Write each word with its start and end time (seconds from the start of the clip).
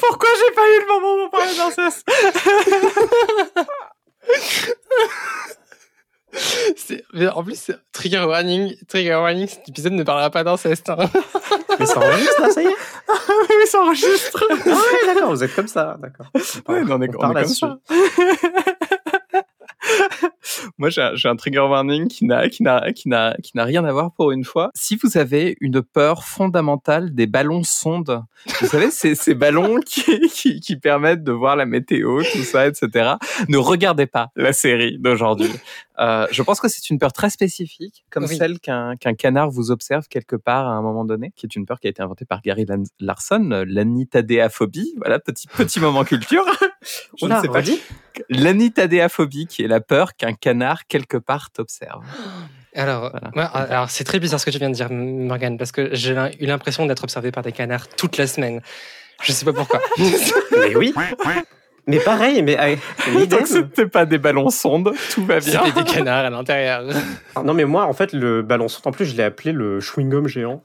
Pourquoi 0.00 0.28
j'ai 0.38 0.54
pas 0.54 0.68
eu 0.68 0.80
le 0.80 0.86
moment 0.86 1.28
pour 1.28 1.38
parler 1.38 1.56
d'inceste 1.56 2.06
En 7.34 7.44
plus, 7.44 7.70
trigger 7.92 8.24
warning, 8.26 8.74
trigger 8.88 9.14
warning, 9.14 9.46
cet 9.46 9.68
épisode 9.68 9.92
ne 9.92 10.02
parlera 10.02 10.30
pas 10.30 10.42
d'inceste. 10.42 10.90
Hein. 10.90 11.08
Mais 11.78 11.86
ça 11.86 11.98
enregistre 11.98 12.40
là, 12.40 12.50
ça 12.50 12.62
y 12.62 12.66
est 12.66 12.76
Oui, 13.08 13.66
ça 13.66 13.80
enregistre. 13.80 14.44
Ah 14.50 14.54
ouais, 14.68 15.14
d'accord, 15.14 15.30
vous 15.30 15.44
êtes 15.44 15.54
comme 15.54 15.68
ça, 15.68 15.96
d'accord. 16.00 16.26
Ouais, 16.34 16.82
on, 16.88 17.02
est, 17.02 17.10
on 17.16 17.30
est 17.30 17.34
comme 17.34 17.46
ça. 17.46 17.78
Moi, 20.78 20.90
j'ai 20.90 21.28
un, 21.28 21.36
trigger 21.36 21.60
warning 21.60 22.08
qui 22.08 22.24
n'a 22.24 22.48
qui 22.48 22.62
n'a 22.62 22.92
qui 22.92 23.08
n'a 23.08 23.36
qui 23.42 23.56
n'a 23.56 23.64
rien 23.64 23.84
à 23.84 23.92
voir 23.92 24.12
pour 24.12 24.32
une 24.32 24.44
fois. 24.44 24.70
Si 24.74 24.96
vous 24.96 25.18
avez 25.18 25.56
une 25.60 25.82
peur 25.82 26.24
fondamentale 26.24 27.14
des 27.14 27.26
ballons 27.26 27.62
sondes, 27.62 28.22
vous 28.60 28.66
savez, 28.66 28.90
ces 28.90 29.34
ballons 29.34 29.80
qui, 29.80 30.60
qui 30.60 30.76
permettent 30.76 31.24
de 31.24 31.32
voir 31.32 31.56
la 31.56 31.66
météo, 31.66 32.22
tout 32.32 32.42
ça, 32.42 32.66
etc. 32.66 33.14
Ne 33.48 33.56
regardez 33.56 34.06
pas 34.06 34.28
la 34.36 34.52
série 34.52 34.98
d'aujourd'hui. 34.98 35.50
Euh, 35.98 36.26
je 36.30 36.42
pense 36.42 36.60
que 36.60 36.68
c'est 36.68 36.90
une 36.90 36.98
peur 36.98 37.12
très 37.12 37.30
spécifique, 37.30 38.04
comme 38.10 38.26
celle 38.26 38.58
qu'un 38.58 38.96
qu'un 38.96 39.14
canard 39.14 39.50
vous 39.50 39.70
observe 39.70 40.08
quelque 40.08 40.36
part 40.36 40.66
à 40.66 40.72
un 40.72 40.82
moment 40.82 41.04
donné, 41.04 41.32
qui 41.36 41.46
est 41.46 41.54
une 41.54 41.66
peur 41.66 41.78
qui 41.78 41.86
a 41.86 41.90
été 41.90 42.02
inventée 42.02 42.24
par 42.24 42.42
Gary 42.42 42.66
Larson, 42.98 43.64
l'anitadéaphobie. 43.66 44.94
Voilà, 44.96 45.18
petit 45.18 45.46
petit 45.46 45.80
moment 45.80 46.04
culture. 46.04 46.44
Je 47.20 47.26
ne 47.26 47.40
sais 47.40 47.48
pas. 47.48 47.60
L'anitadéaphobie, 48.28 49.46
qui 49.46 49.62
est 49.62 49.68
la 49.68 49.80
peur 49.80 50.14
qu'un 50.14 50.34
canard 50.34 50.86
quelque 50.86 51.16
part 51.16 51.50
t'observe. 51.50 52.04
Alors, 52.74 53.12
alors 53.36 53.88
c'est 53.88 54.04
très 54.04 54.18
bizarre 54.18 54.40
ce 54.40 54.46
que 54.46 54.50
tu 54.50 54.58
viens 54.58 54.70
de 54.70 54.74
dire, 54.74 54.90
Morgane, 54.90 55.58
parce 55.58 55.70
que 55.70 55.94
j'ai 55.94 56.12
eu 56.40 56.46
l'impression 56.46 56.86
d'être 56.86 57.04
observé 57.04 57.30
par 57.30 57.44
des 57.44 57.52
canards 57.52 57.88
toute 57.88 58.16
la 58.16 58.26
semaine. 58.26 58.60
Je 59.22 59.32
sais 59.32 59.44
pas 59.44 59.52
pourquoi. 59.52 59.80
mais 60.58 60.74
oui. 60.76 60.92
Mais 61.86 61.98
pareil, 61.98 62.42
mais 62.42 62.56
Donc 63.26 63.46
c'était 63.46 63.86
pas 63.86 64.06
des 64.06 64.18
ballons 64.18 64.50
sondes, 64.50 64.92
tout 65.12 65.24
va 65.24 65.40
bien. 65.40 65.64
C'était 65.64 65.82
des 65.82 65.90
canards 65.90 66.26
à 66.26 66.30
l'intérieur. 66.30 66.84
Ah, 67.34 67.42
non, 67.42 67.54
mais 67.54 67.64
moi, 67.64 67.84
en 67.84 67.92
fait, 67.92 68.12
le 68.12 68.42
ballon 68.42 68.68
sonde, 68.68 68.86
en 68.86 68.92
plus, 68.92 69.04
je 69.04 69.16
l'ai 69.16 69.22
appelé 69.22 69.52
le 69.52 69.80
chewing-gum 69.80 70.26
géant. 70.26 70.62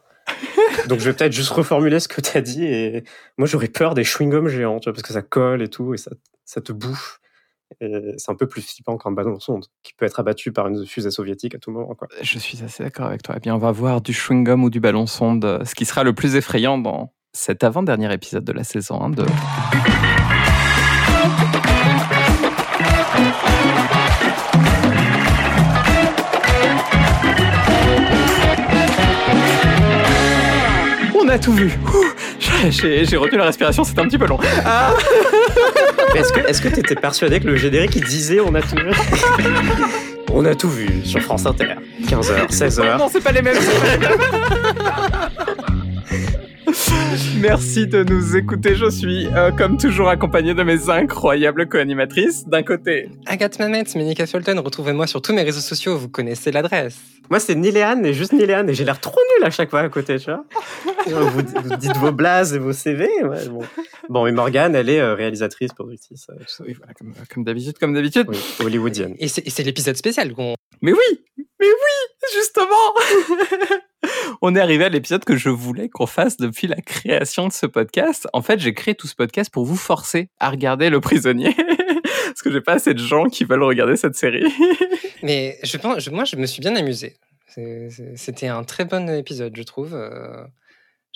Donc 0.87 0.99
je 0.99 1.05
vais 1.05 1.13
peut-être 1.13 1.33
juste 1.33 1.49
reformuler 1.49 1.99
ce 1.99 2.07
que 2.07 2.21
tu 2.21 2.37
as 2.37 2.41
dit. 2.41 2.65
Et 2.65 3.03
moi, 3.37 3.47
j'aurais 3.47 3.67
peur 3.67 3.95
des 3.95 4.03
chewing-gums 4.03 4.47
géants, 4.47 4.79
tu 4.79 4.85
vois, 4.85 4.93
parce 4.93 5.03
que 5.03 5.13
ça 5.13 5.21
colle 5.21 5.61
et 5.61 5.67
tout, 5.67 5.93
et 5.93 5.97
ça, 5.97 6.11
ça 6.45 6.61
te 6.61 6.71
bouffe. 6.71 7.19
C'est 7.79 8.31
un 8.31 8.35
peu 8.35 8.47
plus 8.47 8.61
flippant 8.61 8.97
qu'un 8.97 9.11
ballon 9.11 9.39
sonde 9.39 9.65
qui 9.83 9.93
peut 9.93 10.05
être 10.05 10.19
abattu 10.19 10.51
par 10.51 10.67
une 10.67 10.85
fusée 10.87 11.11
soviétique 11.11 11.53
à 11.53 11.59
tout 11.59 11.69
moment. 11.71 11.93
Quoi. 11.93 12.07
Je 12.21 12.39
suis 12.39 12.63
assez 12.63 12.83
d'accord 12.83 13.05
avec 13.05 13.21
toi. 13.21 13.35
Eh 13.37 13.39
bien, 13.39 13.53
on 13.53 13.59
va 13.59 13.71
voir 13.71 14.01
du 14.01 14.11
chewing-gum 14.11 14.63
ou 14.63 14.69
du 14.69 14.79
ballon 14.79 15.05
sonde, 15.05 15.61
ce 15.65 15.75
qui 15.75 15.85
sera 15.85 16.03
le 16.03 16.13
plus 16.13 16.35
effrayant 16.35 16.77
dans 16.77 17.13
cet 17.33 17.63
avant-dernier 17.63 18.11
épisode 18.11 18.43
de 18.43 18.53
la 18.53 18.63
saison 18.63 19.01
1 19.01 19.09
de. 19.11 19.25
On 31.29 31.31
a 31.31 31.37
tout 31.37 31.53
vu. 31.53 31.71
J'ai 32.71 33.15
retenu 33.15 33.37
la 33.37 33.45
respiration, 33.45 33.83
c'est 33.83 33.99
un 33.99 34.05
petit 34.05 34.17
peu 34.17 34.25
long. 34.25 34.39
Ah. 34.65 34.95
Est-ce 36.15 36.59
que 36.59 36.69
tu 36.69 36.79
étais 36.79 36.95
persuadé 36.95 37.39
que 37.39 37.45
le 37.45 37.55
générique 37.55 37.95
il 37.95 38.03
disait 38.03 38.39
on 38.39 38.55
a 38.55 38.63
tout 38.63 38.75
vu? 38.75 38.89
On 40.33 40.43
a 40.45 40.55
tout 40.55 40.69
vu 40.69 41.05
sur 41.05 41.21
France 41.21 41.45
Inter. 41.45 41.75
15h, 42.03 42.51
16h. 42.51 42.97
Non, 42.97 43.09
c'est 43.11 43.21
pas 43.21 43.31
les 43.31 43.41
mêmes. 43.41 43.57
Merci 47.39 47.87
de 47.87 48.03
nous 48.03 48.35
écouter. 48.35 48.75
Je 48.75 48.89
suis, 48.89 49.27
euh, 49.35 49.51
comme 49.51 49.77
toujours, 49.77 50.09
accompagné 50.09 50.53
de 50.53 50.61
mes 50.61 50.89
incroyables 50.89 51.67
co-animatrices. 51.67 52.47
D'un 52.47 52.63
côté, 52.63 53.09
Agathe 53.25 53.59
Mamet, 53.59 53.85
Ménica 53.95 54.27
Fulton. 54.27 54.61
Retrouvez-moi 54.63 55.07
sur 55.07 55.21
tous 55.21 55.33
mes 55.33 55.41
réseaux 55.43 55.61
sociaux. 55.61 55.97
Vous 55.97 56.09
connaissez 56.09 56.51
l'adresse. 56.51 56.99
Moi, 57.29 57.39
c'est 57.39 57.55
Niléane 57.55 58.05
et 58.05 58.13
juste 58.13 58.33
Niléane. 58.33 58.69
Et 58.69 58.73
j'ai 58.73 58.85
l'air 58.85 58.99
trop 58.99 59.19
nul 59.37 59.47
à 59.47 59.49
chaque 59.49 59.69
fois 59.69 59.81
à 59.81 59.89
côté, 59.89 60.19
tu 60.19 60.29
vois. 60.29 60.45
vous, 61.07 61.77
dites 61.77 61.97
vos 61.97 62.11
blases 62.11 62.53
et 62.53 62.59
vos 62.59 62.73
CV. 62.73 63.07
bon. 63.49 63.61
bon, 64.09 64.27
et 64.27 64.31
Morgane, 64.31 64.75
elle 64.75 64.89
est 64.89 64.99
euh, 64.99 65.15
réalisatrice, 65.15 65.73
productrice. 65.73 66.27
Euh, 66.29 66.65
oui, 66.67 66.73
voilà, 66.77 66.93
comme, 67.33 67.43
d'habitude, 67.43 67.77
comme 67.79 67.93
d'habitude. 67.93 68.27
hollywoodienne. 68.59 69.15
Et 69.19 69.27
c'est 69.27 69.63
l'épisode 69.63 69.95
spécial 69.95 70.33
qu'on. 70.33 70.55
Mais 70.81 70.93
oui, 70.93 71.21
mais 71.37 71.67
oui, 71.67 72.27
justement. 72.33 72.65
On 74.41 74.55
est 74.55 74.59
arrivé 74.59 74.85
à 74.85 74.89
l'épisode 74.89 75.23
que 75.23 75.35
je 75.35 75.49
voulais 75.49 75.89
qu'on 75.89 76.05
fasse 76.05 76.37
depuis 76.37 76.67
la 76.67 76.77
création 76.77 77.47
de 77.47 77.53
ce 77.53 77.65
podcast. 77.65 78.27
En 78.33 78.41
fait, 78.41 78.59
j'ai 78.59 78.73
créé 78.73 78.95
tout 78.95 79.07
ce 79.07 79.15
podcast 79.15 79.51
pour 79.51 79.65
vous 79.65 79.75
forcer 79.75 80.29
à 80.39 80.49
regarder 80.49 80.89
Le 80.89 80.99
Prisonnier. 80.99 81.55
Parce 82.27 82.41
que 82.41 82.51
j'ai 82.51 82.61
pas 82.61 82.73
assez 82.73 82.93
de 82.93 82.99
gens 82.99 83.25
qui 83.25 83.43
veulent 83.43 83.63
regarder 83.63 83.97
cette 83.97 84.15
série. 84.15 84.45
Mais 85.23 85.57
je 85.63 85.77
pense, 85.77 86.09
moi, 86.09 86.25
je 86.25 86.35
me 86.35 86.45
suis 86.45 86.61
bien 86.61 86.75
amusé. 86.75 87.15
C'était 88.15 88.47
un 88.47 88.63
très 88.63 88.85
bon 88.85 89.09
épisode, 89.09 89.53
je 89.55 89.63
trouve. 89.63 89.97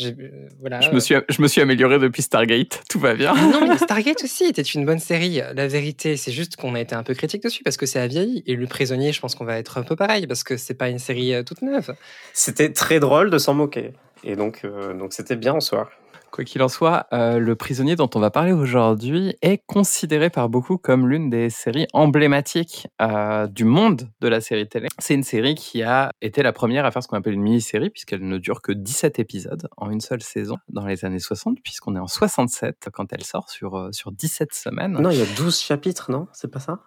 Euh, 0.02 0.12
voilà. 0.60 0.82
je, 0.82 0.90
me 0.90 1.00
suis, 1.00 1.16
je 1.30 1.42
me 1.42 1.48
suis 1.48 1.62
amélioré 1.62 2.00
depuis 2.00 2.24
Stargate, 2.24 2.82
tout 2.90 3.00
va 3.00 3.14
bien. 3.14 3.34
non, 3.36 3.68
mais 3.68 3.78
Stargate 3.84 4.24
aussi 4.24 4.46
était 4.46 4.62
une 4.64 4.86
bonne 4.86 5.00
série. 5.00 5.42
La 5.54 5.68
vérité, 5.68 6.18
c'est 6.18 6.32
juste 6.32 6.56
qu'on 6.56 6.74
a 6.76 6.80
été 6.80 6.96
un 6.96 7.04
peu 7.04 7.14
critique 7.14 7.44
dessus 7.44 7.64
parce 7.64 7.78
que 7.78 7.86
c'est 7.86 8.00
à 8.00 8.08
vieilli. 8.08 8.44
Et 8.48 8.56
Le 8.56 8.66
Prisonnier, 8.66 9.12
je 9.12 9.20
pense 9.20 9.36
qu'on 9.36 9.46
va 9.46 9.58
être 9.58 9.78
un 9.78 9.84
peu 9.84 9.96
pareil 9.96 10.26
parce 10.26 10.44
que 10.44 10.58
c'est 10.58 10.74
pas 10.74 10.90
une 10.90 11.00
série 11.00 11.34
euh, 11.34 11.44
toute 11.44 11.62
neuve. 11.62 11.94
C'était 12.34 12.72
très 12.72 13.00
drôle 13.00 13.30
de 13.30 13.38
s'en 13.38 13.54
moquer. 13.54 13.92
Et 14.24 14.36
donc, 14.36 14.62
euh, 14.64 14.94
donc 14.94 15.14
c'était 15.14 15.36
bien 15.36 15.54
en 15.54 15.60
soi. 15.60 15.92
Quoi 16.34 16.46
qu'il 16.46 16.64
en 16.64 16.68
soit, 16.68 17.06
euh, 17.14 17.38
Le 17.38 17.56
prisonnier 17.56 17.96
dont 17.96 18.10
on 18.16 18.20
va 18.20 18.32
parler 18.32 18.54
aujourd'hui 18.54 19.36
est 19.44 19.62
considéré 19.68 20.32
par 20.32 20.50
beaucoup 20.50 20.80
comme 20.80 21.08
l'une 21.08 21.30
des 21.30 21.52
séries 21.52 21.86
emblématiques 21.94 22.88
euh, 23.04 23.46
du 23.46 23.66
monde 23.66 24.10
de 24.20 24.28
la 24.28 24.42
série 24.42 24.68
télé. 24.68 24.88
C'est 24.98 25.14
une 25.14 25.22
série 25.22 25.54
qui 25.54 25.84
a 25.84 26.10
été 26.24 26.42
la 26.42 26.52
première 26.52 26.86
à 26.86 26.92
faire 26.92 27.04
ce 27.04 27.08
qu'on 27.08 27.18
appelle 27.18 27.34
une 27.34 27.44
mini-série, 27.44 27.92
puisqu'elle 27.92 28.28
ne 28.28 28.40
dure 28.40 28.64
que 28.64 28.72
17 28.72 29.20
épisodes 29.20 29.70
en 29.78 29.92
une 29.92 30.02
seule 30.02 30.24
saison 30.24 30.58
dans 30.70 30.88
les 30.88 31.06
années 31.06 31.20
60, 31.20 31.60
puisqu'on 31.64 31.96
est 31.96 32.00
en 32.00 32.08
67 32.08 32.88
quand 32.92 33.14
elle 33.14 33.24
sort 33.24 33.52
sur, 33.52 33.78
euh, 33.78 33.92
sur 33.92 34.12
17 34.12 34.56
semaines. 34.56 34.94
Non, 34.94 35.12
il 35.12 35.20
y 35.20 35.22
a 35.22 35.36
12 35.38 35.60
chapitres, 35.60 36.10
non? 36.10 36.26
C'est 36.34 36.50
pas 36.50 36.60
ça? 36.60 36.80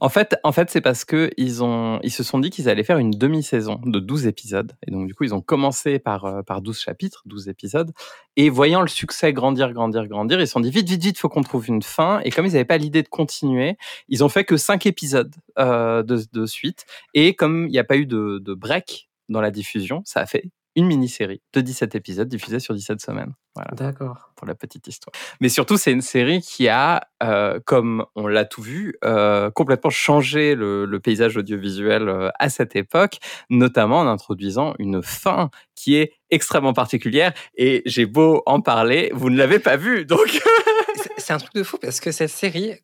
En 0.00 0.08
fait, 0.08 0.36
en 0.42 0.52
fait 0.52 0.70
c'est 0.70 0.80
parce 0.80 1.04
que 1.04 1.30
ils, 1.36 1.62
ont, 1.62 2.00
ils 2.02 2.10
se 2.10 2.22
sont 2.22 2.38
dit 2.38 2.50
qu'ils 2.50 2.68
allaient 2.68 2.84
faire 2.84 2.98
une 2.98 3.12
demi-saison 3.12 3.80
de 3.84 4.00
12 4.00 4.26
épisodes. 4.26 4.72
Et 4.86 4.90
donc, 4.90 5.06
du 5.06 5.14
coup, 5.14 5.24
ils 5.24 5.34
ont 5.34 5.40
commencé 5.40 5.98
par, 5.98 6.44
par 6.44 6.62
12 6.62 6.78
chapitres, 6.78 7.22
12 7.26 7.48
épisodes. 7.48 7.92
Et 8.36 8.50
voyant 8.50 8.80
le 8.82 8.88
succès 8.88 9.32
grandir, 9.32 9.72
grandir, 9.72 10.06
grandir, 10.08 10.40
ils 10.40 10.46
se 10.46 10.52
sont 10.52 10.60
dit 10.60 10.70
vite, 10.70 10.88
vite, 10.88 11.02
vite, 11.02 11.18
faut 11.18 11.28
qu'on 11.28 11.42
trouve 11.42 11.68
une 11.68 11.82
fin. 11.82 12.20
Et 12.24 12.30
comme 12.30 12.46
ils 12.46 12.52
n'avaient 12.52 12.64
pas 12.64 12.78
l'idée 12.78 13.02
de 13.02 13.08
continuer, 13.08 13.76
ils 14.08 14.24
ont 14.24 14.28
fait 14.28 14.44
que 14.44 14.56
cinq 14.56 14.86
épisodes 14.86 15.34
euh, 15.58 16.02
de, 16.02 16.20
de, 16.32 16.46
suite. 16.46 16.86
Et 17.14 17.34
comme 17.34 17.66
il 17.66 17.70
n'y 17.70 17.78
a 17.78 17.84
pas 17.84 17.96
eu 17.96 18.06
de, 18.06 18.38
de 18.38 18.54
break 18.54 19.08
dans 19.28 19.40
la 19.40 19.50
diffusion, 19.50 20.02
ça 20.04 20.20
a 20.20 20.26
fait 20.26 20.50
une 20.76 20.86
mini-série 20.86 21.40
de 21.52 21.60
17 21.60 21.94
épisodes 21.94 22.28
diffusée 22.28 22.60
sur 22.60 22.74
17 22.74 23.00
semaines. 23.00 23.32
Voilà. 23.54 23.70
D'accord. 23.72 24.30
Pour 24.36 24.46
la 24.46 24.54
petite 24.54 24.86
histoire. 24.86 25.12
Mais 25.40 25.48
surtout, 25.48 25.78
c'est 25.78 25.90
une 25.90 26.02
série 26.02 26.42
qui 26.42 26.68
a, 26.68 27.08
euh, 27.22 27.58
comme 27.64 28.04
on 28.14 28.26
l'a 28.26 28.44
tout 28.44 28.60
vu, 28.60 28.96
euh, 29.04 29.50
complètement 29.50 29.90
changé 29.90 30.54
le, 30.54 30.84
le 30.84 31.00
paysage 31.00 31.38
audiovisuel 31.38 32.08
euh, 32.08 32.28
à 32.38 32.50
cette 32.50 32.76
époque, 32.76 33.18
notamment 33.48 34.00
en 34.00 34.06
introduisant 34.06 34.74
une 34.78 35.02
fin 35.02 35.50
qui 35.74 35.96
est 35.96 36.12
extrêmement 36.30 36.74
particulière. 36.74 37.32
Et 37.56 37.82
j'ai 37.86 38.04
beau 38.04 38.42
en 38.44 38.60
parler, 38.60 39.10
vous 39.14 39.30
ne 39.30 39.38
l'avez 39.38 39.58
pas 39.58 39.76
vue, 39.76 40.04
donc. 40.04 40.38
c'est 41.16 41.32
un 41.32 41.38
truc 41.38 41.54
de 41.54 41.62
fou 41.62 41.78
parce 41.78 42.00
que 42.00 42.12
cette 42.12 42.30
série, 42.30 42.74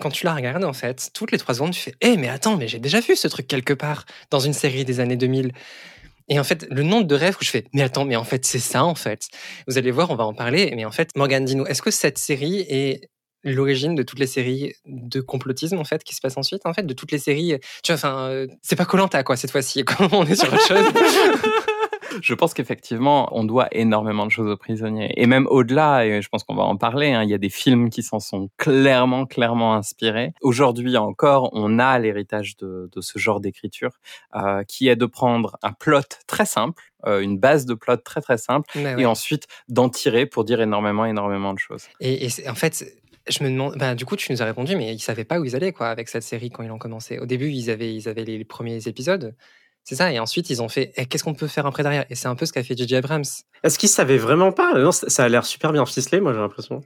quand 0.00 0.10
tu 0.10 0.26
la 0.26 0.34
regardes, 0.34 0.64
en 0.64 0.72
fait, 0.72 1.10
toutes 1.14 1.32
les 1.32 1.38
trois 1.38 1.54
secondes, 1.54 1.72
tu 1.72 1.80
fais 1.80 1.94
Eh, 2.00 2.16
mais 2.16 2.28
attends, 2.28 2.56
mais 2.56 2.68
j'ai 2.68 2.78
déjà 2.78 3.00
vu 3.00 3.16
ce 3.16 3.28
truc 3.28 3.46
quelque 3.46 3.72
part 3.72 4.04
dans 4.30 4.40
une 4.40 4.52
série 4.52 4.84
des 4.84 5.00
années 5.00 5.16
2000. 5.16 5.52
Et 6.28 6.38
en 6.38 6.44
fait, 6.44 6.66
le 6.70 6.82
nombre 6.82 7.06
de 7.06 7.14
rêves 7.14 7.36
où 7.40 7.44
je 7.44 7.50
fais, 7.50 7.64
mais 7.74 7.82
attends, 7.82 8.04
mais 8.04 8.16
en 8.16 8.24
fait, 8.24 8.44
c'est 8.46 8.58
ça, 8.58 8.84
en 8.84 8.94
fait. 8.94 9.28
Vous 9.68 9.76
allez 9.76 9.90
voir, 9.90 10.10
on 10.10 10.16
va 10.16 10.24
en 10.24 10.34
parler. 10.34 10.72
Mais 10.74 10.84
en 10.84 10.90
fait, 10.90 11.10
Morgan, 11.16 11.44
dis-nous, 11.44 11.66
est-ce 11.66 11.82
que 11.82 11.90
cette 11.90 12.18
série 12.18 12.60
est 12.68 13.10
l'origine 13.44 13.94
de 13.94 14.02
toutes 14.02 14.18
les 14.18 14.26
séries 14.26 14.72
de 14.86 15.20
complotisme, 15.20 15.78
en 15.78 15.84
fait, 15.84 16.02
qui 16.02 16.14
se 16.14 16.20
passent 16.20 16.38
ensuite, 16.38 16.64
en 16.64 16.72
fait, 16.72 16.84
de 16.84 16.94
toutes 16.94 17.12
les 17.12 17.18
séries, 17.18 17.58
tu 17.82 17.92
vois, 17.92 17.96
enfin, 17.96 18.28
euh, 18.30 18.46
c'est 18.62 18.76
pas 18.76 18.86
Colanta, 18.86 19.22
quoi, 19.22 19.36
cette 19.36 19.50
fois-ci. 19.50 19.84
on 20.12 20.24
est 20.24 20.34
sur 20.34 20.52
autre 20.52 20.66
chose. 20.66 20.86
je 22.22 22.34
pense 22.34 22.54
qu'effectivement, 22.54 23.28
on 23.36 23.44
doit 23.44 23.68
énormément 23.72 24.26
de 24.26 24.30
choses 24.30 24.48
aux 24.48 24.56
prisonniers. 24.56 25.12
Et 25.16 25.26
même 25.26 25.46
au-delà, 25.48 26.06
et 26.06 26.22
je 26.22 26.28
pense 26.28 26.44
qu'on 26.44 26.54
va 26.54 26.62
en 26.62 26.76
parler, 26.76 27.12
hein, 27.12 27.22
il 27.22 27.30
y 27.30 27.34
a 27.34 27.38
des 27.38 27.50
films 27.50 27.90
qui 27.90 28.02
s'en 28.02 28.20
sont 28.20 28.50
clairement, 28.56 29.26
clairement 29.26 29.74
inspirés. 29.74 30.32
Aujourd'hui 30.42 30.96
encore, 30.96 31.50
on 31.52 31.78
a 31.78 31.98
l'héritage 31.98 32.56
de, 32.56 32.88
de, 32.92 33.00
ce 33.00 33.18
genre 33.18 33.40
d'écriture 33.40 33.92
euh, 34.34 34.62
qui 34.64 34.88
est 34.88 34.96
de 34.96 35.06
prendre 35.06 35.56
un 35.62 35.72
plot 35.72 36.00
très 36.26 36.46
simple, 36.46 36.82
euh, 37.06 37.20
une 37.20 37.38
base 37.38 37.66
de 37.66 37.74
plot 37.74 37.96
très 37.98 38.20
très 38.20 38.38
simple, 38.38 38.68
et 38.76 39.06
ensuite 39.06 39.46
d'en 39.68 39.88
tirer 39.88 40.26
pour 40.26 40.44
dire 40.44 40.60
énormément, 40.60 41.04
énormément 41.04 41.52
de 41.52 41.58
choses. 41.58 41.84
Et, 42.00 42.26
et 42.26 42.48
en 42.48 42.54
fait, 42.54 42.84
je 43.28 43.42
me 43.42 43.50
demande, 43.50 43.76
bah, 43.78 43.94
du 43.94 44.04
coup, 44.04 44.16
tu 44.16 44.30
nous 44.32 44.42
as 44.42 44.44
répondu, 44.44 44.76
mais 44.76 44.92
ils 44.94 45.00
savaient 45.00 45.24
pas 45.24 45.38
où 45.40 45.44
ils 45.44 45.56
allaient 45.56 45.72
quoi 45.72 45.88
avec 45.88 46.08
cette 46.08 46.22
série 46.22 46.50
quand 46.50 46.62
ils 46.62 46.70
ont 46.70 46.78
commencé. 46.78 47.18
Au 47.18 47.26
début, 47.26 47.50
ils 47.50 47.70
avaient, 47.70 47.94
ils 47.94 48.08
avaient 48.08 48.24
les 48.24 48.44
premiers 48.44 48.86
épisodes, 48.86 49.34
C'est 49.84 49.94
ça. 49.96 50.10
Et 50.12 50.18
ensuite, 50.18 50.48
ils 50.50 50.62
ont 50.62 50.68
fait 50.68 50.92
eh, 50.96 51.06
qu'est-ce 51.06 51.22
qu'on 51.24 51.34
peut 51.34 51.46
faire 51.46 51.66
après 51.66 51.82
derrière? 51.82 52.04
Et 52.10 52.14
c'est 52.14 52.28
un 52.28 52.34
peu 52.34 52.46
ce 52.46 52.52
qu'a 52.52 52.62
fait 52.64 52.76
J.J. 52.76 52.96
Abrams. 52.96 53.24
Est-ce 53.62 53.78
qu'ils 53.78 53.88
savaient 53.90 54.16
vraiment 54.18 54.50
pas? 54.50 54.78
Non, 54.78 54.92
ça 54.92 55.24
a 55.24 55.28
l'air 55.28 55.44
super 55.44 55.72
bien 55.72 55.84
ficelé, 55.86 56.20
moi 56.20 56.32
j'ai 56.32 56.40
l'impression. 56.40 56.80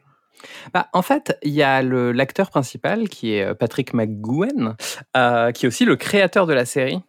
Bah, 0.73 0.89
en 0.93 1.03
fait, 1.03 1.37
il 1.43 1.53
y 1.53 1.63
a 1.63 1.83
le- 1.83 2.13
l'acteur 2.13 2.51
principal 2.51 3.09
qui 3.09 3.35
est 3.35 3.45
euh, 3.45 3.55
Patrick 3.55 3.93
McGowan, 3.95 4.77
euh, 5.17 5.51
qui 5.53 5.67
est 5.67 5.69
aussi 5.69 5.85
le 5.85 5.97
créateur 5.97 6.47
de 6.47 6.53
la 6.55 6.65
série. 6.65 7.01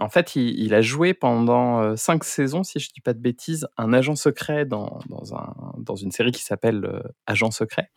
En 0.00 0.08
fait, 0.08 0.36
il, 0.36 0.58
il 0.58 0.74
a 0.74 0.80
joué 0.80 1.12
pendant 1.14 1.80
euh, 1.80 1.96
cinq 1.96 2.24
saisons, 2.24 2.62
si 2.62 2.78
je 2.78 2.90
dis 2.92 3.00
pas 3.00 3.12
de 3.12 3.18
bêtises, 3.18 3.68
un 3.76 3.92
agent 3.92 4.16
secret 4.16 4.64
dans, 4.64 5.00
dans, 5.08 5.34
un, 5.34 5.54
dans 5.78 5.96
une 5.96 6.10
série 6.10 6.32
qui 6.32 6.42
s'appelle 6.42 6.84
euh, 6.84 7.02
Agent 7.26 7.50
secret. 7.50 7.90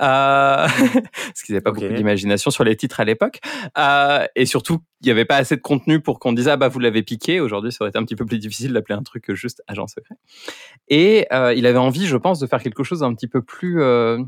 Euh, 0.00 0.66
parce 0.66 1.42
qu'ils 1.44 1.54
n'avaient 1.54 1.62
pas 1.62 1.72
beaucoup 1.72 1.92
d'imagination 1.92 2.50
sur 2.50 2.64
les 2.64 2.76
titres 2.76 3.00
à 3.00 3.04
l'époque. 3.04 3.40
Euh, 3.76 4.26
et 4.34 4.46
surtout, 4.46 4.78
il 5.02 5.06
n'y 5.06 5.10
avait 5.10 5.24
pas 5.24 5.36
assez 5.36 5.56
de 5.56 5.60
contenu 5.60 6.00
pour 6.00 6.18
qu'on 6.18 6.32
dise 6.32 6.48
ah 6.48 6.56
bah 6.56 6.68
vous 6.68 6.78
l'avez 6.78 7.02
piqué. 7.02 7.40
Aujourd'hui, 7.40 7.72
ça 7.72 7.78
aurait 7.82 7.90
été 7.90 7.98
un 7.98 8.04
petit 8.04 8.16
peu 8.16 8.24
plus 8.24 8.38
difficile 8.38 8.72
d'appeler 8.72 8.96
un 8.98 9.02
truc 9.02 9.24
que 9.24 9.34
juste 9.34 9.62
Agent 9.66 9.88
secret. 9.88 10.14
Et 10.88 11.26
euh, 11.32 11.52
il 11.54 11.66
avait 11.66 11.78
envie, 11.78 12.06
je 12.06 12.16
pense, 12.16 12.38
de 12.38 12.46
faire 12.46 12.62
quelque 12.62 12.82
chose 12.82 13.00
d'un 13.00 13.14
petit 13.14 13.28
peu 13.28 13.42
plus 13.42 13.82
euh, 13.82 14.18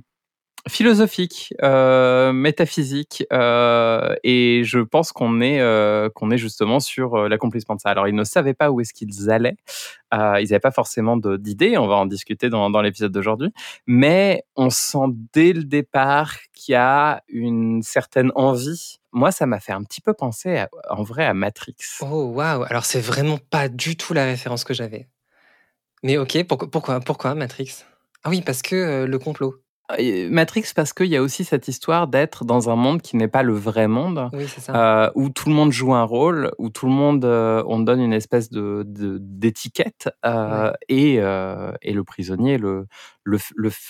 philosophique, 0.69 1.53
euh, 1.63 2.33
métaphysique, 2.33 3.25
euh, 3.33 4.15
et 4.25 4.63
je 4.65 4.79
pense 4.79 5.13
qu'on 5.13 5.41
est 5.41 5.61
euh, 5.61 6.09
qu'on 6.09 6.31
est 6.31 6.39
justement 6.39 6.81
sur 6.81 7.29
l'accomplissement 7.29 7.75
de 7.75 7.81
ça. 7.81 7.91
Alors 7.91 8.09
ils 8.09 8.15
ne 8.15 8.25
savaient 8.25 8.55
pas 8.55 8.71
où 8.71 8.81
est-ce 8.81 8.95
qu'ils 8.95 9.31
allaient, 9.31 9.57
ils 10.13 10.17
n'avaient 10.17 10.61
pas 10.61 10.71
forcément 10.71 11.17
d'idées. 11.17 11.77
On 11.77 11.87
va 11.87 11.97
en 11.97 12.07
discuter 12.07 12.49
dans, 12.49 12.71
dans 12.71 12.81
l'épisode 12.81 13.13
d'aujourd'hui, 13.13 13.51
mais 13.87 14.45
on 14.57 14.71
sent 14.71 15.07
dès 15.33 15.53
le 15.53 15.65
départ 15.65 16.35
qu'il 16.55 16.73
y 16.73 16.77
a 16.77 17.23
une 17.29 17.83
certaine 17.83 18.33
envie. 18.35 19.01
Moi, 19.13 19.33
ça 19.33 19.47
m'a 19.47 19.61
fait 19.61 19.73
un 19.73 19.85
petit 19.85 20.01
peu 20.01 20.15
penser, 20.15 20.65
en 20.89 21.03
vrai, 21.03 21.25
à 21.25 21.35
Matrix. 21.35 21.77
Oh 22.01 22.33
waouh 22.35 22.65
Alors 22.65 22.85
c'est 22.85 23.01
vraiment 23.01 23.39
pas 23.39 23.69
du 23.69 23.97
tout 23.97 24.15
la 24.15 24.25
référence 24.25 24.65
que 24.65 24.75
j'avais. 24.75 25.09
Mais 26.03 26.17
ok, 26.17 26.45
pourquoi 26.45 27.01
pourquoi, 27.01 27.35
Matrix? 27.35 27.85
Ah 28.25 28.31
oui, 28.31 28.41
parce 28.41 28.63
que 28.63 29.05
le 29.05 29.19
complot. 29.19 29.64
Matrix 30.31 30.65
parce 30.75 30.93
qu'il 30.93 31.07
y 31.07 31.17
a 31.17 31.23
aussi 31.23 31.45
cette 31.45 31.69
histoire 31.69 32.09
d'être 32.09 32.45
dans 32.45 32.71
un 32.71 32.77
monde 32.77 33.03
qui 33.03 33.17
n'est 33.17 33.29
pas 33.29 33.43
le 33.43 33.53
vrai 33.53 33.87
monde. 33.87 34.31
Oui, 34.33 34.47
c'est 34.49 34.61
ça. 34.61 35.05
euh, 35.05 35.11
où 35.15 35.29
tout 35.29 35.49
le 35.49 35.55
monde 35.55 35.73
joue 35.73 35.95
un 35.95 36.05
rôle, 36.05 36.53
où 36.59 36.71
tout 36.71 36.87
le 36.87 36.93
monde, 36.93 37.25
euh, 37.25 37.63
on 37.67 37.81
donne 37.81 38.01
une 38.01 38.15
espèce 38.15 38.51
de 38.51 38.83
d'étiquette, 38.87 40.09
euh, 40.25 40.73
et, 40.89 41.15
et 41.17 41.93
le 41.93 42.05
prisonnier 42.05 42.57
le, 42.59 42.87
le, 43.25 43.39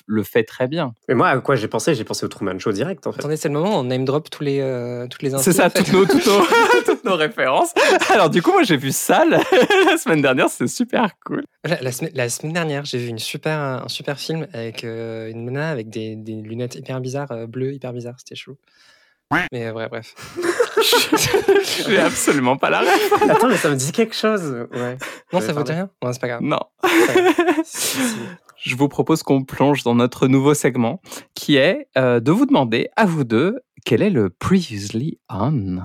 le, 0.07 0.23
fait 0.23 0.45
très 0.45 0.69
bien. 0.69 0.95
Mais 1.09 1.15
moi, 1.15 1.29
à 1.29 1.39
quoi 1.39 1.57
j'ai 1.57 1.69
pensé? 1.69 1.95
J'ai 1.95 2.05
pensé 2.05 2.25
au 2.25 2.29
Truman 2.29 2.59
Show 2.59 2.73
direct 2.73 3.07
en 3.07 3.13
fait. 3.13 3.19
Attendez, 3.19 3.37
c'est 3.37 3.49
le 3.49 3.55
moment 3.55 3.77
où 3.77 3.81
on 3.81 3.85
name 3.85 4.05
drop 4.05 4.31
tous 4.31 4.43
les, 4.43 4.61
euh, 4.61 5.07
toutes 5.09 5.23
les 5.23 5.35
infos. 5.35 5.43
C'est 5.43 5.53
ça, 5.53 5.67
en 5.67 5.71
fait. 5.71 5.83
toutes 5.83 5.93
nos, 5.93 6.07
toutes, 6.07 6.27
nos, 6.27 6.43
toutes 6.87 7.05
nos 7.05 7.17
références. 7.17 7.75
Alors 8.11 8.31
du 8.31 8.43
coup, 8.43 8.53
moi 8.53 8.63
j'ai 8.63 8.77
vu 8.77 8.93
ça 8.93 9.25
la, 9.25 9.39
la 9.91 9.97
semaine 9.97 10.23
dernière, 10.23 10.49
c'était 10.49 10.69
super 10.69 11.11
cool. 11.25 11.45
La, 11.65 11.81
la 11.81 11.93
semaine, 11.93 12.13
la 12.15 12.29
semaine 12.29 12.53
dernière, 12.53 12.85
j'ai 12.85 12.99
vu 12.99 13.09
une 13.09 13.19
super, 13.19 13.59
un 13.59 13.89
super 13.89 14.19
film 14.19 14.47
avec 14.53 14.85
euh, 14.85 15.31
une 15.31 15.47
nana 15.47 15.71
avec 15.71 15.91
des, 15.91 16.15
des 16.17 16.35
lunettes 16.35 16.77
hyper 16.77 17.01
bizarres, 17.01 17.33
euh, 17.33 17.47
bleues 17.47 17.73
hyper 17.73 17.93
bizarres, 17.93 18.17
c'était 18.19 18.37
chelou. 18.37 18.57
Mais 19.53 19.67
euh, 19.67 19.73
bref, 19.73 19.91
bref. 19.91 20.15
J'ai 21.89 21.99
absolument 21.99 22.57
pas 22.57 22.71
la 22.71 22.81
ref. 22.81 23.13
Attends, 23.29 23.49
mais 23.49 23.57
ça 23.57 23.69
me 23.69 23.75
dit 23.75 23.91
quelque 23.91 24.15
chose. 24.15 24.69
Ouais. 24.73 24.97
Non, 25.33 25.41
Ouais, 25.41 25.47
ça 25.47 25.53
vaut 25.53 25.65
rien? 25.65 25.91
Non, 26.03 26.13
c'est 26.13 26.21
pas 26.21 26.29
grave. 26.29 26.43
Non. 26.43 26.61
c'est 26.85 27.07
pas 27.07 27.23
grave. 27.23 27.35
Si, 27.65 27.99
si. 27.99 28.17
Je 28.65 28.77
vous 28.77 28.89
propose 28.89 29.23
qu'on 29.23 29.45
plonge 29.45 29.83
dans 29.83 29.95
notre 29.95 30.27
nouveau 30.27 30.55
segment 30.55 31.03
qui 31.35 31.57
est 31.57 31.87
euh, 31.99 32.19
de 32.19 32.33
vous 32.33 32.47
demander 32.47 32.89
à 32.97 33.05
vous 33.05 33.23
deux 33.23 33.61
quel 33.85 34.01
est 34.01 34.09
le 34.09 34.31
previously 34.31 35.19
on. 35.29 35.83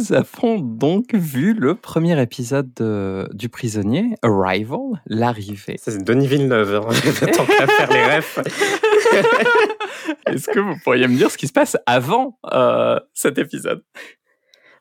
Nous 0.00 0.14
avons 0.14 0.58
donc 0.60 1.12
vu 1.14 1.52
le 1.52 1.74
premier 1.74 2.18
épisode 2.22 2.72
de- 2.74 3.28
du 3.34 3.50
prisonnier, 3.50 4.14
Arrival, 4.22 4.78
l'arrivée. 5.06 5.76
C'est 5.78 6.02
Denis 6.02 6.26
Villeneuve. 6.26 6.74
hein. 6.76 6.88
Tant 7.36 7.44
qu'à 7.44 7.66
faire 7.66 7.90
les 7.92 8.16
refs. 8.16 8.38
Est-ce 10.26 10.48
que 10.50 10.58
vous 10.60 10.74
pourriez 10.82 11.06
me 11.06 11.16
dire 11.16 11.30
ce 11.30 11.36
qui 11.36 11.46
se 11.46 11.52
passe 11.52 11.76
avant 11.84 12.38
euh, 12.50 12.98
cet 13.12 13.36
épisode? 13.36 13.82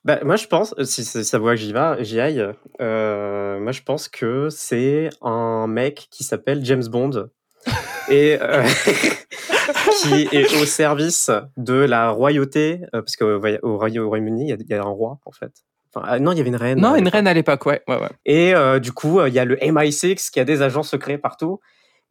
Bah, 0.05 0.19
moi, 0.23 0.37
je 0.37 0.47
pense, 0.47 0.73
si, 0.83 1.03
si 1.03 1.25
ça 1.25 1.37
voit 1.37 1.55
que 1.55 1.59
j'y 1.61 1.73
vais, 1.73 2.01
j'y 2.05 2.21
aille, 2.21 2.45
euh, 2.79 3.59
moi, 3.59 3.73
je 3.73 3.81
pense 3.81 4.07
que 4.07 4.47
c'est 4.49 5.09
un 5.21 5.67
mec 5.67 6.07
qui 6.11 6.23
s'appelle 6.23 6.63
James 6.63 6.85
Bond 6.89 7.27
et 8.09 8.37
euh, 8.41 8.63
qui 10.01 10.27
est 10.35 10.61
au 10.61 10.65
service 10.65 11.29
de 11.57 11.73
la 11.73 12.09
royauté, 12.11 12.81
euh, 12.95 13.01
parce 13.01 13.15
qu'au 13.15 13.25
au 13.35 13.39
Roya- 13.39 13.59
au 13.63 13.77
Royaume-Uni, 14.09 14.43
il 14.45 14.49
y 14.49 14.53
a- 14.53 14.57
il 14.59 14.67
y, 14.69 14.73
a 14.73 14.81
un 14.81 14.83
roi, 14.83 15.19
en 15.25 15.31
fait. 15.31 15.51
Enfin, 15.93 16.05
ah, 16.07 16.19
non, 16.19 16.31
il 16.33 16.37
y 16.37 16.41
avait 16.41 16.49
une 16.49 16.55
reine. 16.55 16.79
Non, 16.79 16.93
euh, 16.93 16.97
une 16.97 17.07
reine 17.07 17.27
à 17.27 17.33
l'époque, 17.33 17.65
ouais. 17.65 17.81
ouais, 17.87 17.99
ouais. 17.99 18.09
Et 18.25 18.53
euh, 18.55 18.79
du 18.79 18.91
coup, 18.91 19.19
euh, 19.19 19.27
il 19.27 19.33
y 19.33 19.39
a 19.39 19.45
le 19.45 19.57
MI6 19.63 20.29
qui 20.29 20.39
a 20.39 20.45
des 20.45 20.61
agents 20.61 20.83
secrets 20.83 21.17
partout. 21.17 21.59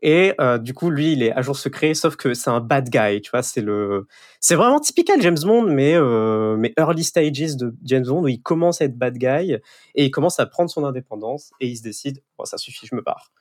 Et 0.01 0.33
euh, 0.41 0.59
du 0.59 0.75
coup, 0.75 0.91
lui, 0.91 1.13
il 1.13 1.25
est 1.25 1.33
agent 1.33 1.55
secret, 1.55 1.93
sauf 1.95 2.15
que 2.15 2.33
c'est 2.33 2.51
un 2.51 2.61
bad 2.61 2.89
guy, 2.89 3.21
tu 3.21 3.31
vois. 3.33 3.43
C'est 3.43 3.61
le, 3.61 4.07
c'est 4.41 4.55
vraiment 4.55 4.79
typical 4.79 5.21
James 5.21 5.39
Bond, 5.43 5.63
mais 5.65 5.95
euh, 5.97 6.57
mais 6.57 6.73
early 6.79 7.03
stages 7.03 7.57
de 7.57 7.75
James 7.83 8.05
Bond 8.07 8.23
où 8.23 8.29
il 8.29 8.41
commence 8.41 8.81
à 8.81 8.85
être 8.85 8.97
bad 8.97 9.19
guy 9.19 9.55
et 9.97 10.05
il 10.05 10.11
commence 10.13 10.39
à 10.39 10.47
prendre 10.47 10.71
son 10.71 10.85
indépendance 10.85 11.51
et 11.61 11.67
il 11.67 11.77
se 11.77 11.83
décide, 11.83 12.23
bon, 12.39 12.45
ça 12.45 12.59
suffit, 12.59 12.87
je 12.87 12.95
me 12.95 13.01
barre. 13.03 13.33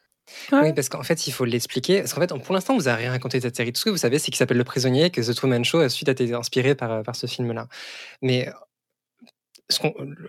Oui, 0.51 0.74
parce 0.74 0.89
qu'en 0.89 1.03
fait, 1.03 1.27
il 1.27 1.31
faut 1.31 1.45
l'expliquer. 1.45 2.00
Parce 2.00 2.13
qu'en 2.13 2.21
fait, 2.21 2.33
pour 2.44 2.53
l'instant, 2.53 2.75
vous 2.75 2.83
n'avez 2.83 3.03
rien 3.03 3.12
raconté 3.12 3.38
de 3.39 3.44
cette 3.44 3.56
série. 3.56 3.71
Tout 3.71 3.79
ce 3.79 3.85
que 3.85 3.89
vous 3.89 3.97
savez, 3.97 4.19
c'est 4.19 4.25
qu'il 4.25 4.35
s'appelle 4.35 4.57
Le 4.57 4.63
Prisonnier, 4.63 5.09
que 5.09 5.21
The 5.21 5.33
Truman 5.35 5.63
Show 5.63 5.79
a 5.79 5.89
suite 5.89 6.09
a 6.09 6.12
été 6.12 6.33
inspiré 6.33 6.75
par, 6.75 6.91
euh, 6.91 7.01
ce 7.13 7.27
film-là. 7.27 7.68
Mais 8.21 8.47
euh, 8.47 8.51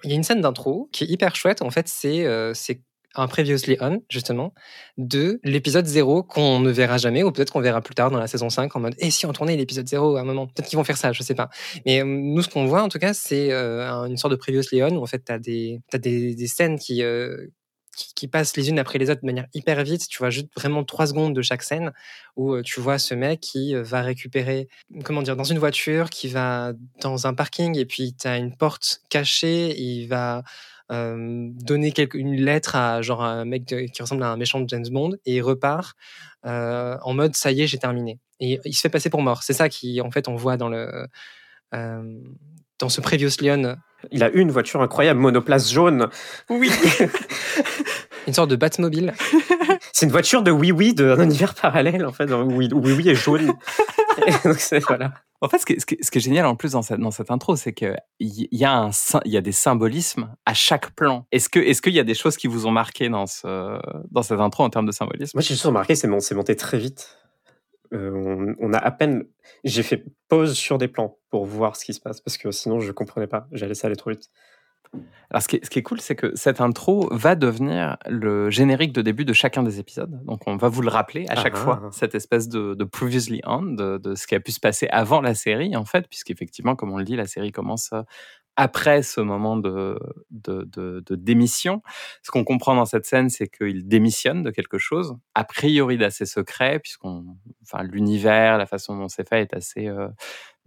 il 0.04 0.10
y 0.10 0.12
a 0.12 0.16
une 0.16 0.22
scène 0.22 0.40
d'intro 0.40 0.88
qui 0.92 1.04
est 1.04 1.08
hyper 1.08 1.34
chouette. 1.34 1.62
En 1.62 1.70
fait, 1.70 1.88
c'est 1.88 2.24
euh, 2.26 2.52
un 3.14 3.26
Previously 3.26 3.76
On, 3.80 4.02
justement, 4.10 4.54
de 4.98 5.40
l'épisode 5.42 5.86
0 5.86 6.22
qu'on 6.22 6.60
ne 6.60 6.70
verra 6.70 6.98
jamais, 6.98 7.22
ou 7.22 7.32
peut-être 7.32 7.52
qu'on 7.52 7.60
verra 7.60 7.80
plus 7.80 7.94
tard 7.94 8.10
dans 8.10 8.18
la 8.18 8.28
saison 8.28 8.50
5 8.50 8.74
en 8.76 8.80
mode 8.80 8.94
Et 8.98 9.10
si 9.10 9.26
on 9.26 9.32
tournait 9.32 9.56
l'épisode 9.56 9.88
0 9.88 10.16
à 10.16 10.20
un 10.20 10.24
moment 10.24 10.46
Peut-être 10.46 10.68
qu'ils 10.68 10.76
vont 10.76 10.84
faire 10.84 10.98
ça, 10.98 11.12
je 11.12 11.22
sais 11.22 11.34
pas. 11.34 11.48
Mais 11.86 12.02
nous, 12.04 12.42
ce 12.42 12.48
qu'on 12.48 12.66
voit, 12.66 12.82
en 12.82 12.88
tout 12.88 12.98
cas, 12.98 13.14
c'est 13.14 13.52
un- 13.52 14.04
une 14.06 14.16
sorte 14.16 14.32
de 14.32 14.36
Previously 14.36 14.82
On 14.84 14.96
où 14.96 15.02
en 15.02 15.06
fait, 15.06 15.24
tu 15.24 15.32
as, 15.32 15.38
des 15.98 16.46
scènes 16.46 16.78
qui. 16.78 17.02
Qui, 17.98 18.14
qui 18.14 18.28
passent 18.28 18.56
les 18.56 18.68
unes 18.70 18.78
après 18.78 18.98
les 18.98 19.10
autres 19.10 19.20
de 19.22 19.26
manière 19.26 19.46
hyper 19.54 19.82
vite. 19.82 20.06
Tu 20.08 20.18
vois 20.18 20.30
juste 20.30 20.48
vraiment 20.56 20.84
trois 20.84 21.06
secondes 21.08 21.34
de 21.34 21.42
chaque 21.42 21.62
scène 21.62 21.92
où 22.36 22.54
euh, 22.54 22.62
tu 22.62 22.80
vois 22.80 22.98
ce 22.98 23.14
mec 23.14 23.40
qui 23.40 23.74
euh, 23.74 23.82
va 23.82 24.02
récupérer, 24.02 24.68
comment 25.04 25.22
dire, 25.22 25.36
dans 25.36 25.44
une 25.44 25.58
voiture, 25.58 26.08
qui 26.10 26.28
va 26.28 26.72
dans 27.00 27.26
un 27.26 27.34
parking 27.34 27.76
et 27.76 27.84
puis 27.84 28.14
tu 28.14 28.28
as 28.28 28.36
une 28.38 28.54
porte 28.56 29.00
cachée. 29.10 29.78
Il 29.78 30.06
va 30.06 30.42
euh, 30.92 31.48
donner 31.52 31.92
quelque, 31.92 32.16
une 32.16 32.36
lettre 32.36 32.76
à 32.76 33.02
genre 33.02 33.22
un 33.24 33.44
mec 33.44 33.66
de- 33.66 33.80
qui 33.92 34.00
ressemble 34.00 34.22
à 34.22 34.28
un 34.30 34.36
méchant 34.36 34.60
de 34.60 34.68
James 34.68 34.86
Bond 34.90 35.16
et 35.26 35.36
il 35.36 35.42
repart 35.42 35.96
euh, 36.46 36.96
en 37.02 37.12
mode 37.14 37.34
ça 37.34 37.50
y 37.50 37.62
est, 37.62 37.66
j'ai 37.66 37.78
terminé. 37.78 38.20
Et 38.40 38.60
il 38.64 38.72
se 38.74 38.80
fait 38.80 38.88
passer 38.88 39.10
pour 39.10 39.20
mort. 39.20 39.42
C'est 39.42 39.52
ça 39.52 39.68
qui, 39.68 40.00
en 40.00 40.10
fait, 40.12 40.28
on 40.28 40.36
voit 40.36 40.56
dans 40.56 40.68
le. 40.68 41.06
euh, 41.74 42.02
dans 42.78 42.88
ce 42.88 43.00
Previous 43.00 43.30
Leon, 43.40 43.74
Il 44.12 44.22
a 44.22 44.30
une 44.30 44.52
voiture 44.52 44.80
incroyable, 44.80 45.18
monoplace 45.18 45.72
jaune. 45.72 46.08
Oui. 46.48 46.70
une 48.28 48.34
sorte 48.34 48.50
de 48.50 48.56
Batmobile. 48.56 49.12
C'est 49.92 50.06
une 50.06 50.12
voiture 50.12 50.42
de 50.42 50.50
Oui 50.50 50.70
Oui 50.72 50.94
d'un 50.94 51.20
univers 51.22 51.54
parallèle, 51.54 52.06
en 52.06 52.12
fait, 52.12 52.26
dans- 52.26 52.42
où 52.42 52.52
Oui 52.56 52.68
Oui 52.72 52.92
Oui 52.92 53.08
est 53.08 53.14
jaune. 53.14 53.52
Et 54.26 54.48
donc, 54.48 54.58
c'est- 54.58 54.80
voilà. 54.80 55.12
En 55.40 55.48
fait, 55.48 55.58
ce 55.58 55.66
qui, 55.66 55.74
est, 55.74 55.80
ce 55.80 55.86
qui 55.86 55.94
est- 55.94 56.02
ce 56.02 56.10
qui 56.10 56.18
est 56.18 56.20
génial 56.20 56.46
en 56.46 56.56
plus 56.56 56.72
dans 56.72 56.82
cette, 56.82 56.98
dans 57.00 57.10
cette 57.12 57.30
intro, 57.30 57.54
c'est 57.56 57.72
qu'il 57.72 57.96
y, 58.20 58.48
y, 58.56 58.64
a 58.64 58.72
un 58.72 58.90
y 59.24 59.36
a 59.36 59.40
des 59.40 59.52
symbolismes 59.52 60.34
à 60.46 60.54
chaque 60.54 60.90
plan. 60.94 61.26
Est-ce 61.32 61.48
qu'il 61.48 61.92
y 61.94 62.00
a 62.00 62.04
des 62.04 62.14
choses 62.14 62.36
qui 62.36 62.46
vous 62.48 62.66
ont 62.66 62.70
marqué 62.72 63.08
dans, 63.08 63.26
ce, 63.26 63.78
dans 64.10 64.22
cette 64.22 64.40
intro 64.40 64.64
en 64.64 64.70
termes 64.70 64.86
de 64.86 64.92
symbolisme? 64.92 65.32
Moi, 65.36 65.42
j'ai 65.42 65.54
juste 65.54 65.64
remarqué, 65.64 65.94
c'est 65.94 66.08
mon- 66.08 66.20
c'est 66.20 66.34
monté 66.34 66.56
très 66.56 66.78
vite. 66.78 67.16
Euh, 67.94 68.10
on, 68.12 68.54
on 68.60 68.72
a 68.74 68.78
à 68.78 68.90
peine. 68.90 69.24
J'ai 69.64 69.82
fait 69.82 70.04
pause 70.28 70.54
sur 70.54 70.76
des 70.78 70.88
plans 70.88 71.16
pour 71.30 71.46
voir 71.46 71.76
ce 71.76 71.84
qui 71.84 71.94
se 71.94 72.00
passe 72.00 72.20
parce 72.20 72.36
que 72.36 72.50
sinon 72.50 72.80
je 72.80 72.92
comprenais 72.92 73.26
pas. 73.28 73.46
J'allais 73.52 73.74
ça 73.74 73.86
aller 73.86 73.96
trop 73.96 74.10
vite. 74.10 74.28
Alors, 75.30 75.42
ce 75.42 75.48
qui, 75.48 75.56
est, 75.56 75.64
ce 75.64 75.68
qui 75.68 75.78
est 75.78 75.82
cool, 75.82 76.00
c'est 76.00 76.14
que 76.16 76.34
cette 76.34 76.60
intro 76.62 77.08
va 77.12 77.34
devenir 77.34 77.98
le 78.08 78.48
générique 78.48 78.92
de 78.94 79.02
début 79.02 79.26
de 79.26 79.34
chacun 79.34 79.62
des 79.62 79.78
épisodes. 79.78 80.24
Donc, 80.24 80.46
on 80.46 80.56
va 80.56 80.68
vous 80.68 80.80
le 80.80 80.88
rappeler 80.88 81.26
à 81.28 81.36
chaque 81.36 81.52
Ah. 81.56 81.60
fois, 81.60 81.88
cette 81.92 82.14
espèce 82.14 82.48
de, 82.48 82.74
de 82.74 82.84
previously 82.84 83.42
on, 83.44 83.62
de, 83.62 83.98
de 83.98 84.14
ce 84.14 84.26
qui 84.26 84.34
a 84.34 84.40
pu 84.40 84.52
se 84.52 84.60
passer 84.60 84.88
avant 84.90 85.20
la 85.20 85.34
série, 85.34 85.76
en 85.76 85.84
fait, 85.84 86.08
puisqu'effectivement, 86.08 86.76
comme 86.76 86.92
on 86.92 86.96
le 86.98 87.04
dit, 87.04 87.16
la 87.16 87.26
série 87.26 87.52
commence 87.52 87.90
euh, 87.92 88.00
après 88.58 89.04
ce 89.04 89.20
moment 89.20 89.56
de, 89.56 89.96
de, 90.32 90.64
de, 90.64 91.00
de 91.06 91.14
démission. 91.14 91.80
Ce 92.22 92.32
qu'on 92.32 92.42
comprend 92.42 92.74
dans 92.74 92.86
cette 92.86 93.06
scène, 93.06 93.30
c'est 93.30 93.46
qu'il 93.46 93.86
démissionne 93.86 94.42
de 94.42 94.50
quelque 94.50 94.78
chose, 94.78 95.14
a 95.36 95.44
priori 95.44 95.96
d'assez 95.96 96.26
secret, 96.26 96.80
puisqu'on, 96.80 97.24
enfin, 97.62 97.84
l'univers, 97.84 98.58
la 98.58 98.66
façon 98.66 98.98
dont 98.98 99.06
c'est 99.06 99.28
fait 99.28 99.42
est 99.42 99.54
assez 99.54 99.86
euh, 99.86 100.08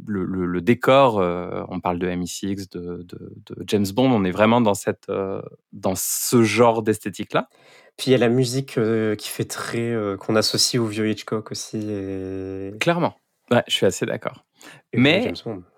le, 0.06 0.24
le, 0.24 0.46
le 0.46 0.62
décor, 0.62 1.20
euh, 1.20 1.64
on 1.68 1.82
parle 1.82 2.00
de 2.00 2.08
MI6, 2.08 2.72
de, 2.72 3.04
de, 3.04 3.34
de, 3.46 3.64
James 3.68 3.88
Bond, 3.94 4.10
on 4.10 4.24
est 4.24 4.32
vraiment 4.32 4.62
dans, 4.62 4.74
cette, 4.74 5.10
euh, 5.10 5.42
dans 5.74 5.96
ce 5.96 6.44
genre 6.44 6.84
d'esthétique-là. 6.84 7.50
Puis 7.98 8.08
il 8.08 8.12
y 8.12 8.16
a 8.16 8.20
la 8.20 8.30
musique 8.30 8.80
qui 9.18 9.30
fait 9.30 9.46
très. 9.46 9.94
qu'on 10.18 10.38
associe 10.38 10.82
au 10.82 10.86
vieux 10.86 11.10
Hitchcock 11.10 11.52
aussi. 11.52 11.78
Et... 11.78 12.72
Clairement. 12.80 13.16
Ouais, 13.52 13.64
je 13.68 13.74
suis 13.74 13.86
assez 13.86 14.06
d'accord. 14.06 14.46
Mais 14.94 15.34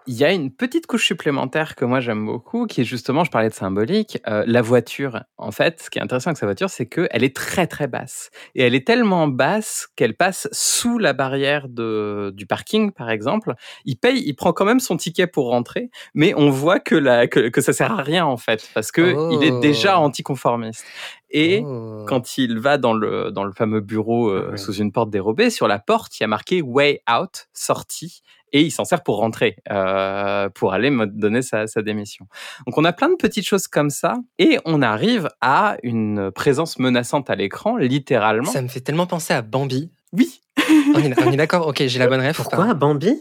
il 0.06 0.16
y 0.16 0.24
a 0.24 0.32
une 0.34 0.52
petite 0.52 0.88
couche 0.88 1.06
supplémentaire 1.06 1.76
que 1.76 1.86
moi 1.86 2.00
j'aime 2.00 2.26
beaucoup, 2.26 2.66
qui 2.66 2.82
est 2.82 2.84
justement, 2.84 3.24
je 3.24 3.32
parlais 3.32 3.50
de 3.50 3.54
symbolique, 3.54 4.20
euh, 4.28 4.44
la 4.48 4.62
voiture. 4.62 5.22
En 5.38 5.52
fait, 5.52 5.82
ce 5.82 5.90
qui 5.90 6.00
est 6.00 6.02
intéressant 6.02 6.32
avec 6.32 6.38
sa 6.38 6.46
voiture, 6.46 6.70
c'est 6.70 6.88
qu'elle 6.88 7.24
est 7.24 7.36
très 7.36 7.68
très 7.68 7.88
basse. 7.88 8.32
Et 8.56 8.64
elle 8.64 8.76
est 8.76 8.86
tellement 8.86 9.28
basse 9.28 9.88
qu'elle 9.96 10.16
passe 10.16 10.50
sous 10.52 10.98
la 10.98 11.14
barrière 11.14 11.70
de, 11.70 12.32
du 12.36 12.46
parking, 12.46 12.92
par 12.92 13.10
exemple. 13.10 13.54
Il 13.86 13.98
paye, 13.98 14.22
il 14.26 14.34
prend 14.34 14.52
quand 14.52 14.66
même 14.66 14.80
son 14.80 14.98
ticket 14.98 15.28
pour 15.28 15.50
rentrer, 15.50 15.90
mais 16.14 16.34
on 16.36 16.50
voit 16.50 16.80
que, 16.80 16.96
la, 16.96 17.28
que, 17.28 17.50
que 17.50 17.62
ça 17.62 17.72
sert 17.72 17.92
à 17.92 18.02
rien 18.02 18.26
en 18.26 18.38
fait, 18.38 18.70
parce 18.74 18.92
que 18.92 19.14
oh. 19.16 19.30
il 19.32 19.48
est 19.48 19.60
déjà 19.60 20.00
oh. 20.00 20.04
anticonformiste. 20.04 20.86
Et 21.30 21.64
oh. 21.66 22.06
quand 22.08 22.38
il 22.38 22.60
va 22.60 22.78
dans 22.78 22.94
le, 22.94 23.32
dans 23.32 23.44
le 23.44 23.54
fameux 23.54 23.82
bureau 23.82 24.30
euh, 24.30 24.58
sous 24.58 24.74
une 24.74 24.92
porte 24.92 25.10
dérobée, 25.10 25.50
sur 25.50 25.68
la 25.68 25.80
porte, 25.80 26.20
il 26.20 26.24
y 26.24 26.26
a 26.26 26.28
marqué 26.28 26.62
Way 26.62 27.02
Out, 27.10 27.48
sortie 27.54 28.22
et 28.54 28.62
il 28.62 28.72
s'en 28.72 28.86
sert 28.86 29.04
pour 29.04 29.18
rentrer, 29.18 29.58
euh, 29.72 30.48
pour 30.50 30.74
aller 30.74 30.90
me 30.90 31.08
donner 31.08 31.42
sa, 31.42 31.68
sa, 31.68 31.82
démission. 31.82 32.28
Donc 32.66 32.78
on 32.78 32.86
a 32.86 32.94
plein 32.94 33.10
de 33.10 33.16
petites 33.16 33.46
choses 33.46 33.68
comme 33.68 33.90
ça, 33.90 34.16
et 34.40 34.60
on 34.64 34.82
arrive 34.82 35.28
à 35.42 35.78
une 35.84 36.32
présence 36.32 36.80
menaçante 36.80 37.30
à 37.30 37.36
l'écran, 37.36 37.76
littéralement. 37.76 38.52
Ça 38.52 38.62
me 38.62 38.68
fait 38.68 38.82
tellement 38.82 39.08
penser 39.08 39.34
à 39.34 39.42
Bambi. 39.42 39.92
Oui. 40.14 40.42
on 40.96 41.00
est, 41.00 41.34
est 41.34 41.36
d'accord, 41.36 41.68
ok, 41.68 41.84
j'ai 41.88 42.00
la 42.00 42.08
bonne 42.08 42.22
rêve. 42.22 42.36
Pourquoi 42.36 42.74
Bambi? 42.74 43.20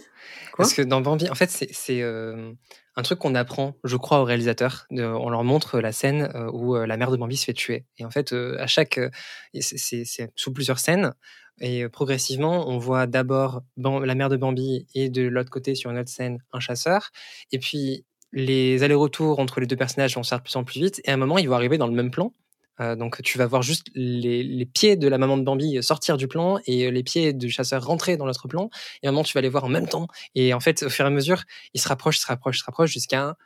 Quoi 0.52 0.64
Parce 0.64 0.74
que 0.74 0.82
dans 0.82 1.00
Bambi, 1.00 1.28
en 1.30 1.34
fait, 1.34 1.50
c'est 1.50 2.02
euh, 2.02 2.52
un 2.96 3.02
truc 3.02 3.18
qu'on 3.18 3.34
apprend, 3.34 3.76
je 3.84 3.96
crois, 3.96 4.20
aux 4.20 4.24
réalisateurs. 4.24 4.86
De, 4.90 5.04
on 5.04 5.30
leur 5.30 5.44
montre 5.44 5.80
la 5.80 5.92
scène 5.92 6.30
euh, 6.34 6.50
où 6.52 6.76
euh, 6.76 6.86
la 6.86 6.96
mère 6.96 7.10
de 7.10 7.16
Bambi 7.16 7.36
se 7.36 7.46
fait 7.46 7.52
tuer. 7.54 7.86
Et 7.98 8.04
en 8.04 8.10
fait, 8.10 8.32
euh, 8.32 8.56
à 8.58 8.66
chaque, 8.66 9.00
c'est 9.60 10.32
sous 10.36 10.52
plusieurs 10.52 10.78
scènes. 10.78 11.14
Et 11.60 11.88
progressivement, 11.88 12.68
on 12.68 12.78
voit 12.78 13.06
d'abord 13.06 13.62
la 13.76 14.14
mère 14.14 14.28
de 14.28 14.36
Bambi 14.36 14.86
et 14.94 15.10
de 15.10 15.22
l'autre 15.22 15.50
côté, 15.50 15.74
sur 15.74 15.90
une 15.90 15.98
autre 15.98 16.10
scène, 16.10 16.38
un 16.52 16.60
chasseur. 16.60 17.10
Et 17.50 17.58
puis, 17.58 18.04
les 18.32 18.82
allers-retours 18.82 19.38
entre 19.38 19.60
les 19.60 19.66
deux 19.66 19.76
personnages 19.76 20.14
vont 20.14 20.22
se 20.22 20.30
faire 20.30 20.38
de 20.38 20.44
plus 20.44 20.56
en 20.56 20.64
plus 20.64 20.80
vite. 20.80 21.00
Et 21.04 21.10
à 21.10 21.14
un 21.14 21.18
moment, 21.18 21.38
ils 21.38 21.48
vont 21.48 21.54
arriver 21.54 21.78
dans 21.78 21.86
le 21.86 21.92
même 21.92 22.10
plan. 22.10 22.32
Euh, 22.82 22.96
donc, 22.96 23.22
tu 23.22 23.38
vas 23.38 23.46
voir 23.46 23.62
juste 23.62 23.86
les, 23.94 24.66
pieds 24.66 24.96
de 24.96 25.08
la 25.08 25.18
maman 25.18 25.36
de 25.36 25.42
Bambi 25.42 25.82
sortir 25.82 26.16
du 26.16 26.28
plan 26.28 26.58
et 26.66 26.90
les 26.90 27.02
pieds 27.02 27.32
du 27.32 27.50
chasseur 27.50 27.84
rentrer 27.84 28.16
dans 28.16 28.26
l'autre 28.26 28.48
plan. 28.48 28.70
Et 29.02 29.06
à 29.06 29.10
un 29.10 29.12
moment, 29.12 29.24
tu 29.24 29.34
vas 29.34 29.40
les 29.40 29.48
voir 29.48 29.64
en 29.64 29.68
même 29.68 29.88
temps. 29.88 30.08
Et 30.34 30.54
en 30.54 30.60
fait, 30.60 30.82
au 30.82 30.90
fur 30.90 31.04
et 31.04 31.08
à 31.08 31.10
mesure, 31.10 31.42
ils 31.74 31.80
se 31.80 31.88
rapprochent, 31.88 32.18
se 32.18 32.26
rapprochent, 32.26 32.58
se 32.58 32.64
rapprochent 32.64 32.92
jusqu'à 32.92 33.36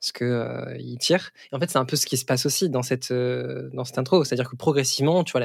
ce 0.00 0.12
que 0.12 0.24
euh, 0.24 0.96
tire. 0.98 1.30
Et 1.52 1.56
en 1.56 1.60
fait, 1.60 1.70
c'est 1.70 1.78
un 1.78 1.84
peu 1.84 1.96
ce 1.96 2.06
qui 2.06 2.16
se 2.16 2.24
passe 2.24 2.44
aussi 2.44 2.68
dans 2.68 2.82
cette 2.82 3.12
euh, 3.12 3.70
dans 3.72 3.84
cette 3.84 3.98
intro, 3.98 4.24
c'est-à-dire 4.24 4.50
que 4.50 4.56
progressivement, 4.56 5.24
tu 5.24 5.32
vois 5.32 5.40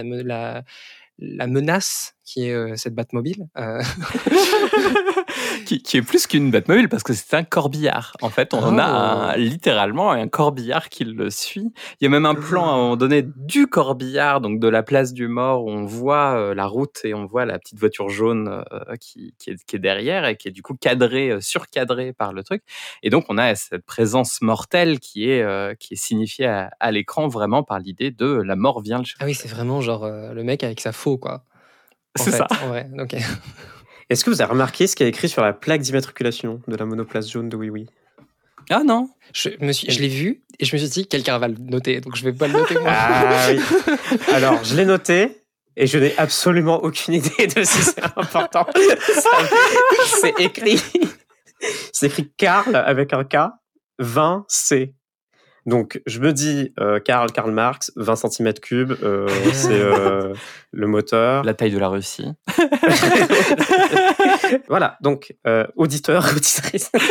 la 1.20 1.48
menace 1.48 2.17
qui 2.28 2.50
est 2.50 2.54
euh, 2.54 2.74
cette 2.76 2.94
Batmobile. 2.94 3.48
Euh... 3.58 3.82
qui, 5.66 5.82
qui, 5.82 5.98
est 5.98 6.02
plus 6.02 6.28
qu'une 6.28 6.52
Batmobile 6.52 6.90
parce 6.90 7.02
que 7.02 7.14
c'est 7.14 7.34
un 7.34 7.44
corbillard. 7.44 8.18
En 8.22 8.30
fait, 8.30 8.54
on 8.54 8.60
oh. 8.62 8.80
a 8.80 9.32
un, 9.32 9.38
littéralement 9.38 10.12
un 10.12 10.28
corbillard 10.28 10.90
qui 10.90 11.06
le 11.06 11.30
suit. 11.30 11.72
Il 12.00 12.04
y 12.04 12.08
a 12.08 12.10
même 12.10 12.26
un 12.26 12.36
plan 12.36 12.68
à 12.68 12.74
un 12.74 12.78
moment 12.78 12.98
donné 12.98 13.24
du 13.24 13.68
corbillard, 13.68 14.42
donc 14.42 14.60
de 14.60 14.68
la 14.68 14.84
place 14.84 15.14
du 15.14 15.30
mort, 15.30 15.64
où 15.64 15.70
on 15.70 15.86
voit 15.86 16.38
euh, 16.38 16.54
la 16.54 16.66
route 16.68 17.00
et 17.06 17.14
on 17.14 17.26
voit 17.26 17.46
la 17.46 17.60
petite 17.60 17.80
voiture 17.80 18.10
jaune 18.10 18.62
qui, 19.00 19.34
qui, 19.40 19.52
est, 19.52 19.66
qui, 19.66 19.78
est, 19.78 19.80
derrière 19.80 20.26
et 20.26 20.36
qui 20.36 20.50
est 20.50 20.52
du 20.52 20.62
coup 20.62 20.76
cadrée, 20.76 21.38
surcadrée 21.40 22.12
par 22.12 22.34
le 22.34 22.44
truc. 22.44 22.62
Et 23.04 23.10
donc, 23.10 23.26
on 23.30 23.38
a 23.38 23.56
cette 23.56 23.86
présence 23.86 24.42
mortelle 24.42 25.00
qui 25.00 25.30
est, 25.30 25.80
qui 25.80 25.94
est 25.94 25.98
signifiée 25.98 26.48
à, 26.48 26.72
à 26.82 26.92
l'écran 26.92 27.30
vraiment 27.30 27.64
par 27.64 27.80
l'idée 27.80 28.12
de 28.12 28.28
la 28.28 28.58
mort 28.58 28.82
vient 28.82 28.98
le 28.98 29.06
chercher. 29.06 29.18
Ah 29.22 29.26
oui, 29.26 29.34
c'est 29.34 29.48
vraiment 29.48 29.80
genre 29.80 30.06
le 30.10 30.44
mec 30.44 30.64
avec 30.64 30.82
sa 30.82 30.92
faux, 30.92 31.18
quoi. 31.18 31.46
C'est 32.18 32.32
ça. 32.32 32.48
Est-ce 34.10 34.24
que 34.24 34.30
vous 34.30 34.42
avez 34.42 34.52
remarqué 34.52 34.88
ce 34.88 34.96
qu'il 34.96 35.06
y 35.06 35.08
a 35.08 35.10
écrit 35.10 35.28
sur 35.28 35.42
la 35.42 35.54
plaque 35.54 35.82
d'immatriculation 35.82 36.62
de 36.68 36.76
la 36.76 36.86
monoplace 36.86 37.30
jaune 37.30 37.50
de 37.50 37.58
Oui 37.58 37.70
Oui 37.70 37.88
Ah 38.70 38.84
non 38.86 39.10
Je, 39.34 39.50
me 39.60 39.72
suis, 39.74 39.90
je 39.92 40.00
l'ai 40.00 40.08
vu 40.08 40.44
et 40.60 40.66
je 40.66 40.76
me 40.76 40.80
suis 40.80 40.90
dit 40.90 41.08
quelqu'un 41.08 41.38
va 41.38 41.50
le 41.50 41.56
noter, 41.60 42.00
donc 42.00 42.16
je 42.16 42.24
vais 42.24 42.34
pas 42.34 42.48
le 42.48 42.54
noter 42.54 42.76
moi. 42.76 42.90
Ah 42.90 43.50
oui. 43.50 43.60
Alors, 44.34 44.64
je 44.64 44.76
l'ai 44.76 44.86
noté 44.86 45.44
et 45.76 45.88
je 45.88 45.98
n'ai 45.98 46.18
absolument 46.18 46.84
aucune 46.84 47.16
idée 47.16 47.48
de 47.48 47.64
si 47.64 47.82
c'est 47.84 48.04
important. 48.04 48.66
c'est 50.22 50.40
écrit. 50.40 50.82
C'est 51.92 52.08
écrit 52.08 52.32
Karl 52.38 52.76
avec 52.76 53.14
un 53.14 53.24
K, 53.24 53.52
20 54.00 54.46
C. 54.48 54.96
Donc, 55.68 56.02
je 56.06 56.22
me 56.22 56.32
dis, 56.32 56.72
euh, 56.80 57.02
Karl, 57.02 57.30
Karl 57.34 57.52
Marx, 57.52 57.92
20 57.98 58.14
cm3, 58.14 59.04
euh, 59.04 59.28
c'est 59.54 59.74
euh, 59.74 60.34
le 60.72 60.88
moteur. 60.88 61.44
La 61.44 61.54
taille 61.54 61.72
de 61.72 61.78
la 61.78 61.90
Russie. 61.90 62.30
voilà, 64.70 64.98
donc, 65.02 65.36
euh, 65.46 65.68
auditeur, 65.76 66.26
auditrice. 66.32 66.90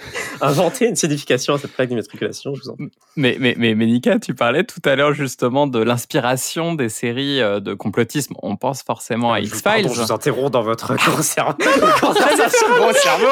inventer 0.40 0.86
une 0.86 0.96
signification 0.96 1.54
à 1.54 1.58
cette 1.58 1.72
plaque 1.72 1.88
d'immatriculation, 1.88 2.54
je 2.54 2.62
vous 2.62 2.70
en 2.70 2.74
prie. 2.76 2.90
Mais, 3.16 3.36
mais, 3.40 3.54
mais, 3.58 3.74
mais 3.74 3.86
Nika, 3.86 4.18
tu 4.18 4.34
parlais 4.34 4.64
tout 4.64 4.80
à 4.84 4.96
l'heure 4.96 5.12
justement 5.12 5.66
de 5.66 5.78
l'inspiration 5.78 6.74
des 6.74 6.88
séries 6.88 7.40
euh, 7.40 7.60
de 7.60 7.74
complotisme. 7.74 8.34
On 8.42 8.56
pense 8.56 8.82
forcément 8.82 9.32
à 9.32 9.40
X-Files. 9.40 9.88
Je 9.88 10.00
vous 10.00 10.12
interromps 10.12 10.50
dans 10.50 10.62
votre 10.62 10.96
conversation 10.96 11.44
gros 11.58 12.92
cerveau. 12.92 13.26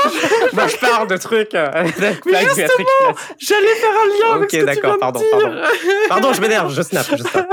Moi, 0.52 0.66
je 0.68 0.76
parle 0.76 1.08
de 1.08 1.16
trucs 1.16 1.54
euh, 1.54 1.70
d'immatriculation. 1.84 2.66
J'allais 3.38 3.74
faire 3.74 3.90
un 3.90 4.06
lien 4.06 4.36
avec 4.36 4.54
Ok, 4.54 4.64
d'accord, 4.64 4.98
pardon, 4.98 5.20
pardon. 5.30 5.50
Pardon, 6.08 6.32
je 6.32 6.40
m'énerve, 6.40 6.72
je 6.72 6.82
snap, 6.82 7.06
je 7.10 7.22
snap. 7.22 7.48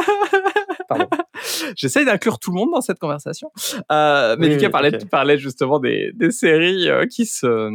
J'essaye 1.75 2.05
d'inclure 2.05 2.39
tout 2.39 2.51
le 2.51 2.55
monde 2.55 2.71
dans 2.71 2.81
cette 2.81 2.99
conversation. 2.99 3.51
Euh, 3.91 4.35
mais 4.39 4.47
oui, 4.47 4.55
Nika 4.55 4.69
parlait, 4.69 4.95
okay. 4.95 5.05
parlait 5.05 5.37
justement 5.37 5.79
des, 5.79 6.11
des 6.13 6.31
séries 6.31 6.89
euh, 6.89 7.05
qui 7.05 7.25
se, 7.25 7.69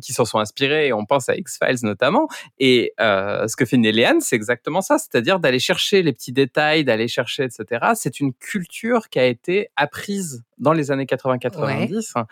qui 0.00 0.12
s'en 0.12 0.24
sont 0.24 0.38
inspirées. 0.38 0.92
On 0.92 1.04
pense 1.04 1.28
à 1.28 1.36
X-Files 1.36 1.78
notamment. 1.82 2.28
Et 2.58 2.92
euh, 3.00 3.46
ce 3.48 3.56
que 3.56 3.64
fait 3.64 3.76
Néléane, 3.76 4.20
c'est 4.20 4.36
exactement 4.36 4.80
ça. 4.80 4.98
C'est-à-dire 4.98 5.40
d'aller 5.40 5.58
chercher 5.58 6.02
les 6.02 6.12
petits 6.12 6.32
détails, 6.32 6.84
d'aller 6.84 7.08
chercher, 7.08 7.44
etc. 7.44 7.92
C'est 7.94 8.20
une 8.20 8.32
culture 8.32 9.08
qui 9.08 9.18
a 9.18 9.26
été 9.26 9.68
apprise 9.76 10.44
dans 10.58 10.72
les 10.72 10.90
années 10.90 11.04
80-90, 11.04 12.12
ouais. 12.16 12.22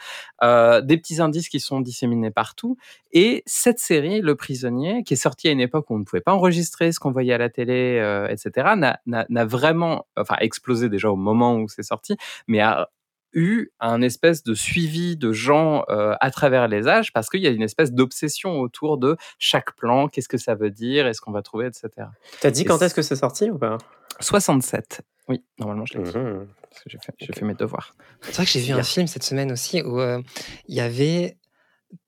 euh, 0.43 0.81
des 0.81 0.97
petits 0.97 1.21
indices 1.21 1.49
qui 1.49 1.61
sont 1.61 1.81
disséminés 1.81 2.31
partout. 2.31 2.77
Et 3.13 3.43
cette 3.47 3.79
série, 3.79 4.21
Le 4.21 4.35
Prisonnier, 4.35 5.03
qui 5.05 5.15
est 5.15 5.17
sortie 5.17 5.49
à 5.49 5.51
une 5.51 5.61
époque 5.61 5.91
où 5.91 5.95
on 5.95 5.99
ne 5.99 6.05
pouvait 6.05 6.21
pas 6.21 6.33
enregistrer 6.33 6.93
ce 6.93 7.01
qu'on 7.01 7.11
voyait 7.11 7.35
à 7.35 7.39
la 7.39 7.51
télé, 7.51 7.99
euh, 8.01 8.29
etc., 8.29 8.75
n'a 9.07 9.45
vraiment, 9.45 10.07
enfin, 10.17 10.37
explosé 10.41 10.89
déjà 10.89 11.11
au 11.11 11.17
moment 11.17 11.57
où 11.57 11.69
c'est 11.69 11.83
sorti, 11.83 12.17
mais 12.47 12.61
a 12.61 12.89
eu 13.33 13.71
un 13.81 14.03
espèce 14.03 14.43
de 14.43 14.55
suivi 14.55 15.17
de 15.17 15.33
gens 15.33 15.85
euh, 15.89 16.15
à 16.21 16.31
travers 16.31 16.69
les 16.69 16.89
âges 16.89 17.13
parce 17.13 17.29
qu'il 17.29 17.41
y 17.41 17.47
a 17.47 17.51
une 17.51 17.63
espèce 17.63 17.93
d'obsession 17.93 18.61
autour 18.61 18.99
de 18.99 19.17
chaque 19.39 19.75
plan, 19.77 20.09
qu'est-ce 20.09 20.29
que 20.29 20.39
ça 20.39 20.55
veut 20.55 20.71
dire, 20.71 21.07
est-ce 21.07 21.21
qu'on 21.21 21.33
va 21.33 21.43
trouver, 21.43 21.67
etc. 21.67 22.09
T'as 22.41 22.51
dit 22.51 22.63
Et 22.63 22.65
quand 22.65 22.81
est-ce 22.83 22.95
que 22.95 23.03
c'est 23.03 23.17
sorti 23.17 23.51
ou 23.51 23.59
pas? 23.59 23.79
67. 24.21 25.03
Oui, 25.29 25.45
normalement 25.59 25.87
je 25.87 25.99
l'ai 25.99 26.05
dit. 26.05 26.17
Mmh. 26.17 26.47
Parce 26.71 26.85
que 26.85 26.91
j'ai 26.91 26.99
fait, 26.99 27.13
okay. 27.13 27.33
fait, 27.33 27.45
mes 27.45 27.55
devoirs. 27.55 27.95
C'est 28.23 28.35
vrai 28.35 28.45
que 28.45 28.51
j'ai 28.51 28.61
vu 28.61 28.73
un 28.73 28.83
film 28.83 29.07
cette 29.07 29.25
semaine 29.25 29.53
aussi 29.53 29.83
où 29.83 29.99
il 29.99 30.03
euh, 30.03 30.23
y 30.69 30.81
avait 30.81 31.37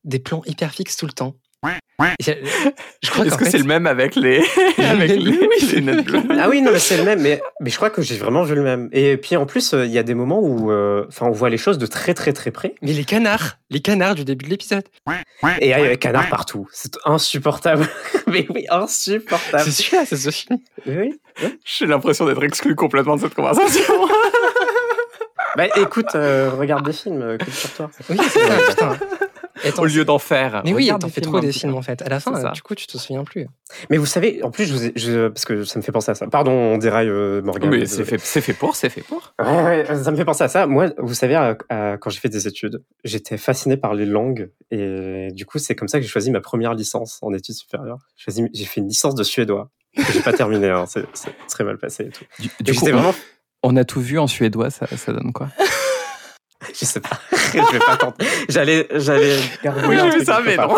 des 0.04 0.18
plans 0.18 0.42
hyper 0.46 0.72
fixes 0.72 0.96
tout 0.96 1.06
le 1.06 1.12
temps. 1.12 1.36
Je, 2.00 3.10
crois 3.10 3.24
Est-ce 3.24 3.36
que 3.36 3.44
c'est 3.44 3.58
le 3.58 3.64
même 3.64 3.86
avec 3.86 4.16
les, 4.16 4.42
avec 4.78 5.10
les, 5.10 5.16
oui, 5.16 5.48
les 5.60 5.80
lunettes 5.80 6.04
bleues 6.04 6.22
Ah 6.40 6.48
oui, 6.48 6.60
non, 6.60 6.72
mais 6.72 6.80
c'est 6.80 6.96
le 6.96 7.04
même. 7.04 7.20
Mais, 7.20 7.40
mais 7.60 7.70
je 7.70 7.76
crois 7.76 7.90
que 7.90 8.02
j'ai 8.02 8.16
vraiment 8.16 8.42
vu 8.42 8.56
le 8.56 8.62
même. 8.62 8.88
Et 8.92 9.16
puis 9.16 9.36
en 9.36 9.46
plus, 9.46 9.72
il 9.72 9.78
euh, 9.78 9.86
y 9.86 9.98
a 9.98 10.02
des 10.02 10.14
moments 10.14 10.40
où, 10.40 10.64
enfin, 10.64 11.26
euh, 11.26 11.28
on 11.28 11.30
voit 11.30 11.50
les 11.50 11.56
choses 11.56 11.78
de 11.78 11.86
très 11.86 12.12
très 12.12 12.32
très 12.32 12.50
près. 12.50 12.74
Mais 12.82 12.92
les 12.92 13.04
canards, 13.04 13.58
les 13.70 13.80
canards 13.80 14.16
du 14.16 14.24
début 14.24 14.44
de 14.46 14.50
l'épisode. 14.50 14.84
Et 15.60 15.66
il 15.66 15.68
y 15.68 15.72
a 15.72 15.88
des 15.88 15.96
canards 15.96 16.28
partout. 16.28 16.66
C'est 16.72 16.96
insupportable. 17.04 17.86
mais 18.26 18.46
oui, 18.50 18.66
insupportable. 18.70 19.62
C'est 19.62 19.70
celui-là, 19.70 20.04
c'est 20.04 20.16
ce 20.16 20.30
film. 20.30 20.58
Oui. 20.86 21.20
oui. 21.42 21.58
J'ai 21.64 21.86
l'impression 21.86 22.26
d'être 22.26 22.42
exclu 22.42 22.74
complètement 22.74 23.16
de 23.16 23.20
cette 23.20 23.34
conversation. 23.34 23.84
bah 25.56 25.66
écoute, 25.76 26.14
euh, 26.16 26.50
regarde 26.50 26.84
des 26.84 26.92
films, 26.92 27.38
sur 27.52 27.72
toi. 27.74 27.90
Oui, 28.10 28.16
c'est 28.28 28.68
putain. 28.68 28.98
Au 29.78 29.85
lieu 29.87 30.04
d'en 30.04 30.18
faire. 30.18 30.62
Mais 30.64 30.73
oui, 30.73 30.90
t'en 31.00 31.09
fais 31.09 31.21
trop 31.21 31.40
des 31.40 31.52
films 31.52 31.75
en 31.75 31.83
fait. 31.83 32.02
À 32.02 32.09
la 32.09 32.21
fin, 32.21 32.50
du 32.52 32.62
coup, 32.62 32.75
tu 32.75 32.87
te 32.87 32.99
souviens 32.99 33.25
plus. 33.25 33.47
Mais 33.90 33.97
vous 33.97 34.06
savez, 34.06 34.42
en 34.42 34.50
plus, 34.50 34.66
je 34.66 34.73
vous 34.73 34.85
ai, 34.87 34.92
je, 34.94 35.28
parce 35.28 35.44
que 35.44 35.64
ça 35.64 35.78
me 35.78 35.83
fait 35.83 35.92
penser 35.92 36.11
à 36.11 36.14
ça. 36.14 36.26
Pardon, 36.26 36.52
on 36.52 36.78
déraille 36.78 37.09
euh, 37.09 37.42
Morgan. 37.42 37.71
Oui, 37.71 37.87
c'est 37.87 38.04
fait, 38.04 38.18
fait 38.18 38.52
pour, 38.52 38.76
c'est 38.76 38.88
fait 38.88 39.00
pour. 39.00 39.35
Ouais, 39.40 39.87
ouais, 39.88 40.02
ça 40.02 40.11
me 40.11 40.16
fait 40.16 40.25
penser 40.25 40.44
à 40.44 40.49
ça. 40.49 40.66
Moi, 40.66 40.92
vous 40.99 41.14
savez, 41.14 41.37
euh, 41.37 41.97
quand 41.97 42.11
j'ai 42.11 42.21
fait 42.21 42.28
des 42.28 42.47
études, 42.47 42.83
j'étais 43.04 43.37
fasciné 43.37 43.76
par 43.76 43.94
les 43.94 44.06
langues 44.06 44.50
et 44.71 45.28
du 45.33 45.47
coup, 45.47 45.59
c'est 45.59 45.75
comme 45.75 45.88
ça 45.88 45.99
que 45.99 46.02
j'ai 46.04 46.11
choisi 46.11 46.30
ma 46.30 46.40
première 46.40 46.75
licence 46.75 47.18
en 47.23 47.33
études 47.33 47.54
supérieures. 47.54 47.99
J'ai 48.16 48.64
fait 48.64 48.80
une 48.80 48.88
licence 48.88 49.14
de 49.14 49.23
suédois 49.23 49.71
que 49.97 50.12
j'ai 50.12 50.21
pas 50.21 50.33
terminé. 50.35 50.68
Hein. 50.71 50.85
C'est 50.87 51.06
très 51.49 51.64
mal 51.64 51.78
passé 51.78 52.04
et 52.04 52.11
tout. 52.11 52.25
Du, 52.38 52.50
du 52.61 52.78
coup, 52.78 52.87
vraiment... 52.87 53.14
on 53.62 53.76
a 53.76 53.85
tout 53.85 54.00
vu 54.00 54.18
en 54.18 54.26
suédois. 54.26 54.71
Ça, 54.71 54.87
ça 54.87 55.12
donne 55.12 55.33
quoi? 55.33 55.49
Je 56.80 56.84
sais 56.84 57.00
pas. 57.00 57.16
je 57.32 57.72
vais 57.72 57.78
pas 57.78 57.96
tenter. 57.96 58.26
J'allais, 58.48 58.88
j'allais. 58.96 59.36
Oui, 59.88 59.96
ça, 60.24 60.40
mais 60.44 60.56
non. 60.56 60.74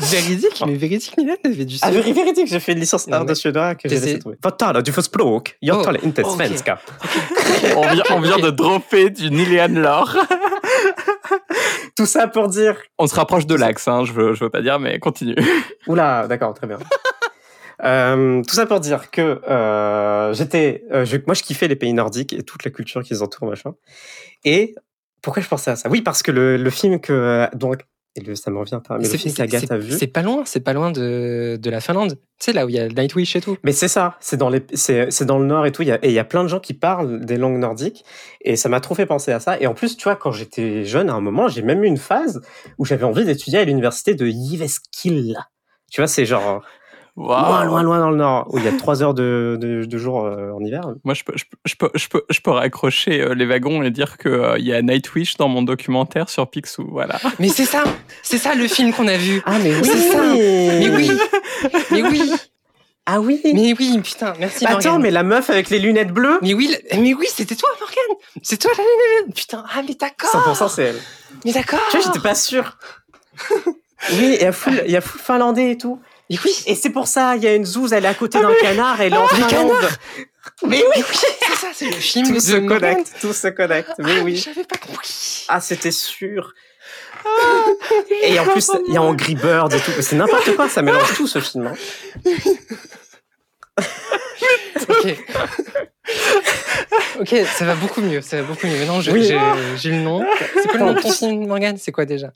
Véridique, 0.00 0.62
mais 0.66 0.74
véridique, 0.74 1.16
Milan 1.16 1.34
avait 1.44 1.64
du 1.64 1.76
Ah, 1.80 1.90
vé- 1.92 2.12
véridique, 2.12 2.48
j'ai 2.48 2.58
fait 2.60 2.72
une 2.72 2.80
licence 2.80 3.06
Non, 3.06 3.18
art 3.18 3.24
de 3.24 3.34
Suédois 3.34 3.74
que 3.76 3.88
j'ai 3.88 4.00
laissé 4.00 4.18
tomber. 4.18 4.36
Vad 4.42 4.56
talar 4.58 4.82
du 4.82 4.92
språk? 4.92 5.56
Jag 5.62 5.84
talar 5.84 6.04
inte 6.04 6.24
svenska. 6.24 6.78
on 7.76 7.82
vient, 7.94 8.04
on 8.10 8.20
vient 8.20 8.38
de 8.38 8.50
dropper 8.50 9.10
du 9.10 9.30
Nilian 9.30 9.68
lore. 9.80 10.16
Tout 11.96 12.06
ça 12.06 12.26
pour 12.26 12.48
dire. 12.48 12.76
On 12.98 13.06
se 13.06 13.14
rapproche 13.14 13.46
de 13.46 13.54
l'axe, 13.54 13.86
hein, 13.88 14.04
je, 14.04 14.12
veux, 14.12 14.34
je 14.34 14.44
veux 14.44 14.50
pas 14.50 14.60
dire, 14.62 14.78
mais 14.80 14.98
continue. 14.98 15.36
Oula, 15.86 16.26
d'accord, 16.26 16.54
très 16.54 16.66
bien. 16.66 16.78
Euh, 17.84 18.42
tout 18.46 18.54
ça 18.54 18.66
pour 18.66 18.80
dire 18.80 19.10
que 19.10 19.40
euh, 19.48 20.32
j'étais, 20.34 20.84
euh, 20.92 21.04
je- 21.04 21.16
moi 21.26 21.34
je 21.34 21.42
kiffais 21.42 21.68
les 21.68 21.76
pays 21.76 21.92
nordiques 21.92 22.32
et 22.32 22.42
toute 22.42 22.64
la 22.64 22.70
culture 22.70 23.02
qui 23.02 23.12
les 23.14 23.22
entoure, 23.22 23.48
machin. 23.48 23.72
Et 24.44 24.74
pourquoi 25.22 25.42
je 25.42 25.48
pensais 25.48 25.70
à 25.70 25.76
ça? 25.76 25.88
Oui, 25.88 26.02
parce 26.02 26.22
que 26.22 26.30
le, 26.30 26.56
le 26.56 26.70
film 26.70 27.00
que 27.00 27.48
donc 27.56 27.82
et 28.14 28.20
le, 28.20 28.34
ça 28.34 28.50
me 28.50 28.58
revient 28.58 28.80
pas, 28.86 28.98
mais 28.98 29.08
le 29.08 29.16
film 29.16 29.32
qu'Agathe 29.32 29.70
a 29.70 29.78
vu. 29.78 29.92
C'est 29.92 30.06
pas 30.06 30.20
loin, 30.20 30.42
c'est 30.44 30.60
pas 30.60 30.74
loin 30.74 30.90
de, 30.90 31.58
de 31.58 31.70
la 31.70 31.80
Finlande. 31.80 32.18
Tu 32.38 32.44
sais, 32.44 32.52
là 32.52 32.66
où 32.66 32.68
il 32.68 32.74
y 32.74 32.78
a 32.78 32.86
Nightwish 32.86 33.36
et 33.36 33.40
tout. 33.40 33.56
Mais 33.64 33.72
c'est 33.72 33.88
ça, 33.88 34.18
c'est 34.20 34.36
dans 34.36 34.50
les, 34.50 34.62
c'est, 34.74 35.10
c'est 35.10 35.24
dans 35.24 35.38
le 35.38 35.46
nord 35.46 35.64
et 35.64 35.72
tout. 35.72 35.82
Y 35.82 35.92
a, 35.92 35.98
et 36.04 36.08
il 36.08 36.12
y 36.12 36.18
a 36.18 36.24
plein 36.24 36.42
de 36.42 36.48
gens 36.48 36.60
qui 36.60 36.74
parlent 36.74 37.24
des 37.24 37.38
langues 37.38 37.56
nordiques 37.58 38.04
et 38.42 38.56
ça 38.56 38.68
m'a 38.68 38.80
trop 38.80 38.94
fait 38.94 39.06
penser 39.06 39.32
à 39.32 39.40
ça. 39.40 39.58
Et 39.58 39.66
en 39.66 39.72
plus, 39.72 39.96
tu 39.96 40.04
vois, 40.04 40.16
quand 40.16 40.30
j'étais 40.30 40.84
jeune, 40.84 41.08
à 41.08 41.14
un 41.14 41.22
moment, 41.22 41.48
j'ai 41.48 41.62
même 41.62 41.82
eu 41.84 41.86
une 41.86 41.96
phase 41.96 42.42
où 42.76 42.84
j'avais 42.84 43.04
envie 43.04 43.24
d'étudier 43.24 43.60
à 43.60 43.64
l'université 43.64 44.14
de 44.14 44.26
Jyväskylä. 44.26 45.38
Tu 45.90 46.02
vois, 46.02 46.08
c'est 46.08 46.26
genre 46.26 46.62
Loin, 47.14 47.64
loin, 47.64 47.82
loin 47.82 47.98
dans 47.98 48.10
le 48.10 48.16
nord 48.16 48.46
où 48.50 48.58
il 48.58 48.64
y 48.64 48.68
a 48.68 48.72
trois 48.72 49.02
heures 49.02 49.12
de, 49.12 49.58
de, 49.60 49.84
de 49.84 49.98
jour 49.98 50.24
euh, 50.24 50.50
en 50.52 50.60
hiver. 50.64 50.80
Moi, 51.04 51.12
je 51.12 51.24
peux, 51.24 51.34
je, 51.36 51.44
peux, 51.44 51.58
je, 51.66 51.74
peux, 51.76 51.90
je, 51.94 52.08
peux, 52.08 52.22
je 52.30 52.40
peux 52.40 52.50
raccrocher 52.52 53.20
euh, 53.20 53.34
les 53.34 53.44
wagons 53.44 53.82
et 53.82 53.90
dire 53.90 54.16
qu'il 54.16 54.54
il 54.58 54.64
y 54.64 54.72
a 54.72 54.80
Nightwish 54.80 55.36
dans 55.36 55.48
mon 55.48 55.60
documentaire 55.62 56.30
sur 56.30 56.48
Picsou. 56.48 56.86
Voilà. 56.90 57.18
Mais 57.38 57.48
c'est 57.48 57.66
ça, 57.66 57.84
c'est 58.22 58.38
ça 58.38 58.54
le 58.54 58.66
film 58.66 58.94
qu'on 58.94 59.08
a 59.08 59.18
vu. 59.18 59.42
Ah 59.44 59.58
mais 59.62 59.74
oui, 59.74 59.84
C'est 59.84 60.08
ça. 60.10 60.22
Mais 60.24 60.88
oui, 60.88 61.10
mais 61.90 62.02
oui, 62.02 62.32
Ah 63.04 63.20
oui. 63.20 63.40
mais 63.44 63.74
oui, 63.78 64.00
putain, 64.02 64.32
merci 64.38 64.64
Attends, 64.64 64.72
Morgane. 64.92 65.02
mais 65.02 65.10
la 65.10 65.22
meuf 65.22 65.50
avec 65.50 65.68
les 65.68 65.80
lunettes 65.80 66.12
bleues. 66.12 66.38
Mais 66.40 66.54
oui, 66.54 66.74
mais 66.94 67.12
oui, 67.12 67.26
c'était 67.30 67.56
toi, 67.56 67.68
Morgane. 67.78 68.16
C'est 68.42 68.56
toi, 68.58 68.70
la- 68.76 68.82
la- 69.26 69.32
putain. 69.34 69.64
Ah, 69.74 69.82
mais 69.86 69.94
d'accord. 69.94 70.30
100% 70.54 70.68
c'est 70.70 70.82
elle. 70.84 71.00
Mais 71.44 71.52
d'accord. 71.52 71.80
Tu 71.90 71.98
vois, 71.98 72.06
j'étais 72.06 72.22
pas 72.26 72.34
sûr. 72.34 72.78
Oui, 74.18 74.34
il 74.36 74.42
y 74.42 74.46
a 74.46 74.50
full, 74.50 74.82
il 74.84 74.90
y 74.90 74.96
a 74.96 75.00
full 75.00 75.20
finlandais 75.20 75.70
et 75.70 75.78
tout. 75.78 76.00
Oui, 76.44 76.54
Et 76.66 76.74
c'est 76.74 76.90
pour 76.90 77.06
ça, 77.08 77.36
il 77.36 77.42
y 77.42 77.46
a 77.46 77.54
une 77.54 77.64
zouze, 77.66 77.92
elle 77.92 78.04
est 78.04 78.08
à 78.08 78.14
côté 78.14 78.40
d'un 78.40 78.54
canard, 78.60 79.00
elle 79.00 79.12
est 79.14 79.16
en 79.16 79.26
Ah, 79.26 79.34
Finlande. 79.34 79.72
Mais 80.66 80.82
oui, 80.96 81.02
c'est 81.10 81.54
ça, 81.56 81.68
c'est 81.74 81.86
le 81.86 81.92
film 81.92 82.26
tout 82.28 82.34
de 82.34 82.38
se 82.40 82.56
connecte, 82.56 83.12
tout 83.20 83.32
se 83.32 83.48
connecte. 83.48 83.92
Mais 83.98 84.16
Ah, 84.18 84.22
oui. 84.22 84.36
J'avais 84.36 84.64
pas 84.64 84.76
compris. 84.78 85.44
Ah, 85.48 85.60
c'était 85.60 85.90
sûr. 85.90 86.52
Et 88.22 88.38
en 88.40 88.44
plus, 88.46 88.68
il 88.88 88.94
y 88.94 88.96
a 88.96 89.02
Angry 89.02 89.34
Birds 89.36 89.72
et 89.74 89.80
tout. 89.80 89.92
C'est 90.00 90.16
n'importe 90.16 90.54
quoi, 90.56 90.68
ça 90.68 90.82
mélange 90.82 91.14
tout 91.16 91.26
ce 91.28 91.40
film. 91.40 91.68
hein. 91.68 91.74
Ok. 94.88 95.16
ok, 97.20 97.36
ça 97.46 97.64
va 97.64 97.74
beaucoup 97.76 98.00
mieux, 98.00 98.20
ça 98.20 98.38
va 98.38 98.42
beaucoup 98.42 98.66
mieux. 98.66 98.78
Maintenant, 98.78 99.00
Oui. 99.12 99.32
j'ai 99.76 99.90
le 99.90 99.96
nom. 100.02 100.24
C'est 100.54 100.68
quoi 100.68 100.78
le 100.80 100.84
nom 100.86 100.92
de 100.94 101.00
ton 101.00 101.12
film, 101.12 101.46
Morgane? 101.46 101.78
C'est 101.78 101.92
quoi 101.92 102.04
déjà? 102.04 102.32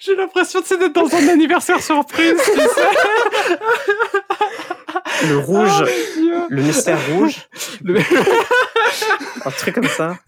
J'ai 0.00 0.14
l'impression 0.16 0.60
de 0.60 0.76
d'être 0.78 0.92
dans 0.92 1.14
un 1.14 1.28
anniversaire 1.28 1.82
surprise, 1.82 2.34
tu 2.44 2.60
sais. 2.60 3.58
Le 5.28 5.38
rouge, 5.38 5.84
le 6.48 6.62
mystère 6.62 6.98
rouge, 7.14 7.36
Le- 7.82 8.00
un 9.44 9.50
truc 9.50 9.74
comme 9.74 9.88
ça. 9.88 10.18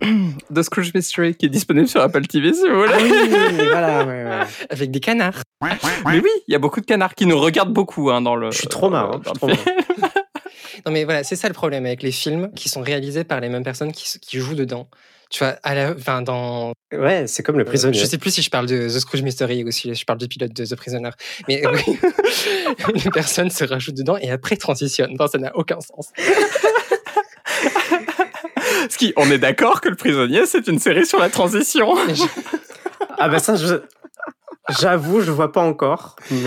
The 0.00 0.62
Scrooge 0.62 0.92
Mystery 0.94 1.34
qui 1.34 1.46
est 1.46 1.48
disponible 1.48 1.88
sur 1.88 2.00
Apple 2.00 2.24
TV 2.26 2.52
si 2.54 2.68
vous 2.68 2.76
voulez. 2.76 2.92
Ah 2.94 2.98
oui, 3.02 3.66
voilà, 3.68 4.04
ouais, 4.04 4.24
ouais. 4.24 4.40
Avec 4.70 4.90
des 4.92 5.00
canards. 5.00 5.42
Mais 5.62 6.20
oui, 6.20 6.30
il 6.46 6.52
y 6.52 6.54
a 6.54 6.58
beaucoup 6.60 6.80
de 6.80 6.86
canards 6.86 7.14
qui 7.16 7.26
nous 7.26 7.38
regardent 7.38 7.72
beaucoup 7.72 8.10
hein, 8.10 8.20
dans 8.20 8.36
le. 8.36 8.52
Je 8.52 8.58
suis 8.58 8.68
trop 8.68 8.90
marre. 8.90 9.20
je 9.24 9.30
dans 9.30 9.34
suis 9.34 9.46
le 9.48 9.56
trop 9.56 9.62
film. 9.64 9.76
marre. 10.00 10.10
Non, 10.86 10.92
mais 10.92 11.02
voilà, 11.02 11.24
c'est 11.24 11.34
ça 11.34 11.48
le 11.48 11.54
problème 11.54 11.84
avec 11.84 12.04
les 12.04 12.12
films 12.12 12.52
qui 12.54 12.68
sont 12.68 12.80
réalisés 12.80 13.24
par 13.24 13.40
les 13.40 13.48
mêmes 13.48 13.64
personnes 13.64 13.90
qui 13.92 14.38
jouent 14.38 14.54
dedans. 14.54 14.88
Tu 15.30 15.40
vois, 15.40 15.56
à 15.62 15.74
la, 15.74 15.90
enfin, 15.92 16.22
dans. 16.22 16.72
Ouais, 16.92 17.26
c'est 17.26 17.42
comme 17.42 17.58
le 17.58 17.64
prisonnier. 17.64 17.98
Je 17.98 18.06
sais 18.06 18.16
plus 18.16 18.30
si 18.30 18.40
je 18.42 18.48
parle 18.48 18.66
de 18.66 18.88
The 18.88 18.98
Scrooge 18.98 19.22
Mystery 19.22 19.62
ou 19.62 19.70
si 19.70 19.94
je 19.94 20.04
parle 20.06 20.18
du 20.18 20.26
pilote 20.26 20.52
de 20.54 20.64
The 20.64 20.74
Prisoner. 20.74 21.10
Mais 21.48 21.62
oui, 21.86 21.98
les 23.04 23.10
personnes 23.10 23.50
se 23.50 23.64
rajoutent 23.64 23.96
dedans 23.96 24.16
et 24.16 24.30
après 24.30 24.56
transitionnent. 24.56 25.12
Enfin, 25.18 25.26
ça 25.28 25.36
n'a 25.38 25.54
aucun 25.54 25.80
sens. 25.80 26.10
Ce 28.90 28.96
qui, 28.96 29.12
on 29.16 29.30
est 29.30 29.38
d'accord 29.38 29.80
que 29.80 29.88
Le 29.88 29.96
Prisonnier, 29.96 30.46
c'est 30.46 30.66
une 30.68 30.78
série 30.78 31.06
sur 31.06 31.18
la 31.18 31.28
transition. 31.28 31.94
Je- 32.08 32.22
Ah 33.18 33.28
bah 33.28 33.38
ça, 33.38 33.56
je... 33.56 33.82
j'avoue, 34.80 35.20
je 35.20 35.30
vois 35.30 35.52
pas 35.52 35.62
encore. 35.62 36.16
Mais 36.30 36.38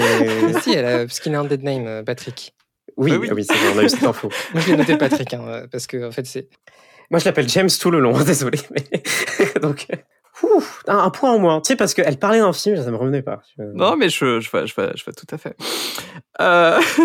Mais 0.54 0.60
si, 0.62 0.72
elle 0.74 0.86
a, 0.86 0.98
parce 1.00 1.20
qu'il 1.20 1.36
a 1.36 1.40
un 1.40 1.44
dead 1.46 1.64
name, 1.64 1.86
euh, 1.88 2.04
Patrick. 2.04 2.54
oui, 2.98 3.12
Ah 3.14 3.18
oui. 3.20 3.28
ah 3.30 3.34
oui, 3.34 3.46
c'est 3.48 3.54
vrai, 3.56 3.74
on 3.76 3.80
a 3.80 3.84
eu 3.84 3.90
cette 3.90 4.04
info. 4.04 4.30
Moi, 4.54 4.64
je 4.66 4.72
l'ai 4.72 4.78
noté 4.78 4.98
Patrick, 4.98 5.34
hein, 5.34 5.44
euh, 5.48 5.68
parce 5.72 5.88
que 5.88 6.08
en 6.08 6.12
fait, 6.12 6.26
c'est. 6.26 6.48
Moi, 7.12 7.20
je 7.20 7.26
l'appelle 7.26 7.50
James 7.50 7.70
tout 7.80 7.92
le 7.92 8.00
long, 8.00 8.18
désolé. 8.24 8.58
Mais... 8.72 8.84
Donc, 9.62 9.86
ouf, 10.42 10.82
un, 10.88 10.98
un 11.00 11.10
point 11.10 11.32
en 11.32 11.40
moins. 11.40 11.60
Tu 11.60 11.68
sais, 11.68 11.76
parce 11.76 11.94
qu'elle 11.94 12.18
parlait 12.18 12.40
d'un 12.40 12.54
film, 12.54 12.82
ça 12.82 12.90
me 12.90 12.96
revenait 12.96 13.22
pas. 13.22 13.42
Non, 13.58 13.98
mais 13.98 14.10
je, 14.10 14.40
je, 14.40 14.50
vois, 14.50 14.66
je, 14.66 14.74
vois, 14.74 14.92
je 14.96 15.04
vois 15.04 15.14
tout 15.14 15.28
à 15.30 15.38
fait. 15.38 15.56
Euh... 16.40 16.80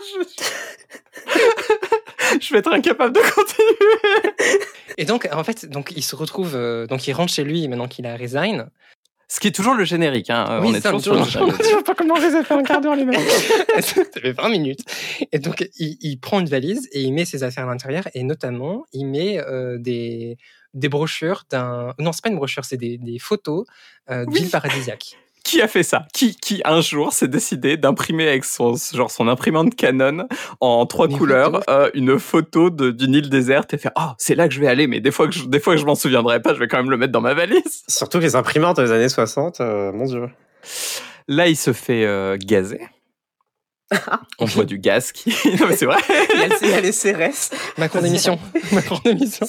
je... 0.00 0.24
je 2.40 2.52
vais 2.52 2.60
être 2.60 2.72
incapable 2.72 3.14
de 3.14 3.20
continuer. 3.34 3.76
Et 4.96 5.04
donc, 5.06 5.28
en 5.32 5.42
fait, 5.42 5.66
donc, 5.66 5.92
il 5.96 6.02
se 6.02 6.14
retrouve, 6.14 6.54
euh, 6.54 6.86
donc, 6.86 7.06
il 7.08 7.12
rentre 7.12 7.32
chez 7.32 7.42
lui 7.42 7.66
maintenant 7.66 7.88
qu'il 7.88 8.06
a 8.06 8.16
resign. 8.16 8.70
Ce 9.32 9.40
qui 9.40 9.48
est 9.48 9.52
toujours 9.52 9.72
le 9.72 9.84
générique. 9.84 10.28
Hein. 10.28 10.60
Oui, 10.60 10.68
on 10.70 10.74
est 10.74 10.82
ça, 10.82 10.90
toujours 10.90 11.24
sur 11.24 11.46
le 11.46 11.52
générique. 11.54 11.62
Je 11.64 11.82
pas 11.82 11.94
comment 11.94 12.16
ça 12.16 12.44
fait 12.44 12.52
un 12.52 12.62
quart 12.62 12.82
d'heure, 12.82 12.94
les 12.94 13.06
mecs. 13.06 13.18
ça 13.80 14.02
fait 14.20 14.32
20 14.32 14.48
minutes. 14.50 14.80
Et 15.32 15.38
donc, 15.38 15.66
il, 15.78 15.96
il 16.02 16.20
prend 16.20 16.38
une 16.40 16.48
valise 16.50 16.86
et 16.92 17.00
il 17.00 17.14
met 17.14 17.24
ses 17.24 17.42
affaires 17.42 17.66
à 17.66 17.70
l'intérieur. 17.70 18.06
Et 18.12 18.24
notamment, 18.24 18.84
il 18.92 19.06
met 19.06 19.38
euh, 19.38 19.78
des, 19.78 20.36
des 20.74 20.90
brochures 20.90 21.44
d'un. 21.50 21.94
Non, 21.98 22.12
c'est 22.12 22.22
pas 22.22 22.28
une 22.28 22.36
brochure, 22.36 22.66
c'est 22.66 22.76
des, 22.76 22.98
des 22.98 23.18
photos 23.18 23.64
euh, 24.10 24.26
Oui. 24.28 24.40
d'îles 24.40 24.50
paradisiaques. 24.50 25.16
Qui 25.44 25.60
a 25.60 25.68
fait 25.68 25.82
ça? 25.82 26.06
Qui, 26.14 26.34
qui 26.36 26.62
un 26.64 26.80
jour 26.80 27.12
s'est 27.12 27.28
décidé 27.28 27.76
d'imprimer 27.76 28.28
avec 28.28 28.44
son, 28.44 28.74
genre 28.94 29.10
son 29.10 29.28
imprimante 29.28 29.74
Canon 29.74 30.26
en 30.60 30.86
trois 30.86 31.08
couleurs 31.08 31.62
euh, 31.68 31.90
une 31.94 32.18
photo 32.18 32.70
de- 32.70 32.90
d'une 32.90 33.14
île 33.14 33.28
déserte 33.28 33.74
et 33.74 33.78
faire 33.78 33.92
oh 33.98 34.10
c'est 34.18 34.34
là 34.34 34.48
que 34.48 34.54
je 34.54 34.60
vais 34.60 34.68
aller 34.68 34.86
mais 34.86 35.00
des 35.00 35.10
fois 35.10 35.26
que 35.26 35.34
je, 35.34 35.44
des 35.44 35.60
fois 35.60 35.74
que 35.74 35.80
je 35.80 35.86
m'en 35.86 35.94
souviendrai 35.94 36.40
pas 36.40 36.54
je 36.54 36.58
vais 36.58 36.68
quand 36.68 36.78
même 36.78 36.90
le 36.90 36.96
mettre 36.96 37.12
dans 37.12 37.20
ma 37.20 37.34
valise. 37.34 37.82
Surtout 37.88 38.18
les 38.18 38.36
imprimantes 38.36 38.78
des 38.80 38.92
années 38.92 39.08
60, 39.08 39.60
euh, 39.60 39.92
mon 39.92 40.04
dieu. 40.04 40.28
Là 41.28 41.48
il 41.48 41.56
se 41.56 41.72
fait 41.72 42.04
euh, 42.04 42.36
gazer. 42.40 42.80
On 44.38 44.44
voit 44.46 44.64
du 44.64 44.78
gaz 44.78 45.12
qui 45.12 45.30
non 45.60 45.66
mais 45.68 45.76
c'est 45.76 45.86
vrai. 45.86 45.98
Il 46.34 46.68
y 46.68 46.72
a, 46.72 46.80
les 46.80 46.92
CRS. 46.92 47.50
Macron 47.78 48.00
d'émission. 48.00 48.38
Macron 48.72 48.98
d'émission. 49.04 49.46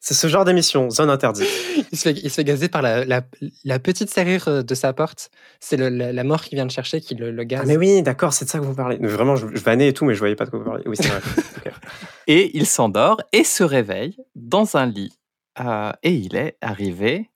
C'est 0.00 0.14
ce 0.14 0.26
genre 0.26 0.44
d'émission, 0.44 0.90
zone 0.90 1.10
interdite. 1.10 1.46
Il 1.92 1.98
se 1.98 2.02
fait, 2.02 2.12
il 2.22 2.30
se 2.30 2.34
fait 2.36 2.44
gazer 2.44 2.68
par 2.68 2.82
la, 2.82 3.04
la, 3.04 3.22
la 3.64 3.78
petite 3.78 4.10
serrure 4.10 4.48
euh, 4.48 4.62
de 4.62 4.74
sa 4.74 4.92
porte. 4.92 5.30
C'est 5.60 5.76
le- 5.76 5.88
la, 5.88 6.12
la 6.12 6.24
mort 6.24 6.42
qui 6.42 6.54
vient 6.54 6.64
le 6.64 6.70
chercher 6.70 7.00
qui 7.00 7.14
le, 7.14 7.30
le 7.30 7.44
gaze. 7.44 7.60
Ah, 7.62 7.66
mais 7.66 7.76
oui, 7.76 8.02
d'accord, 8.02 8.32
c'est 8.32 8.44
de 8.46 8.50
ça 8.50 8.58
que 8.58 8.64
vous 8.64 8.74
parlez. 8.74 8.96
Vraiment, 9.00 9.36
je, 9.36 9.46
je 9.54 9.60
vannais 9.62 9.88
et 9.88 9.92
tout, 9.92 10.04
mais 10.04 10.14
je 10.14 10.18
voyais 10.18 10.34
pas 10.36 10.44
de 10.46 10.50
quoi 10.50 10.58
vous 10.58 10.64
parlez. 10.64 10.82
Oui, 10.86 10.96
c'est 10.98 11.08
vrai. 11.08 11.20
Et 12.28 12.56
il 12.56 12.66
s'endort 12.66 13.20
et 13.32 13.42
se 13.44 13.64
réveille 13.64 14.16
dans 14.36 14.76
un 14.76 14.86
lit. 14.86 15.12
Euh, 15.60 15.90
et 16.04 16.12
il 16.12 16.36
est 16.36 16.56
arrivé. 16.60 17.30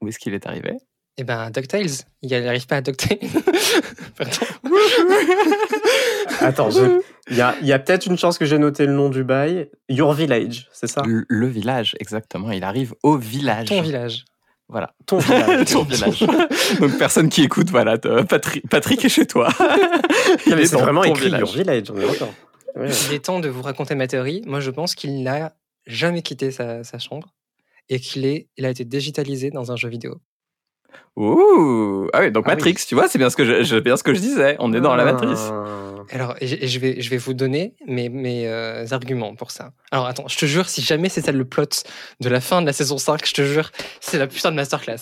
Où 0.00 0.08
est-ce 0.08 0.18
qu'il 0.18 0.32
est 0.34 0.46
arrivé? 0.46 0.76
Eh 1.18 1.24
ben, 1.24 1.50
DuckTales. 1.50 2.04
Il 2.22 2.30
n'arrive 2.30 2.66
pas 2.66 2.76
à 2.76 2.80
DuckTales. 2.82 3.18
Attends, 6.40 6.70
je- 6.70 7.00
il 7.30 7.36
y 7.36 7.72
a, 7.72 7.78
peut-être 7.78 8.06
une 8.06 8.18
chance 8.18 8.38
que 8.38 8.44
j'ai 8.44 8.58
noté 8.58 8.86
le 8.86 8.92
nom 8.92 9.08
du 9.08 9.24
bail. 9.24 9.68
Your 9.88 10.12
Village, 10.12 10.68
c'est 10.72 10.86
ça? 10.86 11.02
Le, 11.06 11.24
le 11.28 11.46
village, 11.48 11.96
exactement. 11.98 12.50
Il 12.52 12.62
arrive 12.62 12.94
au 13.02 13.16
village. 13.16 13.68
Ton 13.68 13.80
village. 13.82 14.24
Voilà. 14.68 14.92
Ton 15.06 15.18
village. 15.18 15.64
Ton 15.72 15.82
village. 15.82 16.20
Donc 16.80 16.98
personne 16.98 17.28
qui 17.28 17.42
écoute, 17.42 17.70
voilà. 17.70 17.98
te- 17.98 18.22
Patrick, 18.22 18.68
Patrick 18.68 19.04
est 19.04 19.08
chez 19.08 19.26
toi. 19.26 19.48
Il 20.46 20.52
est 20.52 20.72
vraiment 20.72 21.02
ton 21.02 21.10
écrit 21.14 21.24
village. 21.26 21.40
Your 21.40 21.52
Village, 21.52 21.84
on 21.92 21.98
est 22.00 22.06
d'accord. 22.06 22.34
Ouais. 22.76 22.88
Il 23.08 23.14
est 23.14 23.24
temps 23.24 23.40
de 23.40 23.48
vous 23.48 23.62
raconter 23.62 23.94
ma 23.94 24.06
théorie. 24.06 24.42
Moi, 24.46 24.60
je 24.60 24.70
pense 24.70 24.94
qu'il 24.94 25.22
n'a 25.22 25.54
jamais 25.86 26.22
quitté 26.22 26.50
sa, 26.50 26.84
sa 26.84 26.98
chambre 26.98 27.28
et 27.88 27.98
qu'il 28.00 28.26
est, 28.26 28.48
il 28.56 28.66
a 28.66 28.70
été 28.70 28.84
digitalisé 28.84 29.50
dans 29.50 29.72
un 29.72 29.76
jeu 29.76 29.88
vidéo. 29.88 30.20
Ouh. 31.16 32.08
Ah 32.12 32.20
oui, 32.20 32.30
donc 32.30 32.44
Ah 32.46 32.50
oui. 32.50 32.56
Matrix, 32.56 32.74
tu 32.86 32.94
vois, 32.94 33.08
c'est 33.08 33.18
bien 33.18 33.30
ce 33.30 33.36
que 33.36 33.44
je, 33.44 33.62
je- 33.62 33.76
bien 33.78 33.96
ce 33.96 34.02
que 34.02 34.12
je 34.14 34.20
disais. 34.20 34.56
On 34.58 34.72
est 34.74 34.80
dans 34.80 34.94
la 34.94 35.04
matrice. 35.04 35.48
Ah. 35.50 35.64
Alors, 36.10 36.34
et 36.40 36.46
je 36.46 36.56
et 36.56 36.66
je 36.68 36.78
vais, 36.78 37.00
je 37.00 37.10
vais 37.10 37.16
vous 37.16 37.34
donner 37.34 37.74
mes, 37.86 38.08
mes 38.08 38.46
euh, 38.46 38.84
arguments 38.90 39.34
pour 39.34 39.50
ça. 39.50 39.72
Alors, 39.90 40.06
attends, 40.06 40.28
je 40.28 40.36
te 40.36 40.46
jure, 40.46 40.68
si 40.68 40.82
jamais 40.82 41.08
c'est 41.08 41.22
ça 41.22 41.32
le 41.32 41.44
plot 41.44 41.64
de 42.20 42.28
la 42.28 42.40
fin 42.40 42.60
de 42.60 42.66
la 42.66 42.72
saison 42.72 42.98
5, 42.98 43.26
je 43.26 43.32
te 43.32 43.42
jure, 43.42 43.70
c'est 44.00 44.18
la 44.18 44.26
putain 44.26 44.50
de 44.50 44.56
masterclass. 44.56 44.98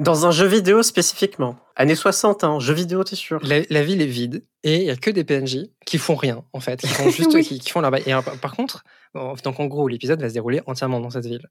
Dans 0.00 0.26
un 0.26 0.30
jeu 0.30 0.46
vidéo 0.46 0.82
spécifiquement. 0.82 1.56
Années 1.76 1.94
60, 1.94 2.44
hein, 2.44 2.58
jeu 2.60 2.74
vidéo, 2.74 3.02
t'es 3.04 3.16
sûr 3.16 3.40
La, 3.44 3.60
la 3.68 3.82
ville 3.82 4.00
est 4.00 4.06
vide 4.06 4.44
et 4.62 4.76
il 4.76 4.84
y 4.84 4.90
a 4.90 4.96
que 4.96 5.10
des 5.10 5.24
PNJ 5.24 5.66
qui 5.84 5.98
font 5.98 6.14
rien 6.14 6.44
en 6.52 6.60
fait, 6.60 6.80
qui 6.80 6.86
font 6.88 7.10
juste 7.10 7.32
Oui. 7.34 7.44
qui, 7.44 7.58
qui 7.58 7.70
font 7.70 7.80
leur 7.80 7.90
bail. 7.90 8.02
Et 8.06 8.14
euh, 8.14 8.20
par 8.40 8.54
contre, 8.54 8.84
donc 9.14 9.60
en 9.60 9.66
gros 9.66 9.86
l'épisode 9.88 10.20
va 10.20 10.28
se 10.28 10.34
dérouler 10.34 10.60
entièrement 10.66 11.00
dans 11.00 11.10
cette 11.10 11.26
ville 11.26 11.46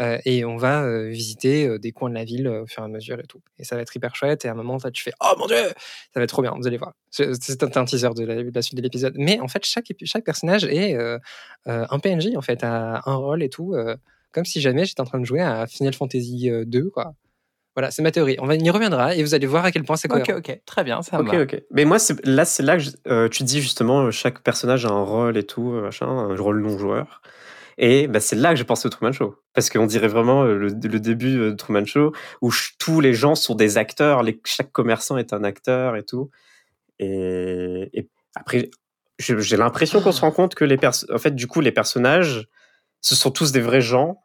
Euh, 0.00 0.18
et 0.24 0.44
on 0.44 0.56
va 0.56 0.82
euh, 0.82 1.08
visiter 1.08 1.66
euh, 1.66 1.78
des 1.78 1.92
coins 1.92 2.10
de 2.10 2.14
la 2.14 2.24
ville 2.24 2.48
au 2.48 2.66
fur 2.66 2.82
et 2.82 2.86
à 2.86 2.88
mesure 2.88 3.18
et 3.20 3.26
tout. 3.26 3.40
Et 3.58 3.64
ça 3.64 3.76
va 3.76 3.82
être 3.82 3.94
hyper 3.94 4.14
chouette 4.16 4.44
et 4.44 4.48
à 4.48 4.52
un 4.52 4.54
moment 4.54 4.78
ça 4.78 4.90
tu 4.90 5.02
fais 5.02 5.12
oh 5.20 5.32
mon 5.38 5.46
dieu, 5.46 5.56
ça 5.56 6.16
va 6.20 6.22
être 6.22 6.30
trop 6.30 6.42
bien, 6.42 6.54
vous 6.56 6.66
allez 6.66 6.78
voir. 6.78 6.94
C'est 7.10 7.62
un, 7.62 7.80
un 7.80 7.84
teaser 7.84 8.10
de 8.14 8.24
la, 8.24 8.42
de 8.42 8.50
la 8.54 8.62
suite 8.62 8.76
de 8.76 8.82
l'épisode. 8.82 9.14
Mais 9.16 9.40
en 9.40 9.48
fait 9.48 9.64
chaque 9.64 9.86
chaque 10.04 10.24
personnage 10.24 10.64
est 10.64 10.96
un 11.66 11.98
PNJ 11.98 12.36
en 12.36 12.42
fait, 12.42 12.62
a 12.64 13.02
un 13.06 13.14
rôle 13.14 13.42
et 13.42 13.48
tout, 13.48 13.74
comme 14.32 14.44
si 14.44 14.60
jamais 14.60 14.84
j'étais 14.84 15.00
en 15.00 15.06
train 15.06 15.20
de 15.20 15.24
jouer 15.24 15.40
à 15.40 15.66
Final 15.66 15.94
Fantasy 15.94 16.50
euh, 16.50 16.64
2 16.66 16.90
quoi. 16.90 17.14
Voilà, 17.76 17.90
c'est 17.90 18.00
ma 18.02 18.10
théorie. 18.10 18.36
On, 18.40 18.50
y 18.50 18.70
reviendra 18.70 19.14
et 19.14 19.22
vous 19.22 19.34
allez 19.34 19.46
voir 19.46 19.66
à 19.66 19.70
quel 19.70 19.84
point 19.84 19.96
c'est 19.96 20.10
Ok, 20.10 20.22
cohérent. 20.24 20.38
ok, 20.38 20.60
très 20.64 20.82
bien, 20.82 21.02
ça 21.02 21.18
me 21.18 21.22
Ok, 21.28 21.34
va. 21.34 21.42
ok. 21.42 21.62
Mais 21.72 21.84
moi, 21.84 21.98
c'est- 21.98 22.24
là, 22.24 22.46
c'est 22.46 22.62
là 22.62 22.76
que 22.78 22.82
je- 22.82 22.90
euh, 23.06 23.28
tu 23.28 23.42
dis 23.42 23.60
justement, 23.60 24.04
euh, 24.06 24.10
chaque 24.10 24.42
personnage 24.42 24.86
a 24.86 24.88
un 24.88 25.02
rôle 25.02 25.36
et 25.36 25.42
tout, 25.44 25.72
euh, 25.74 25.82
machin, 25.82 26.06
un 26.08 26.34
rôle 26.36 26.62
non-joueur. 26.62 27.20
Et 27.76 28.08
bah, 28.08 28.20
c'est 28.20 28.36
là 28.36 28.50
que 28.52 28.56
j'ai 28.56 28.64
pensé 28.64 28.86
au 28.86 28.90
Truman 28.90 29.12
Show. 29.12 29.36
Parce 29.52 29.68
qu'on 29.68 29.84
dirait 29.84 30.08
vraiment 30.08 30.44
le, 30.44 30.56
le 30.68 31.00
début 31.00 31.36
de 31.36 31.50
Truman 31.50 31.84
Show, 31.84 32.12
où 32.40 32.50
tous 32.78 33.02
les 33.02 33.12
gens 33.12 33.34
sont 33.34 33.54
des 33.54 33.76
acteurs, 33.76 34.22
les- 34.22 34.40
chaque 34.46 34.72
commerçant 34.72 35.18
est 35.18 35.34
un 35.34 35.44
acteur 35.44 35.96
et 35.96 36.02
tout. 36.02 36.30
Et, 36.98 37.90
et 37.92 38.08
après, 38.34 38.70
je- 39.18 39.38
j'ai 39.38 39.56
l'impression 39.58 40.00
qu'on 40.00 40.12
se 40.12 40.22
rend 40.22 40.30
compte 40.32 40.54
que 40.54 40.64
les 40.64 40.78
personnes, 40.78 41.14
en 41.14 41.18
fait, 41.18 41.34
du 41.34 41.46
coup, 41.46 41.60
les 41.60 41.72
personnages, 41.72 42.48
ce 43.02 43.14
sont 43.14 43.30
tous 43.30 43.52
des 43.52 43.60
vrais 43.60 43.82
gens 43.82 44.22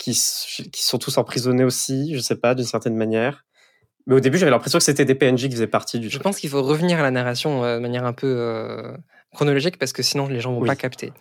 qui, 0.00 0.14
sont 0.14 0.98
tous 0.98 1.18
emprisonnés 1.18 1.64
aussi, 1.64 2.14
je 2.14 2.20
sais 2.20 2.36
pas, 2.36 2.54
d'une 2.54 2.64
certaine 2.64 2.96
manière. 2.96 3.44
Mais 4.06 4.14
au 4.14 4.20
début, 4.20 4.38
j'avais 4.38 4.50
l'impression 4.50 4.78
que 4.78 4.84
c'était 4.84 5.04
des 5.04 5.14
PNJ 5.14 5.42
qui 5.44 5.50
faisaient 5.52 5.66
partie 5.66 5.98
du 6.00 6.06
Je 6.08 6.12
truc. 6.14 6.22
pense 6.22 6.38
qu'il 6.38 6.48
faut 6.50 6.62
revenir 6.62 6.98
à 6.98 7.02
la 7.02 7.10
narration 7.10 7.62
euh, 7.64 7.76
de 7.76 7.82
manière 7.82 8.04
un 8.06 8.14
peu 8.14 8.26
euh, 8.26 8.96
chronologique 9.34 9.78
parce 9.78 9.92
que 9.92 10.02
sinon 10.02 10.26
les 10.26 10.40
gens 10.40 10.52
vont 10.54 10.60
Oui. 10.62 10.66
pas 10.68 10.76
capter. 10.76 11.12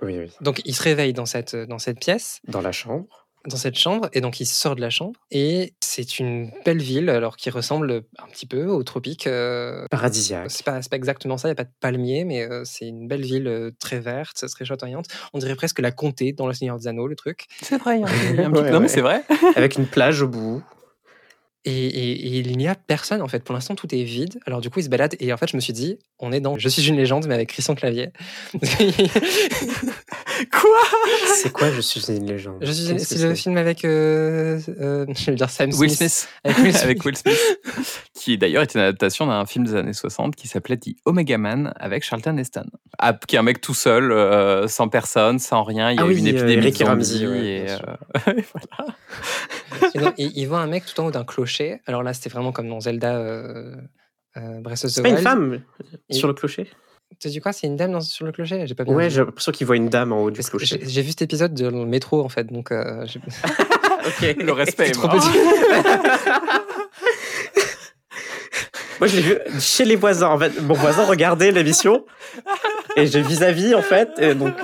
Oui, 0.00 0.16
oui. 0.18 0.30
Donc 0.40 0.62
il 0.64 0.74
se 0.74 0.82
réveille 0.82 1.12
dans 1.12 1.26
cette, 1.26 1.54
dans 1.56 1.78
cette 1.78 1.98
pièce, 1.98 2.40
Dans 2.46 2.62
la 2.62 2.72
chambre. 2.72 3.28
Dans 3.46 3.56
cette 3.56 3.78
chambre, 3.78 4.08
et 4.12 4.20
donc 4.20 4.38
il 4.40 4.46
sort 4.46 4.76
de 4.76 4.80
la 4.80 4.90
chambre. 4.90 5.18
Et 5.30 5.72
c'est 5.80 6.18
une 6.18 6.50
belle 6.64 6.82
ville, 6.82 7.08
alors 7.08 7.36
qui 7.36 7.48
ressemble 7.50 8.02
un 8.18 8.26
petit 8.30 8.46
peu 8.46 8.66
au 8.66 8.82
tropique. 8.82 9.26
euh, 9.26 9.86
Paradisiaque. 9.90 10.50
c'est 10.50 10.64
pas, 10.64 10.82
c'est 10.82 10.90
pas 10.90 10.96
exactement 10.96 11.36
ça, 11.38 11.48
il 11.48 11.50
n'y 11.50 11.52
a 11.52 11.56
pas 11.56 11.64
de 11.64 11.70
palmiers, 11.80 12.24
mais 12.24 12.42
euh, 12.42 12.62
c'est 12.64 12.86
une 12.86 13.08
belle 13.08 13.22
ville 13.22 13.46
euh, 13.48 13.70
très 13.78 13.98
verte, 14.00 14.44
très 14.50 14.64
chatoyante. 14.64 15.06
On 15.32 15.38
dirait 15.38 15.56
presque 15.56 15.78
la 15.80 15.90
comté 15.90 16.32
dans 16.32 16.46
Le 16.46 16.52
Seigneur 16.52 16.78
des 16.78 16.86
Anneaux, 16.88 17.06
le 17.06 17.16
truc. 17.16 17.46
C'est 17.62 17.78
vrai, 17.78 17.98
il 17.98 18.00
y 18.02 18.04
a 18.04 18.06
un- 18.46 18.50
petit- 18.50 18.60
Ouais, 18.62 18.70
non 18.70 18.80
mais 18.80 18.88
c'est 18.88 19.00
vrai. 19.00 19.22
Avec 19.56 19.76
une 19.76 19.86
plage 19.86 20.20
au 20.22 20.28
bout. 20.28 20.62
Et, 21.66 21.72
et- 21.86 22.12
et 22.26 22.38
il 22.38 22.56
n'y 22.56 22.68
a 22.68 22.74
personne, 22.74 23.20
en 23.20 23.28
fait. 23.28 23.44
Pour 23.44 23.52
l'instant, 23.54 23.74
tout 23.74 23.94
est 23.94 24.02
vide. 24.02 24.40
Alors, 24.46 24.60
du 24.62 24.70
coup, 24.70 24.78
il 24.80 24.84
se 24.84 24.88
balade. 24.88 25.14
Et 25.20 25.30
en 25.32 25.36
fait, 25.36 25.48
je 25.50 25.56
me 25.56 25.60
suis 25.60 25.74
dit, 25.74 25.98
on 26.18 26.32
est 26.32 26.40
dans 26.40 26.56
Je 26.56 26.68
suis 26.70 26.86
une 26.88 26.96
légende, 26.96 27.26
mais 27.28 27.34
avec 27.34 27.50
Christian 27.50 27.74
Clavier. 27.74 28.10
Quoi? 30.50 30.70
C'est 31.34 31.52
quoi 31.52 31.70
Je 31.70 31.80
suis 31.80 32.00
une 32.08 32.26
légende? 32.26 32.58
Je 32.62 32.72
suis 32.72 32.98
c'est 32.98 33.18
le 33.28 33.34
film 33.34 33.56
avec. 33.58 33.84
euh, 33.84 34.58
euh, 34.80 35.04
je 35.14 35.26
vais 35.30 35.34
dire 35.36 35.50
Sam 35.50 35.70
Will 35.74 35.90
Smith. 35.90 36.10
Smith. 36.10 36.28
Avec 36.44 36.56
Will 36.62 36.72
Smith. 36.74 36.82
avec 36.84 37.04
Will 37.04 37.16
Smith, 37.16 37.60
qui 38.14 38.38
d'ailleurs 38.38 38.62
était 38.62 38.78
une 38.78 38.84
adaptation 38.86 39.26
d'un 39.26 39.44
film 39.44 39.66
des 39.66 39.74
années 39.74 39.92
60 39.92 40.34
qui 40.36 40.48
s'appelait 40.48 40.78
The 40.78 40.90
Omega 41.04 41.36
Man 41.36 41.74
avec 41.78 42.04
Charlton 42.04 42.36
Heston, 42.38 42.64
Ah, 42.98 43.12
qui 43.12 43.36
est 43.36 43.38
un 43.38 43.42
mec 43.42 43.60
tout 43.60 43.74
seul, 43.74 44.12
euh, 44.12 44.66
sans 44.66 44.88
personne, 44.88 45.38
sans 45.38 45.62
rien. 45.62 45.90
Il 45.90 45.96
y 45.96 45.98
a 45.98 46.02
Ah 46.04 46.06
eu 46.06 46.14
oui, 46.14 46.18
une 46.20 46.26
euh, 46.28 46.30
épidémie 46.30 46.62
de 46.62 46.68
et 46.68 46.72
zombies 46.84 47.26
ouais, 47.26 47.46
et, 47.46 47.70
euh, 47.70 47.76
et 48.38 48.44
voilà. 48.54 48.94
Et 49.94 49.98
donc, 49.98 50.14
il, 50.18 50.32
il 50.36 50.46
voit 50.46 50.60
un 50.60 50.66
mec 50.66 50.84
tout 50.86 50.98
en 51.00 51.06
haut 51.06 51.10
d'un 51.10 51.24
clocher. 51.24 51.49
Alors 51.86 52.02
là, 52.02 52.12
c'était 52.14 52.28
vraiment 52.30 52.52
comme 52.52 52.68
dans 52.68 52.80
Zelda 52.80 53.16
euh, 53.16 53.74
euh, 54.36 54.60
Breath 54.60 54.84
of 54.84 54.90
the 54.90 54.94
C'est 54.94 55.02
pas 55.02 55.08
une 55.08 55.14
Wild. 55.16 55.26
femme 55.26 55.60
Et- 56.08 56.14
sur 56.14 56.28
le 56.28 56.34
clocher? 56.34 56.70
Tu 57.18 57.26
dis 57.28 57.40
quoi 57.40 57.52
C'est 57.52 57.66
une 57.66 57.76
dame 57.76 57.90
dans- 57.92 58.00
sur 58.00 58.24
le 58.24 58.30
clocher? 58.32 58.66
J'ai 58.66 58.74
pas 58.76 58.84
bien 58.84 58.94
Ouais, 58.94 59.10
j'ai 59.10 59.20
l'impression 59.24 59.50
qu'il 59.50 59.66
voit 59.66 59.74
une 59.76 59.88
dame 59.88 60.12
en 60.12 60.22
haut 60.22 60.30
du 60.30 60.36
Parce 60.38 60.50
clocher. 60.50 60.80
J'ai 60.82 61.02
vu 61.02 61.08
cet 61.10 61.22
épisode 61.22 61.52
de 61.54 61.66
le 61.66 61.84
métro, 61.84 62.22
en 62.22 62.28
fait. 62.28 62.44
Donc, 62.52 62.70
euh, 62.70 63.04
ok. 64.06 64.36
Le 64.38 64.52
respect 64.52 64.88
est 64.88 64.92
trop 64.92 65.08
mort. 65.08 65.16
petit. 65.16 65.38
Moi, 69.00 69.06
je 69.08 69.16
l'ai 69.16 69.22
vu 69.22 69.38
chez 69.60 69.84
les 69.84 69.96
voisins. 69.96 70.28
En 70.28 70.38
fait, 70.38 70.60
mon 70.60 70.74
voisin 70.74 71.04
regardait 71.04 71.50
l'émission 71.52 72.04
et 72.96 73.06
j'ai 73.06 73.22
vis-à-vis, 73.22 73.74
en 73.74 73.82
fait. 73.82 74.10
Et 74.18 74.34
donc, 74.34 74.54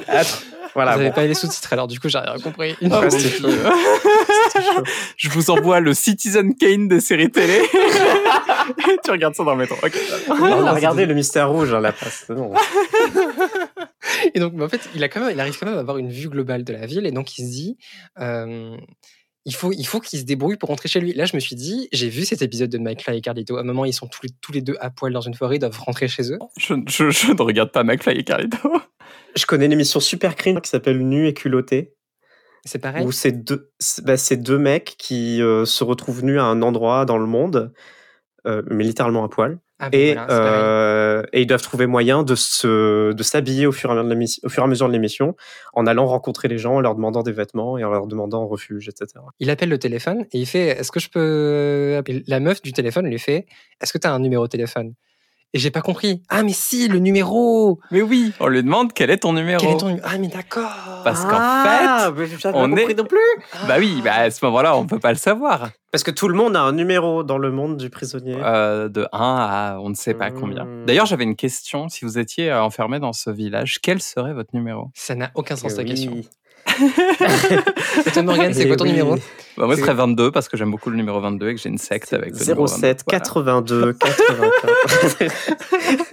voilà. 0.77 0.93
Vous 0.93 0.99
n'avez 0.99 1.11
bon. 1.11 1.15
pas 1.17 1.27
les 1.27 1.35
sous-titres, 1.35 1.73
alors 1.73 1.89
du 1.89 1.99
coup, 1.99 2.09
j'ai 2.09 2.19
rien 2.19 2.39
compris. 2.39 2.77
Ah, 2.91 3.01
je- 3.11 3.19
chaud. 3.19 3.49
C'était 3.49 4.63
chaud. 4.63 4.83
Je 5.17 5.29
vous 5.31 5.51
envoie 5.51 5.81
le 5.81 5.93
Citizen 5.95 6.55
Kane 6.55 6.87
des 6.89 7.01
séries 7.01 7.31
télé. 7.31 7.61
tu 9.05 9.11
regardes 9.11 9.35
ça 9.35 9.43
dans 9.45 9.53
le 9.55 9.59
métro. 9.59 9.77
Ok. 9.83 9.99
On 10.29 10.65
a 10.67 10.73
regardé 10.73 11.05
le 11.07 11.15
mystère 11.15 11.51
rouge 11.51 11.73
à 11.73 11.81
la 11.81 11.93
place. 11.93 12.27
Non. 12.29 12.53
Et 14.35 14.41
donc, 14.41 14.53
mais 14.55 14.65
en 14.65 14.69
fait, 14.69 14.89
il, 14.95 15.03
a 15.03 15.09
quand 15.09 15.21
même, 15.21 15.31
il 15.33 15.41
arrive 15.41 15.59
quand 15.59 15.67
même 15.67 15.77
à 15.77 15.81
avoir 15.81 15.99
une 15.99 16.11
vue 16.11 16.29
globale 16.29 16.65
de 16.65 16.73
la 16.73 16.87
ville. 16.87 17.07
Et 17.07 17.13
donc, 17.13 17.39
il 17.39 17.45
se 17.47 17.51
dit, 17.51 17.77
euh, 18.21 18.77
il 19.45 19.55
faut, 19.55 19.73
il 19.73 19.85
faut 19.87 20.01
qu'il 20.01 20.19
se 20.19 20.25
débrouille 20.25 20.57
pour 20.57 20.69
rentrer 20.69 20.89
chez 20.89 21.01
lui. 21.01 21.13
Là, 21.13 21.25
je 21.25 21.35
me 21.35 21.41
suis 21.41 21.57
dit, 21.57 21.89
j'ai 21.93 22.09
vu 22.09 22.25
cet 22.25 22.43
épisode 22.43 22.71
de 22.71 22.79
McFly 22.79 23.19
et 23.19 23.21
Carlito. 23.21 23.57
À 23.57 23.61
un 23.61 23.65
moment, 23.65 23.85
ils 23.85 23.93
sont 23.93 24.07
tous 24.07 24.21
les, 24.25 24.31
tous 24.41 24.53
les 24.53 24.61
deux 24.61 24.77
à 24.81 24.91
poil 24.91 25.13
dans 25.13 25.21
une 25.21 25.35
forêt, 25.35 25.57
ils 25.57 25.61
doivent 25.61 25.79
rentrer 25.79 26.09
chez 26.09 26.33
eux. 26.33 26.39
Je, 26.59 26.75
je- 26.89 27.11
je 27.11 27.33
ne 27.33 27.43
regarde 27.43 27.71
pas 27.73 27.83
McFly 27.85 28.17
et 28.19 28.25
Carlito. 28.25 28.59
Je 29.37 29.47
connais 29.47 29.67
une 29.67 29.73
émission 29.73 30.01
super 30.01 30.35
cringe 30.35 30.61
qui 30.63 30.71
s'appelle 30.71 30.99
Nu 31.07 31.27
et 31.29 31.35
culotté. 31.35 31.93
C'est 32.65 32.81
pareil. 32.81 33.05
où 33.07 33.13
c'est 33.13 33.31
deux, 33.31 33.71
bah, 34.03 34.15
deux 34.33 34.59
mecs 34.59 34.97
qui 34.99 35.41
euh, 35.41 35.65
se 35.65 35.85
retrouvent 35.85 36.25
nus 36.25 36.41
à 36.41 36.45
un 36.45 36.63
endroit 36.63 37.05
dans 37.05 37.19
le 37.19 37.27
monde, 37.27 37.73
euh, 38.47 38.63
mais 38.67 38.83
littéralement 38.83 39.23
à 39.23 39.29
poil. 39.29 39.61
Ah, 39.79 39.91
ben 39.91 40.01
Et, 40.01 40.15
voilà, 40.15 40.27
euh, 40.31 41.23
et 41.33 41.43
ils 41.43 41.47
doivent 41.47 41.63
trouver 41.63 41.87
moyen 41.87 42.23
de 42.23 42.35
se 42.35 43.13
de 43.13 43.23
s'habiller 43.23 43.67
au 43.67 43.73
fur 43.73 43.91
et 43.91 43.93
à 43.93 43.97
mesure 43.97 44.09
de 44.09 44.15
l'émission- 44.15 44.41
au 44.45 44.49
fur 44.49 44.63
et 44.63 44.65
à 44.65 44.69
mesure 44.69 44.89
de 44.89 44.93
l'émission, 44.93 45.37
en 45.75 45.87
allant 45.87 46.07
rencontrer 46.07 46.49
les 46.49 46.57
gens, 46.59 46.77
en 46.77 46.81
leur 46.81 46.95
demandant 46.95 47.23
des 47.23 47.31
vêtements 47.31 47.77
et 47.77 47.85
en 47.85 47.91
leur 47.91 48.07
demandant 48.07 48.47
refuge, 48.49 48.89
etc. 48.89 49.23
Il 49.39 49.51
appelle 49.51 49.69
le 49.69 49.79
téléphone 49.79 50.25
et 50.33 50.39
il 50.41 50.47
fait 50.47 50.69
Est-ce 50.69 50.91
que 50.91 50.99
je 50.99 51.11
peux. 51.11 52.03
La 52.27 52.41
meuf 52.41 52.63
du 52.63 52.73
téléphone 52.73 53.07
lui 53.07 53.19
fait 53.19 53.47
Est-ce 53.83 53.93
que 53.93 53.99
tu 53.99 54.07
as 54.09 54.13
un 54.13 54.19
numéro 54.19 54.45
de 54.45 54.51
téléphone? 54.51 54.95
Et 55.55 55.59
j'ai 55.59 55.71
pas 55.71 55.81
compris. 55.81 56.23
Ah, 56.29 56.43
mais 56.43 56.53
si, 56.53 56.87
le 56.89 56.99
numéro 56.99 57.81
Mais 57.91 58.03
oui, 58.03 58.33
on 58.41 58.49
lui 58.49 58.63
demande 58.63 58.93
quel 58.93 59.11
est 59.11 59.19
ton 59.19 59.33
numéro. 59.33 59.61
Quel 59.61 59.71
est 59.75 59.79
ton 59.79 59.87
numéro 59.89 60.07
Ah, 60.07 60.19
mais 60.19 60.29
d'accord 60.29 61.01
Parce 61.05 61.23
qu'en 61.25 61.31
Ah, 61.39 62.11
mais 62.15 62.27
j'avais 62.27 62.57
on 62.59 62.63
pas 62.63 62.69
compris 62.69 62.93
est- 62.93 62.99
non 62.99 63.05
plus. 63.05 63.19
Bah 63.67 63.77
oui, 63.79 64.01
bah 64.05 64.15
à 64.15 64.31
ce 64.31 64.45
moment-là, 64.45 64.77
on 64.77 64.87
peut 64.87 64.99
pas 64.99 65.13
le 65.13 65.19
savoir. 65.19 65.71
Parce 65.93 66.03
que 66.03 66.11
tout 66.11 66.29
le 66.29 66.35
monde 66.35 66.57
a 66.57 66.61
un 66.61 66.73
numéro 66.73 67.23
dans 67.23 67.39
le 67.39 67.51
monde 67.51 67.77
du 67.79 67.89
prisonnier. 67.89 68.37
Euh, 68.43 68.89
de 68.89 69.07
1 69.13 69.19
à 69.37 69.79
on 69.81 69.89
ne 69.89 69.95
sait 69.95 70.15
pas 70.15 70.31
combien. 70.31 70.65
Hmm. 70.65 70.85
D'ailleurs, 70.85 71.07
j'avais 71.07 71.25
une 71.25 71.37
question. 71.37 71.89
Si 71.89 72.05
vous 72.05 72.19
étiez 72.19 72.53
enfermé 72.53 72.99
dans 72.99 73.13
ce 73.15 73.31
village, 73.31 73.79
quel 73.83 74.03
serait 74.03 74.35
votre 74.35 74.51
numéro? 74.53 74.91
Ça 74.95 75.15
n'a 75.15 75.31
aucun 75.35 75.57
sens 75.57 75.75
ta 75.75 75.83
oui. 75.83 75.89
question. 75.89 76.21
Et 78.07 78.11
toi, 78.11 78.23
Morgane, 78.23 78.53
c'est 78.55 78.63
Eh 78.65 78.67
quoi 78.69 78.77
ton 78.77 78.85
oui. 78.85 78.91
numéro 78.91 79.15
bah, 79.57 79.67
Moi, 79.67 79.77
ce 79.77 79.81
serait 79.83 79.95
22 79.95 80.31
parce 80.31 80.49
que 80.49 80.57
j'aime 80.57 80.71
beaucoup 80.71 80.91
le 80.91 80.97
numéro 80.97 81.21
22 81.21 81.49
et 81.51 81.55
que 81.55 81.61
j'ai 81.61 81.69
une 81.69 81.79
secte 81.79 82.13
avec 82.13 82.33
le 82.33 82.39
numéro 82.41 82.67
07 82.67 83.05
22. 83.05 83.05
Voilà. 83.07 83.21
82 83.21 83.93
95. 83.95 85.17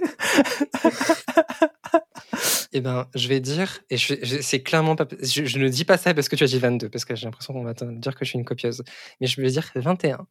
Eh 2.76 2.80
ben, 2.80 3.06
je 3.14 3.28
vais 3.28 3.38
dire, 3.38 3.78
et 3.88 3.96
je, 3.96 4.14
je- 4.20 4.40
c'est 4.40 4.60
clairement 4.60 4.96
pas. 4.96 5.06
Je, 5.22 5.44
je 5.44 5.58
ne 5.60 5.68
dis 5.68 5.84
pas 5.84 5.96
ça 5.96 6.12
parce 6.12 6.28
que 6.28 6.34
tu 6.34 6.42
as 6.42 6.48
dit 6.48 6.58
22, 6.58 6.88
parce 6.88 7.04
que 7.04 7.14
j'ai 7.14 7.24
l'impression 7.26 7.54
qu'on 7.54 7.62
va 7.62 7.72
te 7.72 7.84
dire 7.84 8.16
que 8.16 8.24
je 8.24 8.30
suis 8.30 8.38
une 8.38 8.44
copieuse. 8.44 8.82
Mais 9.20 9.28
je 9.28 9.40
vais 9.40 9.48
dire 9.48 9.70
21. 9.76 10.26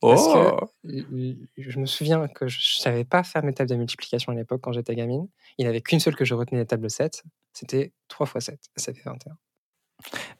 Parce 0.00 0.22
Oh 0.28 0.68
que 0.84 0.92
je 1.58 1.78
me 1.80 1.86
souviens 1.86 2.28
que 2.28 2.46
je 2.46 2.58
ne 2.58 2.82
savais 2.82 3.04
pas 3.04 3.24
faire 3.24 3.42
mes 3.44 3.52
tables 3.52 3.70
de 3.70 3.74
multiplication 3.74 4.30
à 4.32 4.36
l'époque 4.36 4.60
quand 4.62 4.70
j'étais 4.72 4.94
gamine. 4.94 5.26
Il 5.58 5.64
n'y 5.64 5.68
avait 5.68 5.80
qu'une 5.80 5.98
seule 5.98 6.14
que 6.14 6.24
je 6.24 6.34
retenais, 6.34 6.58
la 6.60 6.64
table 6.64 6.88
7. 6.88 7.24
C'était 7.52 7.92
3 8.06 8.28
x 8.36 8.44
7. 8.46 8.60
Ça 8.76 8.92
fait 8.92 9.02
21. 9.04 9.32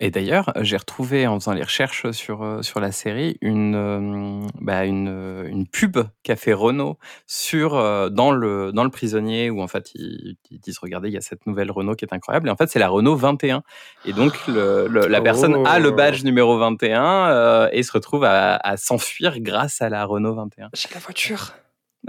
Et 0.00 0.10
d'ailleurs, 0.10 0.52
j'ai 0.60 0.76
retrouvé 0.76 1.26
en 1.26 1.38
faisant 1.38 1.52
les 1.52 1.62
recherches 1.62 2.10
sur, 2.12 2.42
euh, 2.42 2.62
sur 2.62 2.80
la 2.80 2.92
série 2.92 3.36
une, 3.40 3.74
euh, 3.74 4.46
bah, 4.60 4.84
une, 4.84 5.08
euh, 5.08 5.46
une 5.48 5.66
pub 5.66 5.98
qu'a 6.22 6.36
fait 6.36 6.52
Renault 6.52 6.98
sur, 7.26 7.74
euh, 7.76 8.08
dans, 8.08 8.32
le, 8.32 8.72
dans 8.72 8.84
le 8.84 8.90
prisonnier 8.90 9.50
où 9.50 9.60
en 9.62 9.68
fait 9.68 9.90
ils, 9.94 10.36
ils 10.50 10.58
disent 10.60 10.78
regardez, 10.78 11.08
il 11.08 11.14
y 11.14 11.18
a 11.18 11.20
cette 11.20 11.46
nouvelle 11.46 11.70
Renault 11.70 11.94
qui 11.94 12.04
est 12.04 12.12
incroyable. 12.14 12.48
Et 12.48 12.50
en 12.50 12.56
fait, 12.56 12.68
c'est 12.70 12.78
la 12.78 12.88
Renault 12.88 13.16
21. 13.16 13.62
Et 14.06 14.12
donc 14.12 14.32
le, 14.48 14.86
le- 14.88 15.06
la 15.06 15.20
personne 15.20 15.66
a 15.66 15.78
le 15.78 15.88
Oh. 15.90 15.92
badge 15.92 16.24
numéro 16.24 16.56
21 16.58 17.02
euh, 17.30 17.68
et 17.72 17.82
se 17.82 17.92
retrouve 17.92 18.24
à, 18.24 18.56
à 18.56 18.76
s'enfuir 18.76 19.40
grâce 19.40 19.82
à 19.82 19.88
la 19.88 20.04
Renault 20.04 20.34
21. 20.34 20.70
J'ai 20.74 20.88
la 20.94 21.00
voiture 21.00 21.52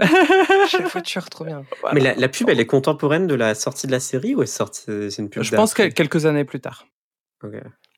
J'ai 0.70 0.78
la 0.78 0.88
voiture, 0.88 1.28
trop 1.28 1.44
bien. 1.44 1.64
Mais 1.92 2.00
la, 2.00 2.14
la 2.14 2.28
pub, 2.28 2.48
elle 2.48 2.60
est 2.60 2.66
contemporaine 2.66 3.26
de 3.26 3.34
la 3.34 3.54
sortie 3.54 3.86
de 3.86 3.92
la 3.92 4.00
série 4.00 4.34
ou 4.34 4.42
est 4.42 4.46
sortie 4.46 4.84
C'est 5.10 5.18
une 5.18 5.28
pub 5.28 5.42
Je 5.42 5.54
pense 5.54 5.74
quelques 5.74 6.24
années 6.24 6.44
plus 6.46 6.60
tard. 6.60 6.86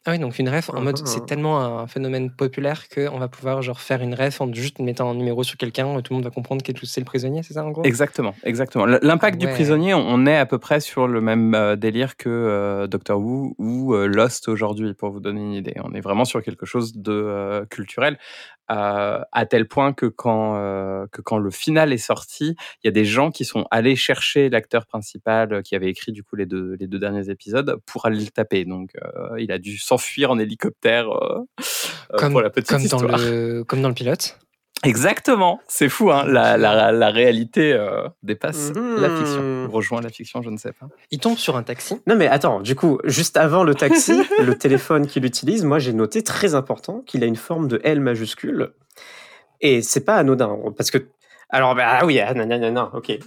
Ah 0.07 0.11
oui, 0.11 0.18
donc 0.18 0.38
une 0.38 0.50
ref 0.50 0.68
en 0.68 0.83
mode, 0.83 0.98
c'est 1.07 1.24
tellement 1.24 1.61
un 1.80 1.87
phénomène 1.87 2.30
populaire 2.30 2.90
qu'on 2.90 3.18
va 3.18 3.28
pouvoir 3.28 3.62
genre 3.62 3.80
faire 3.80 4.02
une 4.02 4.14
ref 4.14 4.38
en 4.42 4.52
juste 4.52 4.78
mettant 4.78 5.11
un 5.11 5.14
numéro 5.14 5.42
sur 5.44 5.57
quelqu'un, 5.57 5.98
tout 6.02 6.12
le 6.12 6.16
monde 6.16 6.24
va 6.24 6.30
comprendre 6.30 6.62
que 6.62 6.72
c'est 6.83 7.00
le 7.00 7.07
prisonnier, 7.07 7.42
c'est 7.42 7.54
ça 7.54 7.64
en 7.64 7.70
gros? 7.70 7.85
Exactement, 7.85 8.35
exactement. 8.44 8.85
L'impact 8.85 9.37
Ah 9.40 9.46
du 9.46 9.50
prisonnier, 9.50 9.94
on- 9.94 10.26
est 10.26 10.37
à 10.37 10.44
peu 10.44 10.59
près 10.59 10.80
sur 10.80 11.09
le 11.09 11.22
même 11.22 11.54
euh, 11.54 11.76
délire 11.76 12.16
que 12.18 12.28
euh, 12.28 12.87
Doctor 12.87 13.18
Who 13.18 13.54
ou 13.59 13.94
euh, 13.94 14.07
Lost 14.07 14.48
aujourd'hui, 14.48 14.92
pour 14.92 15.11
vous 15.11 15.20
donner 15.20 15.40
une 15.40 15.54
idée. 15.54 15.74
On 15.83 15.94
est 15.94 16.00
vraiment 16.02 16.26
sur 16.26 16.42
quelque 16.42 16.66
chose 16.66 16.96
de 16.96 17.12
euh, 17.12 17.64
culturel. 17.64 18.18
Euh, 18.70 19.20
à 19.33 19.46
tel 19.46 19.68
point 19.68 19.92
que 19.92 20.07
quand, 20.07 20.57
euh, 20.57 21.07
que 21.12 21.20
quand 21.20 21.38
le 21.38 21.50
final 21.50 21.92
est 21.92 21.98
sorti, 21.98 22.57
il 22.83 22.87
y 22.87 22.88
a 22.88 22.92
des 22.92 23.05
gens 23.05 23.31
qui 23.31 23.44
sont 23.44 23.66
allés 23.70 23.96
chercher 23.96 24.48
l'acteur 24.48 24.87
principal 24.87 25.53
euh, 25.53 25.62
qui 25.62 25.74
avait 25.74 25.90
écrit 25.90 26.12
du 26.12 26.22
coup 26.22 26.37
les 26.37 26.46
deux, 26.46 26.77
les 26.81 26.87
deux 26.87 26.98
derniers 26.98 27.29
épisodes 27.29 27.77
pour 27.87 28.07
aller 28.07 28.20
le 28.20 28.31
taper. 28.31 28.64
Donc 28.64 28.90
euh, 28.96 29.38
il 29.38 29.53
a 29.53 29.59
dû 29.59 29.77
s'enfuir 29.77 30.31
en 30.31 30.38
hélicoptère 30.38 31.07
Comme, 32.16 32.33
pour 32.33 32.40
la 32.40 32.50
petite 32.50 32.70
comme, 32.70 32.87
dans 32.87 33.16
le, 33.16 33.64
comme 33.64 33.83
dans 33.83 33.88
le 33.88 33.94
pilote. 33.94 34.38
Exactement, 34.82 35.60
c'est 35.66 35.88
fou, 35.88 36.10
hein 36.10 36.24
la, 36.26 36.58
la, 36.58 36.92
la 36.92 37.08
réalité 37.10 37.72
euh, 37.72 38.06
dépasse 38.22 38.72
la 38.74 39.08
Mhm. 39.08 39.16
fiction, 39.16 39.68
rejoint 39.70 40.00
la 40.02 40.10
fiction, 40.10 40.42
je 40.42 40.50
ne 40.50 40.58
sais 40.58 40.72
pas. 40.72 40.88
Il 41.10 41.20
tombe 41.20 41.38
sur 41.38 41.56
un 41.56 41.62
taxi. 41.62 42.02
Non 42.06 42.16
mais 42.16 42.26
attends, 42.28 42.60
du 42.60 42.74
coup, 42.74 42.98
juste 43.04 43.37
avant 43.38 43.64
le 43.64 43.74
taxi, 43.74 44.12
le 44.44 44.58
téléphone 44.58 45.06
qu'il 45.06 45.24
utilise, 45.24 45.64
moi 45.64 45.78
j'ai 45.78 45.92
noté 45.94 46.22
très 46.22 46.54
important 46.54 47.02
qu'il 47.06 47.22
a 47.22 47.26
une 47.26 47.37
forme 47.37 47.68
de 47.68 47.80
L 47.84 48.00
majuscule. 48.00 48.72
Et 49.60 49.80
c'est 49.80 50.04
pas 50.04 50.16
anodin, 50.16 50.58
parce 50.76 50.90
que... 50.90 50.98
Alors, 51.50 51.74
bah 51.74 51.98
ah 52.00 52.07
oui, 52.07 52.18
ah, 52.20 52.35
non, 52.35 52.46
non, 52.46 52.59
non, 52.59 52.72
non, 52.72 52.90
ok. 52.94 53.18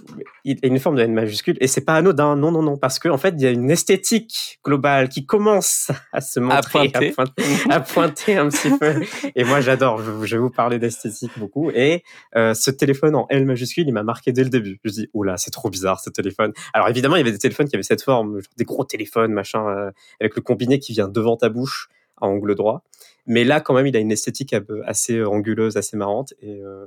Il 0.44 0.58
a 0.62 0.66
une 0.66 0.78
forme 0.78 0.96
de 0.96 1.02
N 1.02 1.12
majuscule, 1.12 1.56
et 1.60 1.66
c'est 1.66 1.84
pas 1.84 1.96
anodin, 1.96 2.36
non, 2.36 2.50
non, 2.50 2.62
non, 2.62 2.76
parce 2.76 2.98
qu'en 2.98 3.10
en 3.10 3.18
fait, 3.18 3.34
il 3.38 3.42
y 3.42 3.46
a 3.46 3.50
une 3.50 3.70
esthétique 3.70 4.60
globale 4.64 5.08
qui 5.08 5.24
commence 5.26 5.90
à 6.12 6.20
se 6.20 6.40
montrer, 6.40 6.90
pointer. 6.90 7.10
à 7.10 7.12
pointer, 7.12 7.44
à 7.70 7.80
pointer 7.80 8.36
un 8.36 8.48
petit 8.48 8.76
peu. 8.76 9.02
Et 9.34 9.44
moi, 9.44 9.60
j'adore, 9.60 10.02
je, 10.02 10.26
je 10.26 10.36
vais 10.36 10.42
vous 10.42 10.50
parler 10.50 10.78
d'esthétique 10.78 11.32
beaucoup. 11.38 11.70
Et 11.70 12.02
euh, 12.36 12.54
ce 12.54 12.70
téléphone 12.70 13.14
en 13.14 13.26
L 13.30 13.44
majuscule, 13.44 13.86
il 13.86 13.92
m'a 13.92 14.02
marqué 14.02 14.32
dès 14.32 14.44
le 14.44 14.50
début. 14.50 14.80
Je 14.84 14.90
me 14.90 14.94
dis, 14.94 15.08
oula, 15.14 15.36
c'est 15.36 15.50
trop 15.50 15.70
bizarre 15.70 16.00
ce 16.00 16.10
téléphone. 16.10 16.52
Alors 16.74 16.88
évidemment, 16.88 17.16
il 17.16 17.20
y 17.20 17.22
avait 17.22 17.32
des 17.32 17.38
téléphones 17.38 17.68
qui 17.68 17.76
avaient 17.76 17.82
cette 17.82 18.02
forme, 18.02 18.40
genre 18.40 18.52
des 18.56 18.64
gros 18.64 18.84
téléphones, 18.84 19.32
machin, 19.32 19.66
euh, 19.68 19.90
avec 20.20 20.36
le 20.36 20.42
combiné 20.42 20.78
qui 20.78 20.92
vient 20.92 21.08
devant 21.08 21.36
ta 21.36 21.48
bouche 21.48 21.88
à 22.20 22.26
angle 22.26 22.54
droit. 22.54 22.82
Mais 23.26 23.44
là, 23.44 23.60
quand 23.60 23.74
même, 23.74 23.86
il 23.86 23.96
a 23.96 24.00
une 24.00 24.10
esthétique 24.10 24.54
assez 24.86 25.18
euh, 25.18 25.28
anguleuse, 25.28 25.76
assez 25.76 25.96
marrante. 25.96 26.34
Et 26.40 26.62
euh, 26.62 26.86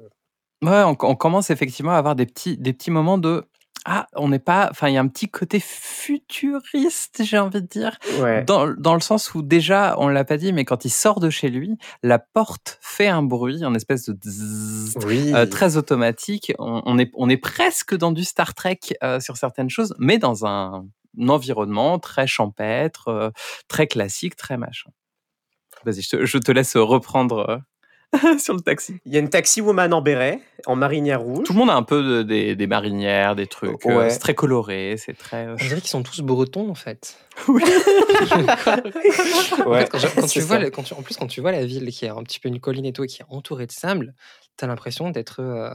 Ouais, 0.63 0.84
on, 0.84 0.95
on 1.02 1.15
commence 1.15 1.50
effectivement 1.50 1.91
à 1.93 1.97
avoir 1.97 2.15
des 2.15 2.26
petits, 2.26 2.58
des 2.58 2.74
petits 2.74 2.91
moments 2.91 3.17
de 3.17 3.45
ah, 3.86 4.06
on 4.15 4.28
n'est 4.30 4.38
pas, 4.38 4.67
enfin, 4.69 4.89
il 4.89 4.93
y 4.93 4.97
a 4.97 5.02
un 5.02 5.08
petit 5.08 5.28
côté 5.28 5.60
futuriste, 5.60 7.24
j'ai 7.24 7.39
envie 7.39 7.63
de 7.63 7.67
dire, 7.67 7.97
ouais. 8.19 8.43
dans, 8.43 8.67
dans 8.67 8.93
le 8.93 9.00
sens 9.00 9.34
où 9.34 9.41
déjà, 9.41 9.95
on 9.97 10.08
l'a 10.08 10.24
pas 10.24 10.38
dit, 10.38 10.54
mais 10.54 10.65
quand 10.65 10.86
il 10.86 10.91
sort 10.91 11.19
de 11.19 11.32
chez 11.32 11.50
lui, 11.50 11.78
la 12.04 12.19
porte 12.19 12.78
fait 12.82 13.08
un 13.08 13.24
bruit, 13.24 13.63
une 13.63 13.76
espèce 13.76 14.06
de 14.08 14.15
zzz, 14.24 14.97
Oui. 15.06 15.34
euh, 15.34 15.47
très 15.47 15.78
automatique. 15.78 16.54
On, 16.60 16.84
on 16.86 17.00
est, 17.00 17.10
on 17.15 17.28
est 17.28 17.38
presque 17.38 17.95
dans 17.95 18.12
du 18.12 18.24
Star 18.24 18.54
Trek 18.54 18.80
euh, 19.04 19.19
sur 19.19 19.38
certaines 19.38 19.71
choses, 19.71 19.95
mais 19.97 20.19
dans 20.19 20.45
un, 20.45 20.86
un 21.19 21.30
environnement 21.30 21.97
très 21.97 22.28
champêtre, 22.28 23.08
euh, 23.08 23.30
très 23.67 23.88
classique, 23.88 24.36
très 24.36 24.58
machin. 24.58 24.91
Vas-y, 25.86 26.04
je 26.04 26.10
te, 26.17 26.26
je 26.26 26.38
te 26.38 26.52
laisse 26.52 26.78
reprendre 26.78 27.50
euh, 27.50 27.58
sur 28.39 28.54
le 28.54 28.62
taxi. 28.62 29.00
Il 29.06 29.13
y 29.13 29.17
a 29.17 29.19
une 29.19 29.30
taxi 29.30 29.62
woman 29.62 29.93
en 29.93 30.02
béret, 30.02 30.41
en 30.65 30.76
marinière 30.76 31.21
rouge. 31.21 31.45
Tout 31.45 31.54
le 31.54 31.60
monde 31.60 31.69
a 31.69 31.76
un 31.76 31.84
peu 31.84 32.04
de- 32.04 32.24
des, 32.24 32.56
des 32.56 32.67
marinières, 32.67 33.36
des 33.36 33.47
trucs. 33.47 33.86
euh, 33.86 33.97
Ouais. 33.97 34.10
c'est 34.10 34.19
très 34.19 34.36
coloré, 34.36 34.95
c'est 34.97 35.17
très. 35.17 35.47
euh, 35.47 35.54
On 35.54 35.63
dirait 35.67 35.80
qu'ils 35.82 35.89
sont 35.89 36.04
tous 36.04 36.21
bretons 36.21 36.69
en 36.69 36.76
fait. 36.76 37.17
Oui. 37.47 37.63
En 39.65 39.69
Ouais, 39.69 39.88
quand, 39.89 39.97
je- 39.97 40.08
quand 40.15 40.28
tu 40.28 40.39
vois, 40.41 40.69
quand 40.69 40.84
tu- 40.84 40.93
en 40.93 41.02
plus, 41.02 41.15
quand 41.17 41.28
tu 41.28 41.41
vois 41.41 41.52
la 41.52 41.65
ville 41.65 41.89
qui 41.91 42.06
est 42.06 42.10
un 42.10 42.24
petit 42.24 42.39
peu 42.39 42.50
une 42.50 42.60
colline 42.60 42.86
et 42.86 42.93
tout, 42.93 43.04
et 43.04 43.08
qui 43.08 43.21
est 43.21 43.26
entourée 43.30 43.65
de 43.67 43.71
sable, 43.71 44.13
t'as 44.58 44.67
l'impression 44.67 45.10
d'être. 45.12 45.39
euh, 45.41 45.69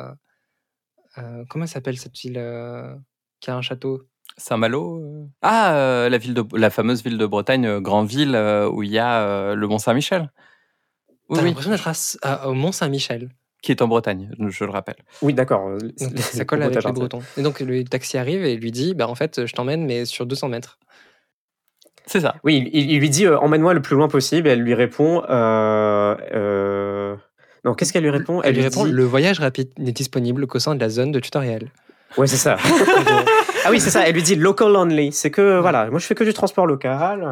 euh, 1.18 1.44
comment 1.48 1.66
s'appelle 1.66 1.96
cette 1.98 2.16
ville 2.16 2.36
euh, 2.38 2.94
qui 3.40 3.50
a 3.50 3.56
un 3.56 3.62
château? 3.62 4.02
Saint-Malo 4.38 5.00
euh 5.02 5.24
Ah, 5.42 5.74
euh, 5.76 6.08
la, 6.10 6.18
ville 6.18 6.34
de, 6.34 6.44
la 6.54 6.68
fameuse 6.70 7.02
ville 7.02 7.16
de 7.16 7.26
Bretagne, 7.26 7.66
euh, 7.66 7.80
Grandville, 7.80 8.34
euh, 8.34 8.68
où 8.68 8.82
il 8.82 8.90
y 8.90 8.98
a 8.98 9.22
euh, 9.22 9.54
le 9.54 9.66
Mont-Saint-Michel. 9.66 10.30
Oui, 11.28 11.36
T'as 11.36 11.42
oui, 11.42 11.48
l'impression 11.48 11.70
d'être 11.70 11.88
à 12.22 12.48
au 12.48 12.54
Mont-Saint-Michel. 12.54 13.28
qui 13.62 13.72
est 13.72 13.82
en 13.82 13.88
Bretagne, 13.88 14.30
je 14.48 14.64
le 14.64 14.70
rappelle. 14.70 14.96
Oui, 15.22 15.34
d'accord. 15.34 15.70
Ça 16.16 16.44
colle 16.44 16.62
avec 16.62 16.82
les 16.84 16.92
Bretons. 16.92 17.22
Et 17.36 17.42
donc 17.42 17.60
le 17.60 17.82
taxi 17.84 18.16
arrive 18.18 18.44
et 18.44 18.56
lui 18.56 18.70
dit 18.70 18.94
bah, 18.94 19.08
En 19.08 19.14
fait, 19.16 19.44
je 19.46 19.52
t'emmène, 19.52 19.84
mais 19.86 20.04
sur 20.04 20.24
200 20.26 20.48
mètres. 20.48 20.78
C'est 22.08 22.20
ça. 22.20 22.36
Oui, 22.44 22.70
il, 22.72 22.90
il 22.92 23.00
lui 23.00 23.10
dit 23.10 23.26
euh, 23.26 23.36
emmène-moi 23.38 23.74
le 23.74 23.82
plus 23.82 23.96
loin 23.96 24.06
possible. 24.06 24.46
Et 24.46 24.52
elle 24.52 24.60
lui 24.60 24.74
répond. 24.74 25.24
Euh, 25.28 26.14
euh, 26.32 27.16
Non, 27.64 27.74
qu'est-ce 27.74 27.92
qu'elle 27.92 28.04
lui 28.04 28.10
répond? 28.10 28.42
Elle 28.42 28.54
lui 28.54 28.62
répond 28.62 28.84
dit- 28.84 28.92
Le 28.92 29.02
voyage 29.04 29.40
rapide 29.40 29.70
n'est 29.78 29.90
disponible 29.90 30.46
qu'au 30.46 30.60
sein 30.60 30.76
de 30.76 30.80
la 30.80 30.88
zone 30.88 31.10
de 31.10 31.18
tutoriel. 31.18 31.72
Ouais, 32.16 32.28
c'est 32.28 32.36
ça. 32.36 32.56
ah 33.64 33.70
oui, 33.70 33.80
c'est 33.80 33.90
ça. 33.90 34.06
Elle 34.06 34.14
lui 34.14 34.22
dit 34.22 34.36
local 34.36 34.76
only. 34.76 35.10
C'est 35.10 35.32
que 35.32 35.58
voilà, 35.58 35.90
moi 35.90 35.98
je 35.98 36.06
fais 36.06 36.14
que 36.14 36.22
du 36.22 36.32
transport 36.32 36.66
local. 36.68 37.26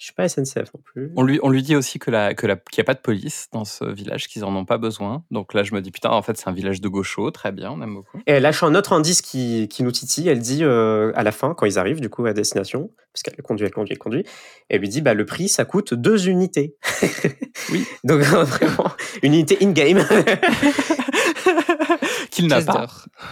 Je 0.00 0.06
suis 0.06 0.14
pas 0.14 0.26
SNCF 0.30 0.72
non 0.72 0.80
plus. 0.82 1.12
On 1.14 1.22
lui, 1.22 1.38
on 1.42 1.50
lui 1.50 1.62
dit 1.62 1.76
aussi 1.76 1.98
que 1.98 2.10
la, 2.10 2.32
que 2.32 2.46
la, 2.46 2.56
qu'il 2.56 2.80
n'y 2.80 2.80
a 2.80 2.84
pas 2.84 2.94
de 2.94 3.00
police 3.00 3.48
dans 3.52 3.66
ce 3.66 3.84
village, 3.84 4.28
qu'ils 4.28 4.46
en 4.46 4.56
ont 4.56 4.64
pas 4.64 4.78
besoin. 4.78 5.24
Donc 5.30 5.52
là, 5.52 5.62
je 5.62 5.74
me 5.74 5.82
dis, 5.82 5.90
putain, 5.90 6.08
en 6.08 6.22
fait, 6.22 6.38
c'est 6.38 6.48
un 6.48 6.54
village 6.54 6.80
de 6.80 6.88
gauchos, 6.88 7.30
très 7.32 7.52
bien, 7.52 7.70
on 7.70 7.82
aime 7.82 7.96
beaucoup. 7.96 8.16
Et 8.26 8.32
elle 8.32 8.44
lâche 8.44 8.62
un 8.62 8.74
autre 8.74 8.94
indice 8.94 9.20
qui, 9.20 9.68
qui 9.68 9.82
nous 9.82 9.92
titille. 9.92 10.26
Elle 10.26 10.38
dit 10.38 10.64
euh, 10.64 11.12
à 11.16 11.22
la 11.22 11.32
fin, 11.32 11.52
quand 11.52 11.66
ils 11.66 11.78
arrivent 11.78 12.00
du 12.00 12.08
coup 12.08 12.24
à 12.24 12.32
destination, 12.32 12.90
parce 13.12 13.22
qu'elle 13.22 13.42
conduit, 13.42 13.66
elle 13.66 13.72
conduit, 13.72 13.92
elle 13.92 13.98
conduit, 13.98 14.24
elle 14.70 14.80
lui 14.80 14.88
dit 14.88 15.02
bah, 15.02 15.12
le 15.12 15.26
prix, 15.26 15.50
ça 15.50 15.66
coûte 15.66 15.92
deux 15.92 16.30
unités. 16.30 16.76
Oui. 17.70 17.84
Donc 18.04 18.22
vraiment, 18.22 18.90
une 19.22 19.34
unité 19.34 19.58
in-game. 19.60 19.98
Qu'il 22.40 22.48
n'a 22.48 22.62
pas. 22.62 22.86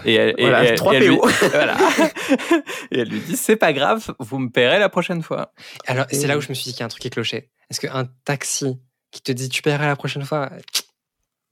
Et 0.04 0.14
elle, 0.14 0.34
et- 0.38 0.42
Voilà, 0.42 0.72
et- 0.72 0.74
trois 0.74 0.94
et 0.94 0.96
elle 0.96 1.08
lui, 1.08 1.16
PO. 1.16 1.28
voilà. 1.50 1.76
et 2.90 3.00
elle 3.00 3.08
lui 3.08 3.20
dit, 3.20 3.36
c'est 3.36 3.56
pas 3.56 3.72
grave, 3.72 4.14
vous 4.18 4.38
me 4.38 4.48
paierez 4.50 4.78
la 4.78 4.88
prochaine 4.88 5.22
fois. 5.22 5.52
Alors, 5.86 6.06
c'est 6.10 6.26
là 6.26 6.36
où 6.36 6.40
je 6.40 6.48
me 6.48 6.54
suis 6.54 6.64
dit 6.64 6.72
qu'il 6.72 6.80
y 6.80 6.82
a 6.82 6.86
un 6.86 6.88
truc 6.88 7.02
qui 7.02 7.10
clochait. 7.10 7.50
Est-ce 7.70 7.80
qu'un 7.80 8.06
taxi 8.24 8.78
qui 9.10 9.22
te 9.22 9.32
dit 9.32 9.48
tu 9.48 9.62
paieras 9.62 9.86
la 9.86 9.96
prochaine 9.96 10.24
fois, 10.24 10.50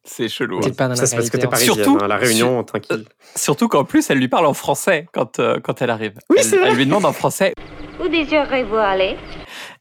C'est 0.04 0.28
chelou. 0.28 0.58
hein. 0.64 0.70
pas 0.70 0.84
dans 0.84 0.90
la 0.90 0.96
ça, 0.96 1.06
c'est 1.06 1.16
parce 1.16 1.30
que 1.30 1.36
t'es 1.36 1.46
en 1.46 1.50
fait. 1.50 1.56
parisienne. 1.56 1.74
Surtout- 1.84 1.98
hein, 2.04 2.08
la 2.08 2.16
réunion, 2.16 2.62
tranquille. 2.64 3.04
Surtout 3.34 3.68
qu'en 3.68 3.84
plus, 3.84 4.08
elle 4.10 4.18
lui 4.18 4.28
parle 4.28 4.46
en 4.46 4.54
français 4.54 5.06
quand, 5.12 5.38
euh, 5.40 5.58
quand 5.60 5.82
elle 5.82 5.90
arrive. 5.90 6.14
Oui, 6.30 6.36
elle, 6.38 6.44
c'est 6.44 6.56
vrai. 6.58 6.68
elle 6.70 6.76
lui 6.76 6.86
demande 6.86 7.04
en 7.04 7.12
français. 7.12 7.54
Où 7.98 8.08
désirez-vous 8.08 8.76
aller 8.76 9.16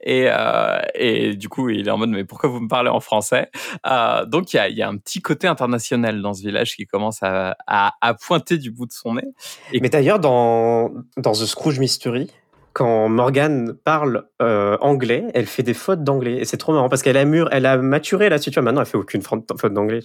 Et, 0.06 0.28
euh, 0.30 0.80
et 0.94 1.36
du 1.36 1.50
coup, 1.50 1.70
il 1.70 1.88
est 1.88 1.92
en 1.92 1.98
mode, 1.98 2.10
mais 2.10 2.24
pourquoi 2.26 2.50
vous 2.50 2.60
me 2.60 2.68
parlez 2.68 2.90
en 2.90 3.00
français? 3.00 3.50
Euh, 3.88 4.26
Donc, 4.26 4.54
il 4.54 4.58
y 4.58 4.82
a, 4.82 4.88
un 4.88 4.98
petit 4.98 5.22
côté 5.22 5.48
international 5.48 6.22
dans 6.22 6.34
ce 6.34 6.42
village 6.42 6.76
qui 6.76 6.86
commence 6.86 7.20
à, 7.22 7.56
pointer 8.22 8.58
du 8.58 8.72
bout 8.72 8.86
de 8.86 8.94
son 8.94 9.16
nez. 9.16 9.24
Et- 9.74 9.80
Mais 9.80 9.90
d'ailleurs, 9.90 10.20
dans 10.20 10.90
The 11.18 11.34
Scrooge 11.34 11.80
Mystery, 11.80 12.30
quand 12.76 13.08
Morgane 13.08 13.74
parle 13.86 14.26
euh, 14.42 14.78
anglais, 14.82 15.24
elle 15.34 15.46
fait 15.46 15.64
des 15.64 15.74
fautes 15.74 16.04
d'anglais. 16.04 16.40
Et 16.40 16.44
c'est 16.46 16.58
trop 16.58 16.74
marrant 16.74 16.90
parce 16.90 17.02
qu'elle 17.04 17.16
a, 17.16 17.24
mûr, 17.24 17.48
elle 17.54 17.66
a 17.66 17.78
maturé 17.78 18.28
là-dessus. 18.28 18.52
Tu 18.52 18.56
vois, 18.56 18.64
maintenant, 18.64 18.82
elle 18.82 18.88
fait 18.88 18.98
aucune 18.98 19.22
faute 19.22 19.46
d'anglais. 19.72 20.02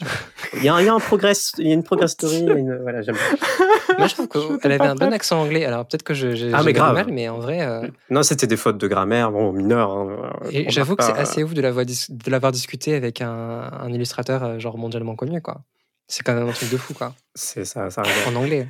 Il 0.54 0.62
y, 0.62 0.68
a, 0.68 0.74
un- 0.74 0.80
il 0.80 0.86
y 0.86 0.88
a 0.88 0.94
un 0.94 1.00
progress, 1.00 1.50
il 1.58 1.66
y 1.66 1.70
a 1.72 1.74
une 1.74 1.82
progress 1.82 2.12
story. 2.12 2.38
une- 2.46 2.78
voilà, 2.80 3.02
j'aime. 3.02 3.16
Moi, 3.98 4.06
je 4.06 4.14
trouve 4.14 4.58
qu'elle 4.60 4.70
avait 4.70 4.86
un 4.86 4.94
bon 4.94 5.12
accent 5.12 5.40
anglais. 5.42 5.64
Alors, 5.64 5.84
peut-être 5.84 6.04
que 6.04 6.14
je- 6.14 6.36
j'ai 6.36 6.52
Ah, 6.54 6.62
mais 6.64 6.72
grave. 6.72 6.94
mal, 6.94 7.06
mais 7.10 7.28
en 7.28 7.40
vrai. 7.40 7.60
euh, 7.66 7.88
Non, 8.08 8.22
c'était 8.22 8.46
des 8.46 8.56
fautes 8.56 8.78
de 8.78 8.86
grammaire, 8.86 9.32
bon, 9.32 9.52
mineures. 9.52 9.90
hein. 9.90 10.30
Et 10.52 10.70
j'avoue 10.70 10.94
que 10.94 11.02
c'est 11.02 11.12
assez 11.18 11.42
ouf 11.42 11.54
de 11.54 11.60
l'avoir 11.60 11.84
dis- 11.84 12.06
de 12.08 12.30
l'avoir 12.30 12.52
discuté 12.52 12.94
avec 12.94 13.20
un, 13.20 13.68
un 13.80 13.88
illustrateur 13.92 14.44
euh, 14.44 14.58
genre 14.60 14.78
mondialement 14.78 15.16
connu, 15.16 15.42
quoi. 15.42 15.62
C'est 16.06 16.22
quand 16.24 16.34
même 16.34 16.48
un 16.48 16.52
truc 16.52 16.70
de 16.70 16.76
fou, 16.76 16.94
quoi. 16.94 17.14
C'est 17.34 17.64
ça, 17.64 17.90
ça 17.90 18.00
arrive. 18.02 18.14
En 18.28 18.36
anglais. 18.36 18.68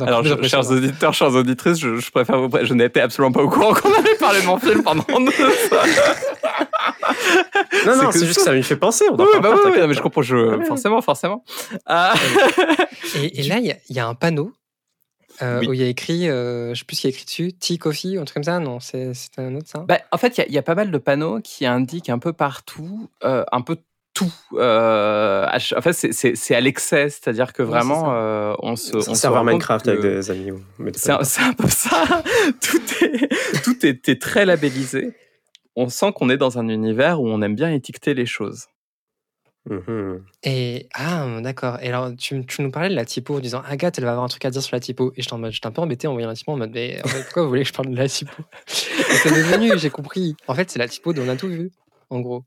Alors, 0.00 0.22
je- 0.24 0.40
chers 0.48 0.70
auditeurs, 0.70 1.12
chères 1.14 1.34
auditrices, 1.34 1.78
je, 1.78 1.96
je 1.96 2.10
préfère 2.10 2.40
vous 2.40 2.48
je 2.62 2.74
n'étais 2.74 3.00
absolument 3.00 3.32
pas 3.32 3.42
au 3.42 3.48
courant 3.48 3.74
qu'on 3.74 3.92
avait 3.92 4.14
parlé 4.16 4.40
de 4.40 4.46
mon 4.46 4.58
film 4.58 4.82
pendant 4.82 5.04
deux 5.18 5.32
Non, 7.86 7.96
non, 8.02 8.10
c'est 8.12 8.26
juste 8.26 8.38
que 8.38 8.44
ça 8.44 8.52
lui 8.52 8.62
fait 8.62 8.76
penser. 8.76 9.04
On 9.10 9.14
en 9.14 9.18
Oui, 9.24 9.26
parle 9.32 9.42
bah 9.42 9.50
pas, 9.50 9.68
oui, 9.70 9.76
oui, 9.80 9.86
mais 9.88 9.94
je 9.94 10.00
comprends, 10.02 10.22
je, 10.22 10.36
Ouais. 10.36 10.64
forcément, 10.64 11.00
forcément. 11.02 11.44
Ah. 11.86 12.14
Et, 13.16 13.40
et 13.40 13.42
là, 13.44 13.58
il 13.58 13.66
y, 13.66 13.70
a- 13.70 13.76
il 13.88 13.94
y 13.96 14.00
a 14.00 14.06
un 14.08 14.14
panneau 14.14 14.52
euh, 15.42 15.60
Oui. 15.60 15.68
où 15.68 15.72
il 15.72 15.80
y 15.80 15.84
a 15.84 15.86
écrit, 15.88 16.28
euh, 16.28 16.74
je 16.74 16.78
sais 16.80 16.84
plus 16.84 16.96
ce 16.96 17.00
qu'il 17.02 17.10
y 17.10 17.12
a 17.12 17.14
écrit 17.14 17.24
dessus, 17.26 17.52
tea 17.52 17.78
coffee 17.78 18.16
ou 18.18 18.20
un 18.20 18.24
truc 18.24 18.34
comme 18.34 18.42
ça. 18.44 18.58
Non, 18.58 18.80
c'est 18.80 19.12
un 19.38 19.54
autre 19.54 19.68
ça. 19.68 19.80
Bah, 19.86 19.98
en 20.10 20.16
fait, 20.18 20.36
il 20.36 20.40
y 20.40 20.44
a- 20.44 20.46
il 20.48 20.54
y, 20.54 20.58
a 20.58 20.62
pas 20.62 20.74
mal 20.74 20.90
de 20.90 20.98
panneaux 20.98 21.40
qui 21.40 21.66
indiquent 21.66 22.08
un 22.08 22.18
peu 22.18 22.32
partout, 22.32 23.08
euh, 23.24 23.44
un 23.52 23.60
peu 23.60 23.76
tout. 24.14 24.32
Euh, 24.54 25.46
en 25.76 25.80
fait, 25.82 25.92
c'est- 25.92 26.54
à 26.54 26.60
l'excès, 26.60 27.08
c'est-à-dire 27.10 27.52
que 27.52 27.62
vraiment, 27.62 28.14
euh, 28.14 28.54
on 28.60 28.76
se. 28.76 28.96
On 28.96 29.14
se 29.14 29.26
rend 29.26 29.44
Minecraft 29.44 29.88
avec 29.88 30.00
des 30.00 30.30
amis. 30.30 30.52
C'est 30.94 31.10
un, 31.10 31.52
peu 31.52 31.68
ça. 31.68 32.22
tout, 32.62 33.04
est, 33.04 33.62
tout 33.62 33.84
était 33.84 34.16
très 34.16 34.46
labellisé. 34.46 35.14
On 35.76 35.88
sent 35.88 36.12
qu'on 36.14 36.30
est 36.30 36.36
dans 36.36 36.58
un 36.58 36.68
univers 36.68 37.20
où 37.20 37.28
on 37.28 37.42
aime 37.42 37.56
bien 37.56 37.72
étiqueter 37.72 38.14
les 38.14 38.26
choses. 38.26 38.66
Mhm. 39.68 40.22
Et 40.44 40.88
ah, 40.94 41.40
d'accord. 41.40 41.78
Et 41.82 41.88
alors, 41.88 42.14
tu, 42.16 42.44
tu 42.46 42.62
nous 42.62 42.70
parlais 42.70 42.90
de 42.90 42.94
la 42.94 43.04
typo 43.04 43.36
en 43.36 43.40
disant 43.40 43.62
Agathe, 43.66 43.98
elle 43.98 44.04
va 44.04 44.10
avoir 44.10 44.24
un 44.24 44.28
truc 44.28 44.44
à 44.44 44.50
dire 44.50 44.62
sur 44.62 44.76
la 44.76 44.80
typo. 44.80 45.12
Et 45.16 45.22
j'étais 45.22 45.32
en 45.32 45.38
mode, 45.38 45.52
j'étais 45.52 45.66
un 45.66 45.72
peu 45.72 45.80
embêté 45.80 46.06
en 46.06 46.12
voyant 46.12 46.28
la 46.28 46.34
typo 46.34 46.52
en 46.52 46.56
mode, 46.58 46.70
mais 46.72 47.00
en 47.02 47.08
fait, 47.08 47.22
pourquoi 47.24 47.42
vous 47.42 47.48
voulez 47.48 47.62
que 47.62 47.68
je 47.68 47.72
parle 47.72 47.90
de 47.90 47.96
la 47.96 48.08
typo? 48.08 48.42
Et 48.68 49.14
ça 49.16 49.30
m'est 49.30 49.42
venu, 49.42 49.76
j'ai 49.76 49.90
compris. 49.90 50.36
En 50.46 50.54
fait, 50.54 50.70
c'est 50.70 50.78
la 50.78 50.86
typo 50.86 51.12
dont 51.12 51.22
on 51.24 51.28
a 51.28 51.36
tout 51.36 51.48
vu, 51.48 51.72
en 52.10 52.20
gros. 52.20 52.44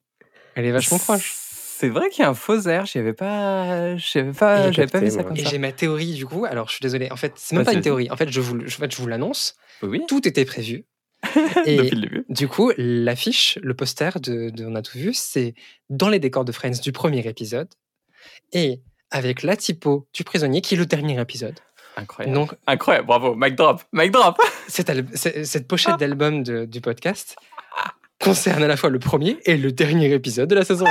Elle 0.55 0.65
est 0.65 0.71
vachement 0.71 0.99
proche. 0.99 1.35
C'est 1.79 1.89
vrai 1.89 2.09
qu'il 2.09 2.23
y 2.23 2.25
a 2.25 2.29
un 2.29 2.33
faux 2.33 2.59
air. 2.67 2.85
J'y 2.87 2.97
avais 2.97 3.13
pas, 3.13 3.95
j'avais 3.97 4.31
pas, 4.33 4.71
j'avais 4.71 4.87
pas 4.87 4.99
vu 4.99 5.11
ça 5.11 5.23
comme 5.23 5.35
Et 5.37 5.43
ça. 5.43 5.49
j'ai 5.51 5.59
ma 5.59 5.71
théorie 5.71 6.13
du 6.13 6.25
coup. 6.25 6.45
Alors, 6.45 6.67
je 6.69 6.73
suis 6.73 6.81
désolé. 6.81 7.11
En 7.11 7.17
fait, 7.17 7.33
c'est 7.35 7.55
même 7.55 7.65
pas 7.65 7.73
une 7.73 7.81
théorie. 7.81 8.09
En 8.09 8.15
fait, 8.17 8.29
je 8.31 8.41
vous, 8.41 8.59
je, 8.65 8.75
en 8.75 8.79
fait, 8.79 8.91
je 8.91 8.97
vous 8.97 9.07
l'annonce. 9.07 9.55
Oui. 9.83 10.01
Tout 10.07 10.27
était 10.27 10.45
prévu. 10.45 10.85
Et 11.65 11.77
Depuis 11.77 11.95
le 11.95 12.01
début. 12.01 12.25
du 12.29 12.47
coup, 12.47 12.71
l'affiche, 12.77 13.59
le 13.61 13.75
poster 13.75 14.19
de, 14.19 14.49
de 14.49 14.65
On 14.65 14.73
a 14.75 14.81
tout 14.81 14.97
vu, 14.97 15.13
c'est 15.13 15.53
dans 15.91 16.09
les 16.09 16.19
décors 16.19 16.45
de 16.45 16.51
Friends 16.51 16.79
du 16.81 16.91
premier 16.91 17.27
épisode 17.27 17.69
et 18.53 18.81
avec 19.11 19.43
la 19.43 19.55
typo 19.55 20.07
du 20.13 20.23
prisonnier 20.23 20.61
qui 20.61 20.73
est 20.75 20.77
le 20.77 20.85
dernier 20.85 21.19
épisode. 21.21 21.59
Incroyable. 21.95 22.35
Donc, 22.35 22.53
Incroyable, 22.67 23.07
bravo. 23.07 23.35
Mic 23.35 23.55
drop, 23.55 23.83
mic 23.93 24.11
drop. 24.11 24.37
cette, 24.67 25.67
pochette 25.67 25.97
d'album 25.97 26.43
de- 26.43 26.65
du 26.65 26.81
podcast 26.81 27.35
concerne 28.27 28.63
à 28.63 28.67
la 28.67 28.77
fois 28.77 28.89
le 28.89 28.99
premier 28.99 29.37
et 29.45 29.57
le 29.57 29.71
dernier 29.71 30.11
épisode 30.13 30.49
de 30.49 30.55
la 30.55 30.65
saison 30.65 30.85
1. 30.85 30.89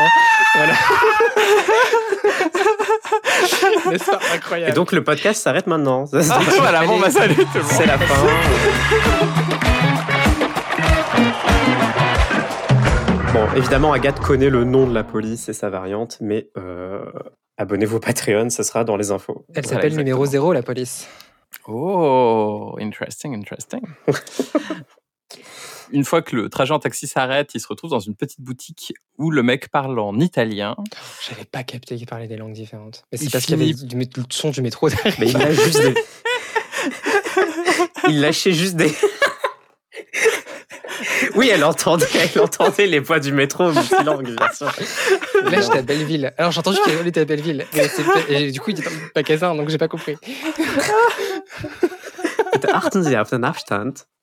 Voilà. 0.56 0.72
N'est-ce 3.90 4.10
pas 4.10 4.18
Et 4.32 4.36
incroyable 4.36 4.74
donc 4.74 4.92
le 4.92 5.04
podcast 5.04 5.42
s'arrête 5.42 5.66
maintenant. 5.66 6.04
Ah, 6.12 6.40
voilà, 6.58 6.84
bon, 6.84 6.98
bah 6.98 7.10
salut 7.10 7.34
tout 7.36 7.42
le 7.54 7.62
monde. 7.62 7.72
C'est 7.72 7.86
la 7.86 7.98
fin. 7.98 8.26
Bon, 13.32 13.46
évidemment, 13.54 13.92
Agathe 13.92 14.20
connaît 14.20 14.50
le 14.50 14.64
nom 14.64 14.86
de 14.86 14.94
la 14.94 15.04
police 15.04 15.48
et 15.48 15.52
sa 15.52 15.68
variante, 15.68 16.18
mais 16.20 16.48
euh, 16.56 17.04
abonnez-vous 17.58 17.98
au 17.98 18.00
Patreon, 18.00 18.48
ce 18.50 18.62
sera 18.62 18.84
dans 18.84 18.96
les 18.96 19.10
infos. 19.10 19.44
Elle 19.54 19.62
Voilà, 19.62 19.76
s'appelle 19.76 19.96
numéro 19.96 20.24
exactement. 20.24 20.44
0, 20.46 20.52
la 20.54 20.62
police. 20.62 21.06
Oh, 21.68 22.76
interesting, 22.80 23.34
interesting. 23.34 23.80
Une 25.92 26.04
fois 26.04 26.22
que 26.22 26.34
le 26.36 26.48
trajet 26.48 26.72
en 26.72 26.78
taxi 26.78 27.06
s'arrête, 27.06 27.50
il 27.54 27.60
se 27.60 27.68
retrouve 27.68 27.90
dans 27.90 28.00
une 28.00 28.14
petite 28.14 28.40
boutique 28.40 28.94
où 29.18 29.30
le 29.30 29.42
mec 29.42 29.68
parle 29.68 29.98
en 29.98 30.18
italien. 30.18 30.76
J'avais 31.28 31.44
pas 31.44 31.62
capté 31.62 31.96
qu'il 31.96 32.06
parlait 32.06 32.28
des 32.28 32.36
langues 32.36 32.52
différentes. 32.52 33.04
Mais 33.12 33.18
c'est 33.18 33.26
Il 33.26 33.30
parce 33.30 33.46
qu'il 33.46 33.58
y 33.58 33.62
avait 33.62 33.72
du, 33.72 33.96
le 33.96 34.24
son 34.30 34.50
du 34.50 34.62
métro 34.62 34.88
derrière. 34.90 35.14
Mais 35.18 35.28
il 35.28 35.38
lâche 35.38 35.64
juste 35.64 35.82
des. 35.82 35.94
il 38.08 38.20
lâchait 38.20 38.52
juste 38.52 38.76
des. 38.76 38.92
oui, 41.34 41.50
elle 41.52 41.64
entendait, 41.64 42.06
elle 42.34 42.40
entendait 42.40 42.86
les 42.86 43.00
voix 43.00 43.20
du 43.20 43.32
métro 43.32 43.70
multilangue, 43.70 44.36
bien 44.36 44.52
sûr. 44.52 44.72
Là, 45.44 45.60
j'étais 45.60 45.78
à 45.78 45.82
Belleville. 45.82 46.34
Alors, 46.38 46.52
j'ai 46.52 46.58
entendu 46.60 46.78
qu'il 46.84 47.06
était 47.06 47.20
à 47.20 47.24
Belleville. 47.24 47.66
Et 48.28 48.50
du 48.50 48.60
coup, 48.60 48.70
il 48.70 48.80
était 48.80 48.88
dans 48.88 48.94
le 48.94 49.10
magasin, 49.14 49.54
donc 49.54 49.68
j'ai 49.68 49.78
pas 49.78 49.88
compris. 49.88 50.16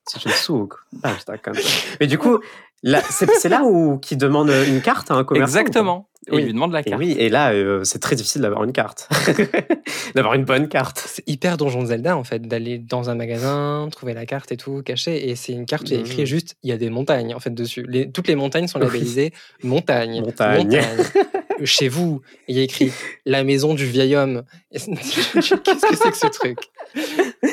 Auf 0.06 0.22
den 0.22 0.32
Abstand 0.32 0.32
zwischen 0.32 0.32
Zug. 0.32 0.86
Bahnsteigkante. 0.92 1.62
Mais 2.00 2.10
du 2.10 2.18
coup, 2.18 2.44
c'est 3.10 3.50
là 3.50 3.64
où 3.64 3.98
qui 3.98 4.18
demande 4.18 4.50
une 4.68 4.82
carte 4.82 5.10
à 5.12 5.16
un 5.16 5.24
commerçant. 5.24 5.58
Exactement. 5.60 6.08
Et 6.28 6.36
Oui. 6.36 6.42
il 6.42 6.46
lui 6.46 6.54
demande 6.54 6.72
la 6.72 6.80
Et 6.80 6.84
carte. 6.84 7.02
oui, 7.02 7.16
et 7.20 7.28
là, 7.28 7.52
euh, 7.52 7.84
c'est 7.84 8.00
très 8.00 8.16
difficile 8.16 8.42
d'avoir 8.44 8.64
une 8.64 8.72
carte, 8.72 9.10
d'avoir 10.16 10.36
une 10.36 10.46
bonne 10.46 10.70
carte. 10.70 11.04
C'est 11.06 11.28
hyper 11.28 11.58
Donjon 11.58 11.82
de 11.82 11.88
Zelda, 11.88 12.16
en 12.16 12.24
fait, 12.24 12.42
d'aller 12.48 12.78
dans 12.78 13.10
un 13.10 13.16
magasin, 13.16 13.90
trouver 13.92 14.14
la 14.14 14.26
carte 14.26 14.52
et 14.54 14.58
tout, 14.58 14.82
cachée. 14.84 15.30
Et 15.30 15.36
c'est 15.36 15.52
une 15.52 15.66
carte 15.66 15.84
où 15.84 15.88
il 15.88 15.96
y 15.96 15.98
a 15.98 16.00
écrit 16.00 16.26
juste, 16.26 16.56
il 16.64 16.70
y 16.70 16.74
a 16.74 16.78
des 16.78 16.90
montagnes, 16.90 17.36
en 17.36 17.42
fait, 17.42 17.54
dessus. 17.54 17.86
Les- 17.90 18.10
toutes 18.10 18.30
les 18.30 18.36
montagnes 18.36 18.68
sont 18.68 18.80
Oui. 18.80 18.86
labellisées 18.86 19.34
montagne. 19.64 20.22
Montagne. 20.22 20.80
Chez 21.66 21.88
vous, 21.90 22.22
il 22.48 22.58
y 22.58 22.60
a 22.60 22.64
écrit 22.64 22.92
la 23.26 23.44
maison 23.44 23.74
du 23.74 23.86
vieil 23.86 24.16
homme. 24.16 24.44
Et 24.72 24.80
Qu'est-ce 24.80 25.56
que 25.56 25.96
c'est 25.96 26.12
que 26.12 26.18
ce 26.18 26.28
truc? 26.28 26.58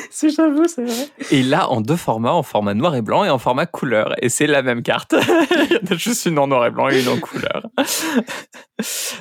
C'est 0.09 0.29
j'avoue, 0.29 0.65
c'est 0.67 0.83
vrai. 0.83 1.07
Et 1.29 1.43
là, 1.43 1.69
en 1.69 1.81
deux 1.81 1.95
formats, 1.95 2.33
en 2.33 2.43
format 2.43 2.73
noir 2.73 2.95
et 2.95 3.01
blanc 3.01 3.23
et 3.25 3.29
en 3.29 3.37
format 3.37 3.65
couleur. 3.65 4.15
Et 4.21 4.29
c'est 4.29 4.47
la 4.47 4.61
même 4.63 4.81
carte. 4.81 5.13
il 5.69 5.71
y 5.73 5.77
en 5.77 5.93
a 5.93 5.97
juste 5.97 6.25
une 6.25 6.37
en 6.39 6.47
noir 6.47 6.65
et 6.65 6.71
blanc 6.71 6.89
et 6.89 7.01
une 7.01 7.07
en 7.09 7.17
couleur. 7.19 7.63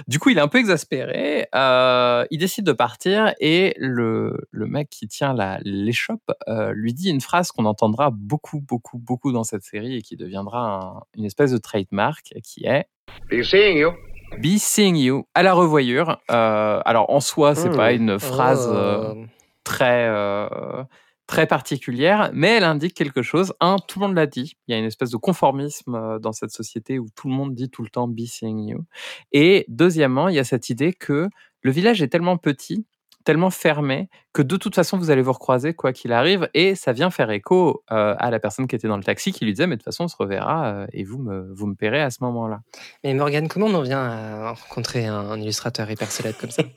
du 0.09 0.19
coup, 0.19 0.31
il 0.31 0.39
est 0.39 0.41
un 0.41 0.49
peu 0.49 0.59
exaspéré. 0.59 1.47
Euh, 1.55 2.25
il 2.31 2.39
décide 2.39 2.65
de 2.65 2.73
partir 2.73 3.35
et 3.41 3.75
le, 3.79 4.37
le 4.51 4.67
mec 4.67 4.89
qui 4.91 5.07
tient 5.09 5.35
la- 5.35 5.59
l'échoppe 5.63 6.31
euh, 6.49 6.73
lui 6.75 6.95
dit 6.95 7.11
une 7.11 7.21
phrase 7.21 7.53
qu'on 7.53 7.65
entendra 7.65 8.11
beaucoup, 8.13 8.61
beaucoup, 8.61 8.99
beaucoup 8.99 9.33
dans 9.33 9.45
cette 9.45 9.63
série 9.63 9.97
et 9.97 10.03
qui 10.03 10.17
deviendra 10.17 10.81
un- 10.81 11.01
une 11.17 11.25
espèce 11.25 11.53
de 11.53 11.59
trademark 11.59 12.33
qui 12.43 12.65
est 12.67 12.87
Be 13.31 13.43
seeing 13.43 13.77
you. 13.79 13.91
Be 14.39 14.57
seeing 14.59 14.97
you 14.97 15.27
à 15.35 15.43
la 15.43 15.53
revoyure. 15.53 16.21
Euh, 16.31 16.81
alors 16.85 17.11
en 17.11 17.21
soi, 17.21 17.55
c'est 17.55 17.69
Hmm. 17.71 17.77
pas 17.77 17.93
une 17.93 18.19
phrase 18.19 18.69
euh, 18.73 19.15
Oh. 19.17 19.25
très 19.65 20.07
euh, 20.09 20.83
très 21.31 21.47
particulière, 21.47 22.31
mais 22.35 22.49
elle 22.57 22.65
indique 22.65 22.93
quelque 22.95 23.23
chose. 23.23 23.55
Un, 23.61 23.77
tout 23.87 24.01
le 24.01 24.07
monde 24.09 24.17
l'a 24.17 24.27
dit. 24.27 24.57
Il 24.67 24.73
y 24.73 24.75
a 24.75 24.79
une 24.81 24.85
espèce 24.85 25.11
de 25.11 25.17
conformisme 25.17 25.95
euh, 25.95 26.19
dans 26.19 26.33
cette 26.33 26.51
société 26.51 26.99
où 26.99 27.07
tout 27.15 27.29
le 27.29 27.35
monde 27.35 27.55
dit 27.55 27.71
tout 27.71 27.85
le 27.85 27.89
temps 27.89 28.09
"be 28.09 28.23
seeing 28.27 28.67
you". 28.69 28.85
Et 29.31 29.65
deuxièmement, 29.69 30.29
il 30.29 30.35
y 30.35 30.41
a 30.41 30.45
cette 30.45 30.71
idée 30.71 30.93
que 30.93 31.29
le 31.63 31.71
village 31.71 32.03
est 32.03 32.09
tellement 32.09 32.37
petit, 32.37 32.85
tellement 33.25 33.51
fermé 33.51 34.09
que 34.33 34.43
de 34.43 34.57
toute 34.57 34.75
façon 34.75 34.97
vous 34.97 35.11
allez 35.11 35.23
vous 35.23 35.33
recroiser 35.33 35.75
quoi 35.75 35.93
qu'il 35.93 36.13
arrive 36.13 36.49
et 36.55 36.75
ça 36.75 36.93
vient 36.93 37.11
faire 37.11 37.31
écho 37.31 37.83
euh, 37.91 38.15
à 38.19 38.31
la 38.31 38.39
personne 38.39 38.67
qui 38.69 38.77
était 38.77 38.87
dans 38.89 38.97
le 38.97 39.03
taxi 39.03 39.33
qui 39.33 39.45
lui 39.45 39.53
disait 39.53 39.67
mais 39.67 39.75
de 39.77 39.81
toute 39.81 39.87
façon 39.87 40.05
on 40.05 40.09
se 40.09 40.17
reverra 40.17 40.67
euh, 40.67 40.87
et 40.93 41.03
vous 41.05 41.19
me 41.19 41.53
vous 41.53 41.67
me 41.67 41.75
paierez 41.75 42.01
à 42.01 42.11
ce 42.11 42.19
moment-là. 42.23 42.61
Mais 43.03 43.13
Morgane, 43.15 43.49
comment 43.49 43.67
on 43.67 43.75
en 43.75 43.83
vient 43.83 44.03
à 44.03 44.53
rencontrer 44.53 45.07
un, 45.07 45.15
un 45.19 45.41
illustrateur 45.41 45.91
hyper 45.91 46.11
célèbre 46.11 46.39
comme 46.39 46.51
ça? 46.51 46.63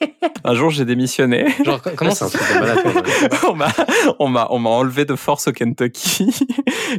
Un 0.46 0.56
jour 0.56 0.72
j'ai 0.72 0.84
démissionné. 0.84 1.48
Genre, 1.64 1.82
co- 1.82 1.92
comment 1.96 2.12
ça 2.16 2.28
on 3.48 3.54
m'a 3.56 3.68
on 4.20 4.28
m'a 4.28 4.48
on 4.50 4.60
m'a 4.60 4.70
enlevé 4.72 5.06
de 5.06 5.16
force 5.16 5.48
au 5.48 5.52
Kentucky 5.54 6.34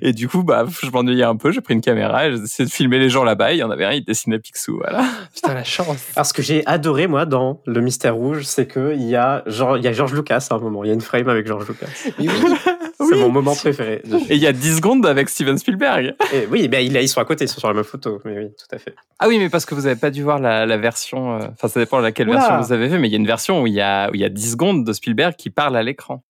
et 0.02 0.12
du 0.12 0.28
coup 0.28 0.42
bah 0.44 0.64
je 0.82 0.88
m'ennuyais 0.90 1.24
un 1.24 1.36
peu 1.36 1.52
j'ai 1.52 1.60
pris 1.60 1.74
une 1.74 1.80
caméra 1.82 2.26
et 2.28 2.32
j'ai 2.32 2.42
essayé 2.42 2.66
de 2.66 2.72
filmer 2.72 2.98
les 2.98 3.10
gens 3.10 3.22
là-bas 3.24 3.52
il 3.52 3.58
y 3.58 3.62
en 3.62 3.70
avait 3.70 3.84
un 3.84 3.92
il 3.92 4.04
dessinait 4.04 4.38
Picsou 4.38 4.76
voilà 4.78 5.04
Putain, 5.34 5.52
la 5.54 5.64
chance. 5.64 6.04
Alors, 6.16 6.26
ce 6.26 6.32
que 6.32 6.42
j'ai 6.42 6.64
adoré, 6.66 7.06
moi, 7.06 7.26
dans 7.26 7.60
Le 7.66 7.80
Mystère 7.80 8.14
Rouge, 8.14 8.44
c'est 8.44 8.66
qu'il 8.70 9.02
y 9.02 9.16
a, 9.16 9.42
genre, 9.46 9.76
il 9.76 9.84
y 9.84 9.88
a 9.88 9.92
George 9.92 10.14
Lucas 10.14 10.43
à 10.50 10.54
un 10.56 10.58
moment. 10.58 10.84
Il 10.84 10.88
y 10.88 10.90
a 10.90 10.94
une 10.94 11.00
frame 11.00 11.28
avec 11.28 11.46
George 11.46 11.66
Lucas. 11.68 11.86
Mais 12.18 12.26
oui, 12.28 12.54
C'est 12.96 13.04
Oui. 13.14 13.20
mon 13.20 13.28
moment 13.30 13.54
préféré. 13.54 14.02
et 14.28 14.34
il 14.36 14.40
y 14.40 14.46
a 14.46 14.52
10 14.52 14.76
secondes 14.76 15.04
avec 15.04 15.28
Steven 15.28 15.58
Spielberg 15.58 16.14
Et 16.32 16.46
oui, 16.50 16.68
ben, 16.68 16.78
il, 16.84 16.96
ils 16.96 17.08
sont 17.08 17.20
à 17.20 17.24
côté, 17.24 17.44
ils 17.44 17.48
sont 17.48 17.58
sur 17.58 17.68
la 17.68 17.74
même 17.74 17.84
photo. 17.84 18.20
Mais 18.24 18.38
oui, 18.38 18.48
tout 18.50 18.74
à 18.74 18.78
fait. 18.78 18.94
ah 19.18 19.26
oui 19.28 19.38
mais 19.38 19.48
parce 19.48 19.66
que 19.66 19.74
vous 19.74 19.86
avez 19.86 19.96
pas 19.96 20.10
dû 20.10 20.22
voir 20.22 20.38
la, 20.38 20.64
la 20.64 20.76
version 20.76 21.34
euh, 21.36 21.46
enfin 21.52 21.68
ça 21.68 21.80
dépend 21.80 21.98
de 21.98 22.02
laquelle 22.04 22.28
Oula. 22.28 22.38
version 22.38 22.60
vous 22.60 22.72
avez 22.72 22.88
vu 22.88 22.98
mais 22.98 23.08
il 23.08 23.10
y 23.10 23.14
a 23.14 23.18
une 23.18 23.26
version 23.26 23.62
où 23.62 23.66
il 23.66 23.72
y 23.74 23.80
a 23.80 24.10
où 24.10 24.14
il 24.14 24.20
y 24.20 24.24
a 24.24 24.28
10 24.28 24.52
secondes 24.52 24.84
de 24.86 24.92
Spielberg 24.92 25.34
qui 25.36 25.50
parle 25.50 25.76
à 25.76 25.82
l'écran 25.82 26.22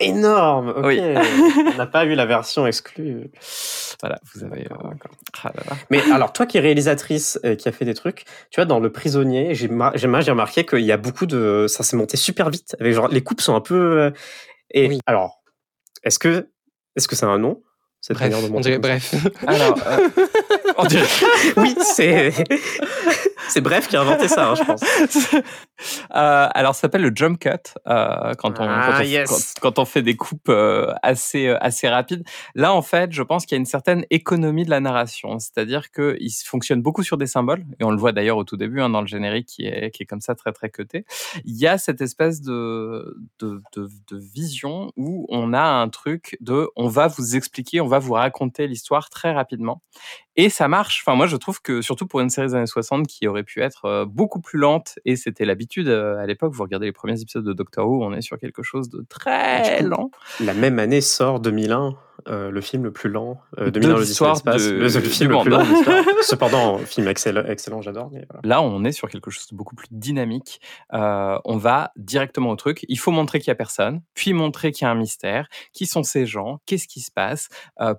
Énorme 0.00 0.70
Ok. 0.70 0.84
Oui. 0.86 1.00
On 1.00 1.76
n'a 1.76 1.86
pas 1.86 2.04
eu 2.06 2.14
la 2.14 2.24
version 2.26 2.66
exclue. 2.66 3.30
voilà 4.00 4.18
vous 4.34 4.44
avez 4.44 4.62
euh, 4.62 4.74
ah 5.44 5.52
là 5.54 5.62
là. 5.70 5.76
Mais 5.90 6.00
alors, 6.10 6.32
toi 6.32 6.46
qui 6.46 6.56
es 6.56 6.60
réalisatrice 6.60 7.38
et 7.44 7.56
qui 7.56 7.68
a 7.68 7.72
fait 7.72 7.84
des 7.84 7.94
trucs, 7.94 8.24
tu 8.50 8.56
vois, 8.56 8.64
dans 8.64 8.80
Le 8.80 8.90
Prisonnier, 8.90 9.54
j'ai 9.54 9.68
mar- 9.68 9.92
remarqué 9.94 10.64
qu'il 10.64 10.80
y 10.80 10.92
a 10.92 10.96
beaucoup 10.96 11.26
de. 11.26 11.66
Ça 11.68 11.82
s'est 11.82 11.96
monté 11.96 12.16
super 12.16 12.48
vite. 12.50 12.76
Avec 12.80 12.94
genre, 12.94 13.08
les 13.08 13.22
coupes 13.22 13.40
sont 13.42 13.54
un 13.54 13.60
peu. 13.60 14.00
euh, 14.00 14.10
Et 14.72 14.88
Oui. 14.88 15.00
alors, 15.06 15.42
est-ce 16.02 16.18
que 16.18 16.48
est-ce 16.96 17.06
que 17.06 17.14
c'est 17.14 17.26
un 17.26 17.38
nom 17.38 17.62
cette 18.00 18.16
bref, 18.16 18.30
manière 18.30 18.46
de 18.46 18.50
on 18.50 18.54
monter 18.56 18.68
dirait, 18.70 18.78
bref. 18.78 19.14
alors 19.46 19.76
euh, 19.86 20.08
on 20.78 20.84
dirait 20.86 21.06
Oui, 21.58 21.74
c'est. 21.82 22.32
C'est 23.50 23.60
Bref 23.60 23.88
qui 23.88 23.96
a 23.96 24.00
inventé 24.00 24.28
ça, 24.28 24.50
hein, 24.50 24.54
je 24.54 24.64
pense. 24.64 24.80
Euh, 26.14 26.46
alors, 26.54 26.74
ça 26.74 26.82
s'appelle 26.82 27.00
le 27.00 27.10
jump 27.14 27.38
cut 27.38 27.48
euh, 27.88 28.34
quand, 28.34 28.60
on, 28.60 28.64
Ah, 28.68 28.90
quand, 28.92 29.00
on, 29.00 29.06
yes. 29.06 29.54
quand- 29.54 29.60
quand 29.62 29.78
on 29.78 29.84
fait 29.86 30.02
des 30.02 30.14
coupes 30.14 30.50
euh, 30.50 30.92
assez, 31.02 31.48
assez 31.48 31.88
rapides. 31.88 32.22
Là, 32.54 32.74
en 32.74 32.82
fait, 32.82 33.12
je 33.12 33.22
pense 33.22 33.46
qu'il 33.46 33.54
y 33.56 33.58
a 33.58 33.60
une 33.60 33.64
certaine 33.64 34.04
économie 34.10 34.64
de 34.66 34.70
la 34.70 34.80
narration, 34.80 35.38
c'est-à-dire 35.38 35.90
qu'il 35.90 36.30
fonctionne 36.44 36.82
beaucoup 36.82 37.02
sur 37.02 37.16
des 37.16 37.26
symboles, 37.26 37.64
et 37.78 37.84
on 37.84 37.90
le 37.90 37.96
voit 37.96 38.12
d'ailleurs 38.12 38.36
au 38.36 38.44
tout 38.44 38.58
début 38.58 38.82
hein, 38.82 38.90
dans 38.90 39.00
le 39.00 39.06
générique 39.06 39.46
qui 39.46 39.64
est, 39.66 39.90
qui 39.90 40.02
est 40.02 40.06
comme 40.06 40.20
ça 40.20 40.34
très 40.34 40.52
très 40.52 40.68
cuté. 40.68 41.06
Il 41.46 41.56
y 41.56 41.66
a 41.66 41.78
cette 41.78 42.02
espèce 42.02 42.42
de, 42.42 43.16
de, 43.38 43.62
de, 43.74 43.88
de 44.10 44.18
vision 44.18 44.92
où 44.96 45.24
on 45.30 45.54
a 45.54 45.62
un 45.62 45.88
truc 45.88 46.36
de 46.40 46.68
on 46.76 46.88
va 46.88 47.06
vous 47.08 47.36
expliquer, 47.36 47.80
on 47.80 47.86
va 47.86 48.00
vous 48.00 48.12
raconter 48.14 48.66
l'histoire 48.66 49.08
très 49.08 49.32
rapidement. 49.32 49.80
Et 50.42 50.48
ça 50.48 50.68
marche. 50.68 51.02
Enfin, 51.04 51.16
moi, 51.16 51.26
je 51.26 51.36
trouve 51.36 51.60
que 51.60 51.82
surtout 51.82 52.06
pour 52.06 52.20
une 52.20 52.30
série 52.30 52.46
des 52.48 52.54
années 52.54 52.66
60 52.66 53.06
qui 53.06 53.28
aurait 53.28 53.42
pu 53.42 53.60
être 53.60 53.84
euh, 53.84 54.04
beaucoup 54.06 54.40
plus 54.40 54.58
lente, 54.58 54.98
et 55.04 55.16
c'était 55.16 55.44
l'habitude 55.44 55.88
euh, 55.88 56.16
à 56.16 56.24
l'époque, 56.26 56.52
vous 56.54 56.62
regardez 56.62 56.86
les 56.86 56.92
premiers 56.92 57.20
épisodes 57.20 57.44
de 57.44 57.52
Doctor 57.52 57.86
Who, 57.86 58.02
on 58.02 58.12
est 58.14 58.22
sur 58.22 58.38
quelque 58.38 58.62
chose 58.62 58.88
de 58.88 59.04
très 59.08 59.82
lent. 59.82 60.10
La 60.40 60.54
même 60.54 60.78
année 60.78 61.02
sort 61.02 61.40
2001, 61.40 61.94
euh, 62.28 62.50
le 62.50 62.60
film 62.62 62.84
le 62.84 62.90
plus 62.92 63.10
lent. 63.10 63.38
Euh, 63.58 63.66
De 63.66 63.70
2001, 63.80 63.88
l'Odyssée 63.96 64.24
de 64.24 64.28
l'histoire 64.30 64.56
de- 64.56 64.70
le, 64.70 64.78
le 64.82 64.88
film 64.88 65.32
le 65.32 65.40
plus 65.42 65.74
l'histoire. 65.74 66.04
Cependant, 66.22 66.78
film 66.78 67.08
excellent, 67.08 67.44
excellent 67.44 67.82
j'adore. 67.82 68.08
voilà. 68.08 68.24
Là, 68.44 68.62
on 68.62 68.82
est 68.84 68.92
sur 68.92 69.08
quelque 69.10 69.30
chose 69.30 69.46
de 69.48 69.56
beaucoup 69.56 69.74
plus 69.74 69.88
dynamique. 69.90 70.60
Euh, 70.94 71.38
on 71.44 71.56
va 71.58 71.92
directement 71.96 72.50
au 72.50 72.56
truc. 72.56 72.84
Il 72.88 72.98
faut 72.98 73.10
montrer 73.10 73.40
qu'il 73.40 73.48
y 73.48 73.50
a 73.52 73.54
personne, 73.56 74.00
puis 74.14 74.32
montrer 74.32 74.72
qu'il 74.72 74.84
y 74.86 74.88
a 74.88 74.90
un 74.90 74.94
mystère. 74.94 75.48
Qui 75.74 75.86
sont 75.86 76.02
ces 76.02 76.24
gens? 76.26 76.60
Qu'est-ce 76.66 76.88
qui 76.88 77.00
se 77.00 77.10
passe? 77.10 77.48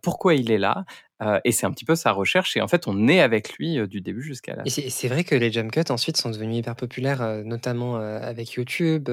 Pourquoi 0.04 0.34
il 0.36 0.52
est 0.52 0.58
là? 0.60 0.86
Euh, 1.22 1.40
Et 1.44 1.52
c'est 1.52 1.66
un 1.66 1.72
petit 1.72 1.86
peu 1.86 1.96
sa 1.96 2.12
recherche. 2.12 2.58
Et 2.58 2.62
en 2.62 2.68
fait, 2.68 2.88
on 2.88 3.08
est 3.08 3.20
avec 3.22 3.54
lui 3.54 3.78
euh, 3.78 3.88
du 3.88 4.02
début 4.02 4.24
jusqu'à 4.24 4.56
la 4.56 4.64
Et 4.66 4.70
c'est 4.70 5.08
vrai 5.08 5.24
que 5.24 5.36
les 5.36 5.52
jump 5.52 5.72
cuts 5.72 5.84
ensuite 5.90 6.18
sont 6.18 6.30
devenus 6.32 6.58
hyper 6.58 6.76
populaires, 6.76 7.22
euh, 7.22 7.44
notamment 7.44 7.96
avec 7.98 8.52
YouTube, 8.54 9.10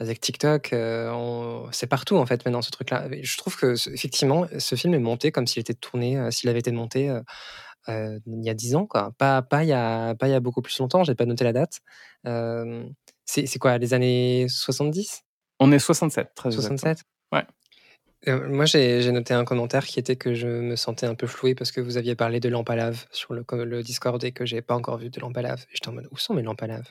avec 0.00 0.20
TikTok. 0.20 0.70
on- 0.72 1.68
C'est 1.72 1.86
partout 1.86 2.16
en 2.16 2.26
fait 2.26 2.44
maintenant 2.44 2.62
ce 2.62 2.70
truc-là. 2.70 3.08
Je 3.22 3.38
trouve 3.38 3.56
que 3.56 3.76
ce- 3.76 3.90
effectivement, 3.90 4.46
ce 4.58 4.74
film 4.74 4.94
est 4.94 4.98
monté 4.98 5.30
comme 5.32 5.46
s'il 5.46 5.60
était 5.60 5.74
tourné, 5.74 6.30
s'il 6.30 6.48
avait 6.50 6.58
été 6.60 6.72
monté 6.72 7.10
il 7.88 8.20
y 8.42 8.48
a 8.50 8.54
10 8.54 8.74
ans, 8.76 8.86
quoi. 8.86 9.12
Pas, 9.18 9.42
pas, 9.42 9.62
il 9.62 9.68
y 9.68 9.72
a, 9.72 10.14
pas 10.14 10.26
il 10.28 10.30
y 10.30 10.34
a 10.34 10.40
beaucoup 10.40 10.62
plus 10.62 10.78
longtemps, 10.78 11.04
j'ai 11.04 11.14
pas 11.14 11.26
noté 11.26 11.44
la 11.44 11.52
date. 11.52 11.80
C'est 13.26 13.58
quoi, 13.58 13.78
les 13.78 13.94
années 13.94 14.46
70 14.48 15.22
On 15.60 15.70
est 15.72 15.78
67, 15.78 16.28
très 16.34 16.48
exactement. 16.50 16.78
67 16.78 16.98
Ouais. 16.98 17.04
Euh, 18.28 18.48
moi, 18.48 18.64
j'ai 18.64 19.02
j'ai 19.02 19.12
noté 19.12 19.34
un 19.34 19.44
commentaire 19.44 19.84
qui 19.84 19.98
était 19.98 20.16
que 20.16 20.34
je 20.34 20.46
me 20.46 20.76
sentais 20.76 21.06
un 21.06 21.14
peu 21.14 21.26
floué 21.26 21.54
parce 21.54 21.72
que 21.72 21.80
vous 21.80 21.96
aviez 21.96 22.14
parlé 22.14 22.40
de 22.40 22.48
lampe 22.48 22.70
à 22.70 22.76
lave 22.76 23.04
sur 23.10 23.34
le, 23.34 23.44
le 23.64 23.82
Discord 23.82 24.22
et 24.24 24.32
que 24.32 24.46
j'ai 24.46 24.62
pas 24.62 24.74
encore 24.74 24.96
vu 24.98 25.10
de 25.10 25.20
lampe 25.20 25.36
à 25.36 25.42
lave. 25.42 25.60
Et 25.70 25.74
j'étais 25.74 25.88
en 25.88 25.92
mode, 25.92 26.08
où 26.10 26.16
sont 26.18 26.34
mes 26.34 26.42
lampes 26.42 26.62
à 26.62 26.66
lave? 26.66 26.84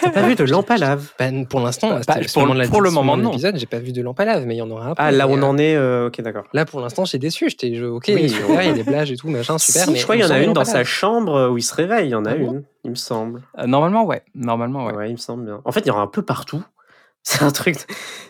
T'as 0.00 0.10
pas 0.10 0.22
vu 0.22 0.36
de 0.36 0.44
lampe 0.44 0.70
à 0.70 0.76
lave? 0.76 1.10
Ben, 1.18 1.44
Pour 1.46 1.58
l'instant, 1.60 1.98
Bah, 2.06 2.14
pour 2.32 2.42
le- 2.42 2.46
moment 2.48 2.54
de 2.54 2.58
la- 2.60 2.68
pour 2.68 2.80
le 2.82 2.90
moment, 2.90 3.16
non. 3.16 3.30
l'épisode, 3.30 3.56
j'ai 3.56 3.66
pas 3.66 3.78
vu 3.80 3.90
de 3.92 4.00
lampe 4.00 4.18
à 4.20 4.24
lave, 4.24 4.46
mais 4.46 4.54
il 4.54 4.58
y 4.58 4.62
en 4.62 4.70
aura 4.70 4.90
après. 4.90 5.02
Ah, 5.04 5.10
là 5.10 5.26
on 5.28 5.38
euh, 5.38 5.42
en 5.42 5.58
est, 5.58 5.74
euh, 5.74 6.06
ok, 6.06 6.20
d'accord. 6.20 6.44
Là, 6.52 6.64
pour 6.64 6.80
l'instant, 6.80 7.04
j'étais 7.04 7.18
déçu. 7.18 7.48
J'étais, 7.50 7.74
je- 7.74 7.84
ok, 7.84 8.04
Oui, 8.08 8.14
ouais. 8.48 8.64
il 8.64 8.68
y 8.68 8.70
a 8.70 8.72
des 8.74 8.84
blagues 8.84 9.10
et 9.10 9.16
tout, 9.16 9.28
machin, 9.28 9.58
super. 9.58 9.84
Si, 9.84 9.90
mais 9.90 9.98
je 9.98 10.02
crois 10.04 10.14
qu'il 10.16 10.24
y 10.24 10.28
en 10.28 10.30
a 10.30 10.38
une 10.38 10.46
lampes 10.46 10.54
dans 10.54 10.64
sa 10.64 10.84
chambre 10.84 11.48
où 11.50 11.58
il 11.58 11.62
se 11.62 11.74
réveille. 11.74 12.06
Il 12.08 12.10
y 12.12 12.14
en 12.14 12.24
a 12.24 12.30
Ah 12.30 12.34
bon 12.36 12.52
une, 12.52 12.62
il 12.84 12.90
me 12.90 12.94
semble. 12.96 13.42
Euh, 13.58 13.66
Normalement, 13.66 14.04
ouais. 14.04 14.22
Normalement, 14.36 14.86
ouais. 14.86 14.94
Ouais. 14.94 15.08
il 15.08 15.12
me 15.12 15.16
semble 15.18 15.44
bien. 15.44 15.60
En 15.64 15.72
fait, 15.72 15.80
il 15.80 15.88
y 15.88 15.90
en 15.90 15.98
a 15.98 16.02
un 16.02 16.06
peu 16.06 16.22
partout. 16.22 16.62
C'est 17.24 17.42
un 17.42 17.50
truc. 17.50 17.76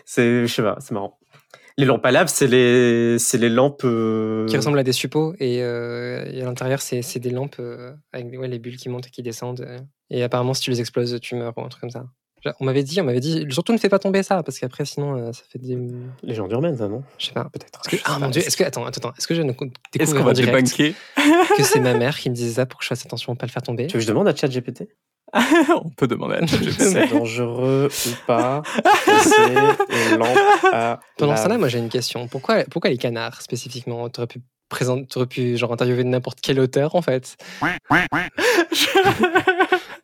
C'est, 0.05 0.47
je 0.47 0.51
sais 0.51 0.63
pas, 0.63 0.77
c'est 0.79 0.91
marrant. 0.93 1.19
Les 1.79 1.85
lampes 1.85 2.05
à 2.07 2.11
lave, 2.11 2.27
c'est 2.27 2.47
les, 2.47 3.19
c'est 3.19 3.37
les 3.37 3.49
lampes. 3.49 3.81
euh, 3.83 4.47
Qui 4.47 4.57
ressemblent 4.57 4.79
à 4.79 4.83
des 4.83 4.91
suppos 4.93 5.35
et, 5.39 5.61
euh, 5.61 6.25
et 6.31 6.41
à 6.41 6.45
l'intérieur, 6.45 6.81
c'est 6.81 7.03
c'est 7.03 7.19
des 7.19 7.29
lampes 7.29 7.57
euh, 7.59 7.93
avec 8.13 8.27
ouais, 8.39 8.47
les 8.47 8.57
bulles 8.57 8.77
qui 8.77 8.89
montent 8.89 9.07
et 9.07 9.11
qui 9.11 9.21
descendent. 9.21 9.61
euh. 9.61 9.77
et 10.09 10.23
apparemment, 10.23 10.55
si 10.55 10.61
tu 10.63 10.71
les 10.71 10.79
exploses, 10.79 11.19
tu 11.21 11.35
meurs 11.35 11.53
ou 11.57 11.61
un 11.61 11.67
truc 11.69 11.81
comme 11.81 11.91
ça. 11.91 12.05
On 12.59 12.65
m'avait 12.65 12.83
dit, 12.83 13.01
on 13.01 13.03
m'avait 13.03 13.19
dit, 13.19 13.45
surtout 13.49 13.73
ne 13.73 13.77
fais 13.77 13.89
pas 13.89 13.99
tomber 13.99 14.23
ça 14.23 14.41
parce 14.41 14.57
qu'après, 14.59 14.85
sinon, 14.85 15.17
euh, 15.17 15.31
ça 15.33 15.43
fait 15.51 15.59
des. 15.59 15.77
Les 16.23 16.33
gens 16.33 16.47
d'Urbaine, 16.47 16.77
ça, 16.77 16.87
non? 16.87 17.03
Je 17.19 17.25
sais 17.27 17.33
pas. 17.33 17.49
Peut-être. 17.51 17.81
Que- 17.81 17.97
ah 18.05 18.13
pas. 18.13 18.19
mon 18.19 18.29
dieu, 18.29 18.41
est-ce 18.41 18.55
que 18.55 18.63
attends, 18.63 18.85
attends, 18.85 18.99
attends, 19.09 19.13
est-ce 19.17 19.27
que 19.27 19.35
je 19.35 19.41
ne 19.41 19.49
découvre 19.49 19.71
Est-ce 19.99 20.15
qu'on 20.15 20.23
va 20.23 20.33
débunker 20.33 20.93
que 21.57 21.63
c'est 21.63 21.79
ma 21.79 21.93
mère 21.93 22.17
qui 22.17 22.29
me 22.29 22.35
disait 22.35 22.53
ça 22.55 22.65
pour 22.65 22.79
que 22.79 22.85
je 22.85 22.89
fasse 22.89 23.05
attention 23.05 23.33
à 23.33 23.35
pas 23.35 23.45
le 23.47 23.51
faire 23.51 23.61
tomber 23.63 23.85
Tu 23.87 23.93
veux 23.93 23.99
que 23.99 24.03
je 24.03 24.07
demande 24.07 24.27
à 24.27 24.35
ChatGPT? 24.35 24.87
On 25.83 25.89
peut 25.89 26.07
demander 26.07 26.35
à 26.35 26.39
ChatGPT. 26.47 26.81
C'est 26.81 27.07
dangereux 27.07 27.89
ou 27.91 28.09
pas 28.25 28.61
C'est 29.23 29.47
une 30.13 30.17
lampe 30.19 30.37
à 30.71 30.99
Pendant 31.17 31.33
ce 31.33 31.35
lave. 31.35 31.43
temps-là, 31.43 31.57
moi 31.57 31.67
j'ai 31.67 31.79
une 31.79 31.89
question. 31.89 32.27
Pourquoi, 32.27 32.63
pourquoi 32.71 32.89
les 32.89 32.97
canards 32.97 33.41
spécifiquement? 33.41 34.07
T'aurais 34.09 34.27
pu 34.27 34.41
présenter, 34.69 35.05
t'aurais 35.07 35.27
pu 35.27 35.57
genre 35.57 35.71
interviewer 35.73 36.03
n'importe 36.03 36.39
quel 36.41 36.59
auteur 36.59 36.95
en 36.95 37.01
fait. 37.01 37.37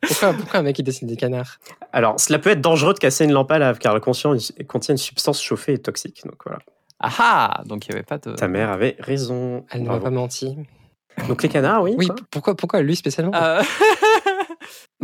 Pourquoi, 0.06 0.32
pourquoi 0.34 0.60
un 0.60 0.62
mec 0.62 0.76
qui 0.76 0.82
dessine 0.82 1.08
des 1.08 1.16
canards? 1.16 1.58
Alors, 1.92 2.18
cela 2.20 2.38
peut 2.38 2.50
être 2.50 2.60
dangereux 2.60 2.94
de 2.94 2.98
casser 2.98 3.24
une 3.24 3.32
lampe 3.32 3.50
à 3.50 3.58
lave 3.58 3.78
car 3.78 3.94
elle 3.94 4.00
contient 4.00 4.34
une 4.34 4.96
substance 4.98 5.42
chauffée 5.42 5.74
et 5.74 5.78
toxique. 5.78 6.22
Donc 6.24 6.36
voilà. 6.44 6.60
Ah 7.00 7.10
ah 7.18 7.62
Donc 7.66 7.86
il 7.86 7.90
n'y 7.90 7.96
avait 7.96 8.04
pas 8.04 8.18
de. 8.18 8.32
Ta 8.34 8.48
mère 8.48 8.70
avait 8.70 8.96
raison. 9.00 9.64
Elle 9.70 9.82
ne 9.82 9.88
m'a 9.88 9.98
pas 9.98 10.10
menti. 10.10 10.56
Donc 11.28 11.42
les 11.42 11.48
canards, 11.48 11.82
oui. 11.82 11.94
Oui, 11.96 12.06
quoi. 12.08 12.16
pourquoi, 12.30 12.56
pourquoi 12.56 12.82
lui 12.82 12.96
spécialement? 12.96 13.32
Euh, 13.34 13.62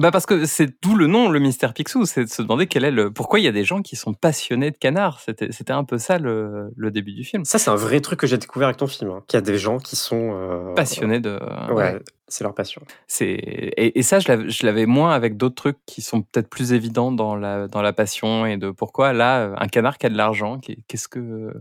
bah 0.01 0.11
parce 0.11 0.27
que 0.27 0.45
c'est 0.47 0.83
d'où 0.83 0.97
le 0.97 1.07
nom, 1.07 1.29
le 1.29 1.39
mystère 1.39 1.75
Picsou, 1.75 2.07
c'est 2.07 2.25
de 2.25 2.29
se 2.29 2.43
demander 2.43 2.67
quel 2.67 2.85
est 2.85 2.91
le 2.91 3.13
pourquoi 3.13 3.39
il 3.39 3.45
y 3.45 3.49
a 3.49 3.53
des 3.53 3.65
gens 3.65 3.83
qui 3.83 3.97
sont 3.97 4.15
passionnés 4.15 4.71
de 4.71 4.77
canards. 4.77 5.21
C'était 5.21 5.73
un 5.73 5.85
peu 5.85 5.99
ça 5.99 6.19
le, 6.19 6.73
le 6.77 6.91
début 6.91 7.13
du 7.13 7.23
film. 7.25 7.45
Ça, 7.45 7.59
c'est 7.59 7.71
un 7.71 7.77
vrai 7.77 8.01
truc 8.01 8.19
que 8.21 8.27
j'ai 8.27 8.39
découvert 8.39 8.69
avec 8.69 8.79
ton 8.79 8.87
film. 8.87 9.11
hein, 9.11 9.23
Qu'il 9.29 9.37
y 9.37 9.43
a 9.43 9.43
des 9.43 9.59
gens 9.59 9.79
qui 9.79 9.97
sont 9.97 10.31
euh, 10.35 10.75
Passionnés 10.75 11.21
de. 11.21 11.39
Ouais, 11.73 11.99
c'est 12.29 12.45
leur 12.45 12.55
passion. 12.55 12.83
C'est 13.07 13.27
et, 13.31 13.99
et 13.99 14.03
ça 14.03 14.19
je 14.21 14.65
l'avais- 14.67 14.87
moins 14.87 15.13
avec 15.13 15.37
d'autres 15.37 15.55
trucs 15.57 15.79
qui 15.87 16.01
sont 16.03 16.23
peut-être 16.23 16.49
plus 16.49 16.73
évidents 16.73 17.13
dans 17.13 17.37
la 17.37 17.69
dans 17.69 17.83
la 17.83 17.93
passion 17.93 18.47
et 18.47 18.57
de 18.57 18.71
pourquoi 18.71 19.13
là 19.13 19.53
un 19.59 19.69
canard 19.69 19.99
qui 19.99 20.07
a 20.07 20.09
de 20.09 20.17
l'argent, 20.17 20.59
qu'est- 20.59 20.79
qu'est-ce 20.89 21.09
que 21.09 21.53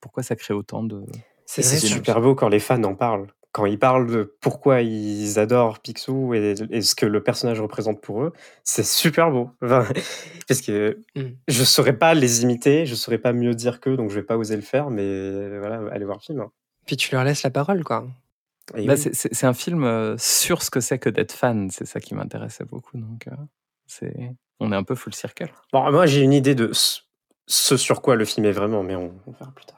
pourquoi 0.00 0.22
ça 0.22 0.36
crée 0.36 0.54
autant 0.54 0.84
de 0.84 1.02
C'est 1.46 1.62
super 1.62 2.20
beau 2.20 2.34
quand 2.34 2.48
les 2.48 2.60
fans 2.60 2.82
en 2.84 2.94
parlent. 2.94 3.26
Quand 3.58 3.66
ils 3.66 3.78
parlent 3.78 4.06
de 4.08 4.36
pourquoi 4.40 4.82
ils 4.82 5.36
adorent 5.40 5.80
Picsou 5.80 6.32
et, 6.32 6.54
et 6.70 6.80
ce 6.80 6.94
que 6.94 7.06
le 7.06 7.20
personnage 7.24 7.60
représente 7.60 8.00
pour 8.00 8.22
eux, 8.22 8.32
c'est 8.62 8.84
super 8.86 9.32
beau. 9.32 9.50
Enfin, 9.62 9.84
parce 10.46 10.60
que 10.60 11.00
Mm. 11.16 11.22
je 11.48 11.64
saurais 11.64 11.96
pas 11.98 12.14
les 12.14 12.42
imiter, 12.44 12.86
je 12.86 12.94
saurais 12.94 13.18
pas 13.18 13.32
mieux 13.32 13.54
dire 13.54 13.80
qu'eux, 13.80 13.96
donc 13.96 14.10
je 14.10 14.14
vais 14.14 14.22
pas 14.22 14.36
oser 14.36 14.54
le 14.54 14.62
faire, 14.62 14.90
mais 14.90 15.58
voilà, 15.58 15.80
allez 15.90 16.04
voir 16.04 16.18
le 16.18 16.22
film. 16.22 16.40
hein. 16.40 16.52
Puis 16.86 16.96
tu 16.96 17.12
leur 17.12 17.24
laisses 17.24 17.42
la 17.42 17.50
parole 17.50 17.82
quoi. 17.82 18.06
Bah, 18.72 18.74
oui. 18.78 18.96
c'est- 18.96 19.12
c'est 19.14 19.34
c'est 19.34 19.46
un 19.46 19.54
film 19.54 19.82
euh, 19.82 20.14
sur 20.18 20.62
ce 20.62 20.70
que 20.70 20.78
c'est 20.80 20.98
que 21.00 21.08
d'être 21.10 21.32
fan, 21.32 21.68
c'est 21.72 21.84
ça 21.86 21.98
qui 21.98 22.14
m'intéressait 22.14 22.64
beaucoup. 22.64 22.96
Donc, 22.96 23.26
euh, 23.26 23.32
c'est 23.86 24.14
on 24.60 24.70
est 24.72 24.76
un 24.76 24.84
peu 24.84 24.94
full 24.94 25.14
circle. 25.14 25.50
Bon, 25.72 25.90
moi, 25.90 26.06
j'ai 26.06 26.20
une 26.22 26.32
idée 26.32 26.54
de 26.54 26.70
ce, 27.48 27.76
sur 27.76 28.00
quoi 28.02 28.14
le 28.14 28.24
film 28.24 28.46
est 28.46 28.52
vraiment, 28.52 28.82
mais 28.84 28.94
on, 28.94 29.10
on 29.26 29.32
verra 29.32 29.50
plus 29.54 29.64
tard. 29.64 29.74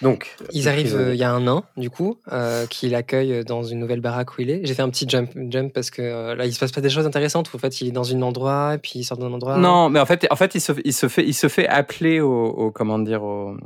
Donc, 0.00 0.34
Ils 0.52 0.64
le 0.64 0.70
arrivent, 0.70 0.96
euh, 0.96 1.12
il 1.14 1.20
y 1.20 1.24
a 1.24 1.30
un 1.30 1.40
nain, 1.40 1.62
du 1.76 1.90
coup, 1.90 2.16
euh, 2.32 2.64
qui 2.66 2.88
l'accueille 2.88 3.44
dans 3.44 3.62
une 3.62 3.78
nouvelle 3.80 4.00
baraque 4.00 4.38
où 4.38 4.40
il 4.40 4.48
est. 4.48 4.64
J'ai 4.64 4.72
fait 4.72 4.80
un 4.80 4.88
petit 4.88 5.06
jump, 5.06 5.28
jump 5.50 5.74
parce 5.74 5.90
que 5.90 6.00
euh, 6.00 6.34
là, 6.34 6.46
il 6.46 6.54
se 6.54 6.58
passe 6.58 6.72
pas 6.72 6.80
des 6.80 6.88
choses 6.88 7.04
intéressantes. 7.04 7.52
où, 7.52 7.56
En 7.56 7.58
fait, 7.58 7.82
il 7.82 7.88
est 7.88 7.92
dans 7.92 8.10
un 8.14 8.22
endroit, 8.22 8.76
et 8.76 8.78
puis 8.78 8.92
il 9.00 9.04
sort 9.04 9.18
d'un 9.18 9.30
endroit. 9.30 9.58
Non, 9.58 9.90
mais 9.90 10.00
en 10.00 10.06
fait, 10.06 10.26
en 10.30 10.36
fait, 10.36 10.54
il 10.54 10.60
se, 10.62 10.72
il 10.86 10.94
se 10.94 11.06
fait, 11.08 11.26
il 11.26 11.34
se 11.34 11.48
fait 11.48 11.68
appeler 11.68 12.20
au, 12.20 12.32
au- 12.46 12.70
comment 12.70 12.98
dire, 12.98 13.22
au, 13.22 13.56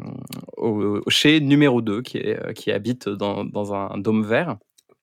au- 0.57 0.99
au- 1.07 1.11
chez 1.11 1.39
numéro 1.41 1.81
2 1.83 2.03
qui 2.03 2.19
est, 2.19 2.37
euh, 2.45 2.53
qui 2.53 2.73
habite 2.73 3.09
dans, 3.09 3.45
dans 3.45 3.73
un 3.73 3.97
dôme 3.99 4.25
vert. 4.27 4.57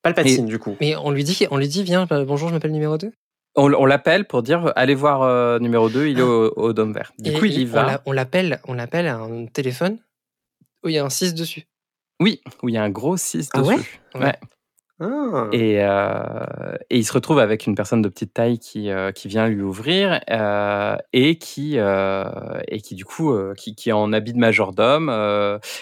Palpatine, 0.04 0.48
du 0.48 0.60
coup. 0.60 0.76
Mais 0.82 0.98
on 0.98 1.12
lui 1.12 1.24
dit, 1.24 1.48
on 1.50 1.56
lui 1.58 1.70
dit, 1.70 1.84
viens, 1.84 2.06
euh, 2.12 2.26
bonjour, 2.26 2.50
je 2.50 2.54
m'appelle 2.56 2.72
numéro 2.74 2.98
2. 2.98 3.10
On, 3.56 3.74
on 3.74 3.86
l'appelle 3.86 4.26
pour 4.26 4.44
dire, 4.44 4.72
allez 4.76 4.96
voir 4.96 5.24
euh, 5.24 5.60
numéro 5.60 5.90
2, 5.90 6.08
il 6.08 6.20
est 6.20 6.24
au, 6.24 6.54
au 6.56 6.74
dôme 6.74 6.94
vert. 6.94 7.12
Du 7.20 7.32
Et 7.32 7.34
coup, 7.38 7.46
il 7.46 7.62
y 7.62 7.66
on 7.66 7.70
va. 7.70 8.02
On 8.06 8.12
l'appelle, 8.12 8.62
on 8.68 8.74
l'appelle 8.74 9.08
à 9.08 9.18
un 9.18 9.46
téléphone 9.46 10.00
où 10.84 10.90
il 10.90 10.96
y 10.96 10.98
a 10.98 11.06
un 11.06 11.10
6 11.10 11.34
dessus. 11.34 11.68
Oui, 12.22 12.42
où 12.64 12.70
il 12.70 12.76
y 12.76 12.78
a 12.78 12.84
un 12.84 12.90
gros 12.90 13.18
6 13.18 13.50
Ah 13.54 13.60
dessus. 13.62 13.74
ouais 14.16 14.22
Ouais. 14.22 14.36
Ah. 15.04 15.48
Et, 15.52 15.84
euh, 15.84 16.76
et 16.92 17.00
il 17.00 17.04
se 17.04 17.12
retrouve 17.12 17.40
avec 17.40 17.66
une 17.66 17.74
personne 17.74 18.04
de 18.04 18.08
petite 18.10 18.36
taille 18.36 18.60
qui, 18.60 18.92
euh, 18.92 19.12
qui 19.12 19.28
vient 19.28 19.48
lui 19.48 19.64
ouvrir 19.64 20.22
euh, 20.30 20.96
et, 21.12 21.40
qui, 21.40 21.78
et 21.78 22.82
qui, 22.82 22.96
du 22.96 23.04
coup, 23.04 23.36
qui, 23.58 23.76
qui 23.76 23.90
est 23.90 23.94
en 23.94 24.14
habit 24.14 24.34
de 24.34 24.38
majordome. 24.38 25.10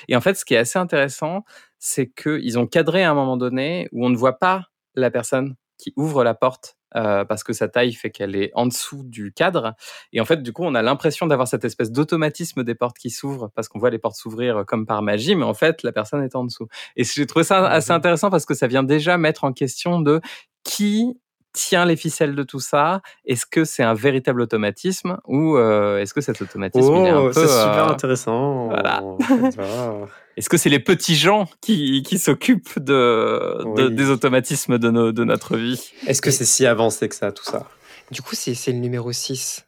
et 0.07 0.15
en 0.15 0.21
fait, 0.21 0.35
ce 0.35 0.45
qui 0.45 0.53
est 0.53 0.57
assez 0.57 0.79
intéressant, 0.79 1.43
c'est 1.79 2.07
qu'ils 2.09 2.57
ont 2.57 2.65
cadré 2.65 3.03
à 3.03 3.11
un 3.11 3.13
moment 3.13 3.35
donné 3.37 3.89
où 3.91 4.05
on 4.05 4.09
ne 4.09 4.17
voit 4.17 4.39
pas 4.39 4.67
la 4.95 5.11
personne 5.11 5.55
qui 5.77 5.93
ouvre 5.97 6.23
la 6.23 6.33
porte 6.33 6.77
euh, 6.95 7.25
parce 7.25 7.43
que 7.43 7.53
sa 7.53 7.67
taille 7.67 7.93
fait 7.93 8.09
qu'elle 8.11 8.35
est 8.35 8.51
en 8.55 8.65
dessous 8.67 9.03
du 9.03 9.31
cadre. 9.33 9.75
Et 10.13 10.21
en 10.21 10.25
fait, 10.25 10.41
du 10.43 10.53
coup, 10.53 10.63
on 10.63 10.75
a 10.75 10.81
l'impression 10.81 11.27
d'avoir 11.27 11.47
cette 11.47 11.65
espèce 11.65 11.91
d'automatisme 11.91 12.63
des 12.63 12.75
portes 12.75 12.97
qui 12.97 13.09
s'ouvrent 13.09 13.49
parce 13.55 13.67
qu'on 13.67 13.79
voit 13.79 13.89
les 13.91 13.99
portes 13.99 14.15
s'ouvrir 14.17 14.63
comme 14.67 14.85
par 14.85 15.01
magie, 15.01 15.35
mais 15.35 15.45
en 15.45 15.53
fait, 15.53 15.83
la 15.83 15.91
personne 15.91 16.23
est 16.23 16.35
en 16.35 16.43
dessous. 16.45 16.67
Et 16.95 17.03
j'ai 17.03 17.25
trouvé 17.27 17.43
ça 17.43 17.67
assez 17.67 17.91
Mhm. 17.91 17.97
intéressant 17.97 18.29
parce 18.29 18.45
que 18.45 18.53
ça 18.53 18.67
vient 18.67 18.83
déjà 18.83 19.17
mettre 19.17 19.43
en 19.43 19.53
question 19.53 19.99
de 20.01 20.21
qui 20.63 21.17
tient 21.53 21.85
les 21.85 21.95
ficelles 21.95 22.35
de 22.35 22.43
tout 22.43 22.59
ça? 22.59 23.01
Est-ce 23.25 23.45
que 23.45 23.63
c'est 23.65 23.83
un 23.83 23.93
véritable 23.93 24.41
automatisme 24.41 25.17
ou 25.25 25.57
euh, 25.57 25.97
est-ce 25.99 26.13
que 26.13 26.21
cet 26.21 26.41
automatisme 26.41 26.93
il 26.95 27.05
est 27.05 27.09
un 27.09 27.19
Oh, 27.19 27.25
peu, 27.27 27.33
c'est 27.33 27.47
super 27.47 27.87
euh, 27.87 27.91
intéressant. 27.91 28.67
voilà. 28.67 29.01
Est-ce 30.37 30.47
que 30.47 30.57
c'est 30.57 30.69
les 30.69 30.79
petits 30.79 31.15
gens 31.15 31.47
qui, 31.61 32.01
qui 32.03 32.17
s'occupent 32.17 32.79
de, 32.79 33.57
de- 33.75 33.87
Oui. 33.87 33.93
des 33.93 34.09
automatismes 34.09 34.77
de, 34.77 34.89
nos, 34.89 35.11
de 35.11 35.23
notre 35.25 35.57
vie? 35.57 35.91
Est-ce 36.07 36.21
que 36.21 36.31
c'est 36.31 36.45
si 36.45 36.65
avancé 36.65 37.09
que 37.09 37.15
ça, 37.15 37.31
tout 37.33 37.43
ça? 37.43 37.67
Du 38.11 38.21
coup, 38.21 38.35
c'est 38.35 38.53
c'est 38.53 38.71
le 38.71 38.77
numéro 38.79 39.11
6. 39.11 39.65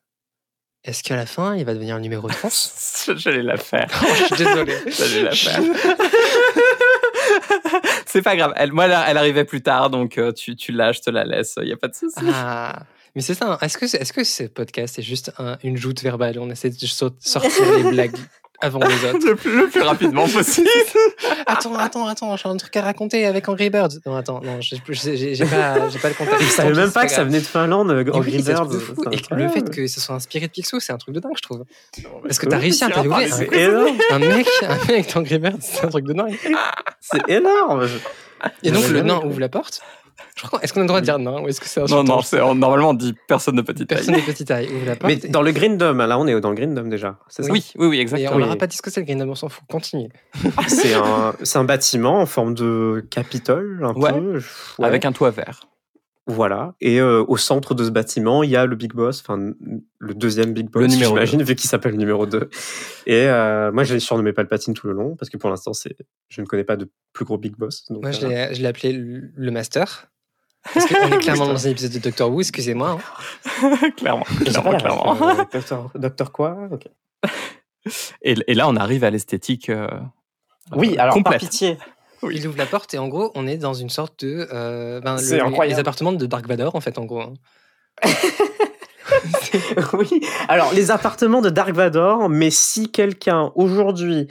Est-ce 0.84 1.04
qu'à 1.04 1.16
la 1.16 1.26
fin, 1.28 1.56
il 1.58 1.64
va 1.66 1.74
devenir 1.76 1.96
le 1.98 2.02
numéro 2.02 2.28
3 2.28 2.50
J'allais 3.18 3.44
la 3.44 3.58
faire. 3.58 3.88
Oh, 4.02 4.08
Je 4.18 4.24
suis 4.36 4.36
désolé. 4.46 4.76
J'allais 4.88 5.24
la 5.24 5.32
faire. 5.36 5.62
C'est 8.12 8.22
pas 8.22 8.36
grave. 8.36 8.54
Elle, 8.56 8.72
moi, 8.72 8.86
elle, 8.86 8.98
elle 9.08 9.18
arrivait 9.18 9.46
plus 9.46 9.62
tard, 9.62 9.90
donc 9.90 10.18
euh, 10.18 10.32
tu, 10.32 10.56
tu 10.56 10.72
l'as, 10.72 10.92
je 10.92 11.02
te 11.02 11.10
la 11.10 11.24
laisse. 11.24 11.56
Il 11.62 11.68
y 11.68 11.74
a 11.74 11.78
pas 11.78 11.88
de 11.88 11.96
souci. 11.96 12.16
Ah, 12.34 12.84
mais 13.16 13.22
c'est 13.22 13.34
ça. 13.34 13.54
hein. 13.54 13.58
Est-ce 13.62 13.78
que, 13.78 13.86
est-ce 13.86 14.14
que 14.14 14.24
ce 14.24 14.44
podcast 14.44 15.00
est 15.00 15.04
juste 15.04 15.32
un- 15.38 15.58
une 15.64 15.78
joute 15.78 16.02
verbale? 16.02 16.38
On 16.40 16.50
essaie 16.50 16.70
de 16.70 16.76
sortir 17.20 17.72
les 17.78 17.84
blagues 17.92 18.16
avant 18.62 18.80
les 18.80 19.10
autres. 19.10 19.26
le, 19.28 19.36
plus, 19.36 19.56
le 19.58 19.68
plus 19.70 19.82
rapidement 19.82 20.28
possible. 20.28 20.70
Attends, 21.48 21.76
attends, 21.76 22.08
attends, 22.08 22.38
j'ai 22.38 22.48
un 22.48 22.58
truc 22.58 22.76
à 22.78 22.82
raconter 22.82 23.26
avec 23.26 23.48
Angry 23.50 23.70
Birds. 23.70 23.90
Non, 24.06 24.16
attends, 24.16 24.42
non, 24.44 24.60
j'ai 24.62 24.78
pas, 24.78 24.94
j'ai 25.90 26.00
pas 26.00 26.10
le 26.10 26.14
contexte. 26.16 26.42
Je 26.42 26.48
savais 26.48 26.74
même 26.74 26.92
pas 26.92 27.06
que 27.06 27.12
ça 27.12 27.24
venait 27.24 27.40
de 27.40 27.46
Finlande, 27.46 27.92
Et 27.92 28.10
oui, 28.10 28.18
Angry 28.18 28.38
un 28.38 28.54
Birds. 28.54 28.76
Et 29.12 29.18
que 29.22 29.34
le 29.34 29.50
fait 29.50 29.70
que 29.70 29.88
ce 29.88 30.00
soit 30.00 30.16
inspiré 30.16 30.48
de 30.48 30.52
Picsou, 30.52 30.80
c'est 30.80 30.94
un 30.94 30.98
truc 30.98 31.14
de 31.16 31.20
dingue, 31.20 31.34
je 31.36 31.42
trouve. 31.42 31.64
Parce 32.24 32.40
que 32.40 32.46
Oui, 32.46 32.52
t'as 32.52 32.58
réussi 32.58 32.84
à 32.84 32.88
interviewer 32.88 33.28
parler, 33.28 33.32
C'est 33.32 33.54
énorme. 33.54 33.98
un, 34.12 34.16
un 34.16 34.20
mec, 34.20 34.48
un 34.64 34.92
mec 34.92 35.14
d'Angry 35.14 35.40
Birds, 35.40 35.58
c'est 35.62 35.86
un 35.86 35.90
truc 35.90 36.06
de 36.06 36.14
dingue. 36.14 36.38
C'est 37.00 37.30
énorme. 37.30 37.88
Et 38.64 38.72
donc 38.72 38.88
le 38.90 39.02
nain 39.02 39.22
ouvre 39.24 39.40
la 39.40 39.50
porte. 39.50 39.82
Est-ce 40.62 40.74
qu'on 40.74 40.80
a 40.80 40.84
le 40.84 40.88
droit 40.88 41.00
de 41.02 41.06
dire 41.06 41.20
nain 41.20 41.42
ou 41.42 41.48
est-ce 41.48 41.60
que 41.62 41.68
c'est 41.68 41.80
Non, 41.80 41.86
insultant 41.86 42.04
non, 42.16 42.22
c'est, 42.22 42.42
on- 42.42 42.56
normalement, 42.56 42.90
on 42.90 42.94
dit 42.94 43.14
personne 43.28 43.56
de 43.56 43.62
petite 43.62 43.88
taille. 43.88 43.98
Personne 44.00 44.16
de 44.16 44.22
petite 44.22 44.48
taille 44.48 44.68
ouvre 44.74 44.86
la 44.86 44.96
porte. 44.96 45.12
Mais 45.14 45.30
dans 45.30 45.42
le 45.42 45.52
Green 45.52 45.78
Dome, 45.78 45.98
là, 46.00 46.18
on 46.20 46.28
est 46.28 46.40
dans 46.42 46.50
le 46.50 46.56
Green 46.56 46.74
Dome 46.74 46.90
déjà. 46.90 47.18
Ça 47.30 47.44
Oui, 47.50 47.72
oui, 47.78 47.88
oui, 47.88 47.98
Et 47.98 48.02
exactement. 48.02 48.36
on 48.36 48.38
leur 48.40 48.52
a 48.52 48.56
pas 48.56 48.68
dit 48.68 48.78
ce 48.78 48.82
que 48.82 48.90
c'est 48.90 49.00
le 49.02 49.06
Green 49.06 49.20
Dome, 49.20 49.30
on 49.30 49.36
s'en 49.36 49.50
fout. 49.50 49.64
Continue. 49.70 50.10
C'est 50.68 50.94
un, 50.94 51.34
c'est 51.44 51.58
un 51.60 51.64
bâtiment 51.64 52.20
en 52.22 52.26
forme 52.26 52.54
de 52.56 53.06
Capitole, 53.10 53.82
un 53.84 53.94
Ouais. 53.94 54.12
peu. 54.12 54.42
Ouais. 54.80 54.88
Avec 54.88 55.06
un 55.06 55.12
toit 55.12 55.32
vert. 55.32 55.62
Voilà. 56.28 56.76
Et 56.82 57.02
euh, 57.02 57.26
au 57.28 57.36
centre 57.36 57.74
de 57.74 57.84
ce 57.84 57.90
bâtiment, 57.90 58.44
il 58.44 58.52
y 58.52 58.56
a 58.56 58.66
le 58.68 58.76
Big 58.76 58.94
Boss, 58.94 59.22
enfin 59.22 59.54
le 59.98 60.14
deuxième 60.14 60.54
Big 60.54 60.70
Boss, 60.70 60.84
Le 60.84 60.88
numéro 60.88 61.14
j'imagine, 61.16 61.42
vu 61.42 61.56
qu'il 61.56 61.68
s'appelle 61.70 61.98
numéro 61.98 62.26
2. 62.28 62.48
Et 63.08 63.26
euh, 63.28 63.72
moi, 63.72 63.84
je 63.84 63.96
l'ai 63.96 64.00
surnommé 64.00 64.32
Palpatine 64.32 64.76
tout 64.76 64.86
le 64.88 64.94
long, 64.94 65.16
parce 65.16 65.30
que 65.32 65.38
pour 65.38 65.50
l'instant, 65.50 65.74
c'est, 65.74 65.96
je 66.30 66.42
ne 66.42 66.46
connais 66.46 66.64
pas 66.64 66.78
de 66.78 66.90
plus 67.12 67.26
gros 67.26 67.40
Big 67.40 67.56
Boss. 67.58 67.86
Donc, 67.90 68.04
Moi, 68.04 68.12
je 68.12 68.26
l'ai 68.28 68.54
je 68.54 68.62
l'ai 68.62 68.68
appelé 68.68 68.94
le 68.94 69.52
Master. 69.52 70.11
Parce 70.74 70.86
qu'on 70.86 71.08
est 71.12 71.18
clairement 71.22 71.48
dans 71.48 71.68
un 71.68 71.70
épisode 71.70 71.92
de 71.92 72.00
Doctor 72.00 72.32
Who, 72.32 72.40
excusez-moi. 72.42 72.98
hein. 73.64 73.78
clairement, 73.98 74.24
clairement, 74.24 74.78
clairement. 74.78 75.30
euh, 75.30 75.44
Docteur, 75.52 75.90
Docteur 75.96 76.32
quoi 76.32 76.58
Ok. 76.72 76.84
Et, 78.22 78.36
et 78.48 78.54
là, 78.54 78.68
on 78.70 78.76
arrive 78.76 79.04
à 79.04 79.10
l'esthétique 79.10 79.70
euh, 79.70 79.88
Oui, 80.76 80.98
alors 81.00 81.16
par 81.16 81.24
complète. 81.24 81.40
pitié. 81.42 81.78
Il 82.32 82.48
ouvre 82.48 82.58
la 82.60 82.68
porte 82.68 82.94
et 82.94 83.00
en 83.00 83.08
gros, 83.08 83.32
on 83.34 83.48
est 83.48 83.58
dans 83.58 83.74
une 83.74 83.90
sorte 83.90 84.24
de. 84.24 84.48
euh, 84.54 85.02
ben, 85.02 85.18
C'est 85.18 85.38
les- 85.38 85.42
incroyable. 85.42 85.74
les 85.76 85.80
appartements 85.80 86.12
de 86.14 86.26
Dark 86.28 86.46
Vador, 86.48 86.76
en 86.76 86.82
fait, 86.82 87.00
en 87.00 87.06
gros. 87.06 87.22
hein. 87.22 87.34
oui. 89.94 90.22
Alors, 90.48 90.72
les 90.74 90.92
appartements 90.92 91.42
de 91.42 91.50
Dark 91.50 91.72
Vador, 91.72 92.30
mais 92.30 92.52
si 92.52 92.92
quelqu'un 92.92 93.52
aujourd'hui 93.56 94.28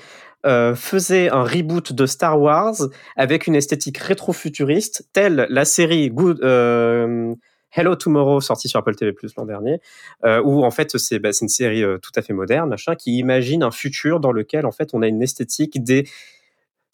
euh, 0.47 0.75
faisait 0.75 1.29
un 1.29 1.43
reboot 1.43 1.93
de 1.93 2.07
Star 2.07 2.41
Wars 2.41 2.75
avec 3.17 3.47
une 3.47 3.55
esthétique 3.55 3.99
rétro-futuriste, 3.99 5.09
telle 5.13 5.47
la 5.51 5.65
série 5.65 6.13
euh, 6.19 7.35
Hello 7.73 7.95
Tomorrow, 7.95 8.41
sortie 8.41 8.69
sur 8.69 8.79
Apple 8.79 8.95
TV 8.95 9.13
Plus 9.13 9.35
l'an 9.37 9.45
dernier, 9.45 9.81
euh, 10.25 10.43
où 10.43 10.65
en 10.65 10.71
fait 10.71 10.97
c'est 10.97 11.19
bah, 11.19 11.31
une 11.41 11.49
série 11.49 11.83
tout 12.03 12.13
à 12.17 12.23
fait 12.23 12.33
moderne, 12.33 12.69
machin, 12.69 12.95
qui 12.95 13.19
imagine 13.19 13.63
un 13.63 13.71
futur 13.71 14.21
dans 14.21 14.33
lequel 14.33 14.67
en 14.67 14.73
fait 14.73 14.91
on 14.93 15.03
a 15.03 15.07
une 15.07 15.23
esthétique 15.23 15.83
des 15.83 16.05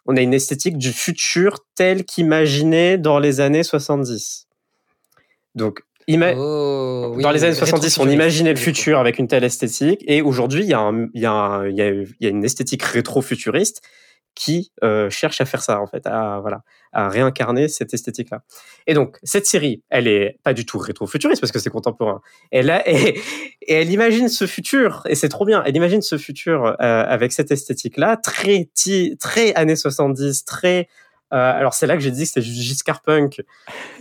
on 0.07 0.17
a 0.17 0.21
une 0.21 0.35
esthétique 0.35 0.79
du 0.79 0.93
futur 0.93 1.59
tel 1.75 2.05
qu'imaginé 2.05 2.97
dans 2.97 3.19
les 3.19 3.41
années 3.41 3.65
70. 3.65 4.47
Donc, 5.57 5.83
ima- 6.09 6.35
Oh, 6.37 7.13
oui, 7.17 7.23
dans 7.23 7.31
les 7.31 7.45
années 7.45 7.55
70, 7.55 7.99
on 7.99 8.09
imaginait 8.09 8.51
le 8.53 8.59
futur 8.59 8.99
avec 8.99 9.19
une 9.19 9.27
telle 9.29 9.45
esthétique, 9.45 10.05
et 10.07 10.23
aujourd'hui, 10.23 10.63
il 10.65 10.69
y, 10.69 10.75
a 10.75 10.91
y, 11.15 11.81
y, 11.83 12.27
y 12.27 12.29
une 12.29 12.45
esthétique 12.45 12.83
rétro-futuriste 12.83 13.83
qui 14.35 14.71
euh, 14.85 15.09
cherche 15.09 15.41
à 15.41 15.47
faire 15.47 15.63
ça, 15.63 15.81
en 15.81 15.87
fait, 15.87 16.07
à, 16.07 16.41
voilà, 16.43 16.61
à 16.93 17.09
réincarner 17.09 17.69
cette 17.69 17.95
esthétique-là. 17.95 18.43
Et 18.87 18.93
donc, 18.93 19.17
cette 19.23 19.47
série, 19.47 19.83
elle 19.89 20.07
est 20.07 20.39
pas 20.45 20.53
du 20.53 20.67
tout 20.67 20.77
rétro-futuriste 20.79 21.41
parce 21.41 21.53
que 21.53 21.59
c'est 21.59 21.71
contemporain. 21.71 22.21
Elle 22.51 22.69
a, 22.71 22.87
et, 22.91 23.19
et 23.63 23.73
elle 23.73 23.91
imagine 23.91 24.29
ce 24.29 24.47
futur, 24.47 25.03
et 25.09 25.15
c'est 25.15 25.31
trop 25.31 25.47
bien, 25.47 25.63
elle 25.65 25.75
imagine 25.75 26.03
ce 26.03 26.19
futur 26.19 26.67
euh, 26.67 26.75
avec 26.81 27.33
cette 27.33 27.51
esthétique-là, 27.51 28.19
très, 28.19 28.69
très 29.19 29.55
années 29.55 29.75
70, 29.77 30.45
très. 30.45 30.89
Euh, 31.33 31.37
alors, 31.59 31.75
c'est 31.75 31.87
là 31.87 31.95
que 31.95 32.01
j'ai 32.01 32.11
dit 32.11 32.23
que 32.23 32.29
c'était 32.29 32.43
Giscard 32.43 33.03
Punk. 33.03 33.43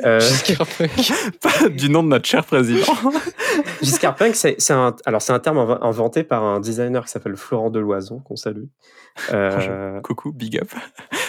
Euh, 0.03 0.19
Giscard 0.45 0.67
Punk. 0.67 0.91
Pas 1.41 1.69
du 1.69 1.89
nom 1.89 2.03
de 2.03 2.09
notre 2.09 2.27
cher 2.27 2.45
président. 2.45 2.93
Giscard 3.81 4.15
Punk, 4.15 4.35
c'est 4.35 4.71
un, 4.71 4.95
alors 5.05 5.21
c'est 5.21 5.33
un 5.33 5.39
terme 5.39 5.57
inv- 5.57 5.79
inventé 5.81 6.23
par 6.23 6.43
un 6.43 6.59
designer 6.59 7.03
qui 7.05 7.11
s'appelle 7.11 7.35
Florent 7.35 7.69
Deloison, 7.69 8.19
qu'on 8.19 8.35
salue. 8.35 8.65
Euh, 9.31 10.01
Coucou, 10.01 10.31
big 10.33 10.59
up. 10.59 10.69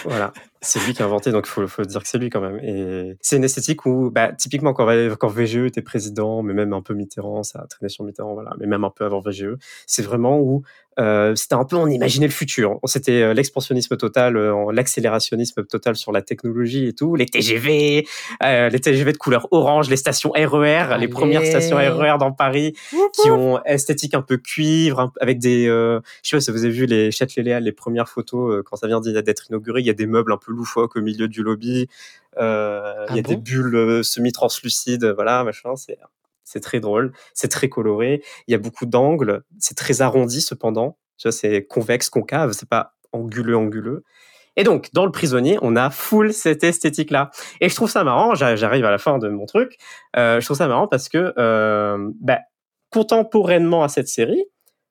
voilà, 0.03 0.33
c'est 0.61 0.79
lui 0.85 0.93
qui 0.93 1.01
a 1.01 1.05
inventé, 1.05 1.31
donc 1.31 1.45
il 1.47 1.49
faut, 1.49 1.65
faut 1.67 1.83
dire 1.83 2.01
que 2.03 2.07
c'est 2.07 2.17
lui 2.17 2.29
quand 2.29 2.41
même. 2.41 2.59
Et 2.59 3.17
c'est 3.21 3.37
une 3.37 3.43
esthétique 3.45 3.85
où, 3.85 4.11
bah, 4.11 4.33
typiquement, 4.33 4.73
quand, 4.73 4.85
Va- 4.85 5.15
quand 5.15 5.29
VGE 5.29 5.57
était 5.67 5.81
président, 5.81 6.43
mais 6.43 6.53
même 6.53 6.73
un 6.73 6.81
peu 6.81 6.93
Mitterrand, 6.93 7.43
ça 7.43 7.59
a 7.61 7.67
traîné 7.67 7.89
sur 7.89 8.03
Mitterrand, 8.03 8.33
voilà, 8.33 8.51
mais 8.59 8.67
même 8.67 8.83
un 8.83 8.89
peu 8.89 9.05
avant 9.05 9.19
VGE, 9.21 9.55
c'est 9.85 10.03
vraiment 10.03 10.37
où 10.39 10.63
euh, 10.99 11.35
c'était 11.35 11.55
un 11.55 11.63
peu, 11.63 11.75
on 11.75 11.87
imaginait 11.87 12.25
le 12.27 12.31
futur. 12.31 12.79
C'était 12.85 13.21
euh, 13.21 13.33
l'expansionnisme 13.33 13.97
total, 13.97 14.35
euh, 14.35 14.71
l'accélérationnisme 14.71 15.63
total 15.65 15.95
sur 15.95 16.11
la 16.11 16.21
technologie 16.21 16.87
et 16.87 16.93
tout, 16.93 17.15
les 17.15 17.25
TGV, 17.25 18.07
euh, 18.43 18.69
les 18.69 18.79
TGV 18.79 19.13
de 19.13 19.17
couleur 19.17 19.47
orange, 19.51 19.89
les 19.89 19.97
stations 19.97 20.31
RER, 20.31 20.61
les 20.61 20.93
Allez. 20.93 21.07
premières 21.07 21.45
stations 21.45 21.77
RER 21.77 22.17
dans 22.19 22.31
Paris, 22.31 22.73
qui 23.13 23.29
ont 23.29 23.63
esthétique 23.63 24.13
un 24.13 24.21
peu 24.21 24.37
cuivre, 24.37 25.11
avec 25.21 25.39
des, 25.39 25.67
euh, 25.67 25.99
je 26.23 26.29
sais 26.29 26.37
pas 26.37 26.41
si 26.41 26.51
vous 26.51 26.65
avez 26.65 26.73
vu 26.73 26.85
les 26.85 27.11
Châtelet-Léal, 27.11 27.63
les 27.63 27.71
premières 27.71 28.09
photos 28.09 28.63
quand 28.65 28.75
ça 28.77 28.87
vient 28.87 29.01
d'être 29.01 29.47
inauguré, 29.49 29.81
il 29.81 29.87
y 29.87 29.91
a 29.91 29.93
des 29.93 30.07
meubles 30.07 30.31
un 30.31 30.37
peu 30.37 30.51
loufoques 30.51 30.95
au 30.95 31.01
milieu 31.01 31.27
du 31.27 31.43
lobby, 31.43 31.87
euh, 32.39 33.05
il 33.09 33.15
y 33.15 33.19
a 33.19 33.23
Ah 33.25 33.29
des 33.29 33.37
bulles 33.37 34.03
semi-translucides, 34.03 35.05
voilà, 35.15 35.43
machin, 35.43 35.75
c'est 35.75 35.97
c'est 36.47 36.61
très 36.61 36.79
drôle, 36.79 37.11
c'est 37.33 37.49
très 37.49 37.69
coloré, 37.69 38.23
il 38.47 38.51
y 38.51 38.55
a 38.55 38.57
beaucoup 38.57 38.85
d'angles, 38.85 39.43
c'est 39.59 39.75
très 39.77 40.01
arrondi 40.01 40.41
cependant, 40.41 40.97
tu 41.17 41.27
vois, 41.27 41.31
c'est 41.33 41.65
convexe, 41.65 42.09
concave, 42.09 42.53
c'est 42.53 42.69
pas 42.69 42.93
anguleux, 43.11 43.57
anguleux. 43.57 44.03
Et 44.55 44.63
donc, 44.63 44.89
dans 44.93 45.05
le 45.05 45.11
prisonnier, 45.11 45.59
on 45.61 45.75
a 45.75 45.89
full 45.91 46.33
cette 46.33 46.63
esthétique-là. 46.63 47.29
Et 47.61 47.69
je 47.69 47.75
trouve 47.75 47.89
ça 47.91 48.03
marrant, 48.03 48.33
j'a- 48.33 48.55
j'arrive 48.55 48.85
à 48.85 48.91
la 48.91 48.97
fin 48.97 49.19
de 49.19 49.29
mon 49.29 49.45
truc, 49.45 49.77
euh, 50.15 50.39
je 50.39 50.45
trouve 50.45 50.57
ça 50.57 50.67
marrant 50.67 50.87
parce 50.87 51.09
que, 51.09 51.33
euh, 51.37 52.09
bah, 52.21 52.39
contemporainement 52.91 53.83
à 53.83 53.89
cette 53.89 54.07
série, 54.07 54.43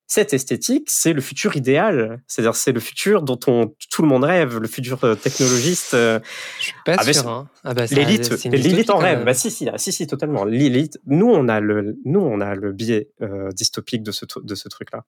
cette 0.06 0.32
esthétique, 0.32 0.88
c'est 0.90 1.12
le 1.12 1.20
futur 1.20 1.56
idéal. 1.56 2.22
C'est-à-dire, 2.26 2.54
c'est 2.54 2.72
le 2.72 2.80
futur 2.80 3.22
dont 3.22 3.38
on, 3.48 3.74
tout 3.90 4.02
le 4.02 4.08
monde 4.08 4.24
rêve, 4.24 4.58
le 4.58 4.68
futur 4.68 5.02
euh, 5.04 5.14
technologiste. 5.16 5.94
euh, 5.94 6.20
Je 6.58 6.64
suis 6.64 6.74
pas 6.84 7.02
sûr. 7.12 7.28
Hein. 7.28 7.48
Ah 7.64 7.74
bah, 7.74 7.86
L'élite, 7.90 8.90
en 8.90 8.98
rêve. 8.98 9.24
Bah 9.24 9.34
si, 9.34 9.50
si, 9.50 9.68
ah, 9.68 9.78
si, 9.78 9.92
si, 9.92 10.06
totalement. 10.06 10.44
L'élite. 10.44 10.98
Nous, 11.06 11.26
on 11.28 11.48
a 11.48 11.60
le, 11.60 11.96
nous, 12.04 12.20
on 12.20 12.40
a 12.40 12.54
le 12.54 12.72
biais 12.72 13.10
euh, 13.20 13.50
dystopique 13.50 14.02
de 14.02 14.12
ce, 14.12 14.24
de 14.40 14.54
ce 14.54 14.68
truc-là. 14.68 15.04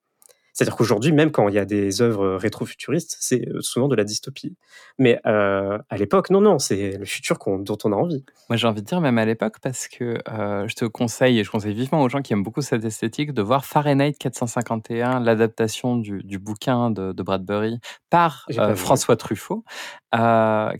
C'est-à-dire 0.59 0.75
qu'aujourd'hui, 0.75 1.13
même 1.13 1.31
quand 1.31 1.49
il 1.49 1.55
y 1.55 1.59
a 1.59 1.65
des 1.65 2.03
œuvres 2.03 2.35
rétro-futuristes, 2.35 3.17
c'est 3.21 3.49
euh, 3.49 3.61
souvent 3.61 3.87
de 3.87 3.95
la 3.95 4.03
dystopie. 4.03 4.57
Mais 4.99 5.21
euh, 5.25 5.79
à 5.89 5.97
l'époque, 5.97 6.31
non, 6.31 6.41
non, 6.41 6.59
c'est 6.59 6.97
le 6.99 7.05
futur 7.05 7.39
dont 7.61 7.79
on 7.85 7.93
a 7.93 7.95
envie. 7.95 8.25
Moi, 8.51 8.57
j'ai 8.57 8.67
envie 8.67 8.83
de 8.83 8.87
dire, 8.87 9.01
même 9.01 9.19
à 9.19 9.25
l'époque, 9.25 9.59
parce 9.63 9.87
que 9.87 10.19
euh, 10.29 10.67
je 10.67 10.75
te 10.75 10.85
conseille, 10.85 11.39
et 11.39 11.45
je 11.45 11.51
conseille 11.53 11.75
vivement 11.75 12.03
aux 12.03 12.09
gens 12.09 12.23
qui 12.23 12.33
aiment 12.33 12.43
beaucoup 12.43 12.61
cette 12.61 12.85
esthétique, 12.85 13.33
de 13.33 13.41
voir 13.41 13.65
Fahrenheit 13.65 14.15
451, 14.19 15.21
l'adaptation 15.21 15.97
du, 15.97 16.25
du 16.25 16.41
bouquin 16.41 16.91
de, 16.91 17.13
de 17.13 17.23
Bradbury 17.23 17.79
par 18.11 18.45
euh. 18.59 18.75
François 18.75 19.15
Truffaut, 19.15 19.63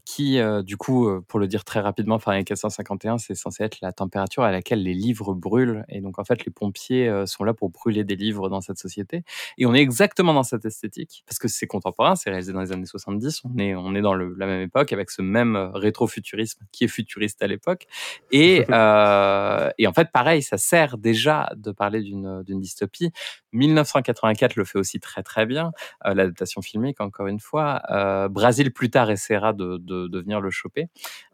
qui, 0.05 0.41
du 0.65 0.77
coup, 0.77 1.09
pour 1.29 1.39
le 1.39 1.47
dire 1.47 1.63
très 1.63 1.79
rapidement, 1.79 2.19
Fahrenheit 2.19 2.43
451, 2.43 3.19
c'est 3.19 3.37
censé 3.37 3.63
être 3.63 3.79
la 3.81 3.93
température 3.93 4.43
à 4.43 4.51
laquelle 4.51 4.83
les 4.83 4.95
livres 4.95 5.35
brûlent. 5.35 5.85
Et 5.89 6.01
donc, 6.01 6.19
en 6.19 6.25
fait, 6.25 6.45
les 6.45 6.51
pompiers 6.51 7.23
sont 7.27 7.45
là 7.45 7.55
pour 7.55 7.71
brûler 7.71 8.03
des 8.03 8.17
livres 8.17 8.49
dans 8.49 8.61
cette 8.61 8.79
société. 8.79 9.23
Et 9.57 9.68
on 9.69 9.75
est 9.75 9.81
exactement 9.81 10.35
dans 10.35 10.43
cette 10.43 10.65
esthétique, 10.65 11.23
parce 11.27 11.39
que 11.39 11.49
c'est 11.49 11.67
contemporain, 11.67 12.17
c'est 12.17 12.31
réalisé 12.31 12.53
dans 12.53 12.61
les 12.61 12.73
années 12.73 12.87
70, 12.87 13.43
on 13.45 13.59
est, 13.59 13.75
on 13.75 13.95
est 13.95 14.01
dans 14.01 14.15
le- 14.15 14.35
la 14.37 14.47
même 14.47 14.63
époque, 14.63 14.93
avec 14.93 15.11
ce 15.11 15.23
même 15.23 15.57
euh, 15.57 15.71
rétrofuturisme 15.71 16.65
qui 16.73 16.85
est 16.85 16.89
futuriste 16.89 17.43
à 17.43 17.47
l'époque. 17.47 17.87
Et, 18.31 18.65
euh, 18.71 19.71
et 19.79 19.87
en 19.87 19.93
fait, 19.93 20.11
pareil, 20.13 20.43
ça 20.43 20.59
sert 20.59 20.99
déjà 20.99 21.51
de 21.57 21.71
parler 21.73 22.03
d'une 22.03 22.43
dystopie. 22.61 23.11
1984 23.53 24.57
le 24.57 24.65
fait 24.65 24.79
aussi 24.79 25.01
très 25.01 25.23
très 25.23 25.47
bien, 25.47 25.73
euh, 26.07 26.15
l'adaptation 26.15 26.63
filmique, 26.63 27.01
encore 27.01 27.27
une 27.27 27.41
fois. 27.41 27.83
Euh, 27.91 28.29
Brasil 28.29 28.73
plus 28.73 28.91
tard 28.91 29.11
essaiera 29.11 29.53
de, 29.53 29.79
de, 29.79 30.07
de 30.09 30.21
venir 30.21 30.41
le 30.41 30.51
choper. 30.51 30.89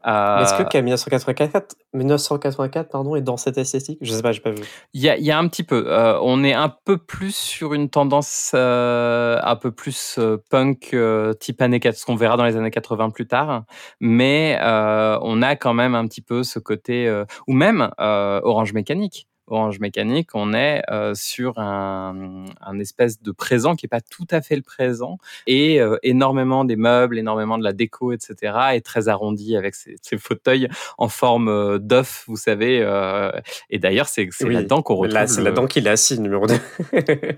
Est-ce 0.06 0.58
que 0.62 0.68
qu'à 0.68 0.82
1984, 0.82 1.76
1984 1.94 2.90
pardon, 2.90 3.16
est 3.16 3.22
dans 3.22 3.36
cette 3.38 3.56
esthétique? 3.56 3.98
Je 4.02 4.12
sais 4.12 4.20
pas, 4.22 4.32
j'ai 4.32 4.40
pas 4.40 4.50
vu. 4.50 4.62
Il 4.92 5.00
y 5.00 5.08
a, 5.08 5.16
il 5.16 5.24
y 5.24 5.30
a 5.30 5.38
un 5.38 5.48
petit 5.48 5.62
peu. 5.62 5.86
on 6.22 6.44
est 6.44 6.52
un 6.52 6.68
peu 6.84 6.98
plus 6.98 7.34
sur 7.34 7.72
une 7.74 7.88
tendance 7.88 8.23
euh, 8.54 9.38
un 9.42 9.56
peu 9.56 9.70
plus 9.72 10.16
euh, 10.18 10.36
punk 10.50 10.90
euh, 10.94 11.32
type 11.34 11.60
années 11.62 11.80
4, 11.80 11.96
ce 11.96 12.04
qu'on 12.04 12.16
verra 12.16 12.36
dans 12.36 12.44
les 12.44 12.56
années 12.56 12.70
80 12.70 13.10
plus 13.10 13.26
tard. 13.26 13.64
Mais 14.00 14.58
euh, 14.62 15.18
on 15.22 15.42
a 15.42 15.56
quand 15.56 15.74
même 15.74 15.94
un 15.94 16.06
petit 16.06 16.22
peu 16.22 16.42
ce 16.42 16.58
côté, 16.58 17.10
ou 17.46 17.52
même 17.52 17.90
Orange 17.98 18.72
Mécanique. 18.72 19.28
Orange 19.46 19.78
Mécanique, 19.80 20.30
on 20.34 20.54
est 20.54 20.82
euh, 20.90 21.14
sur 21.14 21.58
un, 21.58 22.44
un 22.60 22.78
espèce 22.78 23.22
de 23.22 23.30
présent 23.30 23.74
qui 23.76 23.86
est 23.86 23.88
pas 23.88 24.00
tout 24.00 24.26
à 24.30 24.40
fait 24.40 24.56
le 24.56 24.62
présent 24.62 25.18
et 25.46 25.80
euh, 25.80 25.96
énormément 26.02 26.64
des 26.64 26.76
meubles, 26.76 27.18
énormément 27.18 27.58
de 27.58 27.64
la 27.64 27.72
déco, 27.72 28.12
etc. 28.12 28.52
et 28.74 28.80
très 28.80 29.08
arrondi 29.08 29.56
avec 29.56 29.74
ces, 29.74 29.96
ces 30.00 30.16
fauteuils 30.18 30.68
en 30.98 31.08
forme 31.08 31.48
euh, 31.48 31.78
d'œuf, 31.78 32.24
vous 32.26 32.36
savez. 32.36 32.80
euh, 32.82 33.30
et 33.70 33.78
d'ailleurs, 33.78 34.08
c'est 34.08 34.28
c'est 34.32 34.46
Oui, 34.46 34.54
là-dedans 34.54 34.80
qu'on 34.82 34.94
retrouve. 34.94 35.14
Là, 35.14 35.26
c'est 35.26 35.38
le- 35.40 35.44
là-dedans 35.44 35.66
qu'il 35.66 35.86
est 35.86 35.90
assis, 35.90 36.18
numéro 36.18 36.46
2. 36.46 36.54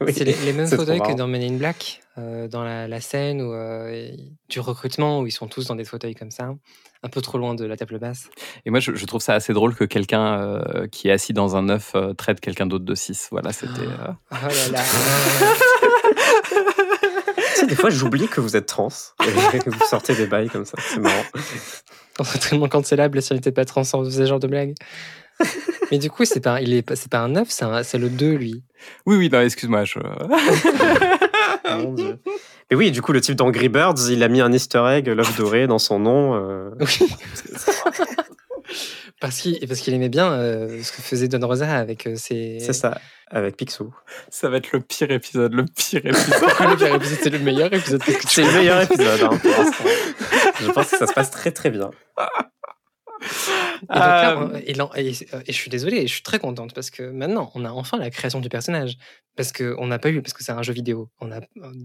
C'est 0.08 0.24
les, 0.24 0.34
les 0.44 0.52
mêmes 0.52 0.66
fauteuils 0.68 1.00
que 1.00 1.12
dans 1.16 1.26
Men 1.26 1.42
in 1.42 1.56
Black, 1.56 2.00
euh, 2.18 2.48
dans 2.48 2.64
la, 2.64 2.88
la 2.88 3.00
scène 3.00 3.42
où, 3.42 3.52
euh, 3.52 4.10
du 4.48 4.60
recrutement 4.60 5.20
où 5.20 5.26
ils 5.26 5.32
sont 5.32 5.46
tous 5.48 5.66
dans 5.66 5.74
des 5.74 5.84
fauteuils 5.84 6.14
comme 6.14 6.30
ça, 6.30 6.54
un 7.02 7.08
peu 7.08 7.20
trop 7.20 7.36
loin 7.38 7.54
de 7.54 7.64
la 7.64 7.76
table 7.76 7.98
basse. 7.98 8.28
Et 8.64 8.70
moi, 8.70 8.80
je, 8.80 8.94
je 8.94 9.04
trouve 9.06 9.20
ça 9.20 9.34
assez 9.34 9.52
drôle 9.52 9.74
que 9.74 9.84
quelqu'un 9.84 10.40
euh, 10.40 10.86
qui 10.88 11.08
est 11.08 11.12
assis 11.12 11.32
dans 11.32 11.56
un 11.56 11.68
œuf 11.68 11.92
euh, 11.94 12.14
traite 12.14 12.40
quelqu'un 12.40 12.66
d'autre 12.66 12.84
de 12.84 12.94
6. 12.94 13.28
Voilà, 13.32 13.52
c'était. 13.52 13.82
euh, 13.82 14.12
Oh 14.32 14.34
là 14.42 14.68
là. 14.78 14.82
Tu 17.54 17.60
sais, 17.60 17.66
des 17.66 17.74
fois, 17.76 17.90
j'oublie 17.90 18.28
que 18.28 18.40
vous 18.40 18.56
êtes 18.56 18.66
trans. 18.66 18.88
Et 19.54 19.58
que 19.58 19.70
vous 19.74 19.84
sortez 19.88 20.14
des 20.14 20.26
bails 20.26 20.48
comme 20.50 20.64
ça. 20.66 20.76
C'est 20.80 21.00
marrant. 21.00 21.22
On 22.18 22.24
serait 22.24 22.38
tellement 22.38 22.68
cancellable 22.68 23.20
si 23.22 23.32
on 23.32 23.34
n'était 23.34 23.52
pas 23.52 23.64
trans 23.64 23.84
sans 23.84 24.08
ce 24.10 24.26
genre 24.26 24.40
de 24.40 24.46
blague. 24.46 24.74
Mais 25.90 25.98
du 25.98 26.10
coup, 26.10 26.24
c'est 26.24 26.40
pas, 26.40 26.60
il 26.60 26.72
est, 26.74 26.82
pas- 26.82 26.96
c'est 26.96 27.10
pas 27.10 27.20
un 27.20 27.28
9, 27.28 27.48
c'est, 27.50 27.64
un- 27.64 27.82
c'est 27.82 27.98
le 27.98 28.08
2, 28.10 28.32
lui. 28.34 28.62
Oui, 29.06 29.16
oui, 29.16 29.28
non, 29.30 29.40
excuse-moi. 29.40 29.84
Je... 29.84 29.98
Mon 31.78 31.92
Dieu. 31.92 32.18
Mais 32.70 32.76
oui, 32.76 32.90
du 32.90 33.02
coup, 33.02 33.12
le 33.12 33.20
type 33.20 33.34
d'Angry 33.36 33.68
Birds, 33.68 34.08
il 34.10 34.22
a 34.22 34.28
mis 34.28 34.40
un 34.40 34.52
easter 34.52 34.82
egg, 34.88 35.08
l'œuf 35.08 35.36
doré, 35.36 35.66
dans 35.66 35.78
son 35.78 35.98
nom. 35.98 36.34
euh, 36.34 36.70
Oui. 36.80 36.98
parce, 39.20 39.40
qu'il, 39.40 39.58
parce 39.68 39.80
qu'il 39.80 39.94
aimait 39.94 40.08
bien 40.08 40.32
euh, 40.32 40.82
ce 40.82 40.92
que 40.92 41.02
faisait 41.02 41.28
Don 41.28 41.46
Rosa 41.46 41.70
avec 41.76 42.06
euh, 42.06 42.16
ses. 42.16 42.58
C'est 42.60 42.72
ça, 42.72 42.98
avec 43.30 43.56
Picsou. 43.56 43.94
Ça 44.30 44.48
va 44.50 44.56
être 44.58 44.72
le 44.72 44.80
pire 44.80 45.10
épisode, 45.10 45.54
le 45.54 45.64
pire 45.64 46.00
épisode. 46.04 46.40
le 46.70 46.76
pire 46.76 46.94
épisode, 46.94 47.18
c'est 47.22 47.30
le 47.30 47.38
meilleur 47.38 47.72
épisode. 47.72 48.02
C'est 48.26 48.42
le 48.42 48.52
meilleur 48.52 48.82
épisode, 48.82 49.22
hein, 49.22 49.38
pour 49.40 49.50
l'instant. 49.50 49.84
Je 50.60 50.70
pense 50.72 50.90
que 50.90 50.98
ça 50.98 51.06
se 51.06 51.12
passe 51.12 51.30
très 51.30 51.52
très 51.52 51.70
bien. 51.70 51.90
Et, 53.82 53.86
donc 53.86 53.96
là, 53.96 54.38
on- 54.38 54.56
et 54.56 54.74
lan- 54.74 54.90
et- 54.96 55.08
et 55.08 55.12
je 55.46 55.52
suis 55.52 55.70
désolée, 55.70 55.98
et 55.98 56.06
je 56.06 56.12
suis 56.12 56.22
très 56.22 56.38
contente 56.38 56.72
parce 56.74 56.90
que 56.90 57.02
maintenant, 57.02 57.50
on 57.54 57.64
a 57.64 57.70
enfin 57.70 57.98
la 57.98 58.10
création 58.10 58.40
du 58.40 58.48
personnage. 58.48 58.96
Parce 59.36 59.52
qu'on 59.52 59.86
n'a 59.86 59.98
pas 59.98 60.08
eu, 60.08 60.22
parce 60.22 60.32
que 60.32 60.42
c'est 60.42 60.52
un 60.52 60.62
jeu 60.62 60.72
vidéo, 60.72 61.10
on 61.20 61.30
a, 61.30 61.40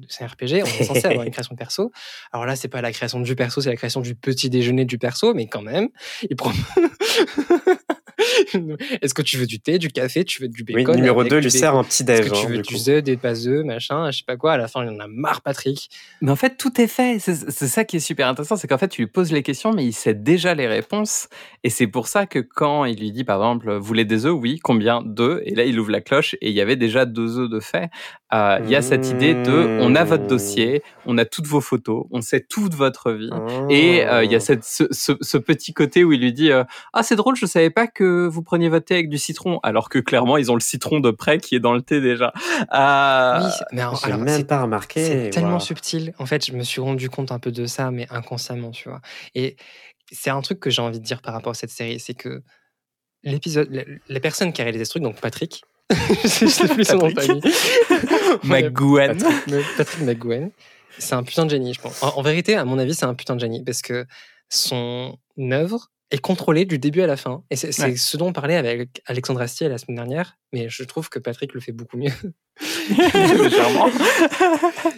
c'est 0.08 0.24
un 0.24 0.28
RPG, 0.28 0.64
on 0.64 0.66
est 0.80 0.84
censé 0.86 1.06
avoir 1.06 1.26
une 1.26 1.32
création 1.34 1.54
de 1.54 1.60
perso. 1.60 1.92
Alors 2.32 2.46
là, 2.46 2.56
c'est 2.56 2.70
pas 2.70 2.82
la 2.82 2.94
création 2.94 3.20
du 3.20 3.36
perso, 3.36 3.60
c'est 3.60 3.70
la 3.70 3.76
création 3.76 4.00
du 4.00 4.16
petit 4.16 4.50
déjeuner 4.50 4.86
du 4.86 4.98
perso, 4.98 5.34
mais 5.34 5.48
quand 5.48 5.62
même, 5.62 5.90
il 6.30 6.36
prend. 6.38 6.52
Est-ce 9.02 9.14
que 9.14 9.22
tu 9.22 9.38
veux 9.38 9.46
du 9.46 9.60
thé, 9.60 9.78
du 9.78 9.90
café, 9.90 10.24
tu 10.24 10.42
veux 10.42 10.48
du 10.48 10.64
Oui, 10.68 10.76
bacon 10.76 10.96
numéro 10.96 11.20
avec 11.22 11.32
2 11.32 11.38
du 11.40 11.44
lui 11.48 11.52
sert 11.52 11.76
un 11.76 11.84
petit 11.84 12.04
Est-ce 12.04 12.22
déj. 12.22 12.30
que 12.30 12.36
tu 12.36 12.46
hein, 12.46 12.50
veux 12.50 12.62
du 12.62 12.90
œufs, 12.90 13.04
des 13.04 13.18
pas 13.18 13.48
œufs, 13.48 13.66
machin, 13.66 14.10
je 14.12 14.20
sais 14.20 14.24
pas 14.26 14.38
quoi. 14.38 14.54
À 14.54 14.58
la 14.58 14.68
fin, 14.68 14.84
il 14.84 14.90
en 14.90 15.00
a 15.00 15.08
marre, 15.08 15.42
Patrick. 15.42 15.90
Mais 16.22 16.32
en 16.32 16.36
fait, 16.36 16.58
tout 16.58 16.80
est 16.82 16.88
fait. 16.88 17.18
C'est 17.20 17.34
ça 17.68 17.84
qui 17.86 17.98
est 17.98 18.02
super 18.02 18.28
intéressant, 18.28 18.56
c'est 18.56 18.68
qu'en 18.68 18.78
fait, 18.78 18.88
tu 18.90 19.02
lui 19.02 19.08
poses 19.08 19.32
les 19.32 19.44
questions, 19.44 19.74
mais 19.74 19.86
il 19.86 19.94
sait 19.94 20.14
déjà 20.14 20.54
les 20.56 20.68
réponses. 20.68 21.28
Et 21.64 21.70
c'est 21.70 21.88
pour 21.88 22.08
ça 22.08 22.26
que 22.26 22.40
quand 22.40 22.86
il 22.86 23.00
lui 23.00 23.12
dit, 23.12 23.24
par 23.24 23.38
exemple, 23.38 23.74
vous 23.74 23.84
voulez 23.86 24.06
des 24.06 24.26
œufs? 24.26 24.34
Oui. 24.36 24.60
Combien? 24.64 25.02
Deux. 25.04 25.42
Et 25.46 25.56
là, 25.56 25.64
il 25.66 25.80
ouvre 25.80 25.92
la 25.92 26.02
cloche 26.02 26.36
et 26.42 26.50
il 26.50 26.54
y 26.56 26.62
avait 26.62 26.76
déjà 26.76 27.06
deux 27.06 27.40
œufs 27.40 27.50
de 27.50 27.60
fait. 27.60 27.90
Euh, 28.34 28.60
Il 28.64 28.70
y 28.70 28.76
a 28.76 28.82
cette 28.82 29.10
idée 29.10 29.34
de, 29.34 29.80
on 29.82 29.94
a 29.96 30.04
votre 30.06 30.26
dossier, 30.28 30.82
on 31.06 31.18
a 31.18 31.26
toutes 31.26 31.48
vos 31.48 31.60
photos, 31.60 32.06
on 32.12 32.22
sait 32.22 32.40
toute 32.48 32.74
votre 32.76 33.12
vie. 33.12 33.30
Et 33.70 34.06
euh, 34.06 34.24
il 34.24 34.32
y 34.32 34.36
a 34.36 34.38
Oh. 34.38 34.44
cette, 34.44 34.64
ce, 34.64 34.86
ce- 34.92 35.12
ce 35.22 35.38
petit 35.38 35.74
côté 35.74 36.04
où 36.04 36.12
il 36.14 36.22
lui 36.22 36.34
dit 36.34 36.52
euh, 36.52 36.64
Ah, 36.94 37.04
c'est 37.04 37.16
drôle, 37.16 37.36
je 37.36 37.46
savais 37.46 37.70
pas 37.70 37.88
que 37.88 38.21
vous 38.28 38.44
preniez 38.44 38.70
votre 38.70 38.86
thé 38.86 38.96
avec 38.96 39.10
du 39.10 39.18
citron. 39.18 39.60
Alors 39.64 39.90
que 39.90 40.00
clairement, 40.00 40.38
ils 40.38 40.52
ont 40.52 40.56
le 40.56 40.60
citron 40.62 41.00
de 41.00 41.12
près 41.12 41.40
qui 41.40 41.56
est 41.56 41.60
dans 41.60 41.74
le 41.74 41.82
thé 41.82 42.02
déjà. 42.02 42.34
Euh, 42.74 43.40
oui, 43.44 43.52
mais 43.74 43.82
alors, 43.82 44.06
même 44.08 44.28
c'est- 44.28 44.44
pas 44.46 44.62
remarqué. 44.62 45.04
C'est 45.06 45.30
tellement 45.32 45.60
subtil. 45.60 46.14
En 46.20 46.26
fait, 46.26 46.46
je 46.46 46.54
me 46.54 46.64
suis 46.64 46.82
rendu 46.82 47.10
compte 47.10 47.32
un 47.32 47.40
peu 47.40 47.52
de 47.52 47.66
ça, 47.66 47.92
mais 47.92 48.08
inconsciemment, 48.10 48.72
tu 48.72 48.90
vois. 48.90 49.02
Et 49.36 49.56
c'est 50.12 50.30
un 50.30 50.42
truc 50.42 50.60
que 50.60 50.70
j'ai 50.70 50.82
envie 50.82 51.00
de 51.00 51.04
dire 51.06 51.22
par 51.22 51.34
rapport 51.34 51.52
à 51.52 51.56
cette 51.56 51.70
série, 51.72 52.00
c'est 52.00 52.14
que 52.14 52.42
l'épisode, 53.24 53.68
la, 53.72 53.84
la 54.10 54.20
personne 54.20 54.52
qui 54.54 54.62
a 54.62 54.64
réalisé 54.64 54.86
ce 54.86 54.90
truc, 54.92 55.04
donc 55.04 55.20
Patrick, 55.22 55.62
je 56.24 56.46
sais 56.48 56.68
plus 56.68 56.86
son 56.86 56.98
nom 56.98 57.08
de 57.10 57.14
Patrick. 57.14 57.46
famille. 57.46 58.50
Ouais, 58.52 58.62
McGowan. 58.64 59.18
Patrick, 59.18 59.48
Me- 59.48 59.78
Patrick 59.78 60.02
McGowan. 60.04 60.50
C'est 60.98 61.16
un 61.16 61.24
putain 61.24 61.46
de 61.46 61.50
génie, 61.52 61.74
je 61.74 61.82
pense. 61.82 62.02
En, 62.04 62.18
en 62.18 62.22
vérité, 62.22 62.56
à 62.56 62.66
mon 62.66 62.78
avis, 62.80 62.94
c'est 62.94 63.06
un 63.06 63.14
putain 63.14 63.36
de 63.36 63.40
génie 63.40 63.64
parce 63.64 63.82
que 63.82 64.06
son 64.50 65.18
œuvre 65.40 65.88
est 66.12 66.20
contrôlée 66.20 66.66
du 66.66 66.78
début 66.78 67.02
à 67.02 67.08
la 67.08 67.18
fin. 67.18 67.44
Et 67.50 67.56
c'est 67.56 67.78
Ouais. 67.82 67.96
ce 67.96 68.18
dont 68.18 68.28
on 68.28 68.34
parlait 68.34 68.58
avec 68.58 69.02
Alexandre 69.06 69.42
Astier 69.42 69.70
la 69.70 69.78
semaine 69.78 69.96
dernière, 69.96 70.38
mais 70.54 70.68
je 70.70 70.84
trouve 70.84 71.10
que 71.10 71.20
Patrick 71.20 71.54
le 71.54 71.62
fait 71.62 71.72
beaucoup 71.72 71.98
mieux. 71.98 72.12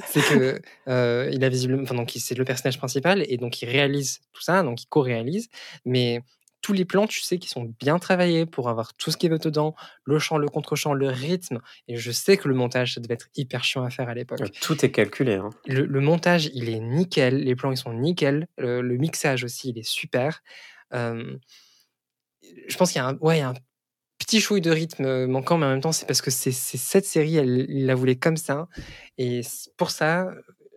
C'est 0.07 0.21
que 0.21 0.59
euh, 0.87 1.29
il 1.31 1.43
a 1.43 1.49
visiblement, 1.49 1.83
enfin 1.83 1.95
donc 1.95 2.11
c'est 2.15 2.35
le 2.35 2.45
personnage 2.45 2.77
principal 2.77 3.23
et 3.27 3.37
donc 3.37 3.61
il 3.61 3.69
réalise 3.69 4.19
tout 4.33 4.41
ça, 4.41 4.63
donc 4.63 4.81
il 4.81 4.87
co-réalise, 4.87 5.49
mais 5.85 6.21
tous 6.61 6.71
les 6.73 6.85
plans, 6.85 7.07
tu 7.07 7.19
sais, 7.19 7.39
qui 7.39 7.49
sont 7.49 7.73
bien 7.81 7.99
travaillés 7.99 8.45
pour 8.45 8.69
avoir 8.69 8.93
tout 8.93 9.11
ce 9.11 9.17
qui 9.17 9.27
va 9.27 9.37
dedans, 9.37 9.75
le 10.05 10.17
chant, 10.17 10.37
le 10.37 10.47
contre-chant, 10.47 10.93
le 10.93 11.09
rythme. 11.09 11.59
Et 11.89 11.97
je 11.97 12.09
sais 12.09 12.37
que 12.37 12.47
le 12.47 12.53
montage, 12.55 12.93
ça 12.93 13.01
devait 13.01 13.15
être 13.15 13.27
hyper 13.35 13.65
chiant 13.65 13.83
à 13.83 13.89
faire 13.89 14.07
à 14.07 14.13
l'époque. 14.13 14.39
Tout 14.61 14.85
est 14.85 14.91
calculé. 14.91 15.33
hein. 15.33 15.49
Le, 15.67 15.85
le 15.85 15.99
montage, 15.99 16.49
il 16.53 16.69
est 16.69 16.79
nickel, 16.79 17.43
les 17.43 17.55
plans, 17.57 17.71
ils 17.71 17.77
sont 17.77 17.91
nickel, 17.91 18.47
le, 18.57 18.81
le 18.81 18.95
mixage 18.97 19.43
aussi, 19.43 19.71
il 19.71 19.77
est 19.77 19.85
super. 19.87 20.41
Je 20.93 22.77
pense 22.77 22.91
qu'il 22.91 23.01
y 23.01 23.03
a 23.03 23.07
un, 23.07 23.17
ouais, 23.17 23.37
il 23.37 23.39
y 23.39 23.43
a 23.43 23.49
un 23.49 23.53
petit 24.19 24.39
chouille 24.39 24.61
de 24.61 24.71
rythme 24.71 25.05
euh, 25.05 25.27
manquant, 25.27 25.57
mais 25.57 25.65
en 25.65 25.69
même 25.69 25.81
temps, 25.81 25.91
c'est 25.91 26.05
parce 26.05 26.21
que 26.21 26.31
c'est 26.31 26.51
cette 26.51 27.05
série, 27.05 27.35
elle, 27.37 27.65
il 27.69 27.85
la 27.85 27.95
voulait 27.95 28.15
comme 28.15 28.37
ça. 28.37 28.67
Et 29.17 29.41
pour 29.77 29.91
ça, 29.91 30.29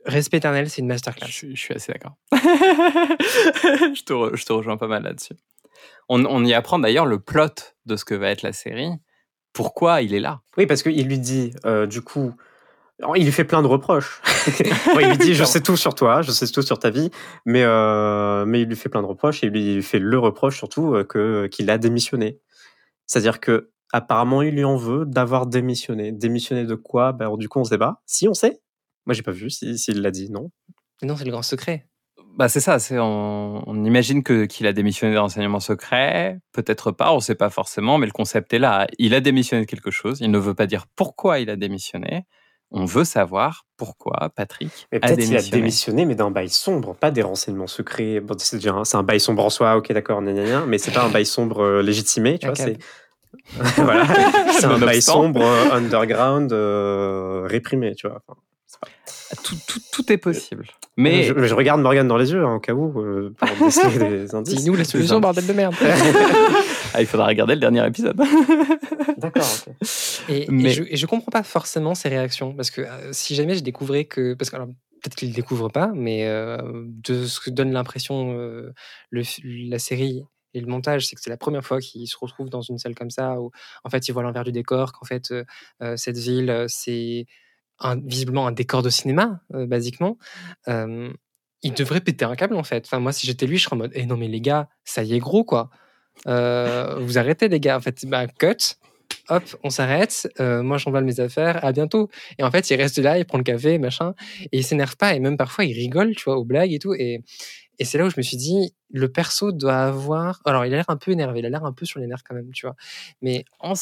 Respect 0.07 0.37
éternel, 0.37 0.71
c'est 0.71 0.83
une 0.83 0.87
masterclass. 0.87 1.27
je 1.29 1.55
suis 1.57 1.75
assez 1.75 1.93
d'accord. 1.93 2.15
je, 2.33 4.03
te 4.05 4.13
re- 4.13 4.37
je 4.37 4.45
te 4.45 4.53
rejoins 4.53 4.77
pas 4.77 4.87
mal 4.87 5.03
là-dessus. 5.03 5.35
On, 6.09 6.25
on 6.25 6.45
y 6.45 6.55
apprend 6.55 6.79
d'ailleurs 6.79 7.07
le 7.07 7.19
plot 7.19 7.75
de 7.87 7.97
ce 7.97 8.05
que 8.05 8.15
va 8.15 8.31
être 8.31 8.43
la 8.43 8.53
série. 8.53 8.91
Pourquoi 9.53 10.03
il 10.03 10.15
est 10.15 10.21
là? 10.21 10.43
Oui, 10.57 10.67
parce 10.67 10.85
qu'il 10.85 11.09
lui 11.09 11.19
dit, 11.19 11.53
euh, 11.65 11.87
du 11.87 12.03
coup, 12.03 12.35
il 13.17 13.25
lui 13.25 13.33
fait 13.33 13.45
plein 13.45 13.63
de 13.63 13.67
reproches. 13.67 14.21
Bon, 14.95 15.01
il 15.01 15.09
lui 15.09 15.19
dit, 15.19 15.35
je 15.35 15.45
sais 15.45 15.61
tout 15.61 15.77
sur 15.77 15.95
toi, 15.95 16.23
je 16.23 16.31
sais 16.31 16.47
tout 16.47 16.63
sur 16.63 16.79
ta 16.79 16.91
vie, 16.91 17.11
mais, 17.45 17.63
euh, 17.65 18.45
mais 18.47 18.63
il 18.63 18.69
lui 18.69 18.77
fait 18.77 18.89
plein 18.89 19.03
de 19.03 19.07
reproches 19.07 19.43
et 19.43 19.49
il 19.49 19.53
lui 19.53 19.83
fait 19.83 19.99
le 19.99 20.19
reproche 20.19 20.57
surtout 20.57 20.95
euh, 20.95 21.05
que 21.05 21.47
qu'il 21.49 21.69
a 21.71 21.79
démissionné. 21.79 22.39
C'est-à-dire 23.07 23.41
que 23.41 23.71
apparemment 23.93 24.43
il 24.43 24.55
lui 24.55 24.65
en 24.65 24.77
veut 24.77 25.05
d'avoir 25.05 25.47
démissionné. 25.47 26.13
Démissionné 26.13 26.65
de 26.65 26.75
quoi? 26.75 27.13
Ben, 27.13 27.27
alors, 27.27 27.39
Du 27.39 27.49
coup, 27.49 27.59
on 27.61 27.65
se 27.65 27.71
débat. 27.71 28.01
Si 28.07 28.29
on 28.29 28.35
sait 28.35 28.61
Moi, 29.05 29.15
j'ai 29.15 29.23
pas 29.23 29.33
vu 29.33 29.51
s'il 29.51 29.79
si, 29.79 29.93
s'il 29.93 30.01
l'a 30.01 30.11
dit, 30.11 30.31
non 30.31 30.51
Non, 31.03 31.17
c'est 31.17 31.25
le 31.25 31.31
grand 31.33 31.43
secret. 31.43 31.87
bah 32.39 32.49
c'est 32.49 32.61
ça, 32.61 32.79
c'est 32.79 32.99
on, 32.99 33.63
on 33.69 33.85
imagine 33.85 34.23
que 34.23 34.45
qu'il 34.45 34.67
a 34.67 34.73
démissionné 34.73 35.13
de 35.15 35.19
renseignement 35.19 35.61
secret, 35.61 36.39
peut-être 36.53 36.93
pas, 36.93 37.13
on 37.13 37.21
sait 37.21 37.35
pas 37.35 37.51
forcément, 37.51 37.99
mais 37.99 38.07
le 38.07 38.13
concept 38.13 38.53
est 38.55 38.59
là. 38.59 38.87
Il 38.99 39.13
a 39.15 39.21
démissionné 39.21 39.65
de 39.65 39.71
quelque 39.71 39.91
chose, 39.91 40.21
il 40.21 40.31
ne 40.31 40.39
veut 40.39 40.55
pas 40.55 40.67
dire 40.67 40.87
pourquoi 40.97 41.41
il 41.41 41.51
a 41.51 41.57
démissionné. 41.57 42.25
On 42.73 42.85
veut 42.85 43.05
savoir 43.05 43.65
pourquoi 43.77 44.31
Patrick 44.35 44.89
Mais 44.91 44.99
a 44.99 45.01
peut-être 45.01 45.21
qu'il 45.21 45.37
a 45.37 45.39
démissionné. 45.39 45.51
démissionné, 45.51 46.05
mais 46.05 46.15
d'un 46.15 46.31
bail 46.31 46.49
sombre, 46.49 46.95
pas 46.95 47.11
des 47.11 47.23
renseignements 47.23 47.69
secrets. 47.69 48.21
Bon, 48.21 48.35
c'est 48.39 48.57
déjà 48.57 48.75
un, 48.93 49.03
bail 49.03 49.21
sombre 49.21 49.45
en 49.45 49.51
soi, 49.51 49.77
ok, 49.77 49.93
d'accord, 49.93 50.21
mais 50.21 50.79
c'est 50.79 50.91
pas 50.91 51.05
un 51.05 51.09
bail 51.09 51.27
sombre 51.27 51.61
euh, 51.61 51.83
légitimé, 51.83 52.39
tu 52.39 52.47
vois. 52.47 52.57
C'est 52.57 52.79
voilà, 53.77 54.07
un 54.65 54.79
bail 54.79 55.03
sombre 55.03 55.43
euh, 55.43 55.71
underground 55.73 56.53
euh, 56.53 57.47
réprimé, 57.47 57.95
tu 57.95 58.09
vois. 58.09 58.21
Enfin, 58.27 58.39
Tout, 59.43 59.57
tout, 59.67 59.81
tout 59.93 60.13
est 60.13 60.17
possible. 60.19 60.67
Mais 60.97 61.25
je, 61.25 61.47
je 61.47 61.55
regarde 61.55 61.81
Morgane 61.81 62.09
dans 62.09 62.17
les 62.17 62.33
yeux, 62.33 62.45
hein, 62.45 62.55
au 62.55 62.61
cas 62.61 62.73
où, 62.73 63.01
euh, 63.01 63.35
pour 63.37 63.49
déceler 63.67 63.99
des 63.99 64.35
indices. 64.35 64.55
Dis-nous 64.57 64.77
la 64.77 64.85
solution, 64.85 65.21
bordel 65.21 65.47
de 65.47 65.53
merde. 65.53 65.75
ah, 66.95 67.01
il 67.01 67.07
faudra 67.07 67.27
regarder 67.27 67.55
le 67.55 67.61
dernier 67.61 67.87
épisode. 67.87 68.17
D'accord. 69.19 69.47
Et, 70.29 70.45
et 70.45 70.47
Mais- 70.51 70.71
je, 70.71 70.85
et 70.85 70.97
je 70.97 71.07
comprends 71.07 71.31
pas 71.31 71.43
forcément 71.43 71.95
ses 71.95 72.09
réactions 72.09 72.55
parce 72.55 72.71
que 72.71 72.81
euh, 72.83 73.13
si 73.13 73.35
jamais 73.35 73.55
je 73.57 73.63
découvrais 73.63 74.05
que 74.05 74.35
parce 74.35 74.51
que 74.51 74.57
alors, 74.57 74.69
peut-être 74.69 75.15
qu'il 75.17 75.29
le 75.29 75.35
découvre 75.35 75.69
pas, 75.69 75.91
mais 75.95 76.27
euh, 76.27 76.59
de 76.87 77.27
ce 77.27 77.41
que 77.41 77.51
donne 77.51 77.73
l'impression 77.73 78.33
euh, 78.39 78.73
la 79.13 79.79
série 79.79 80.25
et 80.55 80.61
le 80.61 80.67
montage, 80.67 81.07
c'est 81.07 81.15
que 81.17 81.21
c'est 81.23 81.31
la 81.31 81.37
première 81.37 81.65
fois 81.65 81.81
qu'il 81.81 82.07
se 82.09 82.17
retrouve 82.19 82.49
dans 82.49 82.63
une 82.63 82.79
salle 82.79 82.95
comme 82.95 83.11
ça 83.11 83.39
où 83.41 83.51
en 83.85 83.91
fait 83.91 84.09
il 84.09 84.13
voit 84.13 84.23
l'envers 84.23 84.45
du 84.45 84.53
décor, 84.53 84.93
qu'en 84.93 85.05
fait 85.05 85.31
euh, 85.31 85.45
euh, 85.83 85.97
cette 85.97 86.17
ville 86.17 86.49
euh, 86.51 86.65
c'est 86.69 87.27
un- 87.81 88.01
visiblement 88.01 88.47
un 88.47 88.53
décor 88.53 88.83
de 88.83 88.91
cinéma 88.91 89.41
euh, 89.55 89.67
basiquement. 89.67 90.19
Euh, 90.69 91.13
il 91.63 91.73
devrait 91.75 92.01
péter 92.01 92.25
un 92.25 92.37
câble 92.37 92.57
en 92.57 92.63
fait. 92.65 92.85
Enfin 92.87 93.01
moi 93.01 93.13
si 93.13 93.27
j'étais 93.27 93.47
lui, 93.47 93.59
je 93.59 93.65
serais 93.65 93.75
en 93.75 93.79
mode 93.79 93.93
eh 93.95 94.07
non 94.07 94.17
mais 94.17 94.29
les 94.29 94.41
gars, 94.41 94.69
ça 94.85 95.03
y 95.03 95.15
est 95.15 95.19
gros 95.19 95.45
quoi. 95.45 95.71
Euh, 96.27 96.97
vous 97.01 97.19
arrêtez 97.19 97.49
les 97.49 97.61
gars 97.61 97.77
en 97.77 97.81
fait 97.81 98.07
bah 98.07 98.27
cut 98.27 98.77
hop, 99.29 99.45
on 99.65 99.71
s'arrête, 99.71 100.29
moi 100.39 100.79
j'envole 100.79 101.05
mes 101.05 101.21
affaires, 101.21 101.65
à 101.65 101.73
bientôt. 101.73 102.09
Et 102.39 102.43
en 102.45 102.51
fait, 102.51 102.69
il 102.71 102.77
reste 102.77 102.99
là, 102.99 103.19
il 103.19 103.25
prend 103.25 103.39
le 103.39 103.45
café, 103.45 103.79
machin, 103.79 104.15
et 104.53 104.59
il 104.59 104.65
s'énerve 104.65 104.97
pas, 104.97 105.15
et 105.15 105.21
même 105.21 105.37
parfois 105.37 105.65
il 105.65 105.73
rigole, 105.75 106.15
tu 106.15 106.25
vois, 106.25 106.37
aux 106.39 106.45
blagues 106.45 106.73
et 106.73 106.79
tout. 106.79 106.95
Et, 106.95 107.23
et 107.79 107.85
c'est 107.85 107.99
là 107.99 108.07
où 108.07 108.11
je 108.11 108.15
me 108.17 108.23
suis 108.23 108.37
dit, 108.37 108.75
le 108.91 109.11
perso 109.11 109.53
doit 109.53 109.79
avoir. 109.79 110.41
Alors, 110.45 110.65
il 110.65 110.73
a 110.73 110.77
l'air 110.77 110.89
un 110.89 110.97
peu 110.97 111.11
énervé, 111.13 111.41
il 111.41 111.47
a 111.47 111.51
l'air 111.51 111.65
un 111.65 111.73
peu 111.73 111.85
sur 111.87 112.01
les 112.01 112.07
nerfs 112.07 112.23
quand 112.29 112.35
même, 112.35 112.51
tu 112.53 112.67
vois. 112.67 112.77
Mais 113.21 113.45
En 113.61 113.75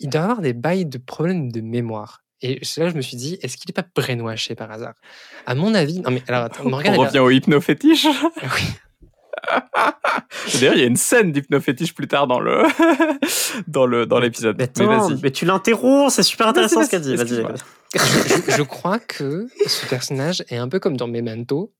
il 0.00 0.08
doit 0.08 0.22
avoir 0.22 0.40
des 0.40 0.52
bails 0.52 0.86
de 0.86 0.98
problèmes 0.98 1.52
de 1.52 1.60
mémoire. 1.60 2.21
Et 2.42 2.58
c'est 2.62 2.80
là 2.82 2.90
je 2.90 2.94
me 2.96 3.00
suis 3.02 3.16
dit, 3.16 3.38
est-ce 3.42 3.56
qu'il 3.56 3.68
n'est 3.68 3.80
pas 3.82 3.88
brainwashé 3.94 4.54
par 4.54 4.70
hasard? 4.70 4.94
À 5.46 5.54
mon 5.54 5.74
avis, 5.74 6.00
non 6.00 6.10
mais 6.10 6.22
alors, 6.28 6.44
attends, 6.44 6.68
Morgane, 6.68 6.96
on 6.98 7.02
a- 7.02 7.06
revient 7.06 7.20
au 7.20 7.30
hypnofétiche. 7.30 8.06
Oui. 8.42 8.62
D'ailleurs, 10.54 10.74
il 10.74 10.80
y 10.80 10.84
a 10.84 10.86
une 10.86 10.96
scène 10.96 11.32
d'hypnofétiche 11.32 11.94
plus 11.94 12.06
tard 12.08 12.26
dans 12.26 12.38
le 12.40 12.62
dans 13.66 13.86
le 13.86 14.06
dans 14.06 14.18
l'épisode. 14.20 14.56
Mais, 14.58 14.68
Mais 14.78 15.14
mais 15.22 15.30
tu 15.30 15.44
l'interromps, 15.44 16.12
c'est 16.14 16.22
super 16.22 16.48
intéressant 16.48 16.84
ce 16.84 16.90
qu'elle 16.90 17.00
dit. 17.02 17.16
vas-y, 17.16 17.42
je, 17.94 18.52
je 18.56 18.62
crois 18.62 18.98
que 18.98 19.46
ce 19.66 19.86
personnage 19.86 20.44
est 20.48 20.56
un 20.56 20.68
peu 20.68 20.78
comme 20.78 20.96
dans 20.96 21.08
Memento. 21.08 21.72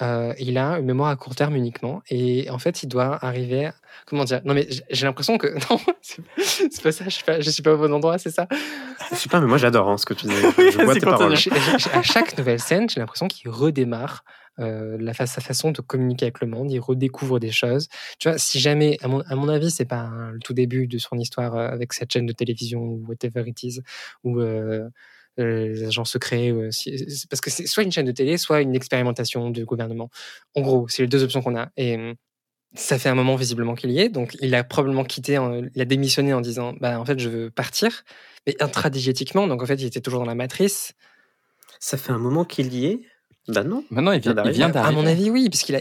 Euh, 0.00 0.32
il 0.38 0.56
a 0.58 0.78
une 0.78 0.86
mémoire 0.86 1.08
à 1.10 1.16
court 1.16 1.34
terme 1.34 1.56
uniquement 1.56 2.02
et 2.08 2.48
en 2.50 2.58
fait 2.58 2.84
il 2.84 2.86
doit 2.86 3.18
arriver 3.24 3.66
à- 3.66 3.74
comment 4.06 4.22
dire? 4.22 4.40
Non 4.44 4.54
mais 4.54 4.68
j'ai- 4.90 5.06
l'impression 5.06 5.38
que 5.38 5.48
non 5.70 5.80
c'est 6.02 6.82
pas 6.82 6.92
ça 6.92 7.04
je 7.06 7.10
suis 7.10 7.24
pas, 7.24 7.40
je 7.40 7.50
suis 7.50 7.62
pas 7.64 7.74
au 7.74 7.78
bon 7.78 7.92
endroit 7.92 8.16
c'est 8.16 8.30
ça? 8.30 8.46
Je 9.10 9.16
sais 9.16 9.28
pas, 9.28 9.40
mais 9.40 9.48
moi 9.48 9.58
j'adore 9.58 9.88
hein, 9.90 9.96
ce 9.98 10.06
que 10.06 10.14
tu 10.14 10.26
dis. 10.26 10.32
Oui, 10.58 10.70
Je 10.72 10.82
vois 10.84 10.94
tes 10.94 11.00
paroles. 11.00 11.34
À 11.92 12.02
chaque 12.02 12.38
nouvelle 12.38 12.60
scène 12.60 12.88
j'ai 12.88 13.00
l'impression 13.00 13.26
qu'il 13.26 13.50
redémarre 13.50 14.22
euh, 14.60 14.96
la 15.00 15.14
fa- 15.14 15.26
sa 15.26 15.40
façon 15.40 15.70
de 15.72 15.80
communiquer 15.80 16.26
avec 16.26 16.40
le 16.40 16.46
monde. 16.48 16.70
Il 16.70 16.78
redécouvre 16.80 17.38
des 17.40 17.50
choses. 17.52 17.88
Tu 18.20 18.28
vois 18.28 18.38
si 18.38 18.58
jamais 18.60 18.98
à 19.02 19.08
mon, 19.08 19.20
à 19.22 19.34
mon 19.34 19.48
avis 19.48 19.70
c'est 19.72 19.84
pas 19.84 20.10
le 20.32 20.38
tout 20.38 20.52
début 20.52 20.86
de 20.86 20.98
son 20.98 21.16
histoire 21.18 21.56
euh, 21.56 21.68
avec 21.68 21.92
cette 21.92 22.12
chaîne 22.12 22.26
de 22.26 22.32
télévision 22.32 22.80
ou 22.80 23.04
whatever 23.08 23.42
it 23.48 23.62
is 23.64 23.80
ou 24.24 24.40
les 25.42 25.84
agents 25.84 26.04
secrets, 26.04 26.50
euh, 26.50 26.70
si- 26.70 27.26
parce 27.30 27.40
que 27.40 27.50
c'est 27.50 27.66
soit 27.66 27.82
une 27.82 27.92
chaîne 27.92 28.06
de 28.06 28.12
télé, 28.12 28.36
soit 28.38 28.60
une 28.62 28.74
expérimentation 28.74 29.50
du 29.50 29.64
gouvernement. 29.64 30.10
En 30.54 30.60
gros, 30.62 30.88
c'est 30.88 31.02
les 31.02 31.08
deux 31.08 31.22
options 31.22 31.42
qu'on 31.42 31.56
a. 31.56 31.68
Et 31.76 31.94
hum, 31.96 32.14
ça 32.74 32.98
fait 32.98 33.08
un 33.08 33.14
moment 33.14 33.36
visiblement 33.36 33.74
qu'il 33.74 33.90
y 33.92 34.00
est, 34.00 34.08
donc 34.10 34.36
il 34.42 34.54
a 34.54 34.62
probablement 34.64 35.04
quitté, 35.04 35.38
en- 35.38 35.62
il 35.74 35.80
a 35.80 35.84
démissionné 35.86 36.34
en 36.34 36.40
disant, 36.42 36.74
bah 36.80 37.00
en 37.00 37.04
fait 37.04 37.18
je 37.18 37.28
veux 37.30 37.50
partir, 37.50 38.04
mais 38.46 38.54
intradigétiquement, 38.60 39.46
donc 39.46 39.62
en 39.62 39.66
fait 39.66 39.76
il 39.76 39.86
était 39.86 40.00
toujours 40.02 40.20
dans 40.20 40.26
la 40.26 40.34
matrice. 40.34 40.92
Ça 41.80 41.96
fait 41.96 42.12
un 42.12 42.18
moment 42.18 42.44
qu'il 42.44 42.74
y 42.74 42.86
est 42.86 43.00
Bah 43.48 43.64
non. 43.64 43.84
Maintenant, 43.90 44.12
il 44.12 44.20
vient, 44.20 44.34
vient 44.50 44.68
À 44.68 44.72
d'arriver. 44.72 44.94
mon 45.00 45.06
avis, 45.06 45.30
oui, 45.30 45.48
puisqu'il 45.48 45.76
a, 45.76 45.80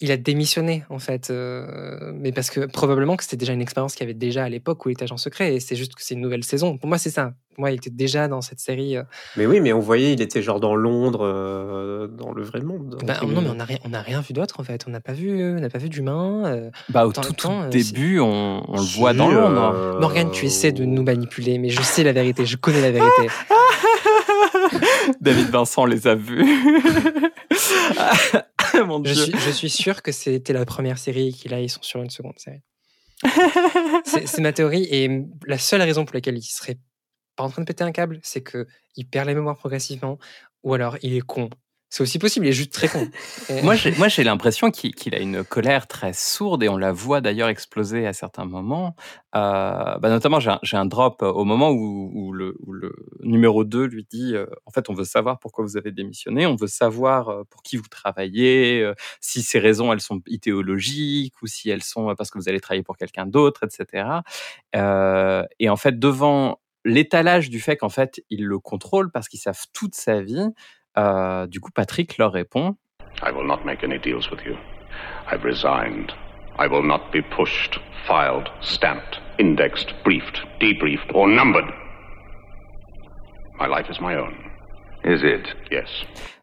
il 0.00 0.12
a 0.12 0.16
démissionné 0.18 0.84
en 0.90 0.98
fait, 0.98 1.30
euh, 1.30 2.12
mais 2.14 2.32
parce 2.32 2.50
que 2.50 2.66
probablement 2.66 3.16
que 3.16 3.22
c'était 3.24 3.38
déjà 3.38 3.54
une 3.54 3.62
expérience 3.62 3.94
qu'il 3.94 4.02
y 4.02 4.10
avait 4.10 4.18
déjà 4.18 4.44
à 4.44 4.48
l'époque 4.50 4.84
où 4.84 4.90
il 4.90 4.92
était 4.92 5.04
agent 5.04 5.16
secret 5.16 5.54
et 5.54 5.60
c'est 5.60 5.76
juste 5.76 5.94
que 5.94 6.02
c'est 6.04 6.12
une 6.14 6.20
nouvelle 6.20 6.44
saison. 6.44 6.76
Pour 6.76 6.88
moi, 6.88 6.98
c'est 6.98 7.08
ça. 7.10 7.32
Pour 7.54 7.62
moi, 7.62 7.70
il 7.70 7.76
était 7.76 7.88
déjà 7.88 8.28
dans 8.28 8.42
cette 8.42 8.60
série. 8.60 8.98
euh, 8.98 9.02
Mais 9.38 9.46
oui, 9.46 9.60
mais 9.60 9.72
on 9.72 9.80
voyait, 9.80 10.12
il 10.12 10.20
était 10.20 10.42
genre 10.42 10.60
dans 10.60 10.74
Londres, 10.76 11.20
euh, 11.24 12.06
dans 12.08 12.32
le 12.32 12.42
vrai 12.42 12.60
monde. 12.60 12.98
ben, 13.06 13.14
entre 13.14 13.26
non, 13.26 13.40
mais 13.40 13.48
on 13.48 13.54
n'a 13.54 13.64
rien, 13.64 13.78
on 13.84 13.94
a 13.94 14.02
rien 14.02 14.20
vu 14.20 14.34
d'autre 14.34 14.60
en 14.60 14.64
fait. 14.64 14.84
On 14.86 14.90
n'a 14.90 15.00
pas 15.00 15.14
vu, 15.14 15.42
on 15.56 15.60
n'a 15.60 15.70
pas 15.70 15.78
vu 15.78 15.88
d'humain. 15.88 16.42
euh. 16.46 16.70
Bah, 16.90 17.06
au 17.06 17.12
tout, 17.12 17.22
tout 17.22 17.32
temps, 17.32 17.62
euh, 17.62 17.68
début, 17.70 18.20
on, 18.20 18.62
on 18.68 18.76
le 18.76 18.82
voit 18.98 19.14
dans 19.14 19.30
Londres. 19.30 19.72
euh, 19.74 19.98
Morgane, 20.00 20.30
tu 20.30 20.44
essaies 20.44 20.72
de 20.72 20.84
nous 20.84 21.02
manipuler, 21.04 21.56
mais 21.56 21.70
je 21.70 21.80
sais 21.80 22.02
la 22.04 22.12
vérité, 22.12 22.44
je 22.44 22.58
connais 22.58 22.82
la 22.82 22.90
vérité. 22.90 23.28
David 25.22 25.48
Vincent 25.48 25.86
les 25.86 26.06
a 26.06 26.14
vus. 26.14 26.44
Mon 28.86 29.02
Je 29.04 29.14
suis, 29.14 29.32
je 29.32 29.50
suis 29.50 29.70
sûr 29.70 30.02
que 30.02 30.12
c'était 30.12 30.52
la 30.52 30.64
première 30.64 30.98
série 30.98 31.40
et 31.44 31.48
là, 31.48 31.60
ils 31.60 31.70
sont 31.70 31.82
sur 31.82 32.02
une 32.02 32.10
seconde 32.10 32.38
série. 32.38 32.62
C'est 34.04 34.26
c'est 34.26 34.42
ma 34.42 34.52
théorie 34.52 34.86
et 34.90 35.24
la 35.46 35.56
seule 35.58 35.80
raison 35.80 36.04
pour 36.04 36.14
laquelle 36.14 36.36
il 36.36 36.42
serait 36.42 36.78
pas 37.34 37.44
en 37.44 37.50
train 37.50 37.62
de 37.62 37.66
péter 37.66 37.82
un 37.82 37.92
câble, 37.92 38.20
c'est 38.22 38.42
que 38.42 38.66
il 38.94 39.08
perd 39.08 39.26
la 39.26 39.34
mémoire 39.34 39.56
progressivement 39.56 40.18
ou 40.62 40.74
alors 40.74 40.98
il 41.02 41.14
est 41.14 41.22
con. 41.22 41.48
C'est 41.88 42.02
aussi 42.02 42.18
possible, 42.18 42.46
il 42.46 42.48
est 42.48 42.52
juste 42.52 42.72
très 42.72 42.88
con. 42.88 43.08
Et- 43.48 43.62
Moi, 43.62 43.76
j'ai, 43.76 44.24
l'impression 44.24 44.70
qu'il, 44.70 45.14
a 45.14 45.20
une 45.20 45.44
colère 45.44 45.86
très 45.86 46.12
sourde 46.12 46.64
et 46.64 46.68
on 46.68 46.76
la 46.76 46.92
voit 46.92 47.20
d'ailleurs 47.20 47.48
exploser 47.48 48.06
à 48.06 48.12
certains 48.12 48.44
moments. 48.44 48.96
Euh, 49.36 49.96
bah, 49.98 50.08
notamment, 50.08 50.40
j'ai 50.40 50.76
un, 50.76 50.86
drop 50.86 51.22
au 51.22 51.44
moment 51.44 51.70
où, 51.70 52.10
où 52.12 52.32
le, 52.32 52.56
où 52.60 52.72
le 52.72 52.92
numéro 53.20 53.64
2 53.64 53.84
lui 53.84 54.04
dit 54.10 54.34
euh, 54.34 54.46
En 54.66 54.72
fait, 54.72 54.90
on 54.90 54.94
veut 54.94 55.04
savoir 55.04 55.38
pourquoi 55.38 55.64
vous 55.64 55.76
avez 55.76 55.92
démissionné, 55.92 56.44
on 56.46 56.56
veut 56.56 56.66
savoir 56.66 57.28
euh, 57.28 57.44
pour 57.48 57.62
qui 57.62 57.76
vous 57.76 57.88
travaillez, 57.88 58.82
euh, 58.82 58.94
si 59.20 59.42
ces 59.42 59.60
raisons, 59.60 59.92
elles 59.92 60.00
sont 60.00 60.20
idéologiques 60.26 61.40
ou 61.40 61.46
si 61.46 61.70
elles 61.70 61.84
sont 61.84 62.10
euh, 62.10 62.14
parce 62.14 62.30
que 62.30 62.38
vous 62.38 62.48
allez 62.48 62.60
travailler 62.60 62.82
pour 62.82 62.96
quelqu'un 62.96 63.26
d'autre, 63.26 63.64
etc. 63.64 64.08
Euh, 64.74 65.44
et 65.60 65.68
en 65.68 65.76
fait, 65.76 65.98
devant 66.00 66.60
l'étalage 66.84 67.50
du 67.50 67.60
fait 67.60 67.76
qu'en 67.76 67.88
fait, 67.88 68.22
ils 68.30 68.44
le 68.44 68.58
contrôlent 68.58 69.10
parce 69.10 69.28
qu'ils 69.28 69.40
savent 69.40 69.64
toute 69.72 69.94
sa 69.94 70.20
vie, 70.20 70.48
euh, 70.98 71.46
du 71.46 71.60
coup, 71.60 71.70
Patrick 71.74 72.18
leur 72.18 72.32
répond 72.32 72.76
I 73.22 73.30
will 73.32 73.46
not 73.46 73.64
make 73.64 73.82
any 73.82 73.98
deals 73.98 74.30
with 74.30 74.44
you. 74.44 74.56
I've 75.30 75.44
resigned. 75.44 76.12
I 76.58 76.66
will 76.68 76.82
not 76.82 77.10
be 77.12 77.22
pushed, 77.22 77.80
filed, 78.06 78.50
stamped, 78.60 79.20
indexed, 79.38 79.94
briefed, 80.04 80.40
debriefed, 80.60 81.14
or 81.14 81.26
numbered. 81.26 81.72
My 83.58 83.66
life 83.66 83.90
is 83.90 84.00
my 84.00 84.16
own. 84.16 84.34
Is 85.04 85.22
it? 85.22 85.46
Yes. 85.70 85.88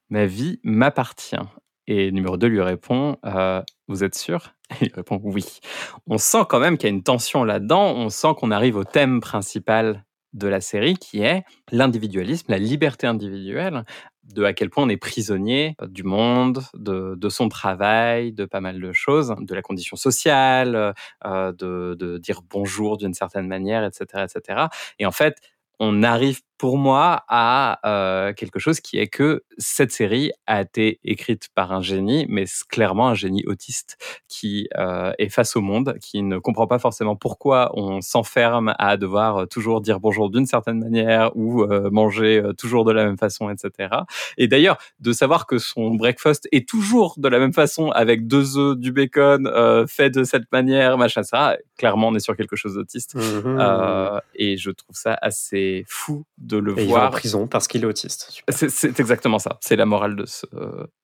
Ma 0.10 0.26
vie 0.26 0.60
m'appartient. 0.64 1.48
Et 1.88 2.12
numéro 2.12 2.38
2 2.38 2.48
lui 2.48 2.62
répond 2.62 3.18
euh, 3.26 3.62
Vous 3.88 4.04
êtes 4.04 4.16
sûr? 4.16 4.54
Et 4.82 4.86
Il 4.88 4.94
répond 4.94 5.20
Oui. 5.24 5.60
On 6.08 6.18
sent 6.18 6.46
quand 6.50 6.60
même 6.60 6.78
qu'il 6.78 6.90
y 6.90 6.92
a 6.92 6.96
une 6.96 7.04
tension 7.04 7.44
là-dedans. 7.44 7.94
On 7.96 8.10
sent 8.10 8.30
qu'on 8.38 8.52
arrive 8.52 8.78
au 8.78 8.84
thème 8.84 9.20
principal 9.20 10.04
de 10.34 10.48
la 10.48 10.62
série 10.62 10.96
qui 10.96 11.22
est 11.22 11.44
l'individualisme, 11.72 12.48
la 12.50 12.58
liberté 12.58 13.06
individuelle, 13.06 13.86
de 14.24 14.44
à 14.44 14.54
quel 14.54 14.70
point 14.70 14.84
on 14.84 14.90
est 14.90 14.98
prisonnier 14.98 15.76
du 15.88 16.04
monde, 16.04 16.62
de, 16.76 17.16
de 17.16 17.30
son 17.30 17.50
travail, 17.50 18.32
de 18.32 18.46
pas 18.46 18.62
mal 18.62 18.80
de 18.80 18.92
choses, 18.94 19.36
de 19.40 19.56
la 19.56 19.62
condition 19.62 19.96
sociale, 19.98 20.94
euh, 21.26 21.52
de, 21.52 21.96
de 22.00 22.18
dire 22.18 22.42
bonjour 22.50 22.98
d'une 22.98 23.14
certaine 23.14 23.48
manière, 23.48 23.84
etc., 23.84 24.26
etc. 24.30 24.68
Et 25.00 25.06
en 25.06 25.12
fait, 25.12 25.36
on 25.80 26.04
arrive 26.04 26.42
pour 26.64 26.78
moi 26.78 27.26
à 27.28 27.80
euh, 27.86 28.32
quelque 28.32 28.58
chose 28.58 28.80
qui 28.80 28.98
est 28.98 29.08
que 29.08 29.44
cette 29.58 29.92
série 29.92 30.32
a 30.48 30.62
été 30.62 31.02
écrite 31.04 31.50
par 31.54 31.74
un 31.74 31.82
génie, 31.82 32.26
mais 32.30 32.46
clairement 32.70 33.10
un 33.10 33.16
génie 33.16 33.44
autiste 33.48 33.98
qui 34.30 34.70
euh, 34.78 35.12
est 35.18 35.28
face 35.28 35.58
au 35.58 35.62
monde, 35.62 35.98
qui 36.00 36.22
ne 36.22 36.38
comprend 36.38 36.66
pas 36.66 36.80
forcément 36.80 37.18
pourquoi 37.18 37.72
on 37.74 38.00
s'enferme 38.00 38.76
à 38.80 38.96
devoir 38.96 39.38
euh, 39.40 39.46
toujours 39.46 39.82
dire 39.82 40.00
bonjour 40.00 40.30
d'une 40.30 40.46
certaine 40.46 40.80
manière 40.80 41.36
ou 41.36 41.64
euh, 41.64 41.90
manger 41.92 42.40
euh, 42.42 42.54
toujours 42.54 42.86
de 42.86 42.94
la 42.94 43.04
même 43.04 43.18
façon, 43.18 43.50
etc. 43.50 43.90
Et 44.38 44.48
d'ailleurs, 44.48 44.78
de 45.02 45.12
savoir 45.12 45.48
que 45.48 45.58
son 45.58 45.96
breakfast 45.96 46.48
est 46.54 46.66
toujours 46.66 47.16
de 47.18 47.28
la 47.28 47.40
même 47.40 47.54
façon 47.54 47.90
avec 47.90 48.26
deux 48.26 48.58
œufs, 48.58 48.78
du 48.78 48.94
bacon, 48.94 49.48
euh, 49.48 49.86
fait 49.86 50.12
de 50.12 50.24
cette 50.24 50.50
manière, 50.54 50.98
machin, 50.98 51.24
ça, 51.24 51.58
clairement 51.78 52.08
on 52.08 52.16
est 52.16 52.20
sur 52.20 52.38
quelque 52.38 52.56
chose 52.56 52.76
d'autiste. 52.76 53.18
Euh, 53.18 54.20
et 54.36 54.56
je 54.56 54.72
trouve 54.72 54.96
ça 54.96 55.18
assez 55.22 55.63
fou 55.88 56.26
de 56.38 56.58
le 56.58 56.78
Et 56.80 56.84
il 56.84 56.90
va 56.90 56.96
en 56.96 57.00
voir. 57.00 57.12
prison 57.12 57.48
parce 57.48 57.68
qu'il 57.68 57.84
est 57.84 57.88
autiste. 57.88 58.44
C'est 58.50 59.00
exactement 59.00 59.40
ça. 59.40 59.58
C'est 59.62 59.76
la 59.76 59.86
morale 59.86 60.16
de, 60.16 60.26
ce, 60.26 60.46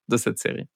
de 0.10 0.18
cette 0.18 0.40
série. 0.40 0.68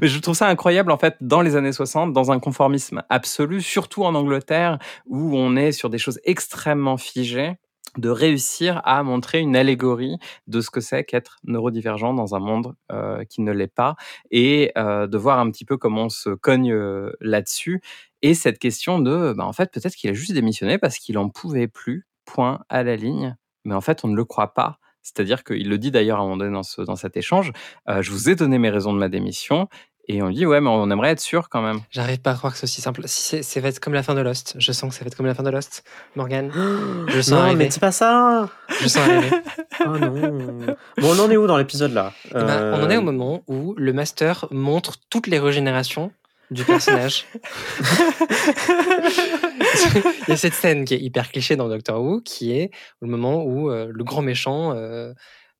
Mais 0.00 0.08
je 0.08 0.18
trouve 0.18 0.34
ça 0.34 0.48
incroyable, 0.48 0.90
en 0.90 0.98
fait, 0.98 1.16
dans 1.20 1.40
les 1.40 1.56
années 1.56 1.72
60, 1.72 2.12
dans 2.12 2.32
un 2.32 2.38
conformisme 2.38 3.02
absolu, 3.10 3.60
surtout 3.60 4.04
en 4.04 4.14
Angleterre, 4.14 4.78
où 5.06 5.36
on 5.36 5.56
est 5.56 5.72
sur 5.72 5.90
des 5.90 5.98
choses 5.98 6.20
extrêmement 6.24 6.96
figées, 6.96 7.54
de 7.96 8.10
réussir 8.10 8.80
à 8.84 9.02
montrer 9.02 9.40
une 9.40 9.56
allégorie 9.56 10.18
de 10.46 10.60
ce 10.60 10.70
que 10.70 10.80
c'est 10.80 11.04
qu'être 11.04 11.38
neurodivergent 11.44 12.14
dans 12.14 12.34
un 12.34 12.38
monde 12.38 12.74
euh, 12.92 13.24
qui 13.24 13.40
ne 13.40 13.52
l'est 13.52 13.72
pas, 13.72 13.96
et 14.30 14.72
euh, 14.76 15.06
de 15.06 15.18
voir 15.18 15.38
un 15.38 15.50
petit 15.50 15.64
peu 15.64 15.76
comment 15.76 16.04
on 16.04 16.08
se 16.08 16.30
cogne 16.30 16.72
euh, 16.72 17.10
là-dessus. 17.20 17.80
Et 18.22 18.34
cette 18.34 18.58
question 18.58 18.98
de, 18.98 19.32
bah, 19.36 19.44
en 19.44 19.52
fait, 19.52 19.70
peut-être 19.72 19.94
qu'il 19.94 20.10
a 20.10 20.14
juste 20.14 20.32
démissionné 20.32 20.78
parce 20.78 20.98
qu'il 20.98 21.18
en 21.18 21.28
pouvait 21.28 21.68
plus, 21.68 22.06
point 22.32 22.60
à 22.68 22.82
la 22.82 22.96
ligne. 22.96 23.36
Mais 23.64 23.74
en 23.74 23.80
fait, 23.80 24.04
on 24.04 24.08
ne 24.08 24.16
le 24.16 24.24
croit 24.24 24.54
pas. 24.54 24.78
C'est-à-dire 25.02 25.42
qu'il 25.44 25.68
le 25.68 25.78
dit 25.78 25.90
d'ailleurs 25.90 26.18
à 26.18 26.20
un 26.20 26.24
moment 26.24 26.36
donné 26.36 26.52
dans, 26.52 26.62
ce- 26.62 26.82
dans 26.82 26.96
cet 26.96 27.16
échange, 27.16 27.52
euh, 27.88 28.02
je 28.02 28.10
vous 28.10 28.28
ai 28.28 28.34
donné 28.34 28.58
mes 28.58 28.70
raisons 28.70 28.92
de 28.92 28.98
ma 28.98 29.08
démission, 29.08 29.68
et 30.10 30.22
on 30.22 30.28
lui 30.28 30.34
dit, 30.36 30.46
ouais, 30.46 30.60
mais 30.62 30.70
on 30.70 30.90
aimerait 30.90 31.10
être 31.10 31.20
sûr 31.20 31.50
quand 31.50 31.60
même. 31.60 31.80
J'arrive 31.90 32.20
pas 32.20 32.30
à 32.30 32.34
croire 32.34 32.52
que 32.54 32.58
c'est 32.58 32.64
aussi 32.64 32.80
simple. 32.80 33.02
Si 33.06 33.22
c'est, 33.22 33.42
ça 33.42 33.60
va 33.60 33.68
être 33.68 33.78
comme 33.78 33.92
la 33.92 34.02
fin 34.02 34.14
de 34.14 34.22
Lost. 34.22 34.54
Je 34.58 34.72
sens 34.72 34.88
que 34.90 34.94
ça 34.96 35.04
va 35.04 35.08
être 35.08 35.16
comme 35.16 35.26
la 35.26 35.34
fin 35.34 35.42
de 35.42 35.50
Lost. 35.50 35.84
Morgan, 36.16 36.50
je 37.08 37.20
sens 37.20 37.30
non, 37.32 37.38
arriver. 37.40 37.64
mais 37.64 37.70
c'est 37.70 37.80
pas 37.80 37.92
ça. 37.92 38.48
Je 38.80 38.88
sens 38.88 39.06
arriver. 39.06 39.30
Oh 39.84 39.88
non. 39.98 40.76
Bon, 40.98 41.08
on 41.14 41.18
en 41.18 41.30
est 41.30 41.36
où 41.36 41.46
dans 41.46 41.58
l'épisode 41.58 41.92
là? 41.92 42.12
Eh 42.30 42.34
ben, 42.34 42.72
on 42.74 42.84
en 42.84 42.90
est 42.90 42.96
Euh, 42.96 43.00
au 43.00 43.02
moment 43.02 43.42
où 43.48 43.74
le 43.76 43.92
master 43.92 44.46
montre 44.50 44.94
toutes 45.10 45.26
les 45.26 45.38
régénérations 45.38 46.10
du 46.50 46.64
personnage. 46.64 47.26
Il 50.26 50.28
y 50.28 50.32
a 50.32 50.36
cette 50.36 50.54
scène 50.54 50.84
qui 50.84 50.94
est 50.94 51.00
hyper 51.00 51.30
cliché 51.30 51.56
dans 51.56 51.68
Doctor 51.68 52.02
Who, 52.02 52.20
qui 52.20 52.52
est 52.52 52.70
le 53.00 53.08
moment 53.08 53.44
où 53.44 53.70
euh, 53.70 53.90
le 53.92 54.04
grand 54.04 54.22
méchant 54.22 54.72
euh, 54.74 55.12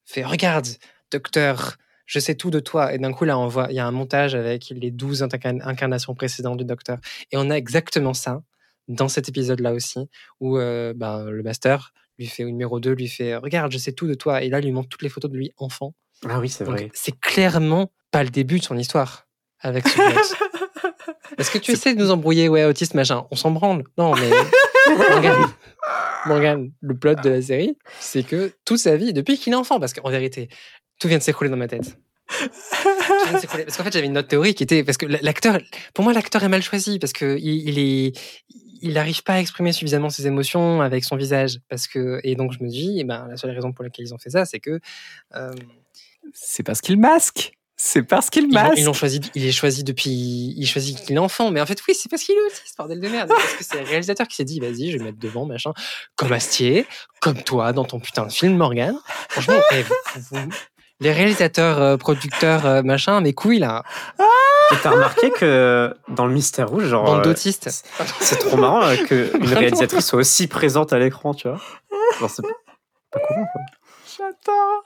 fait 0.04 0.24
Regarde, 0.24 0.66
Docteur, 1.10 1.76
je 2.06 2.18
sais 2.18 2.34
tout 2.34 2.50
de 2.50 2.60
toi. 2.60 2.92
Et 2.94 2.98
d'un 2.98 3.12
coup, 3.12 3.24
là, 3.24 3.38
on 3.38 3.46
voit, 3.48 3.68
il 3.70 3.76
y 3.76 3.80
a 3.80 3.86
un 3.86 3.90
montage 3.92 4.34
avec 4.34 4.70
les 4.70 4.90
12 4.90 5.22
incarn- 5.22 5.60
incarnations 5.62 6.14
précédentes 6.14 6.58
du 6.58 6.64
Docteur. 6.64 6.98
Et 7.32 7.36
on 7.36 7.50
a 7.50 7.54
exactement 7.54 8.14
ça 8.14 8.42
dans 8.88 9.08
cet 9.08 9.28
épisode-là 9.28 9.72
aussi, 9.74 10.08
où 10.40 10.56
euh, 10.56 10.94
ben, 10.96 11.24
le 11.28 11.42
master 11.42 11.92
lui 12.18 12.26
fait, 12.26 12.44
au 12.44 12.48
numéro 12.48 12.80
2, 12.80 12.92
lui 12.92 13.08
fait 13.08 13.36
Regarde, 13.36 13.70
je 13.70 13.78
sais 13.78 13.92
tout 13.92 14.06
de 14.06 14.14
toi. 14.14 14.42
Et 14.42 14.48
là, 14.48 14.58
il 14.60 14.64
lui 14.64 14.72
montre 14.72 14.88
toutes 14.88 15.02
les 15.02 15.08
photos 15.10 15.30
de 15.30 15.36
lui 15.36 15.52
enfant. 15.58 15.94
Ah 16.28 16.40
oui, 16.40 16.48
c'est 16.48 16.64
vrai. 16.64 16.90
c'est 16.94 17.18
clairement 17.20 17.92
pas 18.10 18.24
le 18.24 18.30
début 18.30 18.58
de 18.58 18.64
son 18.64 18.76
histoire 18.76 19.26
avec 19.60 19.86
ce. 19.86 19.98
Est-ce 21.38 21.50
que 21.50 21.58
tu 21.58 21.72
essaies 21.72 21.94
de 21.94 21.98
nous 22.00 22.10
embrouiller, 22.10 22.48
ouais, 22.48 22.64
autiste, 22.64 22.94
machin? 22.94 23.26
On 23.30 23.36
s'en 23.36 23.50
branle. 23.50 23.84
Non, 23.96 24.14
mais. 24.14 24.30
Morgane, 24.96 25.46
Morgane, 26.26 26.70
le 26.80 26.96
plot 26.96 27.14
de 27.16 27.28
la 27.30 27.42
série, 27.42 27.76
c'est 28.00 28.22
que 28.22 28.52
toute 28.64 28.78
sa 28.78 28.96
vie, 28.96 29.12
depuis 29.12 29.38
qu'il 29.38 29.52
est 29.52 29.56
enfant, 29.56 29.78
parce 29.80 29.92
qu'en 29.92 30.10
vérité, 30.10 30.48
tout 30.98 31.08
vient 31.08 31.18
de 31.18 31.22
s'écrouler 31.22 31.50
dans 31.50 31.56
ma 31.56 31.68
tête. 31.68 31.98
Parce 33.30 33.46
qu'en 33.76 33.84
fait, 33.84 33.92
j'avais 33.92 34.06
une 34.06 34.18
autre 34.18 34.28
théorie 34.28 34.54
qui 34.54 34.62
était. 34.62 34.84
Parce 34.84 34.96
que 34.98 35.06
l'acteur. 35.06 35.58
Pour 35.94 36.04
moi, 36.04 36.12
l'acteur 36.12 36.42
est 36.44 36.48
mal 36.48 36.62
choisi, 36.62 36.98
parce 36.98 37.12
qu'il 37.12 37.38
il 37.38 37.78
est. 37.78 38.12
Il 38.80 38.92
n'arrive 38.92 39.24
pas 39.24 39.34
à 39.34 39.40
exprimer 39.40 39.72
suffisamment 39.72 40.08
ses 40.08 40.26
émotions 40.28 40.80
avec 40.82 41.04
son 41.04 41.16
visage. 41.16 41.58
Parce 41.68 41.88
que, 41.88 42.20
et 42.22 42.36
donc, 42.36 42.52
je 42.52 42.62
me 42.62 42.68
dis, 42.68 42.98
eh 43.00 43.04
ben, 43.04 43.26
la 43.28 43.36
seule 43.36 43.50
raison 43.50 43.72
pour 43.72 43.82
laquelle 43.82 44.04
ils 44.06 44.14
ont 44.14 44.18
fait 44.18 44.30
ça, 44.30 44.44
c'est 44.44 44.60
que. 44.60 44.78
euh, 45.34 45.52
C'est 46.32 46.62
parce 46.62 46.80
qu'il 46.80 46.98
masque. 46.98 47.57
C'est 47.80 48.02
parce 48.02 48.28
qu'il 48.28 48.52
masque. 48.52 48.74
Ils 48.76 48.84
l'ont 48.84 48.92
choisi, 48.92 49.20
il 49.36 49.46
est 49.46 49.52
choisi 49.52 49.84
depuis, 49.84 50.10
il 50.56 50.66
choisit 50.66 50.98
qu'il 51.00 51.14
est 51.14 51.18
enfant, 51.20 51.52
mais 51.52 51.60
en 51.60 51.66
fait, 51.66 51.78
oui, 51.86 51.94
c'est 51.94 52.08
parce 52.08 52.24
qu'il 52.24 52.34
est 52.36 52.40
autiste, 52.42 52.76
bordel 52.76 53.00
de 53.00 53.08
merde. 53.08 53.28
Parce 53.28 53.54
que 53.54 53.62
c'est 53.62 53.78
le 53.80 53.86
réalisateur 53.86 54.26
qui 54.26 54.34
s'est 54.34 54.44
dit, 54.44 54.58
vas-y, 54.58 54.90
je 54.90 54.98
vais 54.98 55.04
mettre 55.04 55.18
devant, 55.20 55.46
machin, 55.46 55.72
comme 56.16 56.32
Astier, 56.32 56.86
comme 57.20 57.40
toi, 57.40 57.72
dans 57.72 57.84
ton 57.84 58.00
putain 58.00 58.26
de 58.26 58.32
film, 58.32 58.56
Morgan. 58.56 58.96
Franchement, 59.28 59.60
eh, 59.72 59.82
vous- 59.82 59.94
vous- 60.32 60.48
les 61.00 61.12
réalisateurs, 61.12 61.80
euh, 61.80 61.96
producteurs, 61.96 62.66
euh, 62.66 62.82
machin, 62.82 63.20
mes 63.20 63.32
couilles, 63.32 63.60
là, 63.60 63.84
Et 64.72 64.74
t'as 64.82 64.90
remarqué 64.90 65.30
que 65.30 65.94
dans 66.08 66.26
le 66.26 66.32
Mystère 66.34 66.68
Rouge, 66.68 66.86
genre. 66.88 67.04
bande 67.04 67.20
euh, 67.20 67.22
d'autistes. 67.22 67.70
C'est 68.20 68.36
trop 68.40 68.56
marrant 68.56 68.82
euh, 68.82 68.96
qu'une 68.96 69.44
réalisatrice 69.54 70.04
soit 70.04 70.18
aussi 70.18 70.48
présente 70.48 70.92
à 70.92 70.98
l'écran, 70.98 71.32
tu 71.32 71.48
vois. 71.48 71.60
Genre, 72.18 72.28
c'est 72.28 72.42
pas 73.12 73.20
courant, 73.20 73.46
quoi. 73.52 73.60
J'adore. 74.18 74.84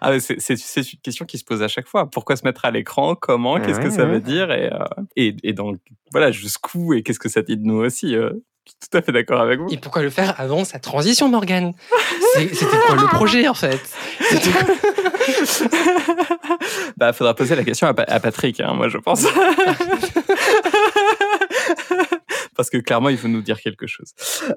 Ah, 0.00 0.10
mais 0.10 0.20
c'est, 0.20 0.40
c'est, 0.40 0.56
c'est 0.56 0.92
une 0.92 0.98
question 1.00 1.24
qui 1.24 1.38
se 1.38 1.44
pose 1.44 1.62
à 1.62 1.68
chaque 1.68 1.86
fois. 1.86 2.10
Pourquoi 2.10 2.36
se 2.36 2.44
mettre 2.44 2.64
à 2.64 2.70
l'écran? 2.70 3.14
Comment? 3.14 3.60
Qu'est-ce 3.60 3.80
que 3.80 3.90
ça 3.90 4.04
ouais. 4.04 4.12
veut 4.12 4.20
dire? 4.20 4.50
Et, 4.50 4.72
euh, 4.72 4.78
et, 5.16 5.36
et 5.44 5.52
donc, 5.52 5.78
voilà, 6.10 6.30
jusqu'où 6.32 6.94
et 6.94 7.02
qu'est-ce 7.02 7.20
que 7.20 7.28
ça 7.28 7.42
dit 7.42 7.56
de 7.56 7.64
nous 7.64 7.76
aussi 7.76 8.16
euh, 8.16 8.30
Je 8.66 8.70
suis 8.72 8.78
tout 8.90 8.98
à 8.98 9.02
fait 9.02 9.12
d'accord 9.12 9.40
avec 9.40 9.60
vous. 9.60 9.68
Et 9.70 9.76
pourquoi 9.78 10.02
le 10.02 10.10
faire 10.10 10.34
avant 10.40 10.64
sa 10.64 10.78
transition, 10.80 11.28
Morgan 11.28 11.72
C'est- 12.34 12.54
C'était 12.54 12.76
quoi 12.86 12.96
le 12.96 13.06
projet, 13.06 13.46
en 13.48 13.54
fait? 13.54 13.80
Bah, 16.96 17.12
faudra 17.12 17.34
poser 17.34 17.54
la 17.54 17.62
question 17.64 17.86
à, 17.86 17.94
Pa- 17.94 18.04
à 18.06 18.18
Patrick, 18.20 18.60
hein, 18.60 18.72
moi 18.74 18.88
je 18.88 18.98
pense. 18.98 19.24
Parce 22.62 22.70
que 22.70 22.78
clairement, 22.78 23.08
il 23.08 23.16
veut 23.16 23.28
nous 23.28 23.42
dire 23.42 23.60
quelque 23.60 23.88
chose. 23.88 24.12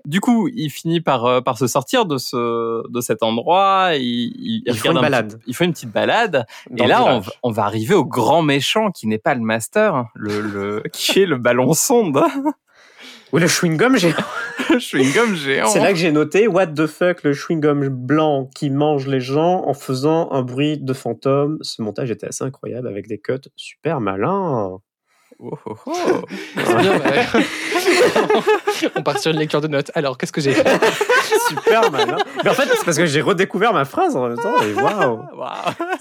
Du 0.05 0.21
coup, 0.21 0.47
il 0.53 0.69
finit 0.69 1.01
par, 1.01 1.25
euh, 1.25 1.41
par 1.41 1.57
se 1.57 1.65
sortir 1.65 2.05
de, 2.05 2.19
ce, 2.19 2.87
de 2.87 3.01
cet 3.01 3.23
endroit. 3.23 3.93
Il, 3.95 4.61
regarde 4.67 4.85
une 4.91 4.97
un 4.99 5.01
balade. 5.01 5.33
petit- 5.39 5.43
il 5.47 5.55
fait 5.55 5.65
une 5.65 5.73
petite 5.73 5.91
balade. 5.91 6.45
Dans 6.69 6.85
et 6.85 6.87
là, 6.87 7.03
on, 7.03 7.23
on 7.41 7.49
va 7.51 7.63
arriver 7.63 7.95
au 7.95 8.05
grand 8.05 8.43
méchant 8.43 8.91
qui 8.91 9.07
n'est 9.07 9.17
pas 9.17 9.33
le 9.33 9.41
master, 9.41 9.95
hein, 9.95 10.07
le, 10.13 10.39
le, 10.39 10.83
qui 10.93 11.21
est 11.21 11.25
le 11.25 11.39
ballon 11.39 11.73
sonde. 11.73 12.21
Ou 13.33 13.39
le 13.39 13.47
chewing-gum 13.47 13.97
géant. 13.97 14.13
Chewing-gum 14.77 15.33
géant. 15.33 15.65
C'est 15.65 15.79
là 15.79 15.91
que 15.91 15.97
j'ai 15.97 16.11
noté 16.11 16.47
What 16.47 16.67
the 16.67 16.85
fuck, 16.85 17.23
le 17.23 17.33
chewing-gum 17.33 17.89
blanc 17.89 18.51
qui 18.53 18.69
mange 18.69 19.07
les 19.07 19.19
gens 19.19 19.63
en 19.65 19.73
faisant 19.73 20.31
un 20.31 20.43
bruit 20.43 20.77
de 20.77 20.93
fantôme. 20.93 21.57
Ce 21.61 21.81
montage 21.81 22.11
était 22.11 22.27
assez 22.27 22.43
incroyable 22.43 22.87
avec 22.87 23.07
des 23.07 23.17
cuts 23.17 23.49
super 23.55 23.99
malins. 23.99 24.77
Oh, 25.39 25.51
oh, 25.65 25.75
oh. 25.87 25.91
C'est 26.55 26.77
bien, 26.77 26.97
ouais. 26.99 27.25
On 28.95 29.03
part 29.03 29.19
sur 29.19 29.31
une 29.31 29.37
lecture 29.39 29.61
de 29.61 29.67
notes. 29.67 29.91
Alors, 29.93 30.17
qu'est-ce 30.17 30.31
que 30.31 30.41
j'ai 30.41 30.53
fait 30.53 30.63
super 31.49 31.91
malin. 31.91 32.17
Mais 32.43 32.49
en 32.49 32.53
fait, 32.53 32.67
c'est 32.73 32.85
parce 32.85 32.97
que 32.97 33.05
j'ai 33.05 33.21
redécouvert 33.21 33.73
ma 33.73 33.85
phrase 33.85 34.15
en 34.15 34.27
même 34.27 34.37
temps. 34.37 34.61
Et 34.61 34.73
waouh! 34.73 35.23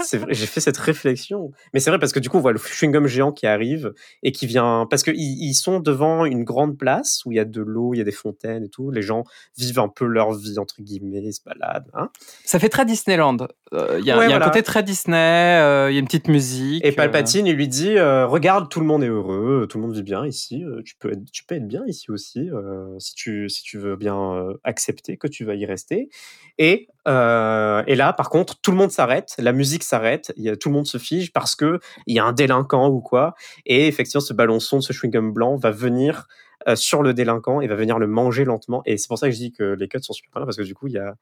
C'est 0.05 0.19
vrai, 0.19 0.35
j'ai 0.35 0.47
fait 0.47 0.61
cette 0.61 0.77
réflexion. 0.79 1.51
Mais 1.73 1.81
c'est 1.81 1.91
vrai 1.91 1.99
parce 1.99 2.13
que 2.13 2.21
du 2.21 2.29
coup, 2.31 2.39
on 2.39 2.41
voit 2.41 2.53
le 2.53 2.59
chewing-gum 2.59 3.07
géant 3.07 3.33
qui 3.33 3.47
arrive 3.47 3.93
et 4.23 4.33
qui 4.33 4.47
vient. 4.47 4.87
Parce 4.89 5.03
qu'ils 5.03 5.15
ils 5.17 5.55
sont 5.55 5.81
devant 5.81 6.25
une 6.25 6.45
grande 6.45 6.79
place 6.79 7.23
où 7.27 7.33
il 7.33 7.37
y 7.37 7.41
a 7.41 7.45
de 7.45 7.61
l'eau, 7.61 7.95
il 7.95 7.99
y 7.99 8.01
a 8.01 8.05
des 8.05 8.13
fontaines 8.13 8.65
et 8.65 8.69
tout. 8.69 8.91
Les 8.91 9.03
gens 9.03 9.25
vivent 9.59 9.81
un 9.81 9.89
peu 9.89 10.05
leur 10.07 10.33
vie, 10.33 10.59
entre 10.59 10.77
guillemets, 10.81 11.23
ils 11.25 11.33
se 11.33 11.41
baladent. 11.45 11.89
hein. 11.95 12.09
Ça 12.45 12.59
fait 12.59 12.69
très 12.69 12.85
Disneyland. 12.85 13.37
Euh, 13.73 13.97
Il 13.99 14.05
y 14.07 14.11
a, 14.11 14.19
Ouais, 14.19 14.27
il 14.27 14.31
y 14.31 14.33
a 14.33 14.37
voilà. 14.37 14.47
un 14.47 14.49
côté 14.49 14.63
très 14.63 14.83
Disney, 14.83 15.17
euh, 15.61 15.91
il 15.91 15.95
y 15.95 15.97
a 15.97 16.01
une 16.01 16.07
petite 16.07 16.29
musique. 16.29 16.85
Et 16.85 16.91
euh, 16.91 16.95
Palpatine, 16.95 17.47
il 17.47 17.57
lui 17.57 17.67
dit 17.69 17.97
euh, 17.99 18.27
Regarde, 18.27 18.69
tout 18.69 18.79
le 18.81 18.87
monde 18.87 19.03
est 19.03 19.09
heureux, 19.09 19.24
tout 19.69 19.79
le 19.79 19.81
monde 19.81 19.95
vit 19.95 20.03
bien 20.03 20.27
ici. 20.27 20.65
Tu 20.85 20.97
peux 20.97 21.13
être, 21.13 21.25
tu 21.33 21.45
peux 21.45 21.55
être 21.55 21.67
bien 21.67 21.85
ici 21.87 22.11
aussi, 22.11 22.49
si, 22.99 23.15
tu, 23.15 23.49
si 23.49 23.63
tu 23.63 23.79
veux 23.79 23.97
bien 23.97 24.55
accepter 24.65 25.17
que 25.17 25.27
tu 25.27 25.45
vas 25.45 25.55
y 25.55 25.67
rester. 25.67 26.09
Et, 26.59 26.89
et 27.07 27.95
là, 27.95 28.15
par 28.17 28.31
contre, 28.31 28.61
tout 28.61 28.71
le 28.71 28.77
monde 28.77 28.91
s'arrête, 28.91 29.35
la 29.39 29.53
musique 29.53 29.83
s'arrête, 29.83 30.33
tout 30.61 30.69
le 30.69 30.75
monde 30.75 30.87
se 30.87 30.99
fige 30.99 31.33
parce 31.33 31.57
que 31.57 31.81
il 32.07 32.17
y 32.17 32.19
a 32.19 32.25
un 32.25 32.33
délinquant 32.33 32.89
ou 32.89 33.01
quoi. 33.01 33.35
Et 33.67 33.87
effectivement, 33.87 34.21
ce 34.21 34.33
ballon 34.33 34.61
son, 34.61 34.81
ce 34.81 34.93
chewing-gum 34.93 35.33
blanc 35.33 35.57
va 35.57 35.71
venir 35.71 36.27
sur 36.75 37.03
le 37.03 37.13
délinquant 37.13 37.61
et 37.61 37.67
va 37.67 37.75
venir 37.75 37.99
le 37.99 38.07
manger 38.07 38.45
lentement. 38.45 38.83
Et 38.87 38.97
c'est 38.97 39.09
pour 39.09 39.19
ça 39.19 39.29
que 39.29 39.35
je 39.35 39.39
dis 39.39 39.53
que 39.53 39.75
les 39.75 39.89
cuts 39.89 39.99
sont 40.03 40.13
super 40.13 40.33
malins 40.35 40.47
parce 40.47 40.57
que 40.57 40.63
du 40.63 40.75
coup, 40.75 40.87
il 40.87 40.95
y 40.95 40.99
a. 40.99 41.15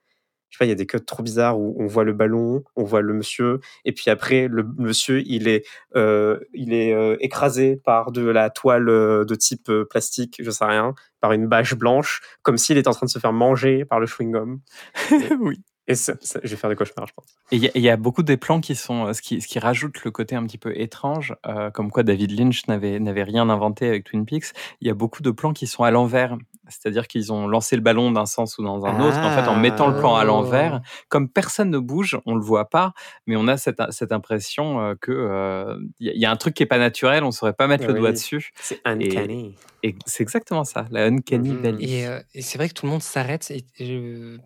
Je 0.53 0.57
sais 0.57 0.59
pas, 0.59 0.65
il 0.65 0.69
y 0.69 0.71
a 0.71 0.75
des 0.75 0.85
cuts 0.85 1.03
trop 1.03 1.23
bizarres 1.23 1.59
où 1.59 1.75
on 1.79 1.87
voit 1.87 2.03
le 2.03 2.13
ballon, 2.13 2.63
on 2.75 2.83
voit 2.83 3.01
le 3.01 3.11
monsieur, 3.15 3.59
et 3.85 3.91
puis 3.91 4.11
après, 4.11 4.47
le 4.47 4.63
monsieur, 4.77 5.23
il 5.25 5.47
est 5.47 5.65
euh, 5.95 6.39
il 6.53 6.73
est 6.73 6.93
euh, 6.93 7.17
écrasé 7.21 7.75
par 7.83 8.11
de 8.11 8.21
la 8.21 8.51
toile 8.51 8.87
euh, 8.87 9.25
de 9.25 9.33
type 9.33 9.71
plastique, 9.89 10.39
je 10.43 10.51
sais 10.51 10.63
rien, 10.65 10.93
par 11.21 11.31
une 11.31 11.47
bâche 11.47 11.73
blanche, 11.73 12.21
comme 12.43 12.57
s'il 12.59 12.77
était 12.77 12.87
en 12.87 12.93
train 12.93 13.07
de 13.07 13.11
se 13.11 13.17
faire 13.17 13.33
manger 13.33 13.83
par 13.83 13.99
le 13.99 14.05
chewing-gum. 14.05 14.59
oui. 15.39 15.59
Et 15.87 15.95
ça, 15.95 16.13
ça- 16.21 16.39
je 16.43 16.49
vais 16.49 16.55
faire 16.55 16.69
des 16.69 16.77
cauchemars, 16.77 17.07
je 17.07 17.13
pense. 17.13 17.25
Et 17.51 17.57
il 17.57 17.63
y, 17.63 17.67
a- 17.67 17.71
il 17.75 17.81
y 17.81 17.89
a 17.89 17.97
beaucoup 17.97 18.23
des 18.23 18.37
plans 18.37 18.61
qui 18.61 18.73
sont, 18.75 19.11
ce 19.11 19.21
qui, 19.21 19.41
ce 19.41 19.47
qui 19.49 19.59
rajoute 19.59 20.03
le 20.05 20.11
côté 20.11 20.35
un 20.35 20.45
petit 20.45 20.57
peu 20.57 20.71
étrange, 20.79 21.35
euh, 21.45 21.71
comme 21.71 21.91
quoi 21.91 22.03
David 22.03 22.31
Lynch 22.39 22.67
n'avait 22.67 23.23
rien 23.23 23.49
inventé 23.49 23.87
avec 23.89 24.05
Twin 24.05 24.25
Peaks. 24.25 24.53
Il 24.79 24.87
y 24.87 24.91
a 24.91 24.93
beaucoup 24.93 25.21
de 25.21 25.31
plans 25.31 25.51
qui 25.51 25.67
sont 25.67 25.83
à 25.83 25.91
l'envers, 25.91 26.37
c'est-à-dire 26.69 27.07
qu'ils 27.07 27.31
ont 27.33 27.47
lancé 27.47 27.75
le 27.75 27.81
ballon 27.81 28.11
d'un 28.11 28.25
sens 28.25 28.57
ou 28.57 28.63
dans 28.63 28.85
un 28.85 28.99
autre. 29.01 29.17
En 29.19 29.31
fait, 29.31 29.47
en 29.49 29.55
mettant 29.55 29.87
le 29.87 29.97
plan 29.97 30.15
à 30.15 30.21
Ah. 30.21 30.23
l'envers, 30.23 30.81
comme 31.09 31.27
personne 31.29 31.69
ne 31.69 31.77
bouge, 31.79 32.17
on 32.25 32.35
le 32.35 32.41
voit 32.41 32.69
pas, 32.69 32.93
mais 33.27 33.35
on 33.35 33.47
a 33.47 33.57
cette, 33.57 33.81
cette 33.91 34.11
impression 34.11 34.79
euh, 34.81 34.95
que 34.99 35.11
euh, 35.11 35.77
il 35.99 36.07
y, 36.07 36.09
a- 36.09 36.13
il 36.13 36.19
y 36.21 36.25
a 36.25 36.31
un 36.31 36.35
truc 36.37 36.53
qui 36.53 36.63
est 36.63 36.67
pas 36.67 36.77
naturel, 36.77 37.23
on 37.23 37.31
saurait 37.31 37.53
pas 37.53 37.67
mettre 37.67 37.85
le 37.87 37.93
doigt 37.93 38.11
dessus. 38.11 38.51
C'est 38.61 38.81
uncanny. 38.85 39.55
Et 39.83 39.95
c'est 40.05 40.23
exactement 40.23 40.63
ça, 40.63 40.87
la 40.91 41.05
uncanny 41.05 41.55
valley. 41.55 41.83
Et, 41.83 42.07
euh, 42.07 42.21
et 42.33 42.41
c'est 42.41 42.57
vrai 42.57 42.69
que 42.69 42.73
tout 42.73 42.85
le 42.85 42.91
monde 42.93 43.01
s'arrête. 43.03 43.51
je- 43.79 44.37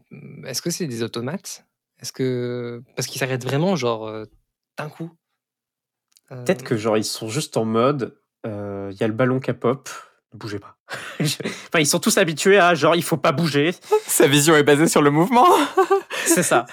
Est-ce 0.45 0.61
que 0.63 0.69
c'est 0.71 0.87
des 0.87 1.03
automates? 1.03 1.65
Est-ce 1.99 2.11
que 2.11 2.81
parce 2.95 3.07
qu'ils 3.07 3.19
s'arrêtent 3.19 3.43
vraiment 3.43 3.75
genre 3.75 4.07
euh, 4.07 4.25
d'un 4.77 4.89
coup? 4.89 5.11
Euh, 6.31 6.43
Peut-être 6.43 6.63
que 6.63 6.75
genre 6.75 6.97
ils 6.97 7.03
sont 7.03 7.27
juste 7.29 7.57
en 7.57 7.65
mode, 7.65 8.19
euh, 8.45 8.89
il 8.91 8.97
y 8.99 9.03
a 9.03 9.07
le 9.07 9.13
ballon 9.13 9.39
qui 9.39 9.53
pop, 9.53 9.89
ne 10.33 10.39
bougez 10.39 10.59
pas. 10.59 10.76
Enfin, 11.19 11.79
ils 11.79 11.85
sont 11.87 11.99
tous 11.99 12.17
habitués 12.17 12.57
à 12.59 12.73
genre 12.75 12.95
il 12.95 13.03
faut 13.03 13.17
pas 13.17 13.31
bouger, 13.33 13.73
Sa 14.05 14.27
vision 14.27 14.55
est 14.55 14.63
basée 14.63 14.87
sur 14.87 15.01
le 15.01 15.09
mouvement. 15.11 15.45
c'est 16.25 16.43
ça. 16.43 16.65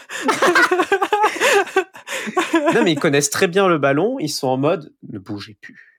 non 2.75 2.83
mais 2.85 2.93
ils 2.93 2.99
connaissent 2.99 3.31
très 3.31 3.49
bien 3.49 3.69
le 3.69 3.79
ballon, 3.79 4.19
ils 4.19 4.29
sont 4.29 4.49
en 4.49 4.57
mode 4.57 4.93
ne 5.11 5.19
bougez 5.19 5.57
plus. 5.61 5.91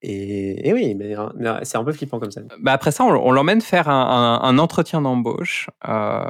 Et, 0.00 0.68
et 0.68 0.72
oui, 0.72 0.94
mais, 0.94 1.14
hein, 1.14 1.32
mais 1.36 1.50
c'est 1.62 1.76
un 1.76 1.84
peu 1.84 1.92
flippant 1.92 2.18
comme 2.18 2.30
ça. 2.30 2.40
Bah 2.58 2.72
après 2.72 2.90
ça, 2.90 3.04
on, 3.04 3.10
on 3.10 3.32
l'emmène 3.32 3.60
faire 3.60 3.88
un, 3.88 4.40
un- 4.42 4.48
un 4.48 4.58
entretien 4.58 5.00
d'embauche. 5.02 5.68
euh, 5.86 6.20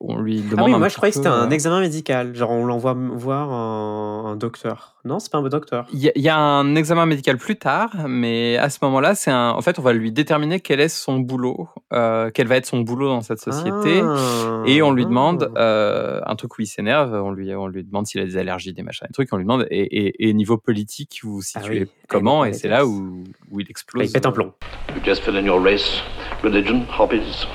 où 0.00 0.12
on 0.12 0.18
lui 0.18 0.42
demande. 0.42 0.58
Ah 0.60 0.64
oui, 0.64 0.74
un 0.74 0.78
moi 0.78 0.88
je 0.88 0.96
croyais 0.96 1.10
que 1.12 1.16
c'était 1.16 1.28
un 1.28 1.46
euh, 1.46 1.50
examen 1.50 1.80
médical. 1.80 2.34
Genre 2.34 2.50
on 2.50 2.64
l'envoie 2.66 2.94
voir 2.94 3.50
un, 3.50 4.24
un 4.32 4.36
docteur. 4.36 4.96
Non, 5.08 5.18
c'est 5.18 5.32
pas 5.32 5.38
un 5.38 5.42
docteur. 5.48 5.86
Il 5.92 6.00
y, 6.00 6.12
y 6.20 6.28
a 6.28 6.36
un 6.38 6.74
examen 6.74 7.06
médical 7.06 7.38
plus 7.38 7.56
tard, 7.56 7.90
mais 8.06 8.58
à 8.58 8.68
ce 8.68 8.78
moment-là, 8.82 9.14
c'est 9.14 9.30
un. 9.30 9.50
En 9.50 9.62
fait, 9.62 9.78
on 9.78 9.82
va 9.82 9.94
lui 9.94 10.12
déterminer 10.12 10.60
quel 10.60 10.80
est 10.80 10.90
son 10.90 11.18
boulot, 11.18 11.68
euh, 11.94 12.30
quel 12.32 12.46
va 12.46 12.56
être 12.56 12.66
son 12.66 12.80
boulot 12.80 13.08
dans 13.08 13.22
cette 13.22 13.40
société. 13.40 14.02
Ah, 14.04 14.62
Et 14.66 14.82
on 14.82 14.92
lui 14.92 15.06
demande 15.06 15.50
ah. 15.56 15.60
euh, 15.60 16.20
un 16.26 16.36
truc 16.36 16.58
où 16.58 16.62
il 16.62 16.66
s'énerve, 16.66 17.14
on 17.14 17.30
lui, 17.32 17.54
on 17.54 17.68
lui 17.68 17.84
demande 17.84 18.06
s'il 18.06 18.20
a 18.20 18.24
des 18.26 18.36
allergies, 18.36 18.74
des 18.74 18.82
machins, 18.82 19.06
des 19.08 19.14
trucs, 19.14 19.32
on 19.32 19.38
lui 19.38 19.44
demande, 19.44 19.66
et, 19.70 19.80
et, 19.80 20.28
et 20.28 20.32
niveau 20.34 20.58
politique, 20.58 21.20
vous 21.22 21.36
vous 21.36 21.42
Ah 21.54 21.60
situez 21.60 21.80
oui, 21.80 21.88
comment? 22.08 22.44
Et 22.44 22.50
est 22.50 22.52
c'est 22.52 22.68
là 22.68 22.84
où, 22.86 23.24
où 23.50 23.60
il 23.60 23.70
explose. 23.70 24.04
il 24.04 24.12
pète 24.12 24.26
un 24.26 24.32
plomb. 24.32 24.52
You 24.94 25.02
just 25.04 25.22
fill 25.22 25.36
in 25.36 25.44
your 25.46 25.62
race, 25.62 26.02
religion, 26.42 26.82
hobbies, 26.98 27.46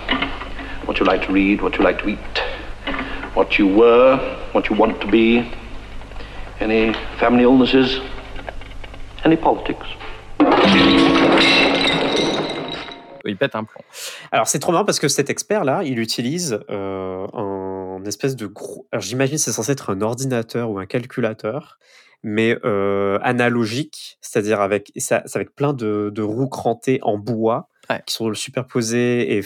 what 0.88 0.96
you 1.00 1.06
like 1.06 1.26
to 1.28 1.32
read, 1.32 1.62
what 1.62 1.72
you 1.78 1.84
like 1.84 2.02
to 2.02 2.10
eat, 2.10 2.18
what 3.36 3.60
you 3.60 3.68
were, 3.68 4.18
what 4.54 4.64
you 4.70 4.76
want 4.76 4.94
to 5.00 5.08
be, 5.08 5.44
any 6.64 6.94
family 7.20 7.44
illnesses, 7.44 8.02
any 9.26 9.36
politics? 9.36 9.78
Il 13.26 13.38
pète 13.38 13.56
un 13.56 13.64
plomb. 13.64 13.82
Alors 14.32 14.48
c'est 14.48 14.60
trop 14.60 14.72
marrant 14.74 14.84
parce 14.86 15.00
que 15.00 15.08
cet 15.08 15.30
expert 15.30 15.64
là, 15.64 15.82
il 15.84 16.00
utilise 16.00 16.60
euh, 16.70 17.26
un 17.34 18.04
espèce 18.06 18.36
de 18.36 18.48
gros. 18.48 18.86
Alors 18.92 19.02
j'imagine 19.02 19.38
c'est 19.38 19.52
censé 19.54 19.72
être 19.72 19.90
un 19.92 20.02
ordinateur 20.02 20.70
ou 20.70 20.78
un 20.78 20.86
calculateur, 20.86 21.80
mais 22.22 22.58
euh, 22.66 23.20
analogique, 23.22 24.18
c'est-à-dire 24.22 24.60
avec 24.60 24.92
avec 25.34 25.56
plein 25.56 25.72
de, 25.74 26.12
de 26.14 26.22
roues 26.22 26.50
crantées 26.50 27.00
en 27.04 27.18
bois 27.18 27.70
Ouais. 27.90 28.02
qui 28.06 28.14
sont 28.14 28.34
superposées 28.34 29.36
et 29.38 29.44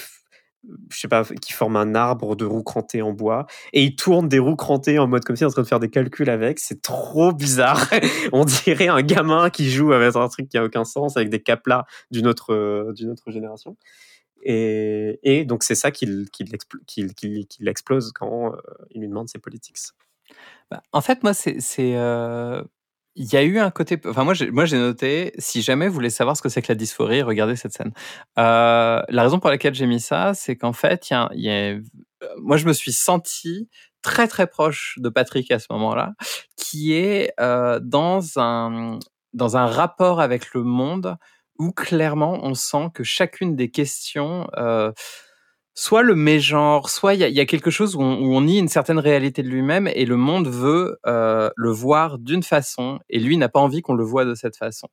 je 0.91 0.99
sais 0.99 1.07
pas 1.07 1.23
qui 1.23 1.53
forment 1.53 1.77
un 1.77 1.95
arbre 1.95 2.35
de 2.35 2.45
roues 2.45 2.63
crantées 2.63 3.01
en 3.01 3.13
bois 3.13 3.45
et 3.73 3.83
il 3.83 3.95
tourne 3.95 4.27
des 4.27 4.39
roues 4.39 4.55
crantées 4.55 4.99
en 4.99 5.07
mode 5.07 5.23
comme 5.23 5.35
est 5.35 5.43
en 5.45 5.49
train 5.49 5.61
de 5.61 5.67
faire 5.67 5.79
des 5.79 5.89
calculs 5.89 6.29
avec. 6.29 6.59
C'est 6.59 6.81
trop 6.81 7.31
bizarre. 7.31 7.87
On 8.33 8.45
dirait 8.45 8.87
un 8.89 9.01
gamin 9.01 9.49
qui 9.49 9.69
joue 9.69 9.93
avec 9.93 10.15
un 10.15 10.27
truc 10.27 10.49
qui 10.49 10.57
a 10.57 10.63
aucun 10.63 10.83
sens 10.83 11.17
avec 11.17 11.29
des 11.29 11.41
caplas 11.41 11.85
d'une 12.11 12.27
autre 12.27 12.53
euh, 12.53 12.93
d'une 12.93 13.09
autre 13.09 13.31
génération. 13.31 13.77
Et, 14.43 15.19
et 15.23 15.45
donc 15.45 15.63
c'est 15.63 15.75
ça 15.75 15.91
qu'il 15.91 16.29
qu'il 16.31 16.47
expl- 16.51 16.83
qu'il- 16.85 17.13
qu'il- 17.15 17.47
qu'il 17.47 17.67
explose 17.67 18.11
quand 18.13 18.53
euh, 18.53 18.57
il 18.91 19.01
lui 19.01 19.07
demande 19.07 19.29
ses 19.29 19.39
politiques. 19.39 19.77
Bah, 20.69 20.83
en 20.91 21.01
fait, 21.01 21.23
moi, 21.23 21.33
c'est. 21.33 21.61
c'est, 21.61 21.95
euh, 21.95 22.61
Il 23.19 23.33
y 23.33 23.35
a 23.37 23.41
eu 23.43 23.57
un 23.57 23.71
côté. 23.71 23.99
Enfin, 24.05 24.23
moi, 24.23 24.33
j'ai, 24.35 24.51
moi, 24.51 24.65
j'ai 24.65 24.77
noté, 24.77 25.33
si 25.39 25.61
jamais 25.63 25.87
vous 25.87 25.93
voulez 25.95 26.11
savoir 26.11 26.37
ce 26.37 26.41
que 26.43 26.49
c'est 26.49 26.61
que 26.61 26.71
la 26.71 26.75
dysphorie, 26.75 27.23
regardez 27.23 27.55
cette 27.55 27.73
scène. 27.73 27.91
Euh, 28.37 29.01
la 29.09 29.23
raison 29.23 29.39
pour 29.39 29.49
laquelle 29.49 29.73
j'ai 29.73 29.87
mis 29.87 29.99
ça, 29.99 30.33
c'est 30.35 30.55
qu'en 30.55 30.73
fait, 30.73 31.09
il 31.09 31.13
y 31.13 31.15
a, 31.15 31.29
y 31.33 31.49
a- 31.49 31.51
euh, 31.73 31.81
moi, 32.37 32.57
je 32.57 32.65
me 32.67 32.73
suis 32.73 32.93
senti 32.93 33.69
très, 34.03 34.27
très 34.27 34.45
proche 34.47 34.95
de 34.99 35.09
Patrick 35.09 35.49
à 35.51 35.57
ce 35.59 35.65
moment-là, 35.71 36.13
qui 36.57 36.93
est 36.93 37.33
euh, 37.39 37.79
dans, 37.81 38.21
un, 38.39 38.99
dans 39.33 39.57
un 39.57 39.65
rapport 39.65 40.21
avec 40.21 40.53
le 40.53 40.61
monde 40.63 41.17
où 41.59 41.71
clairement, 41.71 42.39
on 42.43 42.53
sent 42.53 42.89
que 42.93 43.03
chacune 43.03 43.55
des 43.55 43.71
questions. 43.71 44.47
euh, 44.57 44.91
soit 45.77 46.03
le 46.03 46.15
mégenre, 46.15 46.89
soit 46.89 47.13
il 47.15 47.21
y, 47.21 47.39
a- 47.41 47.45
quelque 47.45 47.71
chose 47.71 47.95
où 47.95 48.01
on, 48.01 48.19
où 48.21 48.35
on 48.35 48.41
nie 48.41 48.59
une 48.59 48.67
certaine 48.69 48.99
réalité 48.99 49.43
de 49.43 49.49
lui-même 49.49 49.87
et 49.87 50.05
le 50.05 50.17
monde 50.17 50.47
veut 50.49 50.97
euh, 51.07 51.49
le 51.55 51.71
voir 51.71 52.17
d'une 52.19 52.43
façon 52.43 52.99
et 53.09 53.19
lui 53.19 53.37
n'a 53.37 53.49
pas 53.49 53.59
envie 53.61 53.81
qu'on 53.81 53.93
le 53.95 54.03
voit 54.03 54.25
de 54.25 54.35
cette 54.35 54.57
façon. 54.57 54.87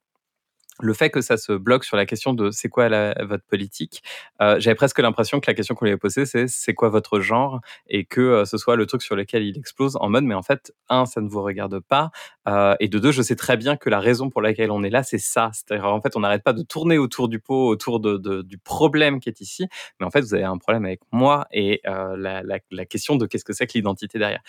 Le 0.80 0.92
fait 0.92 1.08
que 1.10 1.20
ça 1.20 1.36
se 1.36 1.52
bloque 1.52 1.84
sur 1.84 1.96
la 1.96 2.04
question 2.04 2.32
de 2.34 2.50
c'est 2.50 2.68
quoi 2.68 2.88
la- 2.88 3.14
votre 3.24 3.44
politique, 3.44 4.02
euh, 4.42 4.56
j'avais 4.58 4.74
presque 4.74 4.98
l'impression 4.98 5.38
que 5.38 5.48
la 5.48 5.54
question 5.54 5.74
qu'on 5.76 5.84
lui 5.84 5.92
avait 5.92 5.98
posée 5.98 6.26
c'est 6.26 6.48
c'est 6.48 6.74
quoi 6.74 6.88
votre 6.88 7.20
genre? 7.20 7.60
et 7.88 8.04
que 8.04 8.20
euh, 8.20 8.44
ce 8.44 8.58
soit 8.58 8.74
le 8.74 8.84
truc 8.86 9.00
sur 9.02 9.14
lequel 9.14 9.44
il 9.44 9.56
explose 9.56 9.96
en 10.00 10.08
mode 10.10 10.24
mais 10.24 10.34
en 10.34 10.42
fait 10.42 10.72
un 10.88 11.06
ça 11.06 11.20
ne 11.20 11.28
vous 11.28 11.42
regarde 11.42 11.78
pas 11.80 12.10
euh, 12.48 12.74
et 12.80 12.88
de 12.88 12.98
deux 12.98 13.12
je 13.12 13.22
sais 13.22 13.36
très 13.36 13.56
bien 13.56 13.76
que 13.76 13.88
la 13.88 14.00
raison 14.00 14.30
pour 14.30 14.42
laquelle 14.42 14.70
on 14.72 14.82
est 14.82 14.90
là 14.90 15.04
c'est 15.04 15.18
ça 15.18 15.50
c'est-à-dire 15.52 15.86
en 15.86 16.00
fait 16.00 16.16
on 16.16 16.20
n'arrête 16.20 16.42
pas 16.42 16.52
de 16.52 16.62
tourner 16.62 16.98
autour 16.98 17.28
du 17.28 17.38
pot 17.38 17.68
autour 17.68 18.00
de, 18.00 18.16
de- 18.16 18.42
du 18.42 18.58
problème 18.58 19.20
qui 19.20 19.28
est 19.28 19.40
ici 19.40 19.66
mais 20.00 20.06
en 20.06 20.10
fait, 20.10 20.22
vous 20.22 20.34
avez 20.34 20.44
un 20.44 20.58
problème 20.58 20.84
avec 20.86 21.00
moi 21.12 21.46
et 21.52 21.80
euh, 21.86 22.16
la, 22.16 22.42
la- 22.42 22.58
la 22.72 22.84
question 22.86 23.14
de 23.16 23.26
qu'est-ce 23.26 23.44
que 23.44 23.52
c'est 23.52 23.66
que 23.66 23.72
l'identité 23.74 24.18
derrière. 24.18 24.40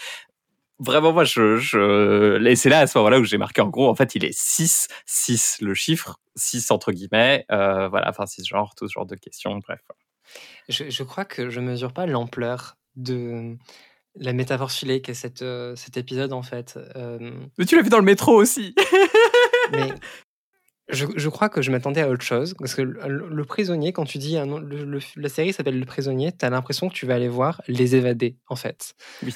Vraiment, 0.79 1.13
moi, 1.13 1.23
je, 1.23 1.57
c'est 2.55 2.69
là, 2.69 2.79
à 2.79 2.87
ce 2.87 2.97
moment-là, 2.97 3.19
où 3.19 3.23
j'ai 3.23 3.37
marqué, 3.37 3.61
en 3.61 3.69
gros, 3.69 3.89
en 3.89 3.95
fait, 3.95 4.15
il 4.15 4.25
est 4.25 4.37
6, 4.37 4.87
6, 5.05 5.57
le 5.61 5.73
chiffre, 5.73 6.19
6 6.35 6.71
entre 6.71 6.91
guillemets, 6.91 7.45
euh, 7.51 7.87
voilà, 7.87 8.09
enfin, 8.09 8.25
6 8.25 8.45
genres, 8.45 8.73
tout 8.75 8.87
ce 8.87 8.93
genre 8.93 9.05
de 9.05 9.15
questions, 9.15 9.57
bref. 9.59 9.79
Je, 10.69 10.89
je 10.89 11.03
crois 11.03 11.25
que 11.25 11.49
je 11.49 11.59
mesure 11.59 11.93
pas 11.93 12.05
l'ampleur 12.05 12.77
de 12.95 13.55
la 14.17 14.33
métaphore 14.33 14.71
filée 14.71 15.01
qu'est 15.01 15.13
cette, 15.13 15.41
euh, 15.41 15.75
cet 15.75 15.97
épisode, 15.97 16.33
en 16.33 16.41
fait. 16.41 16.79
Euh, 16.95 17.31
Mais 17.57 17.65
tu 17.65 17.75
l'as 17.75 17.81
vu 17.81 17.89
dans 17.89 17.99
le 17.99 18.03
métro 18.05 18.33
aussi 18.33 18.73
mais 19.71 19.93
je, 20.87 21.05
je 21.15 21.29
crois 21.29 21.49
que 21.49 21.61
je 21.63 21.71
m'attendais 21.71 22.01
à 22.01 22.09
autre 22.09 22.23
chose. 22.23 22.53
Parce 22.59 22.75
que 22.75 22.81
le, 22.83 23.27
le 23.27 23.43
prisonnier, 23.45 23.91
quand 23.91 24.05
tu 24.05 24.17
dis 24.19 24.37
un 24.37 24.45
nom- 24.45 24.59
le- 24.59 24.85
le- 24.85 24.99
la 25.15 25.29
série 25.29 25.51
s'appelle 25.51 25.79
Le 25.79 25.85
prisonnier, 25.85 26.31
tu 26.31 26.45
as 26.45 26.49
l'impression 26.49 26.89
que 26.89 26.93
tu 26.93 27.05
vas 27.07 27.15
aller 27.15 27.27
voir 27.27 27.61
Les 27.67 27.95
évadés, 27.95 28.37
en 28.47 28.55
fait. 28.55 28.93
Oui. 29.23 29.33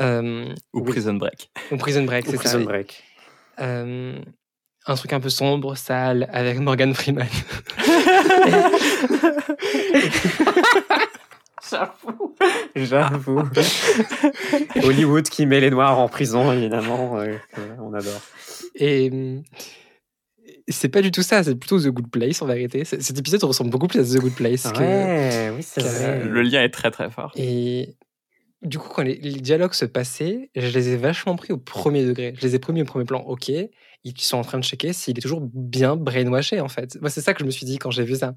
Euh, 0.00 0.54
Ou 0.74 0.80
Oui. 0.80 0.90
Prison 0.92 1.14
Break. 1.14 1.50
ou 1.72 1.76
Prison 1.76 2.04
Break, 2.04 2.26
c'est 2.26 2.36
Prison 2.36 2.58
ça. 2.60 2.64
Break. 2.64 3.02
Euh, 3.60 4.18
un 4.86 4.94
truc 4.94 5.12
un 5.12 5.20
peu 5.20 5.28
sombre, 5.30 5.74
sale, 5.76 6.28
avec 6.32 6.58
Morgan 6.58 6.94
Freeman. 6.94 7.26
J'avoue. 11.70 12.34
J'avoue. 12.76 13.42
Hollywood 14.82 15.28
qui 15.28 15.44
met 15.46 15.60
les 15.60 15.70
noirs 15.70 15.98
en 15.98 16.08
prison, 16.08 16.50
évidemment. 16.52 17.18
euh, 17.18 17.34
euh, 17.58 17.76
on 17.80 17.92
adore. 17.92 18.20
Et 18.76 19.10
c'est 20.68 20.88
pas 20.88 21.02
du 21.02 21.10
tout 21.10 21.22
ça, 21.22 21.42
c'est 21.42 21.54
plutôt 21.56 21.78
The 21.80 21.88
Good 21.88 22.10
Place 22.10 22.40
en 22.42 22.46
vérité. 22.46 22.84
Cet 22.84 23.18
épisode 23.18 23.42
ressemble 23.44 23.70
beaucoup 23.70 23.88
plus 23.88 24.00
à 24.00 24.04
The 24.16 24.20
Good 24.20 24.34
Place 24.34 24.70
que. 24.72 24.78
Ouais, 24.78 25.52
oui, 25.54 25.62
c'est 25.62 25.82
que- 25.82 25.86
vrai. 25.86 26.24
Le 26.24 26.42
lien 26.42 26.62
est 26.62 26.70
très 26.70 26.90
très 26.90 27.10
fort. 27.10 27.32
Et 27.36 27.96
du 28.62 28.78
coup, 28.78 28.88
quand 28.88 29.02
les, 29.02 29.16
dialogues 29.16 29.74
se 29.74 29.84
passaient, 29.84 30.50
je 30.56 30.66
les 30.66 30.88
ai 30.90 30.96
vachement 30.96 31.36
pris 31.36 31.52
au 31.52 31.58
premier 31.58 32.04
degré. 32.04 32.34
Je 32.36 32.46
les 32.46 32.54
ai 32.54 32.58
pris 32.58 32.80
au 32.80 32.84
premier 32.84 33.04
plan. 33.04 33.20
Ok, 33.20 33.48
ils 33.48 34.20
sont 34.20 34.38
en 34.38 34.42
train 34.42 34.58
de 34.58 34.64
checker 34.64 34.92
s'il 34.92 35.16
est 35.18 35.22
toujours 35.22 35.42
bien 35.42 35.96
brainwashé 35.96 36.60
en 36.60 36.68
fait. 36.68 37.00
Moi, 37.00 37.10
c'est 37.10 37.20
ça 37.20 37.34
que 37.34 37.40
je 37.40 37.44
me 37.44 37.50
suis 37.50 37.66
dit 37.66 37.78
quand 37.78 37.90
j'ai 37.90 38.04
vu 38.04 38.16
ça. 38.16 38.34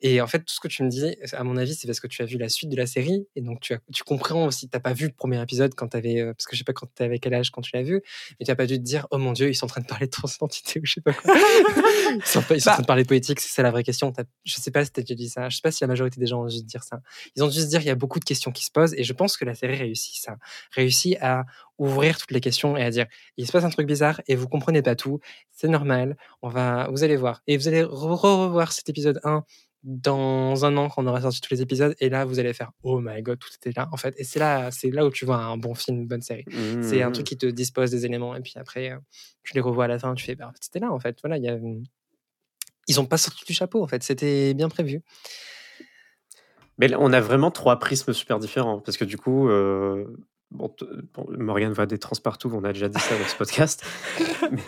Et 0.00 0.20
en 0.20 0.26
fait, 0.26 0.38
tout 0.40 0.54
ce 0.54 0.60
que 0.60 0.68
tu 0.68 0.82
me 0.84 0.88
dis, 0.88 1.16
à 1.32 1.42
mon 1.44 1.56
avis, 1.56 1.74
c'est 1.74 1.86
parce 1.86 2.00
que 2.00 2.06
tu 2.06 2.22
as 2.22 2.24
vu 2.24 2.38
la 2.38 2.48
suite 2.48 2.70
de 2.70 2.76
la 2.76 2.86
série. 2.86 3.26
Et 3.36 3.40
donc, 3.40 3.60
tu, 3.60 3.74
as, 3.74 3.80
tu 3.92 4.04
comprends 4.04 4.44
aussi. 4.46 4.68
Tu 4.68 4.76
n'as 4.76 4.80
pas 4.80 4.92
vu 4.92 5.06
le 5.06 5.12
premier 5.12 5.40
épisode 5.42 5.74
quand 5.74 5.88
tu 5.88 5.96
avais. 5.96 6.24
parce 6.26 6.46
que 6.46 6.54
je 6.54 6.58
sais 6.58 6.64
pas 6.64 6.72
quand 6.72 6.86
tu 6.94 7.02
avais 7.02 7.18
quel 7.18 7.34
âge 7.34 7.50
quand 7.50 7.62
tu 7.62 7.70
l'as 7.74 7.82
vu. 7.82 8.00
Mais 8.38 8.44
tu 8.46 8.50
n'as 8.50 8.56
pas 8.56 8.66
dû 8.66 8.78
te 8.78 8.82
dire, 8.84 9.06
oh 9.10 9.18
mon 9.18 9.32
Dieu, 9.32 9.48
ils 9.48 9.54
sont 9.54 9.64
en 9.66 9.68
train 9.68 9.80
de 9.80 9.86
parler 9.86 10.06
de 10.06 10.10
transidentité 10.12 10.80
ou 10.80 10.86
je 10.86 10.94
sais 10.94 11.00
pas 11.00 11.12
quoi. 11.12 11.34
ils 12.14 12.20
sont, 12.24 12.42
pas- 12.42 12.54
ils 12.54 12.60
sont 12.60 12.70
en 12.70 12.72
train 12.74 12.82
de 12.82 12.86
parler 12.86 13.02
de 13.02 13.08
politique, 13.08 13.40
c'est 13.40 13.48
ça 13.54 13.62
la 13.62 13.70
vraie 13.70 13.82
question. 13.84 14.12
Je 14.44 14.54
sais 14.54 14.70
pas 14.70 14.84
si 14.84 14.92
tu 14.92 15.00
as 15.00 15.02
déjà 15.02 15.14
dit 15.14 15.28
ça. 15.28 15.48
Je 15.48 15.56
sais 15.56 15.62
pas 15.62 15.70
si 15.70 15.82
la 15.82 15.88
majorité 15.88 16.20
des 16.20 16.26
gens 16.26 16.42
ont 16.42 16.46
dû 16.46 16.58
te 16.60 16.66
dire 16.66 16.84
ça. 16.84 17.00
Ils 17.36 17.42
ont 17.42 17.48
dû 17.48 17.60
se 17.60 17.66
dire, 17.66 17.80
il 17.80 17.86
y 17.86 17.90
a 17.90 17.94
beaucoup 17.94 18.20
de 18.20 18.24
questions 18.24 18.52
qui 18.52 18.64
se 18.64 18.70
posent. 18.70 18.94
Et 18.94 19.04
je 19.04 19.12
pense 19.12 19.36
que 19.36 19.44
la 19.44 19.54
série 19.54 19.76
réussit 19.76 20.22
ça. 20.22 20.36
Réussit 20.72 21.16
à 21.20 21.44
ouvrir 21.78 22.18
toutes 22.18 22.32
les 22.32 22.40
questions 22.40 22.76
et 22.76 22.82
à 22.82 22.90
dire, 22.90 23.06
il 23.36 23.46
se 23.46 23.52
passe 23.52 23.64
un 23.64 23.70
truc 23.70 23.86
bizarre 23.86 24.20
et 24.26 24.34
vous 24.34 24.48
comprenez 24.48 24.82
pas 24.82 24.96
tout. 24.96 25.20
C'est 25.52 25.68
normal. 25.68 26.16
On 26.42 26.48
va, 26.48 26.88
vous 26.90 27.04
allez 27.04 27.16
voir. 27.16 27.42
Et 27.46 27.56
vous 27.56 27.68
allez 27.68 27.82
re- 27.82 27.88
re- 28.16 28.46
revoir 28.46 28.72
cet 28.72 28.88
épisode 28.88 29.20
1 29.24 29.44
dans 29.90 30.66
un 30.66 30.76
an 30.76 30.90
quand 30.90 31.02
on 31.02 31.06
aura 31.06 31.22
sorti 31.22 31.40
tous 31.40 31.52
les 31.54 31.62
épisodes 31.62 31.94
et 31.98 32.10
là 32.10 32.26
vous 32.26 32.38
allez 32.38 32.52
faire 32.52 32.72
oh 32.82 33.00
my 33.00 33.22
god 33.22 33.38
tout 33.38 33.48
était 33.56 33.72
là 33.74 33.88
en 33.90 33.96
fait 33.96 34.14
et 34.18 34.24
c'est 34.24 34.38
là 34.38 34.70
c'est 34.70 34.90
là 34.90 35.06
où 35.06 35.10
tu 35.10 35.24
vois 35.24 35.38
un 35.38 35.56
bon 35.56 35.74
film 35.74 36.00
une 36.00 36.06
bonne 36.06 36.20
série 36.20 36.44
c'est 36.82 37.00
un 37.00 37.06
Mhm. 37.06 37.12
truc 37.14 37.26
qui 37.26 37.38
te 37.38 37.46
dispose 37.46 37.90
des 37.90 38.04
éléments 38.04 38.36
et 38.36 38.40
puis 38.42 38.52
après 38.56 38.90
euh, 38.92 38.98
tu 39.44 39.54
les 39.54 39.60
revois 39.62 39.84
à 39.86 39.88
la 39.88 39.98
fin 39.98 40.14
tu 40.14 40.24
fais 40.26 40.34
bah, 40.34 40.52
c'était 40.60 40.78
là 40.80 40.92
en 40.92 40.98
fait 41.00 41.16
voilà 41.22 41.38
il 41.38 41.42
y 41.44 41.48
a 41.48 41.54
une- 41.54 41.84
ils 42.86 43.00
ont 43.00 43.06
pas 43.06 43.16
sorti 43.16 43.44
du 43.46 43.54
chapeau 43.54 43.82
en 43.82 43.86
fait 43.86 44.02
c'était 44.02 44.52
bien 44.52 44.68
prévu 44.68 45.00
Mais 46.78 46.86
là, 46.88 46.98
on 47.00 47.12
a 47.12 47.20
vraiment 47.20 47.50
trois 47.50 47.78
prismes 47.80 48.12
super 48.12 48.38
différents. 48.38 48.78
Parce 48.80 48.96
que 48.96 49.04
du 49.04 49.16
coup, 49.18 49.48
euh, 49.48 50.04
bon, 50.52 50.72
Morgane 51.30 51.72
voit 51.72 51.86
des 51.86 51.98
trans 51.98 52.14
partout, 52.22 52.52
on 52.54 52.62
a 52.62 52.72
déjà 52.72 52.88
dit 52.88 53.00
ça 53.00 53.18
dans 53.18 53.26
ce 53.26 53.34
podcast. 53.34 53.84
Mais, 54.52 54.60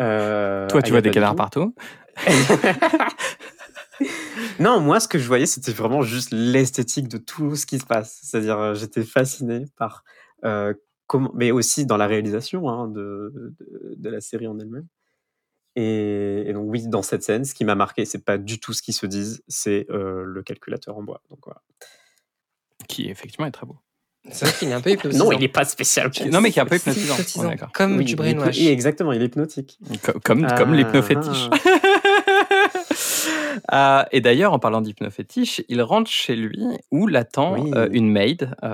euh, 0.00 0.66
Toi, 0.68 0.82
tu 0.82 0.90
vois 0.90 1.00
des 1.00 1.10
canards 1.10 1.30
tout. 1.32 1.36
partout 1.36 1.74
Non, 4.60 4.80
moi, 4.80 4.98
ce 5.00 5.08
que 5.08 5.18
je 5.18 5.26
voyais, 5.26 5.46
c'était 5.46 5.72
vraiment 5.72 6.02
juste 6.02 6.30
l'esthétique 6.32 7.08
de 7.08 7.18
tout 7.18 7.54
ce 7.54 7.66
qui 7.66 7.78
se 7.78 7.86
passe. 7.86 8.18
C'est-à-dire, 8.22 8.58
euh, 8.58 8.74
j'étais 8.74 9.04
fasciné 9.04 9.66
par 9.76 10.04
euh, 10.44 10.74
comment, 11.06 11.30
mais 11.34 11.50
aussi 11.52 11.86
dans 11.86 11.96
la 11.96 12.06
réalisation 12.06 12.68
hein, 12.68 12.88
de, 12.88 13.32
de, 13.34 13.94
de 13.96 14.10
la 14.10 14.20
série 14.20 14.46
en 14.46 14.58
elle-même. 14.58 14.86
Et, 15.76 16.44
et 16.46 16.52
donc, 16.52 16.64
oui, 16.68 16.88
dans 16.88 17.02
cette 17.02 17.22
scène, 17.22 17.44
ce 17.44 17.54
qui 17.54 17.64
m'a 17.64 17.76
marqué, 17.76 18.04
c'est 18.04 18.24
pas 18.24 18.36
du 18.36 18.58
tout 18.58 18.72
ce 18.72 18.82
qu'ils 18.82 18.94
se 18.94 19.06
disent, 19.06 19.42
c'est 19.46 19.86
euh, 19.90 20.24
le 20.24 20.42
calculateur 20.42 20.98
en 20.98 21.02
bois. 21.04 21.22
Donc, 21.30 21.38
voilà. 21.44 21.62
Qui, 22.88 23.08
effectivement, 23.08 23.46
est 23.46 23.52
très 23.52 23.66
beau. 23.66 23.76
c'est 24.28 24.46
vrai 24.46 24.54
qu'il 24.58 24.68
est 24.68 24.72
un 24.72 24.80
peu 24.80 24.90
hypnotisant 24.94 25.24
Non, 25.26 25.32
il 25.32 25.38
n'est 25.38 25.48
pas 25.48 25.64
spécial. 25.64 26.10
Non, 26.32 26.40
mais 26.40 26.50
qui 26.50 26.58
est 26.58 26.62
un 26.62 26.66
peu 26.66 26.76
hypnotisant. 26.76 27.54
comme 27.72 27.96
Oui, 27.96 28.04
du 28.04 28.16
brainwash 28.16 28.60
exactement, 28.60 29.12
il 29.12 29.22
est 29.22 29.26
hypnotique. 29.26 29.78
Comme, 30.02 30.20
comme, 30.20 30.46
comme 30.46 30.72
Ah, 30.72 30.76
l'hypnofétiche. 30.76 31.48
Euh, 33.72 34.02
et 34.12 34.20
d'ailleurs, 34.20 34.52
en 34.52 34.58
parlant 34.58 34.80
d'hypnofétiche, 34.80 35.62
il 35.68 35.82
rentre 35.82 36.10
chez 36.10 36.36
lui 36.36 36.62
où 36.90 37.06
l'attend 37.06 37.54
Oui. 37.58 37.70
euh, 37.74 37.88
une 37.92 38.10
maid, 38.10 38.50
euh, 38.62 38.68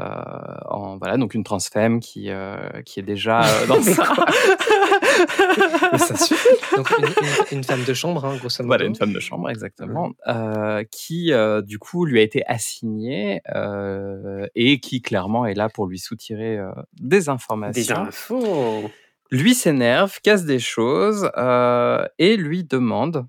en, 0.68 0.96
voilà, 0.98 1.16
donc 1.16 1.34
une 1.34 1.44
transfemme 1.44 2.00
qui, 2.00 2.30
euh, 2.30 2.56
qui 2.84 3.00
est 3.00 3.04
déjà 3.04 3.42
dans. 3.68 3.80
Mais 5.92 5.98
ça 5.98 6.16
suffit 6.16 6.48
donc 6.76 6.90
une, 6.98 7.04
une- 7.06 7.58
une 7.58 7.64
femme 7.64 7.84
de 7.84 7.94
chambre 7.94 8.24
hein, 8.24 8.36
grosso 8.36 8.56
modo 8.62 8.68
Voilà, 8.68 8.84
une 8.84 8.94
femme 8.94 9.12
de 9.12 9.20
chambre, 9.20 9.48
exactement, 9.50 10.10
euh, 10.26 10.84
qui 10.90 11.32
euh, 11.32 11.62
du 11.62 11.78
coup 11.78 12.04
lui 12.04 12.18
a 12.18 12.22
été 12.22 12.44
assignée 12.46 13.40
euh, 13.54 14.46
et 14.54 14.80
qui 14.80 15.02
clairement 15.02 15.46
est 15.46 15.54
là 15.54 15.68
pour 15.68 15.86
lui 15.86 15.98
soutirer 15.98 16.58
des 17.00 17.24
Des 17.24 17.28
informations. 17.28 17.96
infos. 17.96 18.90
Lui 19.30 19.54
s'énerve, 19.54 20.18
casse 20.22 20.44
des 20.44 20.58
choses 20.58 21.30
euh, 21.36 22.04
et 22.18 22.36
lui 22.36 22.64
demande 22.64 23.26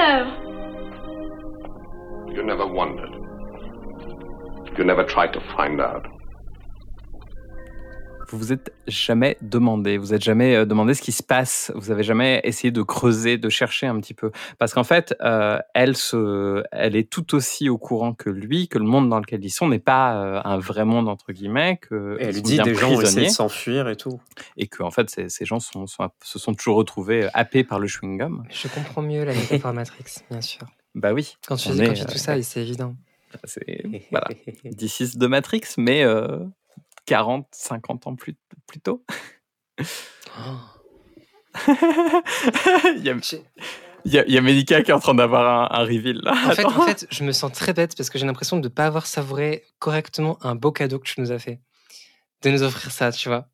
know. 0.00 0.20
You 2.34 2.42
never 2.42 2.66
wondered. 2.66 3.10
You 4.78 4.84
never 4.84 5.04
tried 5.04 5.32
to 5.34 5.40
find 5.56 5.80
out. 5.80 6.06
Vous 8.30 8.38
vous 8.38 8.52
êtes 8.52 8.72
jamais 8.86 9.36
demandé, 9.42 9.98
vous 9.98 10.14
êtes 10.14 10.22
jamais 10.22 10.54
euh, 10.56 10.64
demandé 10.64 10.94
ce 10.94 11.02
qui 11.02 11.12
se 11.12 11.22
passe, 11.22 11.72
vous 11.74 11.90
avez 11.90 12.02
jamais 12.02 12.40
essayé 12.44 12.70
de 12.70 12.82
creuser, 12.82 13.36
de 13.38 13.48
chercher 13.48 13.86
un 13.86 13.98
petit 14.00 14.14
peu, 14.14 14.30
parce 14.58 14.72
qu'en 14.72 14.84
fait, 14.84 15.14
euh, 15.20 15.58
elle 15.74 15.96
se, 15.96 16.62
elle 16.72 16.96
est 16.96 17.10
tout 17.10 17.34
aussi 17.34 17.68
au 17.68 17.78
courant 17.78 18.14
que 18.14 18.30
lui, 18.30 18.68
que 18.68 18.78
le 18.78 18.84
monde 18.84 19.08
dans 19.08 19.18
lequel 19.18 19.44
ils 19.44 19.50
sont 19.50 19.68
n'est 19.68 19.78
pas 19.78 20.14
euh, 20.22 20.40
un 20.44 20.58
vrai 20.58 20.84
monde 20.84 21.08
entre 21.08 21.32
guillemets, 21.32 21.78
que 21.78 22.16
Et 22.20 22.24
elle 22.24 22.42
dit 22.42 22.58
des 22.58 22.74
gens 22.74 22.92
ont 22.92 23.00
essayé 23.00 23.26
de 23.26 23.32
s'enfuir 23.32 23.88
et 23.88 23.96
tout. 23.96 24.20
et 24.56 24.66
que 24.68 24.82
en 24.82 24.90
fait, 24.90 25.10
ces, 25.10 25.28
ces 25.28 25.44
gens 25.44 25.60
sont, 25.60 25.86
sont- 25.86 26.08
se 26.22 26.38
sont 26.38 26.54
toujours 26.54 26.76
retrouvés 26.76 27.28
happés 27.34 27.64
par 27.64 27.78
le 27.78 27.86
chewing 27.88 28.18
gum. 28.18 28.44
je 28.50 28.68
comprends 28.68 29.02
mieux 29.02 29.24
la 29.24 29.34
métaphore 29.34 29.72
Matrix 29.74 30.04
bien 30.30 30.40
sûr. 30.40 30.62
Bah 30.94 31.12
oui, 31.12 31.36
quand 31.46 31.56
tu 31.56 31.68
dis, 31.70 31.80
est, 31.82 31.86
quand 31.86 31.92
tu 31.94 32.00
dis 32.04 32.06
tout 32.12 32.18
ça 32.18 32.40
c'est 32.42 32.60
évident. 32.62 32.94
C'est 33.44 33.84
voilà, 34.10 34.26
16 34.76 35.16
de 35.16 35.26
Matrix, 35.28 35.60
mais 35.78 36.02
euh, 36.02 36.38
40, 37.10 37.48
50 37.50 38.06
ans 38.06 38.14
plus, 38.14 38.36
plus 38.68 38.80
tôt. 38.80 39.04
il 41.66 43.02
y 43.02 43.10
a 43.10 43.16
Il 44.04 44.12
y, 44.12 44.18
a, 44.18 44.24
il 44.26 44.32
y 44.32 44.38
a 44.38 44.40
Médica 44.40 44.82
qui 44.82 44.92
est 44.92 44.94
en 44.94 45.00
train 45.00 45.14
d'avoir 45.16 45.72
un, 45.72 45.80
un 45.80 45.84
reveal 45.84 46.20
là. 46.22 46.32
En 46.46 46.52
fait, 46.52 46.64
en 46.64 46.86
fait, 46.86 47.08
je 47.10 47.24
me 47.24 47.32
sens 47.32 47.50
très 47.52 47.72
bête 47.72 47.96
parce 47.96 48.08
que 48.10 48.18
j'ai 48.18 48.26
l'impression 48.26 48.56
de 48.58 48.62
ne 48.62 48.68
pas 48.68 48.86
avoir 48.86 49.06
savouré 49.06 49.64
correctement 49.80 50.38
un 50.46 50.54
beau 50.54 50.70
cadeau 50.70 51.00
que 51.00 51.08
tu 51.08 51.20
nous 51.20 51.32
as 51.32 51.40
fait. 51.40 51.60
De 52.42 52.50
nous 52.50 52.62
offrir 52.62 52.92
ça, 52.92 53.10
tu 53.10 53.28
vois. 53.28 53.48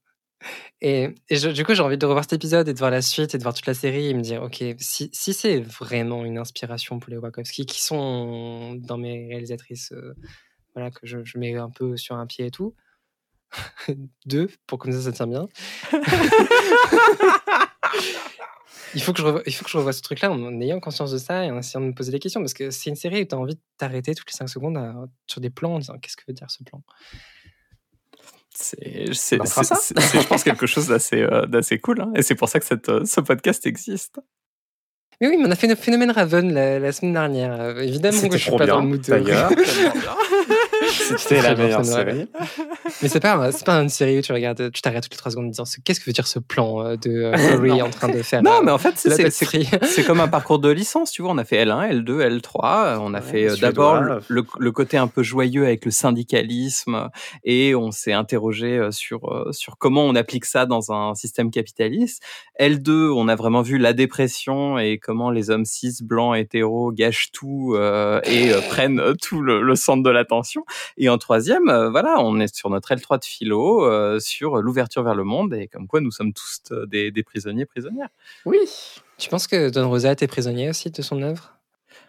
Et, 0.82 1.08
et 1.30 1.36
je- 1.36 1.48
du 1.48 1.64
coup, 1.64 1.72
j'ai 1.74 1.82
envie 1.82 1.96
de 1.96 2.04
revoir 2.04 2.24
cet 2.24 2.34
épisode 2.34 2.68
et 2.68 2.74
de 2.74 2.78
voir 2.78 2.90
la 2.90 3.00
suite 3.00 3.34
et 3.34 3.38
de 3.38 3.42
voir 3.42 3.54
toute 3.54 3.66
la 3.66 3.72
série 3.74 4.08
et 4.08 4.14
me 4.14 4.20
dire, 4.20 4.42
ok, 4.42 4.62
si, 4.78 5.08
si 5.12 5.32
c'est 5.32 5.60
vraiment 5.60 6.26
une 6.26 6.36
inspiration 6.36 6.98
pour 6.98 7.10
les 7.10 7.16
Wachowski, 7.16 7.64
qui 7.64 7.82
sont 7.82 8.74
dans 8.74 8.98
mes 8.98 9.26
réalisatrices, 9.28 9.92
euh, 9.92 10.14
voilà, 10.74 10.90
que 10.90 11.00
je, 11.04 11.24
je 11.24 11.38
mets 11.38 11.56
un 11.56 11.70
peu 11.70 11.96
sur 11.96 12.14
un 12.16 12.26
pied 12.26 12.44
et 12.46 12.50
tout. 12.50 12.74
Deux, 14.26 14.48
pour 14.66 14.78
comme 14.78 14.92
ça, 14.92 15.00
ça 15.00 15.12
tient 15.12 15.26
bien. 15.26 15.46
il, 18.94 19.02
faut 19.02 19.12
que 19.12 19.18
je 19.20 19.24
revoie, 19.24 19.42
il 19.46 19.54
faut 19.54 19.64
que 19.64 19.70
je 19.70 19.76
revoie 19.76 19.92
ce 19.92 20.02
truc-là 20.02 20.30
en 20.30 20.60
ayant 20.60 20.80
conscience 20.80 21.12
de 21.12 21.18
ça 21.18 21.44
et 21.44 21.50
en 21.50 21.58
essayant 21.58 21.80
de 21.80 21.86
me 21.86 21.94
poser 21.94 22.12
des 22.12 22.18
questions. 22.18 22.40
Parce 22.40 22.54
que 22.54 22.70
c'est 22.70 22.90
une 22.90 22.96
série 22.96 23.22
où 23.22 23.24
tu 23.24 23.34
as 23.34 23.38
envie 23.38 23.54
de 23.54 23.60
t'arrêter 23.78 24.14
toutes 24.14 24.30
les 24.30 24.36
5 24.36 24.48
secondes 24.48 24.76
à- 24.76 24.94
sur 25.26 25.40
des 25.40 25.50
plans 25.50 25.74
en 25.74 25.78
disant 25.78 25.98
qu'est-ce 26.00 26.16
que 26.16 26.22
veut 26.28 26.34
dire 26.34 26.50
ce 26.50 26.62
plan? 26.64 26.82
C'est, 28.54 29.12
c'est, 29.12 29.36
Bah, 29.36 29.44
c'est- 29.46 29.64
ça. 29.64 29.74
c'est- 29.76 29.98
c'est, 30.00 30.20
je 30.22 30.26
pense, 30.26 30.42
quelque 30.42 30.66
chose 30.66 30.86
d'assez, 30.88 31.20
euh, 31.22 31.44
d'assez 31.46 31.78
cool. 31.78 32.00
hein. 32.00 32.10
Et 32.14 32.22
c'est 32.22 32.34
pour 32.34 32.48
ça 32.48 32.58
que 32.58 32.64
cette, 32.66 32.88
euh, 32.88 33.04
ce 33.04 33.20
podcast 33.20 33.66
existe. 33.66 34.18
Mais 35.20 35.28
oui, 35.28 35.36
mais 35.38 35.46
on 35.46 35.50
a 35.50 35.56
fait 35.56 35.66
le 35.66 35.74
phénomène 35.76 36.10
Raven 36.10 36.52
la, 36.52 36.78
la 36.78 36.92
semaine 36.92 37.14
dernière. 37.14 37.58
Euh, 37.60 37.80
évidemment 37.80 38.20
que 38.28 38.32
je 38.36 38.42
suis 38.42 38.48
trop 38.50 38.58
pas 38.58 38.64
bien, 38.66 38.74
dans 38.76 38.80
le 38.82 38.88
mood. 38.88 39.00
de- 39.00 39.06
d'ailleurs. 39.10 39.50
C'était 40.88 41.42
la 41.42 41.54
meilleure 41.54 41.84
série. 41.84 42.28
Mais 43.02 43.08
c'est 43.08 43.20
pas, 43.20 43.52
c'est 43.52 43.64
pas 43.66 43.80
une 43.82 43.88
série 43.88 44.18
où 44.18 44.22
tu 44.22 44.32
regardes, 44.32 44.70
tu 44.72 44.82
t'arrêtes 44.82 45.04
toutes 45.04 45.12
les 45.12 45.18
trois 45.18 45.30
secondes 45.30 45.46
en 45.46 45.50
disant 45.50 45.64
ce- 45.64 45.78
qu'est-ce 45.84 46.00
que 46.00 46.06
veut 46.06 46.12
dire 46.12 46.26
ce 46.26 46.38
plan 46.38 46.82
euh, 46.84 46.96
de 46.96 47.10
euh, 47.10 47.32
Rory 47.56 47.82
en 47.82 47.90
train 47.90 48.08
de 48.08 48.22
faire. 48.22 48.42
Non, 48.42 48.58
euh, 48.58 48.60
mais 48.64 48.70
en 48.72 48.78
fait, 48.78 48.94
c'est- 48.96 50.04
comme 50.04 50.20
un 50.20 50.28
parcours 50.28 50.58
de 50.58 50.68
licence, 50.70 51.10
tu 51.12 51.22
vois. 51.22 51.30
On 51.32 51.38
a 51.38 51.44
fait 51.44 51.64
L1, 51.64 51.90
L2, 52.02 52.40
L3. 52.40 52.98
On 53.00 53.14
a 53.14 53.20
Ouais, 53.20 53.22
fait 53.22 53.60
d'abord 53.60 54.00
le, 54.00 54.20
le- 54.28 54.44
le 54.58 54.72
côté 54.72 54.96
un 54.96 55.06
peu 55.08 55.22
joyeux 55.22 55.64
avec 55.64 55.84
le 55.84 55.90
syndicalisme 55.90 57.08
et 57.44 57.74
on 57.74 57.90
s'est 57.90 58.12
interrogé 58.12 58.88
sur, 58.90 59.48
sur 59.52 59.78
comment 59.78 60.02
on 60.04 60.14
applique 60.14 60.44
ça 60.44 60.66
dans 60.66 60.92
un 60.92 61.14
système 61.14 61.50
capitaliste. 61.50 62.22
L2, 62.60 63.10
on 63.10 63.28
a 63.28 63.34
vraiment 63.36 63.62
vu 63.62 63.78
la 63.78 63.92
dépression 63.92 64.78
et 64.78 64.98
comment 64.98 65.30
les 65.30 65.50
hommes 65.50 65.64
cis, 65.64 65.96
blancs, 66.02 66.36
hétéros 66.36 66.92
gâchent 66.92 67.30
tout 67.32 67.74
euh, 67.74 68.20
et 68.24 68.52
euh, 68.52 68.60
prennent 68.68 69.02
tout 69.20 69.40
le, 69.40 69.62
le 69.62 69.74
centre 69.76 70.02
de 70.02 70.10
l'attention. 70.10 70.64
Et 70.96 71.08
en 71.08 71.18
troisième, 71.18 71.68
euh, 71.68 71.90
voilà, 71.90 72.16
on 72.20 72.40
est 72.40 72.54
sur 72.54 72.70
notre 72.70 72.94
L3 72.94 73.20
de 73.20 73.24
philo, 73.24 73.84
euh, 73.84 74.18
sur 74.18 74.56
l'ouverture 74.56 75.02
vers 75.02 75.14
le 75.14 75.24
monde 75.24 75.54
et 75.54 75.68
comme 75.68 75.86
quoi 75.86 76.00
nous 76.00 76.10
sommes 76.10 76.32
tous 76.32 76.60
euh, 76.70 76.86
des, 76.86 77.10
des 77.10 77.22
prisonniers, 77.22 77.66
prisonnières. 77.66 78.08
Oui. 78.44 78.58
Tu 79.18 79.28
penses 79.28 79.46
que 79.46 79.70
Don 79.70 79.88
Rosa 79.88 80.12
était 80.12 80.26
prisonnier 80.26 80.68
aussi 80.68 80.90
de 80.90 81.02
son 81.02 81.22
œuvre? 81.22 81.56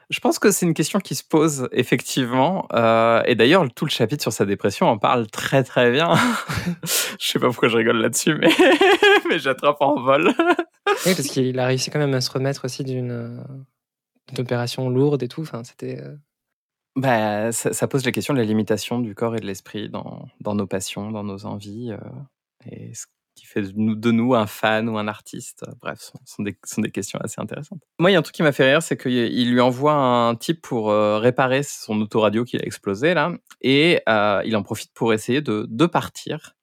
Je 0.09 0.22
pense 0.22 0.39
que 0.39 0.51
c'est 0.51 0.65
une 0.65 0.74
question 0.74 0.99
qui 0.99 1.15
se 1.15 1.24
pose 1.24 1.68
effectivement. 1.74 2.65
Euh, 2.74 3.22
et 3.26 3.36
d'ailleurs, 3.36 3.65
tout 3.74 3.84
le 3.84 3.89
chapitre 3.89 4.22
sur 4.22 4.32
sa 4.32 4.45
dépression 4.45 4.88
en 4.88 4.97
parle 4.97 5.28
très 5.28 5.63
très 5.63 5.91
bien. 5.91 6.13
je 6.84 7.28
sais 7.28 7.39
pas 7.39 7.47
pourquoi 7.47 7.68
je 7.68 7.76
rigole 7.76 7.97
là-dessus, 7.97 8.36
mais, 8.36 8.49
mais 9.30 9.38
j'attrape 9.38 9.82
en 9.82 9.99
vol. 10.01 10.34
Oui, 11.05 11.13
parce 11.13 11.28
qu'il 11.28 11.59
a 11.59 11.65
réussi 11.65 11.91
quand 11.91 11.99
même 11.99 12.13
à 12.13 12.22
se 12.22 12.32
remettre 12.32 12.65
aussi 12.65 12.86
d'une 12.86 13.43
d'une 14.30 14.41
opération 14.41 14.89
lourde 14.89 15.24
et 15.24 15.28
tout. 15.28 15.41
Enfin, 15.41 15.63
c'était. 15.65 16.01
Bah, 16.98 17.52
ça, 17.52 17.74
ça 17.74 17.88
pose 17.88 18.04
la 18.06 18.12
question 18.12 18.34
de 18.34 18.39
la 18.39 18.45
limitation 18.45 19.00
du 19.00 19.14
corps 19.14 19.36
et 19.36 19.39
de 19.39 19.45
l'esprit 19.45 19.88
dans, 19.88 20.28
dans 20.41 20.56
nos 20.56 20.66
passions, 20.66 21.12
dans 21.12 21.24
nos 21.24 21.45
envies. 21.45 21.91
euh, 21.91 21.98
et 22.66 22.91
ce 22.95 23.06
qui 23.36 23.45
fait 23.45 23.62
de 23.62 23.72
nous, 23.76 23.95
de 23.95 24.10
nous 24.10 24.34
un 24.34 24.48
fan 24.48 24.89
ou 24.89 24.98
un 24.98 25.08
artiste. 25.08 25.64
Bref, 25.80 26.00
ce 26.00 26.08
sont, 26.08 26.20
sont 26.26 26.41
des, 26.43 26.58
sont 26.66 26.82
des 26.82 26.89
questions 26.89 27.20
assez 27.24 27.39
intéressantes. 27.39 27.84
Moi, 28.00 28.10
il 28.10 28.14
y 28.14 28.16
a 28.16 28.20
un 28.20 28.24
truc 28.24 28.34
qui 28.36 28.41
m'a 28.41 28.52
fait 28.52 28.68
rire, 28.72 28.82
c'est 28.82 28.98
qu'il 28.98 29.12
il 29.14 29.52
lui 29.52 29.62
envoie 29.62 29.93
un 29.93 30.34
type 30.36 30.60
pour 30.64 30.89
euh, 30.89 31.20
réparer 31.20 31.62
son 31.62 32.02
autoradio 32.02 32.45
qui 32.45 32.58
a 32.58 32.62
explosé 32.64 33.14
là. 33.14 33.32
Et 33.62 34.02
euh, 34.10 34.41
il 34.43 34.56
en 34.56 34.64
profite 34.64 34.91
pour 34.95 35.14
essayer 35.14 35.41
de, 35.41 35.68
de 35.70 35.86
partir. 35.86 36.56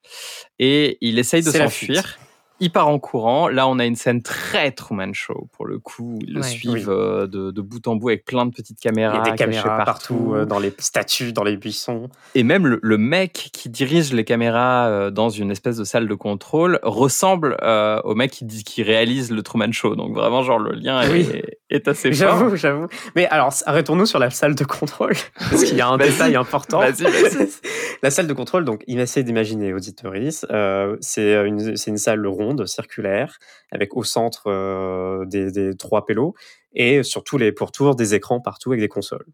Et 0.58 0.98
il 1.00 1.20
essaye 1.20 1.44
de 1.44 1.50
C'est 1.50 1.58
la 1.58 1.66
s'enfuir. 1.66 2.18
Il 2.64 2.70
part 2.70 2.88
en 2.88 2.98
courant. 2.98 3.48
Là, 3.48 3.68
on 3.68 3.78
a 3.78 3.84
une 3.84 3.94
scène 3.94 4.22
très 4.22 4.70
Truman 4.70 5.12
Show 5.12 5.48
pour 5.52 5.66
le 5.66 5.78
coup. 5.78 6.18
Ils 6.26 6.32
le 6.32 6.40
Ouais. 6.40 6.46
suivent 6.48 6.88
Oui. 6.88 6.94
euh, 6.96 7.26
de, 7.26 7.50
de 7.50 7.60
bout 7.60 7.86
en 7.86 7.96
bout 7.96 8.08
avec 8.08 8.24
plein 8.24 8.46
de 8.46 8.52
petites 8.52 8.78
Il 8.82 8.88
y 8.88 8.90
caméras. 8.90 9.20
a 9.20 9.30
des 9.30 9.36
caméras 9.36 9.84
partout, 9.84 10.32
euh, 10.34 10.46
dans 10.46 10.58
les 10.58 10.72
statues, 10.78 11.34
dans 11.34 11.44
les 11.44 11.58
buissons. 11.58 12.08
et 12.34 12.42
même 12.42 12.66
le, 12.66 12.80
le 12.82 12.96
mec 12.96 13.50
qui 13.52 13.68
dirige 13.68 14.14
les 14.14 14.24
caméras 14.24 14.86
euh, 14.88 15.10
dans 15.10 15.28
une 15.28 15.50
espèce 15.50 15.76
de 15.76 15.84
salle 15.84 16.08
de 16.08 16.14
contrôle 16.14 16.78
ressemble 16.82 17.58
euh, 17.62 18.00
au 18.04 18.14
mec 18.14 18.30
qui, 18.30 18.46
dit- 18.46 18.64
qui 18.64 18.82
réalise 18.82 19.30
le 19.30 19.42
Truman 19.42 19.70
Show. 19.72 19.94
Donc 19.94 20.14
vraiment, 20.14 20.42
genre, 20.42 20.58
le 20.58 20.72
lien 20.72 21.02
est, 21.02 21.10
Oui. 21.12 21.28
est 21.68 21.86
assez 21.86 22.12
fort. 22.12 22.38
J'avoue, 22.38 22.56
j'avoue. 22.56 22.86
Mais 23.14 23.26
alors, 23.26 23.52
arrêtons-nous 23.66 24.06
sur 24.06 24.18
la 24.18 24.30
salle 24.30 24.54
de 24.54 24.64
contrôle, 24.64 25.12
parce 25.50 25.64
qu'il 25.64 25.76
y 25.76 25.82
a 25.82 25.88
un 25.88 25.98
détail 25.98 26.34
important. 26.36 26.78
Vas-y, 26.80 27.02
vas-y. 27.02 27.48
la 28.02 28.10
salle 28.10 28.26
de 28.26 28.32
contrôle, 28.32 28.64
donc, 28.64 28.82
il 28.86 29.00
essaie 29.00 29.22
d'imaginer, 29.22 29.74
auditoris, 29.74 30.46
euh, 30.50 30.96
c'est 31.00 31.34
une, 31.46 31.76
c'est 31.76 31.90
une 31.90 31.98
salle 31.98 32.26
ronde, 32.26 32.53
circulaire, 32.66 33.38
avec 33.70 33.96
au 33.96 34.04
centre 34.04 35.24
des, 35.26 35.76
trois 35.76 36.06
pélos, 36.06 36.34
et 36.72 37.02
sur 37.02 37.24
tous 37.24 37.38
les 37.38 37.52
pourtours, 37.52 37.96
des 37.96 38.14
écrans 38.14 38.40
partout 38.40 38.70
avec 38.70 38.80
des 38.80 38.88
consoles. 38.88 39.26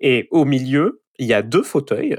Et 0.00 0.28
au 0.30 0.44
milieu, 0.44 1.02
il 1.18 1.26
y 1.26 1.34
a 1.34 1.42
deux 1.42 1.62
fauteuils 1.62 2.18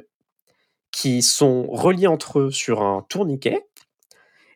qui 0.92 1.22
sont 1.22 1.68
reliés 1.68 2.08
entre 2.08 2.40
eux 2.40 2.52
sur 2.52 2.82
un 2.82 3.06
tourniquet, 3.10 3.66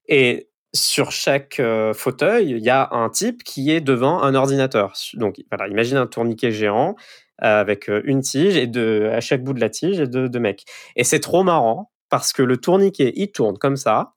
et 0.07 0.49
sur 0.73 1.11
chaque 1.11 1.61
fauteuil, 1.93 2.51
il 2.51 2.63
y 2.63 2.69
a 2.69 2.89
un 2.91 3.09
type 3.09 3.43
qui 3.43 3.71
est 3.71 3.81
devant 3.81 4.21
un 4.21 4.35
ordinateur. 4.35 4.93
Donc 5.15 5.35
voilà, 5.51 5.67
imagine 5.67 5.97
un 5.97 6.07
tourniquet 6.07 6.51
géant 6.51 6.95
euh, 7.41 7.61
avec 7.61 7.89
une 8.03 8.21
tige 8.21 8.57
et 8.57 8.67
de, 8.67 9.09
à 9.13 9.21
chaque 9.21 9.43
bout 9.43 9.53
de 9.53 9.61
la 9.61 9.69
tige 9.69 9.99
et 10.01 10.07
deux 10.07 10.27
mecs. 10.39 10.65
Et 10.97 11.05
c'est 11.05 11.21
trop 11.21 11.43
marrant 11.43 11.89
parce 12.09 12.33
que 12.33 12.43
le 12.43 12.57
tourniquet, 12.57 13.13
il 13.15 13.31
tourne 13.31 13.57
comme 13.57 13.77
ça. 13.77 14.13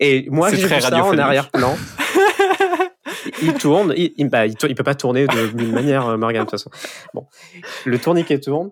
Et 0.00 0.26
moi, 0.30 0.50
j'ai 0.50 0.62
très 0.62 0.80
ça 0.80 1.04
en 1.04 1.16
arrière-plan. 1.18 1.76
il 3.42 3.54
tourne, 3.54 3.94
il, 3.96 4.28
bah, 4.28 4.46
il, 4.46 4.54
tourne- 4.56 4.70
il 4.70 4.74
peut 4.74 4.82
pas 4.84 4.94
tourner 4.94 5.26
de 5.26 5.50
mille 5.56 5.72
manières, 5.72 6.06
euh, 6.06 6.16
Morgane, 6.16 6.44
de 6.44 6.50
toute 6.50 6.58
façon. 6.58 6.70
Bon, 7.14 7.26
le 7.84 7.98
tourniquet 7.98 8.38
tourne. 8.40 8.70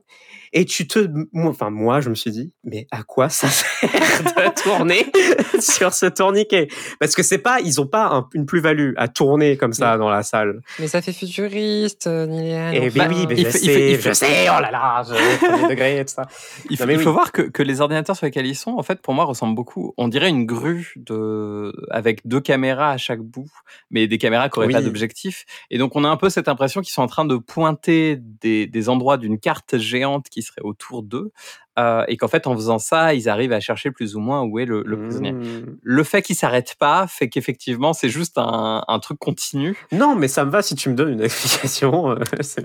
Et 0.56 0.64
tu 0.66 0.86
te, 0.86 1.08
moi, 1.32 1.50
enfin 1.50 1.68
moi, 1.70 2.00
je 2.00 2.08
me 2.10 2.14
suis 2.14 2.30
dit, 2.30 2.52
mais 2.62 2.86
à 2.92 3.02
quoi 3.02 3.28
ça 3.28 3.48
sert 3.48 3.90
de 3.90 4.62
tourner 4.62 5.04
sur 5.60 5.92
ce 5.92 6.06
tourniquet? 6.06 6.68
Parce 7.00 7.16
que 7.16 7.24
c'est 7.24 7.38
pas, 7.38 7.58
ils 7.60 7.80
ont 7.80 7.88
pas 7.88 8.06
un- 8.06 8.28
une 8.34 8.46
plus-value 8.46 8.92
à 8.96 9.08
tourner 9.08 9.56
comme 9.56 9.72
ça 9.72 9.98
dans 9.98 10.08
la 10.08 10.22
salle. 10.22 10.60
Mais 10.78 10.86
ça 10.86 11.02
fait 11.02 11.12
futuriste, 11.12 12.06
euh, 12.06 12.26
Nilian. 12.26 12.70
Et 12.70 12.86
enfin. 12.86 13.08
oui, 13.08 13.26
mais 13.28 13.34
il 13.36 13.44
je 13.46 13.50
fait- 13.50 13.58
il 13.58 13.64
sais, 13.64 13.74
fait- 13.74 13.90
il 13.90 13.96
je 13.96 14.00
fait- 14.00 14.14
sais, 14.14 14.46
oh 14.48 14.60
là 14.62 14.70
là, 14.70 15.02
je, 15.08 15.46
premier 15.46 15.68
degré 15.74 15.98
et 15.98 16.04
tout 16.04 16.14
ça. 16.14 16.22
Il, 16.70 16.76
faut, 16.76 16.84
Non, 16.84 16.86
mais 16.86 16.94
il 16.94 16.98
oui. 16.98 17.02
faut 17.04 17.12
voir 17.12 17.32
que, 17.32 17.42
que 17.42 17.62
les 17.64 17.80
ordinateurs 17.80 18.16
sur 18.16 18.26
lesquels 18.26 18.46
ils 18.46 18.54
sont, 18.54 18.76
en 18.78 18.82
fait, 18.84 19.02
pour 19.02 19.12
moi, 19.12 19.24
ressemblent 19.24 19.56
beaucoup. 19.56 19.92
On 19.96 20.06
dirait 20.06 20.28
une 20.28 20.46
grue 20.46 20.92
de, 20.96 21.72
avec 21.90 22.26
deux 22.28 22.40
caméras 22.40 22.92
à 22.92 22.96
chaque 22.96 23.20
bout, 23.20 23.50
mais 23.90 24.06
des 24.06 24.18
caméras 24.18 24.48
qui 24.48 24.58
n'auraient 24.60 24.68
Oui. 24.68 24.72
pas 24.74 24.82
d'objectif. 24.82 25.46
Et 25.70 25.78
donc, 25.78 25.96
on 25.96 26.04
a 26.04 26.08
un 26.08 26.16
peu 26.16 26.30
cette 26.30 26.46
impression 26.46 26.80
qu'ils 26.80 26.92
sont 26.92 27.02
en 27.02 27.08
train 27.08 27.24
de 27.24 27.36
pointer 27.38 28.18
des, 28.40 28.68
des 28.68 28.88
endroits 28.88 29.16
d'une 29.16 29.40
carte 29.40 29.78
géante 29.78 30.26
qui 30.30 30.43
serait 30.44 30.62
autour 30.62 31.02
d'eux. 31.02 31.30
euh, 31.76 32.04
et 32.06 32.16
qu'en 32.16 32.28
fait, 32.28 32.46
en 32.46 32.54
faisant 32.54 32.78
ça, 32.78 33.14
ils 33.14 33.28
arrivent 33.28 33.52
à 33.52 33.58
chercher 33.58 33.90
plus 33.90 34.14
ou 34.14 34.20
moins 34.20 34.42
où 34.42 34.60
est 34.60 34.64
le, 34.64 34.84
le 34.86 34.96
prisonnier. 34.96 35.32
Mmh. 35.32 35.76
Le 35.82 36.04
fait 36.04 36.22
qu'ils 36.22 36.36
s'arrêtent 36.36 36.76
pas 36.78 37.06
fait 37.08 37.28
qu'effectivement, 37.28 37.92
c'est 37.92 38.08
juste 38.08 38.38
un, 38.38 38.84
un 38.86 38.98
truc 39.00 39.18
continu. 39.18 39.76
Non, 39.90 40.14
mais 40.14 40.28
ça 40.28 40.44
me 40.44 40.50
va 40.52 40.62
si 40.62 40.76
tu 40.76 40.88
me 40.88 40.94
donnes 40.94 41.08
une 41.14 41.20
explication. 41.24 42.12
euh, 42.12 42.18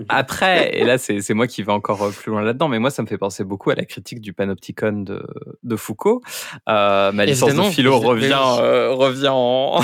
Après, 0.08 0.70
et 0.78 0.84
là, 0.84 0.96
c'est 0.98 1.34
moi 1.34 1.48
qui 1.48 1.64
vais 1.64 1.72
encore 1.72 2.08
plus 2.12 2.30
loin 2.30 2.42
là-dedans, 2.42 2.68
mais 2.68 2.78
moi, 2.78 2.90
ça 2.90 3.02
me 3.02 3.08
fait 3.08 3.18
penser 3.18 3.42
beaucoup 3.42 3.70
à 3.70 3.74
la 3.74 3.84
critique 3.84 4.20
du 4.20 4.32
panopticon 4.32 4.92
de, 5.02 5.26
de 5.64 5.76
Foucault. 5.76 6.20
Euh, 6.68 7.10
ma 7.10 7.24
licence 7.26 7.52
de 7.54 7.62
philo 7.62 7.98
revient, 7.98 8.38
euh, 8.60 8.90
revient 8.92 9.30
en. 9.32 9.80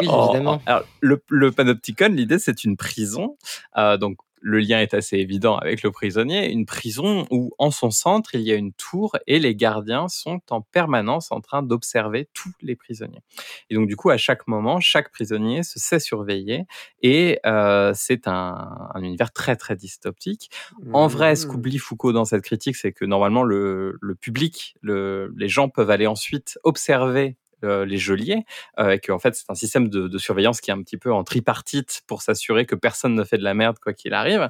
Oui, 0.00 0.06
en- 0.08 0.24
évidemment. 0.32 0.62
alors, 0.64 0.84
le, 1.00 1.22
le 1.28 1.52
panopticon, 1.52 2.08
l'idée, 2.12 2.38
c'est 2.38 2.64
une 2.64 2.76
prison. 2.78 3.36
Euh, 3.76 3.98
donc, 3.98 4.16
le 4.42 4.58
lien 4.58 4.80
est 4.80 4.94
assez 4.94 5.16
évident 5.16 5.56
avec 5.56 5.82
le 5.82 5.90
prisonnier. 5.90 6.50
Une 6.50 6.66
prison 6.66 7.26
où, 7.30 7.52
en 7.58 7.70
son 7.70 7.90
centre, 7.90 8.34
il 8.34 8.42
y 8.42 8.52
a 8.52 8.56
une 8.56 8.72
tour 8.72 9.16
et 9.26 9.38
les 9.38 9.54
gardiens 9.54 10.08
sont 10.08 10.40
en 10.50 10.60
permanence 10.60 11.30
en 11.32 11.40
train 11.40 11.62
d'observer 11.62 12.28
tous 12.34 12.52
les 12.60 12.76
prisonniers. 12.76 13.22
Et 13.70 13.74
donc, 13.74 13.88
du 13.88 13.96
coup, 13.96 14.10
à 14.10 14.16
chaque 14.16 14.46
moment, 14.48 14.80
chaque 14.80 15.10
prisonnier 15.10 15.62
se 15.62 15.78
sait 15.78 16.00
surveiller 16.00 16.64
et 17.02 17.38
euh, 17.46 17.92
c'est 17.94 18.26
un, 18.26 18.90
un 18.94 19.02
univers 19.02 19.32
très, 19.32 19.56
très 19.56 19.76
dystopique. 19.76 20.50
En 20.92 21.06
vrai, 21.06 21.36
ce 21.36 21.46
Mmh. 21.46 21.50
qu'oublie 21.50 21.78
Foucault 21.78 22.12
dans 22.12 22.24
cette 22.24 22.42
critique, 22.42 22.76
c'est 22.76 22.92
que 22.92 23.04
normalement, 23.04 23.42
le, 23.42 23.98
le 24.00 24.14
public, 24.14 24.74
le, 24.80 25.32
les 25.36 25.48
gens 25.48 25.68
peuvent 25.68 25.90
aller 25.90 26.06
ensuite 26.06 26.58
observer 26.64 27.36
euh, 27.64 27.84
les 27.84 27.98
geôliers, 27.98 28.44
euh, 28.78 28.90
et 28.90 28.98
qu'en 28.98 29.18
fait, 29.18 29.34
c'est 29.34 29.50
un 29.50 29.54
système 29.54 29.88
de, 29.88 30.08
de 30.08 30.18
surveillance 30.18 30.60
qui 30.60 30.70
est 30.70 30.74
un 30.74 30.82
petit 30.82 30.96
peu 30.96 31.12
en 31.12 31.24
tripartite 31.24 32.02
pour 32.06 32.22
s'assurer 32.22 32.66
que 32.66 32.74
personne 32.74 33.14
ne 33.14 33.24
fait 33.24 33.38
de 33.38 33.44
la 33.44 33.54
merde, 33.54 33.78
quoi 33.78 33.92
qu'il 33.92 34.14
arrive. 34.14 34.48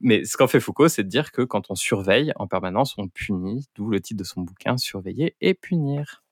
Mais 0.00 0.24
ce 0.24 0.36
qu'en 0.36 0.46
fait 0.46 0.60
Foucault, 0.60 0.88
c'est 0.88 1.04
de 1.04 1.08
dire 1.08 1.32
que 1.32 1.42
quand 1.42 1.70
on 1.70 1.74
surveille 1.74 2.32
en 2.36 2.46
permanence, 2.46 2.94
on 2.98 3.08
punit, 3.08 3.66
d'où 3.74 3.88
le 3.88 4.00
titre 4.00 4.18
de 4.18 4.24
son 4.24 4.42
bouquin, 4.42 4.76
Surveiller 4.76 5.36
et 5.40 5.54
punir. 5.54 6.22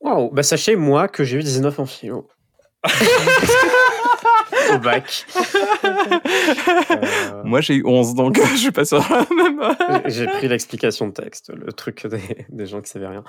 Waouh, 0.00 0.30
bah 0.30 0.42
sachez, 0.42 0.76
moi, 0.76 1.08
que 1.08 1.24
j'ai 1.24 1.38
eu 1.38 1.42
19 1.42 1.78
en 1.78 1.86
philo. 1.86 2.28
Au 4.72 4.78
bac. 4.78 5.26
Euh, 5.84 7.42
Moi, 7.44 7.60
j'ai 7.60 7.74
eu 7.74 7.82
11, 7.84 8.14
donc 8.14 8.40
je 8.52 8.56
suis 8.56 8.70
pas 8.70 8.84
sur 8.84 8.98
la 8.98 9.26
même. 9.34 9.60
j'ai 10.06 10.26
pris 10.26 10.48
l'explication 10.48 11.08
de 11.08 11.12
texte, 11.12 11.52
le 11.54 11.72
truc 11.72 12.06
des, 12.06 12.46
des 12.48 12.66
gens 12.66 12.80
qui 12.80 12.90
savaient 12.90 13.08
rien. 13.08 13.24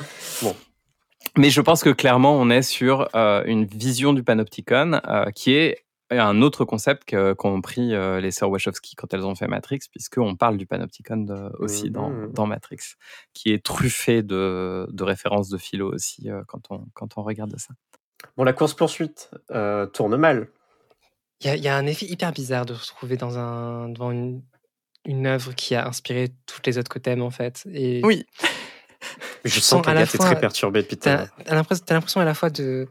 Mais 1.38 1.50
je 1.50 1.62
pense 1.62 1.84
que 1.84 1.90
clairement, 1.90 2.36
on 2.36 2.50
est 2.50 2.62
sur 2.62 3.08
euh, 3.16 3.44
une 3.46 3.66
vision 3.66 4.14
du 4.14 4.24
panopticon 4.24 5.00
euh, 5.08 5.26
qui 5.32 5.54
est 5.54 5.84
un 6.10 6.42
autre 6.42 6.66
concept 6.66 7.06
que- 7.06 7.32
qu'ont 7.34 7.62
pris 7.62 7.94
euh, 7.96 8.20
les 8.20 8.32
sœurs 8.32 8.50
Wachowski 8.50 8.96
quand 8.98 9.14
elles 9.14 9.26
ont 9.26 9.34
fait 9.36 9.48
Matrix, 9.48 9.80
puisqu'on 9.90 10.36
parle 10.36 10.58
du 10.58 10.66
panopticon 10.66 11.18
de- 11.18 11.52
aussi 11.60 11.90
dans, 11.90 12.10
Mhm. 12.10 12.34
dans 12.34 12.48
Matrix, 12.48 12.80
qui 13.34 13.54
est 13.54 13.64
truffé 13.64 14.22
de, 14.24 14.88
de 14.92 15.04
références 15.06 15.48
de 15.48 15.58
philo 15.58 15.93
aussi 15.93 16.30
euh, 16.30 16.42
quand, 16.48 16.64
on, 16.70 16.86
quand 16.93 17.18
on 17.18 17.24
regarde 17.24 17.58
ça. 17.58 17.74
Bon, 18.36 18.43
la 18.43 18.52
course-poursuite 18.54 19.32
euh, 19.52 19.86
tourne 19.86 20.18
mal. 20.18 20.50
Il 21.39 21.48
y, 21.48 21.50
a- 21.50 21.56
il 21.56 21.64
y 21.64 21.70
a 21.70 21.78
un 21.78 21.86
effet 21.86 22.06
hyper 22.08 22.34
bizarre 22.34 22.66
de 22.66 22.74
se 22.74 22.92
retrouver 22.92 23.16
dans 23.16 23.38
un, 23.38 23.88
devant 23.89 24.12
une, 24.12 24.42
une 25.06 25.26
œuvre 25.28 25.54
qui 25.56 25.76
a 25.76 25.88
inspiré 25.88 26.28
toutes 26.46 26.68
les 26.68 26.78
autres 26.78 26.89
que 26.92 27.00
t'aimes, 27.00 27.22
en 27.24 27.32
fait. 27.32 27.64
Et 27.72 28.02
Oui. 28.04 28.26
Je 29.43 29.59
sens 29.59 29.82
qu'Agathe 29.84 30.13
est 30.13 30.18
fois- 30.18 30.26
très 30.28 30.39
perturbée 30.39 30.82
depuis 30.82 30.97
tout 30.97 31.09
à 31.09 31.28
T'as 31.46 31.55
l'impression 31.55 31.84
t'as 31.86 31.93
l'impression 31.96 32.22
à 32.22 32.26
la 32.26 32.34
fois 32.34 32.50
de 32.50 32.88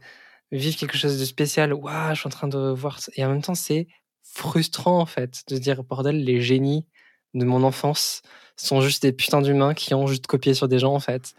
vivre 0.51 0.75
quelque 0.77 0.97
chose 0.97 1.19
de 1.19 1.25
spécial. 1.25 1.73
Waouh, 1.73 2.13
je 2.13 2.19
suis 2.19 2.27
en 2.27 2.31
train 2.31 2.47
de 2.47 2.71
voir. 2.73 2.99
Et 3.15 3.23
en 3.25 3.29
même 3.29 3.41
temps, 3.41 3.55
c'est 3.55 3.87
frustrant, 4.23 4.99
en 4.99 5.05
fait, 5.05 5.43
de 5.47 5.55
se 5.55 5.61
dire, 5.61 5.83
bordel, 5.83 6.23
les 6.23 6.41
génies 6.41 6.85
de 7.33 7.45
mon 7.45 7.63
enfance 7.63 8.21
sont 8.57 8.81
juste 8.81 9.01
des 9.03 9.13
putains 9.13 9.41
d'humains 9.41 9.73
qui 9.73 9.93
ont 9.93 10.07
juste 10.07 10.27
copié 10.27 10.53
sur 10.53 10.67
des 10.67 10.79
gens 10.79 10.93
en 10.93 10.99
fait 10.99 11.33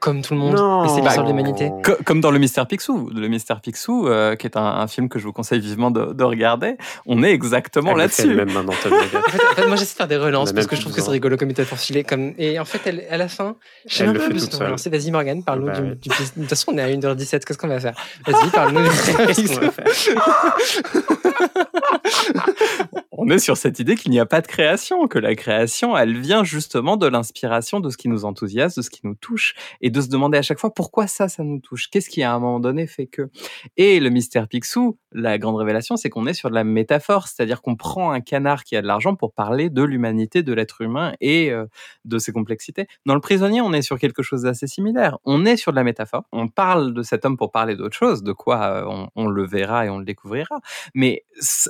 comme 0.00 0.22
tout 0.22 0.34
le 0.34 0.40
monde. 0.40 0.56
Non. 0.56 0.84
Et 0.84 0.88
c'est 0.88 1.00
l'histoire 1.02 1.24
de 1.24 1.30
l'humanité. 1.30 1.70
Co- 1.84 1.96
Comme 2.04 2.20
dans 2.20 2.30
le 2.30 2.38
Mystère 2.38 2.66
Picsou, 2.66 3.10
le 3.14 3.28
Mystère 3.28 3.60
Picsou, 3.60 4.08
euh, 4.08 4.34
qui 4.34 4.46
est 4.46 4.56
un, 4.56 4.64
un 4.64 4.86
film 4.88 5.08
que 5.08 5.18
je 5.18 5.24
vous 5.24 5.32
conseille 5.32 5.60
vivement 5.60 5.90
de, 5.90 6.12
de 6.12 6.24
regarder, 6.24 6.76
on 7.06 7.22
est 7.22 7.30
exactement 7.30 7.94
là-dessus. 7.94 8.22
elle-même 8.22 8.52
maintenant, 8.52 8.72
En 8.72 8.76
fait, 8.76 8.88
en 8.90 9.54
fait, 9.54 9.66
moi 9.68 9.76
j'essaie 9.76 9.92
de 9.92 9.96
faire 9.98 10.08
des 10.08 10.16
relances 10.16 10.52
parce 10.52 10.64
même 10.64 10.70
que 10.70 10.76
je 10.76 10.80
trouve 10.80 10.94
que 10.94 11.00
c'est 11.02 11.10
rigolo 11.10 11.36
comme 11.36 11.48
méthode 11.48 11.66
pour 11.66 11.78
filer. 11.78 12.02
Comme... 12.02 12.32
Et 12.38 12.58
en 12.58 12.64
fait, 12.64 12.80
elle, 12.86 13.04
à 13.10 13.16
la 13.18 13.28
fin, 13.28 13.56
je 13.86 13.94
sais 13.96 14.06
même 14.06 14.16
pas 14.18 14.28
plus 14.28 14.48
relancer. 14.54 14.90
Vas-y 14.90 15.10
Morgane, 15.10 15.44
parle-nous 15.44 15.66
Bah 15.66 15.80
du, 15.80 15.94
du- 15.94 16.08
De 16.08 16.14
toute 16.40 16.48
façon, 16.48 16.72
on 16.74 16.78
est 16.78 16.82
à 16.82 16.88
1h17, 16.88 17.44
qu'est-ce 17.44 17.58
qu'on 17.58 17.68
va 17.68 17.80
faire? 17.80 17.94
Vas-y, 18.26 18.50
parle-nous 18.50 18.80
Qu'est-ce 19.26 19.54
qu'on 19.54 19.60
va 19.66 19.70
faire? 19.70 19.84
On 23.12 23.28
est 23.28 23.40
sur 23.40 23.56
cette 23.56 23.80
idée 23.80 23.96
qu'il 23.96 24.12
n'y 24.12 24.20
a 24.20 24.26
pas 24.26 24.40
de 24.40 24.46
création, 24.46 25.08
que 25.08 25.18
la 25.18 25.34
création, 25.34 25.96
elle 25.96 26.16
vient 26.16 26.44
justement 26.44 26.96
de 26.96 27.08
l'inspiration, 27.08 27.80
de 27.80 27.90
ce 27.90 27.96
qui 27.96 28.08
nous 28.08 28.24
enthousiasme, 28.24 28.80
de 28.80 28.84
ce 28.84 28.90
qui 28.90 29.00
nous 29.02 29.16
touche, 29.16 29.54
et 29.80 29.90
de 29.90 30.00
se 30.00 30.08
demander 30.08 30.38
à 30.38 30.42
chaque 30.42 30.60
fois 30.60 30.72
pourquoi 30.72 31.08
ça, 31.08 31.28
ça 31.28 31.42
nous 31.42 31.58
touche? 31.58 31.88
Qu'est-ce 31.90 32.08
qui 32.08 32.22
à 32.22 32.32
un 32.32 32.38
moment 32.38 32.60
donné 32.60 32.86
fait 32.86 33.06
que? 33.06 33.28
Et 33.76 33.98
le 33.98 34.10
mystère 34.10 34.46
Picsou, 34.46 34.96
la 35.12 35.38
grande 35.38 35.56
révélation, 35.56 35.96
c'est 35.96 36.08
qu'on 36.08 36.26
est 36.26 36.34
sur 36.34 36.50
de 36.50 36.54
la 36.54 36.62
métaphore, 36.62 37.26
c'est-à-dire 37.26 37.62
qu'on 37.62 37.74
prend 37.74 38.12
un 38.12 38.20
canard 38.20 38.62
qui 38.62 38.76
a 38.76 38.82
de 38.82 38.86
l'argent 38.86 39.16
pour 39.16 39.32
parler 39.32 39.70
de 39.70 39.82
l'humanité, 39.82 40.44
de 40.44 40.52
l'être 40.52 40.80
humain 40.80 41.12
et 41.20 41.50
euh, 41.50 41.66
de 42.04 42.18
ses 42.18 42.30
complexités. 42.30 42.86
Dans 43.06 43.14
le 43.14 43.20
prisonnier, 43.20 43.60
on 43.60 43.72
est 43.72 43.82
sur 43.82 43.98
quelque 43.98 44.22
chose 44.22 44.42
d'assez 44.42 44.68
similaire. 44.68 45.18
On 45.24 45.46
est 45.46 45.56
sur 45.56 45.72
de 45.72 45.76
la 45.76 45.84
métaphore. 45.84 46.24
On 46.30 46.46
parle 46.46 46.94
de 46.94 47.02
cet 47.02 47.24
homme 47.24 47.36
pour 47.36 47.50
parler 47.50 47.74
d'autre 47.74 47.96
chose, 47.96 48.22
de 48.22 48.32
quoi 48.32 48.62
euh, 48.62 49.06
on, 49.16 49.26
le 49.26 49.44
verra 49.44 49.86
et 49.86 49.90
on 49.90 49.98
le 49.98 50.04
découvrira. 50.04 50.60
Mais 50.94 51.24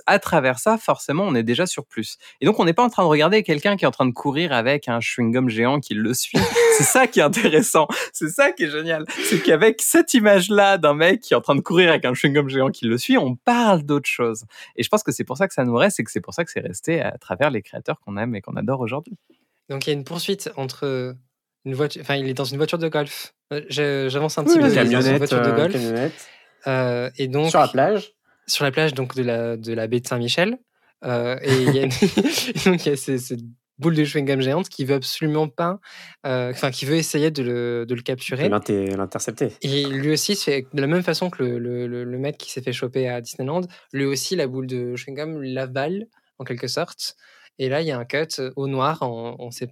à 0.06 0.18
travers 0.18 0.58
ça, 0.58 0.76
forcément, 0.76 1.29
on 1.30 1.34
est 1.34 1.42
déjà 1.42 1.66
sur 1.66 1.86
plus. 1.86 2.18
Et 2.40 2.46
donc, 2.46 2.58
on 2.60 2.64
n'est 2.64 2.72
pas 2.72 2.82
en 2.82 2.88
train 2.90 3.02
de 3.02 3.08
regarder 3.08 3.42
quelqu'un 3.42 3.76
qui 3.76 3.84
est 3.84 3.88
en 3.88 3.92
train 3.92 4.06
de 4.06 4.12
courir 4.12 4.52
avec 4.52 4.88
un 4.88 4.98
chewing-gum 5.00 5.48
géant 5.48 5.80
qui 5.80 5.94
le 5.94 6.12
suit. 6.14 6.38
C'est 6.78 6.84
ça 6.84 7.06
qui 7.06 7.20
est 7.20 7.22
intéressant. 7.22 7.86
C'est 8.12 8.28
ça 8.28 8.52
qui 8.52 8.64
est 8.64 8.70
génial. 8.70 9.04
C'est 9.24 9.42
qu'avec 9.42 9.80
cette 9.82 10.14
image-là 10.14 10.78
d'un 10.78 10.94
mec 10.94 11.20
qui 11.20 11.34
est 11.34 11.36
en 11.36 11.40
train 11.40 11.54
de 11.56 11.60
courir 11.60 11.90
avec 11.90 12.04
un 12.04 12.12
chewing-gum 12.12 12.48
géant 12.48 12.70
qui 12.70 12.86
le 12.86 12.98
suit, 12.98 13.18
on 13.18 13.36
parle 13.36 13.82
d'autre 13.82 14.08
chose. 14.08 14.44
Et 14.76 14.82
je 14.82 14.88
pense 14.88 15.02
que 15.02 15.12
c'est 15.12 15.24
pour 15.24 15.36
ça 15.36 15.46
que 15.48 15.54
ça 15.54 15.64
nous 15.64 15.74
reste 15.76 16.00
et 16.00 16.04
que 16.04 16.10
c'est 16.10 16.20
pour 16.20 16.34
ça 16.34 16.44
que 16.44 16.50
c'est 16.50 16.60
resté 16.60 17.00
à 17.00 17.16
travers 17.18 17.50
les 17.50 17.62
créateurs 17.62 18.00
qu'on 18.00 18.16
aime 18.16 18.34
et 18.34 18.40
qu'on 18.40 18.56
adore 18.56 18.80
aujourd'hui. 18.80 19.14
Donc 19.68 19.86
il 19.86 19.90
y 19.90 19.92
a 19.92 19.96
une 19.96 20.04
poursuite 20.04 20.50
entre 20.56 21.14
une 21.64 21.74
voiture. 21.74 22.00
Enfin, 22.02 22.16
il 22.16 22.28
est 22.28 22.34
dans 22.34 22.44
une 22.44 22.56
voiture 22.56 22.78
de 22.78 22.88
golf. 22.88 23.34
Euh, 23.52 23.62
J'avance 23.68 24.38
un 24.38 24.44
petit 24.44 24.54
Oui, 24.58 24.60
peu. 24.60 24.66
il 24.72 24.72
est 24.72 24.76
dans 24.76 24.82
une 24.84 24.90
camionnette, 24.90 25.18
voiture 25.18 25.42
de 25.42 25.48
euh, 25.50 25.56
golf. 25.56 25.72
camionnette. 25.72 26.28
Euh, 26.66 27.10
et 27.18 27.28
donc 27.28 27.50
Sur 27.50 27.60
la 27.60 27.68
plage. 27.68 28.12
sur 28.46 28.64
la 28.64 28.70
plage 28.70 28.94
donc 28.94 29.14
de 29.14 29.22
la 29.22 29.56
de 29.56 29.72
la 29.72 29.86
baie 29.86 30.00
de 30.00 30.06
Saint-Michel. 30.08 30.58
Euh, 31.04 31.38
et 31.42 31.62
il 31.62 31.74
y 31.74 31.78
a, 31.80 31.82
une- 31.84 31.90
et 32.54 32.70
donc 32.70 32.84
il 32.86 32.88
y 32.88 32.92
a 32.92 32.96
ces- 32.96 33.18
cette 33.18 33.40
boule 33.78 33.94
de 33.94 34.04
chewing-gum 34.04 34.40
géante 34.42 34.68
qui 34.68 34.84
veut 34.84 34.96
absolument 34.96 35.48
pas, 35.48 35.80
euh, 36.26 36.50
enfin 36.50 36.70
qui 36.70 36.84
veut 36.84 36.96
essayer 36.96 37.30
de 37.30 37.42
le, 37.42 37.86
de 37.86 37.94
le 37.94 38.02
capturer. 38.02 38.48
L'intercepter. 38.96 39.52
Et 39.62 39.84
lui 39.86 40.12
aussi, 40.12 40.36
se 40.36 40.44
fait 40.44 40.66
de 40.74 40.80
la 40.80 40.86
même 40.86 41.02
façon 41.02 41.30
que 41.30 41.42
le, 41.42 41.58
le, 41.86 42.04
le- 42.04 42.18
mec 42.18 42.36
qui 42.36 42.50
s'est 42.50 42.60
fait 42.60 42.74
choper 42.74 43.08
à 43.08 43.22
Disneyland, 43.22 43.62
lui 43.94 44.04
aussi, 44.04 44.36
la 44.36 44.46
boule 44.46 44.66
de 44.66 44.94
chewing-gum 44.96 45.40
l'avale, 45.42 46.06
en 46.38 46.44
quelque 46.44 46.66
sorte. 46.68 47.16
Et 47.58 47.68
là, 47.70 47.80
il 47.80 47.86
y 47.86 47.90
a 47.90 47.98
un 47.98 48.04
cut 48.04 48.40
au 48.56 48.66
noir, 48.66 48.98
on, 49.00 49.36
on 49.38 49.50
sait, 49.50 49.68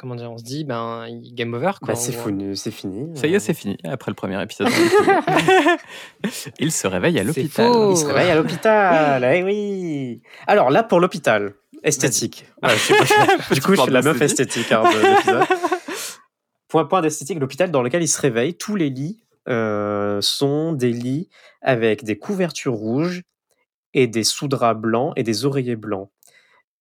comment 0.00 0.14
dire, 0.14 0.32
on 0.32 0.38
se 0.38 0.42
dit, 0.44 0.64
ben, 0.64 1.06
game 1.34 1.52
over, 1.52 1.72
quoi. 1.82 1.88
Bah, 1.88 1.94
c'est 1.94 2.12
c'est 2.54 2.70
fini. 2.70 3.14
Ça 3.14 3.26
y 3.26 3.34
Euh, 3.34 3.36
est, 3.36 3.40
c'est 3.40 3.52
fini. 3.52 3.76
Après 3.84 4.10
le 4.10 4.14
premier 4.14 4.42
épisode. 4.42 4.68
Il 6.58 6.72
se 6.72 6.86
réveille 6.86 7.18
à 7.18 7.22
l'hôpital. 7.22 7.70
Il 7.90 7.96
se 7.98 8.06
réveille 8.06 8.30
à 8.30 8.34
l'hôpital. 8.34 9.22
eh 9.24 9.42
oui. 9.42 10.22
Alors 10.46 10.70
là, 10.70 10.82
pour 10.82 11.00
l'hôpital, 11.00 11.52
esthétique. 11.82 12.46
Ouais, 12.62 12.70
je 12.70 12.76
sais 12.78 12.94
pas, 12.94 13.04
du 13.54 13.60
coup, 13.60 13.74
je 13.74 13.82
suis 13.82 13.90
la 13.90 14.00
meuf 14.00 14.20
esthétique 14.22 14.72
hein, 14.72 14.84
de 14.84 15.06
l'épisode. 15.06 15.44
Point, 16.68 16.84
point 16.84 17.00
d'esthétique, 17.02 17.38
l'hôpital 17.40 17.70
dans 17.72 17.82
lequel 17.82 18.00
il 18.00 18.08
se 18.08 18.20
réveille, 18.20 18.54
tous 18.54 18.76
les 18.76 18.90
lits 18.90 19.24
euh, 19.48 20.20
sont 20.22 20.72
des 20.72 20.92
lits 20.92 21.28
avec 21.62 22.04
des 22.04 22.16
couvertures 22.16 22.74
rouges 22.74 23.22
et 23.92 24.06
des 24.06 24.22
sous-draps 24.22 24.80
blancs 24.80 25.12
et 25.16 25.24
des 25.24 25.44
oreillers 25.44 25.74
blancs. 25.74 26.10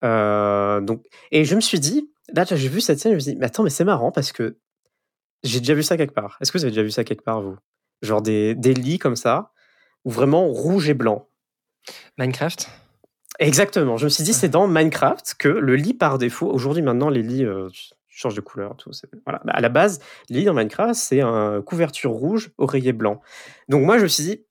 Euh, 0.06 0.80
donc, 0.80 1.04
et 1.32 1.44
je 1.44 1.56
me 1.56 1.60
suis 1.62 1.80
dit, 1.80 2.12
là, 2.34 2.45
j'ai 2.45 2.68
vu 2.68 2.81
cette 2.81 2.99
scène, 2.99 3.11
je 3.11 3.15
me 3.15 3.19
suis 3.19 3.34
dit, 3.34 3.38
mais 3.39 3.45
attends, 3.45 3.64
mais 3.64 3.69
c'est 3.69 3.85
marrant 3.85 4.11
parce 4.11 4.31
que 4.31 4.57
j'ai 5.43 5.60
déjà 5.60 5.73
vu 5.73 5.84
ça 5.84 5.97
quelque 5.97 6.14
part. 6.14 6.38
Est-ce 6.41 6.51
que 6.51 6.57
vous 6.57 6.65
avez 6.65 6.72
déjà 6.72 6.84
vu 6.84 6.91
ça 6.91 7.03
quelque 7.03 7.23
part, 7.23 7.41
vous? 7.41 7.57
Genre 8.01 8.22
des, 8.22 8.56
des 8.56 8.73
lits 8.73 8.99
comme 8.99 9.15
ça, 9.15 9.51
ou 10.06 10.10
vraiment 10.10 10.47
rouge 10.47 10.89
et 10.89 10.93
blanc. 10.93 11.27
Minecraft? 12.18 12.69
Exactement. 13.39 13.97
Je 13.97 14.06
me 14.06 14.10
suis 14.10 14.23
dit, 14.23 14.34
c'est 14.34 14.49
dans 14.49 14.68
Minecraft 14.68 15.35
que 15.38 15.47
le 15.47 15.76
lit 15.76 15.93
par 15.93 16.18
défaut, 16.18 16.47
aujourd'hui 16.47 16.81
maintenant, 16.81 17.10
les 17.10 17.23
lits 17.23 17.45
euh, 17.45 17.69
changent 18.07 18.35
de 18.35 18.41
couleur. 18.41 18.76
Tout, 18.76 18.91
voilà. 19.26 19.41
Bah, 19.45 19.53
à 19.53 19.61
la 19.61 19.69
base, 19.69 19.99
les 20.30 20.39
lits 20.39 20.45
dans 20.45 20.53
Minecraft, 20.53 20.93
c'est 20.93 21.22
un 21.22 21.61
couverture 21.61 22.11
rouge, 22.11 22.51
oreiller 22.57 22.93
blanc. 22.93 23.22
Donc 23.69 23.85
moi, 23.85 23.97
je 23.97 24.03
me 24.03 24.07
suis 24.07 24.23
dit, 24.23 24.45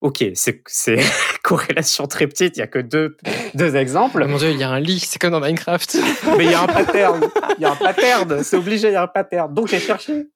ok, 0.00 0.24
c'est 0.34 0.62
corrélation 1.42 2.06
très 2.06 2.26
petite, 2.26 2.56
il 2.56 2.60
n'y 2.60 2.64
a 2.64 2.66
que 2.66 2.78
deux, 2.78 3.16
deux 3.54 3.74
Oh 3.74 3.78
exemples, 3.78 4.24
mon 4.26 4.36
dieu, 4.36 4.50
il 4.50 4.58
y 4.58 4.62
a 4.62 4.70
un 4.70 4.80
lit, 4.80 5.00
c'est 5.00 5.18
comme 5.18 5.32
dans 5.32 5.40
Minecraft. 5.40 5.96
mais 6.38 6.44
il 6.44 6.50
y 6.50 6.54
a 6.54 6.62
un 6.62 6.66
pattern. 6.66 7.20
Il 7.58 7.62
y 7.62 7.64
a 7.64 7.72
un 7.72 7.76
pattern, 7.76 8.42
c'est 8.42 8.56
obligé, 8.56 8.88
il 8.88 8.92
y 8.92 8.96
a 8.96 9.02
un 9.02 9.08
pattern. 9.08 9.52
Donc 9.52 9.68
j'ai 9.68 9.80
cherché. 9.80 10.28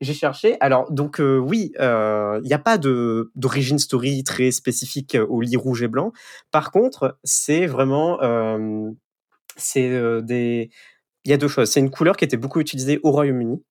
J'ai 0.00 0.14
cherché. 0.14 0.56
Alors, 0.58 0.90
donc, 0.90 1.20
euh, 1.20 1.36
oui, 1.38 1.72
euh, 1.78 2.40
il 2.42 2.48
n'y 2.48 2.54
a 2.54 2.58
pas 2.58 2.76
de 2.76 3.30
d'origine 3.36 3.78
story 3.78 4.24
très 4.24 4.50
spécifique 4.50 5.16
au 5.28 5.40
lit 5.40 5.56
rouge 5.56 5.82
et 5.84 5.88
blanc. 5.88 6.12
Par 6.50 6.72
contre, 6.72 7.18
c'est 7.22 7.66
vraiment. 7.66 8.20
euh, 8.20 8.90
c'est 9.56 9.88
euh, 9.88 10.20
des. 10.20 10.70
Il 11.24 11.30
y 11.30 11.34
a 11.34 11.36
deux 11.36 11.46
choses. 11.46 11.70
C'est 11.70 11.78
une 11.78 11.90
couleur 11.90 12.16
qui 12.16 12.24
était 12.24 12.36
beaucoup 12.36 12.58
utilisée 12.58 12.98
au 13.04 13.12
Royaume-Uni 13.12 13.62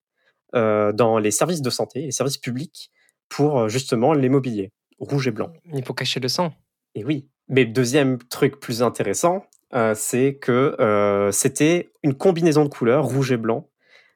euh, 0.55 0.93
dans 0.93 1.18
les 1.18 1.31
services 1.31 1.61
de 1.61 1.69
santé, 1.69 2.03
les 2.03 2.11
services 2.11 2.38
publics, 2.38 2.91
pour 3.27 3.59
euh, 3.61 3.68
justement 3.68 4.13
l'immobilier, 4.13 4.72
rouge 5.02 5.28
et 5.28 5.32
blanc. 5.32 5.52
Il 5.73 5.84
faut 5.84 5.94
cacher 5.94 6.19
le 6.19 6.30
sang. 6.30 6.53
Et 6.95 7.03
oui. 7.03 7.28
Mais 7.49 7.65
deuxième 7.65 8.18
truc 8.18 8.60
plus 8.60 8.82
intéressant, 8.82 9.45
euh, 9.73 9.94
c'est 9.95 10.36
que 10.36 10.76
euh, 10.80 11.32
c'était 11.32 11.91
une 12.03 12.14
combinaison 12.14 12.64
de 12.64 12.69
couleurs, 12.69 13.06
rouge 13.06 13.32
et 13.32 13.38
blanc, 13.38 13.68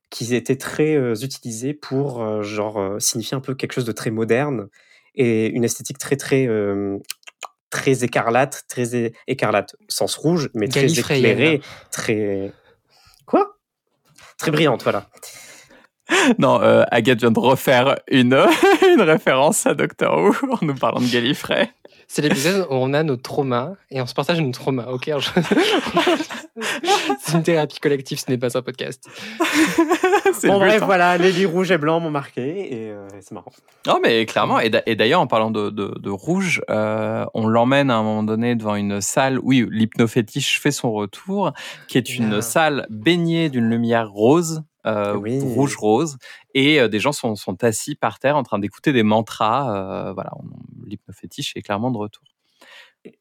qui 0.10 0.34
était 0.36 0.56
très 0.56 0.95
euh, 0.95 1.16
utilisée 1.16 1.74
pour 1.74 2.22
euh, 2.22 2.44
genre 2.44 2.95
signifier 2.99 3.36
un 3.36 3.41
peu 3.41 3.56
quelque 3.56 3.74
chose 3.74 3.86
de 3.86 3.91
très 3.91 4.12
moderne 4.12 4.70
et 5.16 5.48
une 5.48 5.64
esthétique 5.64 5.98
très 5.98 6.18
très 6.18 6.48
très 7.70 8.03
écarlate, 8.03 8.64
très 8.68 9.14
écarlate, 9.28 9.76
sens 9.90 10.16
rouge, 10.16 10.49
mais 10.53 10.68
très 10.68 10.91
éclairée, 10.98 11.62
très 11.91 12.52
quoi? 13.26 13.57
Très 14.38 14.52
brillante, 14.52 14.84
voilà. 14.84 15.10
Non, 16.40 16.61
euh, 16.61 16.84
Agathe 16.91 17.19
vient 17.19 17.32
de 17.32 17.40
refaire 17.40 17.95
une, 18.10 18.34
une 18.94 19.02
référence 19.02 19.65
à 19.65 19.73
Doctor 19.73 20.18
Who 20.18 20.34
en 20.53 20.65
nous 20.65 20.76
parlant 20.76 20.99
de 21.02 21.06
Gallifrey. 21.11 21.69
C'est 22.07 22.22
l'épisode 22.22 22.68
où 22.69 22.73
on 22.76 22.94
a 22.94 23.02
nos 23.02 23.15
traumas 23.15 23.72
et 23.90 23.99
on 23.99 24.06
se 24.06 24.14
partage 24.14 24.40
nos 24.40 24.52
traumas, 24.52 24.86
ok? 24.91 25.10
Je- 25.18 25.30
C'est 27.19 27.34
une 27.38 27.44
thérapie 27.44 27.80
collective, 27.80 28.19
ce 28.19 28.30
n'est 28.30 28.38
pas 28.38 28.56
un 28.57 28.61
podcast. 28.61 29.07
C'est 30.34 30.48
Bon 30.48 30.60
bref, 30.60 30.82
hein. 30.82 30.86
voilà, 30.86 31.18
les 31.18 31.32
lits 31.32 31.45
rouges 31.45 31.72
et 31.72 31.77
blancs 31.77 32.02
m'ont 32.02 32.11
marqué 32.11 32.73
et 32.73 32.90
euh, 32.91 33.07
c'est 33.22 33.32
marrant. 33.34 33.52
Non, 33.88 33.99
mais 34.02 34.26
clairement. 34.26 34.60
Et 34.60 34.69
d'a- 34.69 34.84
et 34.86 34.95
d'ailleurs, 34.95 35.22
en 35.22 35.27
parlant 35.27 35.52
de, 35.52 35.69
de, 35.69 35.95
de 35.99 36.10
rouge, 36.10 36.61
euh, 36.69 37.26
on 37.34 37.48
l'emmène 37.48 37.90
à 37.90 37.95
un 37.95 38.03
moment 38.03 38.23
donné 38.23 38.56
devant 38.56 38.76
une 38.76 39.02
salle. 39.02 39.40
Oui, 39.41 39.68
l'hypnofétiche 39.69 40.61
fait 40.61 40.72
son 40.72 40.91
retour, 40.91 41.52
qui 41.88 41.98
est 41.98 42.15
une 42.15 42.41
salle 42.41 42.86
baignée 42.90 43.49
d'une 43.49 43.69
lumière 43.69 44.10
rose. 44.11 44.64
Euh, 44.86 45.16
Oui. 45.16 45.40
rouge 45.41 45.76
rose 45.78 46.18
et 46.53 46.80
euh, 46.80 46.88
des 46.88 46.99
gens 46.99 47.12
sont, 47.12 47.36
sont 47.36 47.64
assis 47.64 47.95
par 47.95 48.20
terre 48.20 48.36
en 48.38 48.44
train 48.44 48.60
d'écouter 48.60 48.94
des 48.94 49.03
mantras 49.03 49.76
euh, 50.10 50.14
voilà 50.14 50.32
l'hypnofétiche 50.86 51.53
est 51.56 51.62
clairement 51.62 51.91
de 51.91 51.98
retour 51.98 52.24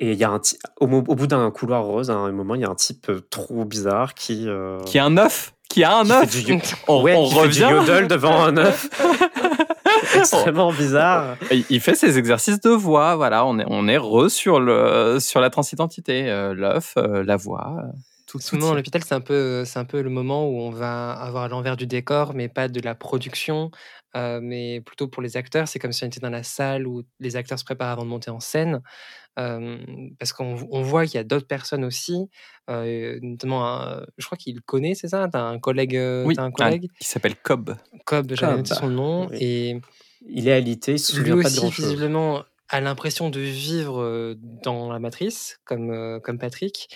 Et 0.00 0.12
il 0.12 0.18
y 0.18 0.24
a 0.24 0.30
un 0.30 0.40
au, 0.80 0.86
au 0.86 1.14
bout 1.14 1.26
d'un 1.26 1.50
couloir 1.50 1.84
rose, 1.84 2.10
à 2.10 2.14
un 2.14 2.32
moment, 2.32 2.54
il 2.54 2.62
y 2.62 2.64
a 2.64 2.70
un 2.70 2.74
type 2.74 3.10
trop 3.30 3.64
bizarre 3.64 4.14
qui 4.14 4.46
qui 4.86 4.98
a 4.98 5.04
un 5.04 5.16
œuf 5.16 5.52
qui 5.68 5.82
a 5.82 5.96
un 5.98 6.08
œuf 6.10 6.30
on, 6.88 7.02
ouais, 7.02 7.14
on 7.16 7.24
qui 7.26 7.34
fait 7.34 7.48
du 7.48 7.64
revient 7.64 7.68
yodel 7.70 8.06
devant 8.08 8.42
un 8.44 8.56
œuf. 8.58 8.88
Extrêmement 10.14 10.72
bizarre. 10.72 11.36
Il- 11.50 11.64
Il 11.70 11.80
fait 11.80 11.94
ses 11.96 12.18
exercices 12.18 12.60
de 12.60 12.70
voix, 12.70 13.16
voilà. 13.16 13.44
On 13.46 13.58
est, 13.58 13.64
on 13.68 13.88
est 13.88 13.96
re 13.98 14.28
sur 14.30 14.60
le, 14.60 15.18
sur 15.20 15.40
la 15.40 15.50
transidentité, 15.50 16.30
euh, 16.30 16.54
l'œuf, 16.54 16.94
euh, 16.96 17.24
la 17.24 17.36
voix, 17.36 17.82
tout, 18.38 18.56
à 18.56 18.60
ça. 18.70 18.74
l'hôpital, 18.74 19.02
c'est 19.04 19.14
un 19.14 19.20
peu, 19.20 19.64
c'est 19.64 19.78
un 19.78 19.84
peu 19.84 20.02
le 20.02 20.10
moment 20.10 20.48
où 20.48 20.58
on 20.60 20.70
va 20.70 21.12
avoir 21.12 21.48
l'envers 21.48 21.76
du 21.76 21.86
décor, 21.86 22.34
mais 22.34 22.48
pas 22.48 22.68
de 22.68 22.80
la 22.80 22.94
production, 22.94 23.70
euh, 24.16 24.40
mais 24.42 24.80
plutôt 24.80 25.08
pour 25.08 25.22
les 25.22 25.36
acteurs. 25.36 25.68
C'est 25.68 25.78
comme 25.78 25.92
si 25.92 26.04
on 26.04 26.06
était 26.08 26.20
dans 26.20 26.30
la 26.30 26.42
salle 26.42 26.86
où 26.86 27.02
les 27.20 27.36
acteurs 27.36 27.58
se 27.58 27.64
préparent 27.64 27.90
avant 27.90 28.04
de 28.04 28.08
monter 28.10 28.30
en 28.30 28.40
scène, 28.40 28.80
euh, 29.38 29.78
parce 30.18 30.32
qu'on 30.32 30.56
on 30.70 30.82
voit 30.82 31.06
qu'il 31.06 31.14
y 31.16 31.18
a 31.18 31.24
d'autres 31.24 31.46
personnes 31.46 31.84
aussi, 31.84 32.28
euh, 32.70 33.18
notamment, 33.22 33.66
un- 33.66 34.06
je 34.18 34.26
crois 34.26 34.38
qu'il 34.38 34.60
connaît, 34.62 34.94
c'est 34.94 35.08
ça? 35.08 35.28
T'as 35.30 35.42
un 35.42 35.58
collègue, 35.58 35.98
Oui, 36.24 36.34
t'as 36.36 36.42
un 36.42 36.46
un- 36.46 36.50
collègue, 36.52 36.88
qui 37.00 37.08
s'appelle 37.08 37.36
Cobb. 37.36 37.74
Cobb, 38.06 38.32
j'avais 38.34 38.56
noté 38.56 38.74
son 38.74 38.88
nom, 38.88 39.28
oui. 39.30 39.38
et 39.40 39.80
Il 40.26 40.48
est 40.48 40.52
alité, 40.52 40.92
il 40.92 40.98
se 40.98 41.20
lui 41.20 41.30
de 41.30 41.34
aussi 41.34 41.56
grand 41.56 41.70
chose. 41.70 41.84
visiblement 41.86 42.44
a 42.70 42.80
l'impression 42.80 43.28
de 43.28 43.40
vivre 43.40 44.34
dans 44.62 44.90
la 44.90 44.98
matrice, 44.98 45.58
comme, 45.64 45.90
euh, 45.90 46.18
comme 46.20 46.38
Patrick. 46.38 46.88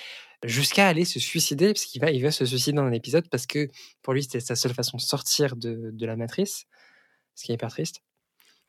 Jusqu'à 0.45 0.87
aller 0.89 1.05
se 1.05 1.19
suicider, 1.19 1.73
parce 1.73 1.85
qu'il 1.85 2.01
va, 2.01 2.11
il 2.11 2.23
va 2.23 2.31
se 2.31 2.45
suicider 2.47 2.77
dans 2.77 2.85
un 2.85 2.93
épisode 2.93 3.29
parce 3.31 3.47
que 3.47 3.69
pour 4.03 4.13
lui, 4.15 4.23
c'était 4.23 4.41
sa 4.41 4.57
seule 4.57 4.75
façon 4.75 4.97
de 4.97 5.03
sortir 5.03 5.57
de, 5.57 5.91
de 5.93 6.07
la 6.07 6.17
matrice, 6.17 6.67
ce 7.35 7.45
qui 7.45 7.53
est 7.53 7.55
hyper 7.57 7.71
triste. 7.71 8.03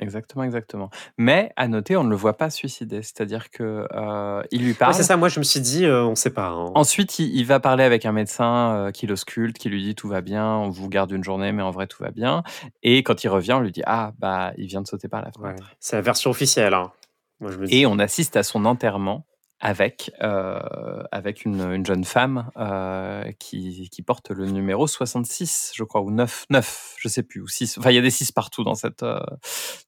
Exactement, 0.01 0.45
exactement. 0.45 0.89
Mais 1.17 1.51
à 1.57 1.67
noter, 1.67 1.97
on 1.97 2.05
ne 2.05 2.09
le 2.09 2.15
voit 2.15 2.37
pas 2.37 2.49
suicider. 2.49 3.01
C'est-à-dire 3.01 3.49
que 3.49 3.85
euh, 3.93 4.41
il 4.49 4.61
lui 4.61 4.69
Ouais, 4.69 4.73
parle. 4.75 4.93
c'est 4.93 5.03
ça, 5.03 5.17
moi 5.17 5.27
je 5.27 5.39
me 5.39 5.43
suis 5.43 5.59
dit, 5.59 5.83
euh, 5.83 6.05
on 6.05 6.15
sait 6.15 6.29
pas. 6.29 6.47
hein. 6.47 6.71
Ensuite, 6.73 7.19
il, 7.19 7.35
il 7.35 7.45
va 7.45 7.59
parler 7.59 7.83
avec 7.83 8.05
un 8.05 8.13
médecin 8.13 8.75
euh, 8.75 8.91
qui 8.91 9.07
l'ausculte, 9.07 9.57
qui 9.57 9.67
lui 9.67 9.83
dit 9.83 9.95
tout 9.95 10.07
va 10.07 10.21
bien, 10.21 10.47
on 10.47 10.69
vous 10.69 10.87
garde 10.87 11.11
une 11.11 11.23
journée, 11.25 11.51
mais 11.51 11.63
en 11.63 11.71
vrai 11.71 11.85
tout 11.85 12.01
va 12.01 12.11
bien. 12.11 12.43
Et 12.81 13.03
quand 13.03 13.25
il 13.25 13.27
revient, 13.27 13.51
on 13.53 13.59
lui 13.59 13.73
dit 13.73 13.83
ah 13.85 14.13
bah 14.19 14.53
il 14.57 14.67
vient 14.67 14.81
de 14.81 14.87
sauter 14.87 15.09
par 15.09 15.21
la 15.21 15.31
Ouais. 15.37 15.49
fenêtre. 15.49 15.69
C'est 15.81 15.97
la 15.97 16.01
version 16.01 16.29
officielle. 16.31 16.73
hein. 16.73 16.93
Moi 17.41 17.51
je 17.51 17.57
me 17.57 17.65
dis. 17.67 17.79
Et 17.79 17.85
on 17.85 17.99
assiste 17.99 18.37
à 18.37 18.43
son 18.43 18.63
enterrement 18.63 19.25
avec 19.61 20.11
euh, 20.21 21.03
avec 21.11 21.43
une, 21.45 21.61
une 21.61 21.85
jeune 21.85 22.03
femme 22.05 22.49
euh, 22.57 23.31
qui, 23.39 23.89
qui 23.91 24.01
porte 24.01 24.31
le 24.31 24.45
numéro 24.45 24.87
66, 24.87 25.71
je 25.75 25.83
crois, 25.83 26.01
ou 26.01 26.11
9, 26.11 26.45
9, 26.49 26.95
je 26.97 27.07
sais 27.07 27.23
plus, 27.23 27.41
ou 27.41 27.47
6. 27.47 27.77
Enfin, 27.77 27.91
il 27.91 27.95
y 27.95 27.99
a 27.99 28.01
des 28.01 28.09
6 28.09 28.31
partout 28.31 28.63
dans 28.63 28.75
cette 28.75 29.03
euh, 29.03 29.19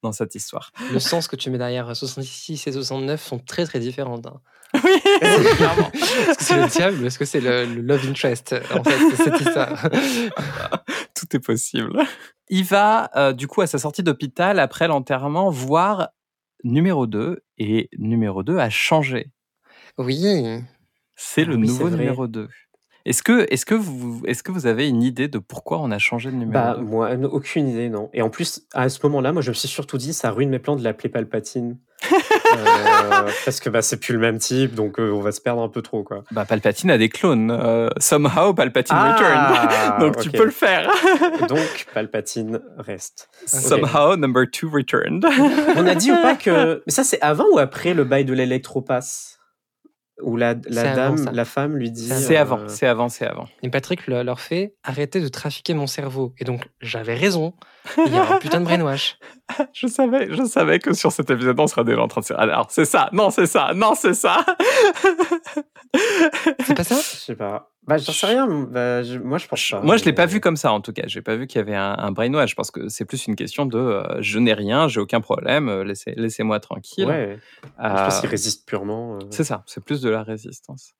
dans 0.03 0.11
cette 0.11 0.35
histoire. 0.35 0.71
Le 0.91 0.99
sens 0.99 1.27
que 1.27 1.35
tu 1.35 1.49
mets 1.49 1.57
derrière 1.57 1.95
66 1.95 2.67
et 2.67 2.71
69 2.71 3.21
sont 3.21 3.39
très 3.39 3.65
très 3.65 3.79
différentes. 3.79 4.25
hein. 4.27 4.41
Oui, 4.83 5.01
clairement. 5.57 5.91
Est-ce 5.93 6.37
que 6.37 6.43
c'est 6.43 6.61
le 6.61 6.67
diable 6.67 7.03
ou 7.03 7.05
est-ce 7.05 7.19
que 7.19 7.25
c'est 7.25 7.41
le, 7.41 7.65
le 7.65 7.81
love 7.81 8.07
interest 8.09 8.55
en 8.73 8.83
fait 8.83 9.15
cette 9.15 9.41
histoire? 9.41 9.89
Tout 11.15 11.35
est 11.35 11.39
possible. 11.39 12.01
Il 12.49 12.63
va, 12.63 13.09
euh, 13.15 13.33
du 13.33 13.47
coup, 13.47 13.61
à 13.61 13.67
sa 13.67 13.77
sortie 13.79 14.01
d'hôpital, 14.03 14.59
après 14.59 14.87
l'enterrement, 14.87 15.49
voir 15.49 16.09
numéro 16.63 17.05
2. 17.07 17.43
Et 17.57 17.89
numéro 17.97 18.43
2 18.43 18.57
a 18.57 18.69
changé. 18.69 19.29
Oui. 19.97 20.63
C'est 21.15 21.45
le 21.45 21.55
oui, 21.55 21.67
nouveau 21.67 21.89
numéro 21.89 22.27
2. 22.27 22.47
Est-ce 23.03 23.23
que, 23.23 23.47
est 23.51 23.65
que, 23.65 23.73
vous, 23.73 24.21
est 24.27 24.41
que 24.43 24.51
vous 24.51 24.67
avez 24.67 24.87
une 24.87 25.01
idée 25.01 25.27
de 25.27 25.39
pourquoi 25.39 25.79
on 25.79 25.89
a 25.89 25.97
changé 25.97 26.29
de 26.29 26.35
numéro 26.35 26.51
Bah, 26.51 26.75
2 26.77 26.83
moi, 26.83 27.09
aucune 27.31 27.67
idée, 27.67 27.89
non. 27.89 28.09
Et 28.13 28.21
en 28.21 28.29
plus, 28.29 28.61
à 28.73 28.89
ce 28.89 28.99
moment-là, 29.03 29.31
moi, 29.33 29.41
je 29.41 29.49
me 29.49 29.55
suis 29.55 29.67
surtout 29.67 29.97
dit, 29.97 30.13
ça 30.13 30.29
ruine 30.29 30.49
mes 30.49 30.59
plans 30.59 30.75
de 30.75 30.83
l'appeler 30.83 31.09
Palpatine. 31.09 31.77
Euh, 32.53 33.29
parce 33.45 33.61
que 33.61 33.69
bah, 33.69 33.81
c'est 33.81 33.97
plus 33.97 34.13
le 34.13 34.19
même 34.19 34.37
type, 34.37 34.75
donc 34.75 34.99
euh, 34.99 35.11
on 35.11 35.21
va 35.21 35.31
se 35.31 35.39
perdre 35.39 35.61
un 35.61 35.69
peu 35.69 35.81
trop, 35.81 36.03
quoi. 36.03 36.25
bah, 36.31 36.43
Palpatine 36.43 36.91
a 36.91 36.97
des 36.97 37.07
clones. 37.07 37.49
Euh, 37.49 37.87
somehow, 37.97 38.53
Palpatine 38.53 38.97
Ah, 38.99 39.13
returned. 39.13 39.99
Donc 40.01 40.17
tu 40.17 40.31
peux 40.31 40.43
le 40.43 40.51
faire. 40.51 40.91
Donc, 41.47 41.85
Palpatine 41.93 42.59
reste. 42.77 43.29
Somehow, 43.45 44.17
number 44.17 44.45
2 44.47 44.67
returned. 44.67 45.25
On 45.77 45.85
a 45.87 45.95
dit 45.95 46.11
ou 46.11 46.15
pas 46.15 46.35
que. 46.35 46.83
Mais 46.85 46.91
ça, 46.91 47.05
c'est 47.05 47.21
avant 47.21 47.45
ou 47.53 47.59
après 47.59 47.93
le 47.93 48.03
bail 48.03 48.25
de 48.25 48.33
l'électropasse? 48.33 49.39
Où 50.23 50.37
la, 50.37 50.53
dame, 50.55 51.29
la 51.31 51.45
femme 51.45 51.75
lui 51.77 51.91
dit. 51.91 52.07
C'est 52.07 52.37
euh, 52.37 52.41
avant, 52.41 52.59
c'est 52.67 52.87
avant, 52.87 53.09
c'est 53.09 53.25
avant. 53.25 53.47
Et 53.63 53.69
Patrick 53.69 54.07
le- 54.07 54.23
leur 54.23 54.39
fait 54.39 54.75
arrêtez 54.83 55.19
de 55.21 55.27
trafiquer 55.27 55.73
mon 55.73 55.87
cerveau. 55.87 56.33
Et 56.37 56.43
donc 56.45 56.67
j'avais 56.81 57.15
raison. 57.15 57.53
Il 58.05 58.13
y 58.13 58.17
a 58.17 58.35
un 58.35 58.37
putain 58.39 58.59
de 58.59 58.65
brainwash. 58.65 59.17
Je 59.73 59.87
savais, 59.87 60.27
je 60.31 60.43
savais 60.45 60.79
que 60.79 60.93
sur 60.93 61.11
cet 61.11 61.29
épisode, 61.29 61.59
on 61.59 61.67
serait 61.67 61.83
déjà 61.83 61.99
en 62.01 62.07
train 62.07 62.21
de 62.21 62.25
se 62.25 62.33
dire, 62.33 62.39
alors, 62.39 62.67
c'est 62.69 62.85
ça, 62.85 63.09
non, 63.11 63.31
c'est 63.31 63.47
ça, 63.47 63.71
non, 63.75 63.95
c'est 63.95 64.13
ça. 64.13 64.45
C'est 66.65 66.73
pas 66.75 66.83
ça? 66.83 66.95
Je 66.95 67.01
sais 67.17 67.35
pas. 67.35 67.70
Bah, 67.87 67.97
j'en 67.97 68.11
sais 68.11 68.27
rien. 68.27 68.47
Bah, 68.47 69.01
je- 69.03 69.17
moi, 69.17 69.37
je 69.39 69.47
pense 69.47 69.69
pas. 69.71 69.81
Moi, 69.81 69.97
je 69.97 70.05
l'ai 70.05 70.13
pas 70.13 70.27
vu 70.27 70.39
comme 70.39 70.55
ça, 70.55 70.71
en 70.71 70.81
tout 70.81 70.93
cas. 70.93 71.03
J'ai 71.07 71.21
pas 71.21 71.35
vu 71.35 71.47
qu'il 71.47 71.57
y 71.57 71.61
avait 71.61 71.75
un, 71.75 71.95
un 71.97 72.11
brainwash. 72.11 72.51
Je 72.51 72.55
pense 72.55 72.69
que 72.71 72.87
c'est 72.89 73.05
plus 73.05 73.25
une 73.27 73.35
question 73.35 73.65
de 73.65 73.77
euh, 73.79 74.21
je 74.21 74.37
n'ai 74.39 74.53
rien, 74.53 74.87
j'ai 74.87 74.99
aucun 74.99 75.19
problème, 75.21 75.67
euh, 75.67 75.83
laissez, 75.83 76.13
laissez-moi 76.15 76.59
tranquille. 76.59 77.07
Ouais. 77.07 77.39
Je 77.63 77.83
Euh, 77.83 78.05
pense 78.05 78.19
qu'il 78.19 78.29
résiste 78.29 78.67
purement. 78.67 79.15
euh. 79.15 79.19
c'est 79.31 79.43
ça, 79.43 79.63
c'est 79.65 79.83
plus 79.83 80.01
de 80.01 80.09
la 80.09 80.21
résistance. 80.23 80.93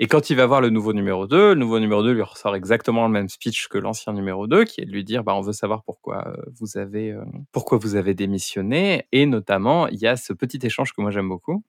Et 0.00 0.06
quand 0.06 0.30
il 0.30 0.36
va 0.36 0.46
voir 0.46 0.60
le 0.60 0.70
nouveau 0.70 0.92
numéro 0.92 1.26
2, 1.26 1.54
le 1.54 1.54
nouveau 1.56 1.80
numéro 1.80 2.04
2 2.04 2.12
lui 2.12 2.22
ressort 2.22 2.54
exactement 2.54 3.04
le 3.08 3.12
même 3.12 3.28
speech 3.28 3.66
que 3.66 3.78
l'ancien 3.78 4.12
numéro 4.12 4.46
2, 4.46 4.62
qui 4.62 4.80
est 4.80 4.84
de 4.84 4.92
lui 4.92 5.02
dire 5.02 5.24
bah, 5.24 5.34
on 5.34 5.40
veut 5.40 5.52
savoir 5.52 5.82
pourquoi 5.82 6.36
vous 6.60 6.78
avez, 6.78 7.16
pourquoi 7.50 7.78
vous 7.78 7.96
avez 7.96 8.14
démissionné. 8.14 9.08
Et 9.10 9.26
notamment, 9.26 9.88
il 9.88 9.98
y 9.98 10.06
a 10.06 10.16
ce 10.16 10.32
petit 10.32 10.60
échange 10.62 10.92
que 10.92 11.00
moi 11.02 11.10
j'aime 11.10 11.28
beaucoup. 11.28 11.64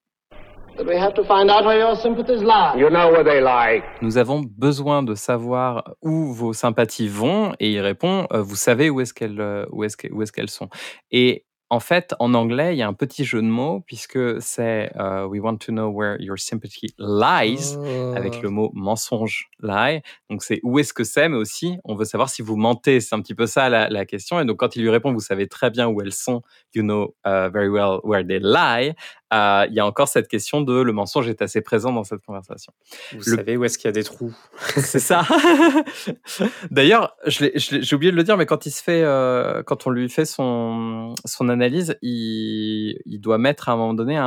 Nous 4.02 4.18
avons 4.18 4.42
besoin 4.42 5.04
de 5.04 5.14
savoir 5.16 5.96
où 6.02 6.34
vos 6.34 6.54
sympathies 6.54 7.10
vont. 7.10 7.54
Et 7.60 7.72
il 7.72 7.80
répond 7.82 8.28
euh, 8.32 8.42
vous 8.42 8.56
savez 8.56 8.90
où 8.90 9.02
est-ce 9.02 9.14
qu'elles 9.14 9.42
euh, 9.42 9.66
où 9.72 9.84
est-ce 9.84 9.98
que- 9.98 10.12
où 10.12 10.22
est-ce 10.22 10.32
qu'elles 10.32 10.50
sont. 10.50 10.70
Et 11.12 11.46
en 11.72 11.80
fait, 11.80 12.16
en 12.18 12.34
anglais, 12.34 12.74
il 12.74 12.80
y 12.80 12.82
a 12.82 12.88
un 12.88 12.94
petit 12.94 13.24
jeu 13.24 13.44
de 13.44 13.48
mots 13.48 13.82
puisque 13.86 14.42
c'est 14.42 14.92
euh, 15.00 15.28
We 15.28 15.40
want 15.40 15.58
to 15.58 15.72
know 15.72 15.90
where 15.90 16.16
your 16.20 16.40
sympathy 16.40 16.88
lies. 16.98 17.76
Oh. 17.78 18.14
avec 18.18 18.42
le 18.42 18.50
mot 18.50 18.72
mensonge 18.74 19.50
lie. 19.62 20.02
Donc 20.32 20.42
c'est 20.42 20.60
où 20.64 20.80
est-ce 20.80 20.94
que 20.96 21.04
c'est, 21.04 21.30
mais 21.30 21.38
aussi 21.38 21.78
on 21.84 21.94
veut 21.94 22.06
savoir 22.06 22.30
si 22.30 22.42
vous 22.42 22.56
mentez. 22.56 23.02
C'est 23.02 23.14
un 23.14 23.22
petit 23.22 23.36
peu 23.36 23.46
ça 23.46 23.70
la, 23.70 23.88
la 23.90 24.06
question. 24.08 24.40
Et 24.40 24.46
donc 24.46 24.58
quand 24.58 24.76
il 24.78 24.82
lui 24.82 24.90
répond, 24.90 25.14
vous 25.14 25.20
savez 25.20 25.48
très 25.48 25.70
bien 25.70 25.88
où 25.88 26.02
elles 26.02 26.14
sont. 26.14 26.42
You 26.74 26.82
know 26.84 27.16
uh, 27.26 27.50
very 27.52 27.70
well 27.70 28.00
where 28.04 28.26
they 28.26 28.40
lie. 28.42 28.94
Euh, 29.34 29.66
Il 29.70 29.76
y 29.76 29.80
a 29.80 29.86
encore 29.86 30.08
cette 30.08 30.28
question 30.28 30.62
de 30.62 30.82
le 30.82 30.92
mensonge 30.92 31.28
est 31.30 31.42
assez 31.42 31.62
présent 31.62 31.92
dans 31.94 32.04
cette 32.04 32.22
conversation. 32.26 32.74
Vous 33.12 33.18
le- 33.30 33.36
savez 33.38 33.58
où 33.58 33.64
est-ce 33.66 33.78
qu'il 33.78 33.86
y 33.86 33.90
a 33.90 33.92
des 33.92 34.04
trous 34.04 34.34
C'est 34.78 35.00
ça. 35.00 35.24
D'ailleurs, 36.72 37.16
j'ai 37.26 37.96
oublié 37.96 38.12
de 38.12 38.18
le 38.18 38.24
dire, 38.24 38.38
mais 38.38 38.46
quand 38.46 38.66
il 38.66 38.72
se 38.72 38.82
fait, 38.84 39.04
euh, 39.04 39.64
quand 39.64 39.88
on 39.88 39.90
lui 39.90 40.10
fait 40.10 40.26
son 40.26 41.14
son 41.26 41.50
analyse, 41.50 41.98
il, 42.02 43.00
il 43.06 43.20
doit 43.20 43.38
mettre 43.38 43.70
à 43.70 43.74
un 43.74 43.76
moment 43.78 43.94
donné 43.94 44.18
un, 44.18 44.26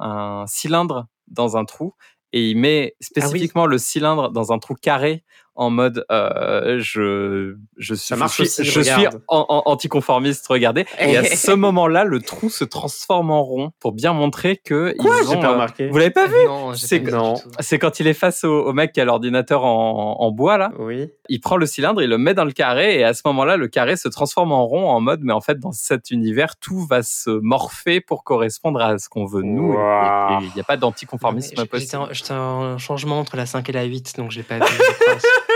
un 0.00 0.44
cylindre 0.46 1.06
dans 1.28 1.56
un 1.56 1.64
trou 1.64 1.94
et 2.32 2.50
il 2.50 2.56
met 2.58 2.94
spécifiquement 3.00 3.66
le 3.66 3.78
cylindre 3.78 4.30
dans 4.30 4.52
un 4.52 4.58
trou 4.58 4.74
carré 4.74 5.24
en 5.58 5.70
mode 5.70 6.04
euh, 6.10 6.76
je 6.80 7.56
je 7.76 7.94
suis 7.94 8.06
Ça 8.06 8.16
marche 8.16 8.36
je, 8.38 8.42
aussi, 8.44 8.54
suis- 8.54 8.64
je 8.64 8.80
suis 8.80 8.94
regarde. 8.94 9.20
an- 9.28 9.44
an- 9.48 9.62
anticonformiste 9.66 10.46
regardez 10.48 10.86
et 11.00 11.16
à 11.16 11.24
ce 11.24 11.50
moment-là 11.64 12.04
le 12.04 12.20
trou 12.20 12.48
se 12.48 12.64
transforme 12.64 13.30
en 13.30 13.42
rond 13.42 13.72
pour 13.80 13.92
bien 13.92 14.12
montrer 14.12 14.56
que 14.56 14.94
Quoi 14.98 15.16
ils 15.22 15.30
ont, 15.30 15.40
pas 15.40 15.48
euh, 15.48 15.52
remarqué. 15.52 15.88
vous 15.88 15.98
l'avez 15.98 16.10
pas 16.10 16.26
vu 16.26 16.34
C'est 16.76 17.02
c'est 17.60 17.78
quand 17.78 18.00
il 18.00 18.06
est 18.06 18.14
face 18.14 18.44
au, 18.44 18.66
au 18.66 18.72
mec 18.72 18.92
qui 18.92 19.00
a 19.00 19.04
l'ordinateur 19.04 19.64
en, 19.64 20.16
en 20.20 20.30
bois 20.30 20.58
là 20.58 20.70
Oui. 20.78 21.10
il 21.28 21.40
prend 21.40 21.56
le 21.56 21.66
cylindre, 21.66 22.00
il 22.02 22.08
le 22.08 22.18
met 22.18 22.34
dans 22.34 22.44
le 22.44 22.52
carré, 22.52 22.98
et 23.00 23.04
à 23.04 23.12
ce 23.12 23.22
moment-là, 23.26 23.56
le 23.56 23.68
carré 23.68 23.96
se 23.96 24.08
transforme 24.08 24.52
en 24.52 24.64
rond 24.66 24.88
en 24.88 25.00
mode, 25.00 25.20
mais 25.22 25.32
en 25.32 25.40
fait, 25.40 25.58
dans 25.58 25.72
cet 25.72 26.10
univers, 26.10 26.56
tout 26.58 26.86
va 26.86 27.02
se 27.02 27.30
morpher 27.30 28.00
pour 28.00 28.24
correspondre 28.24 28.80
à 28.80 28.98
ce 28.98 29.08
qu'on 29.08 29.26
veut 29.26 29.42
nous. 29.42 29.74
et- 29.74 30.44
il 30.44 30.50
n'y 30.54 30.60
a 30.60 30.64
pas 30.64 30.76
d'anticonformisme 30.76 31.54
J'étais 31.56 31.68
possible. 31.68 31.96
en, 32.02 32.08
j'étais 32.12 32.32
en 32.32 32.78
changement 32.78 33.18
entre 33.18 33.36
la 33.36 33.46
5 33.46 33.68
et 33.68 33.72
la 33.72 33.84
8, 33.84 34.14
donc 34.16 34.30
j'ai 34.30 34.42
pas 34.42 34.58
vu. 34.58 34.62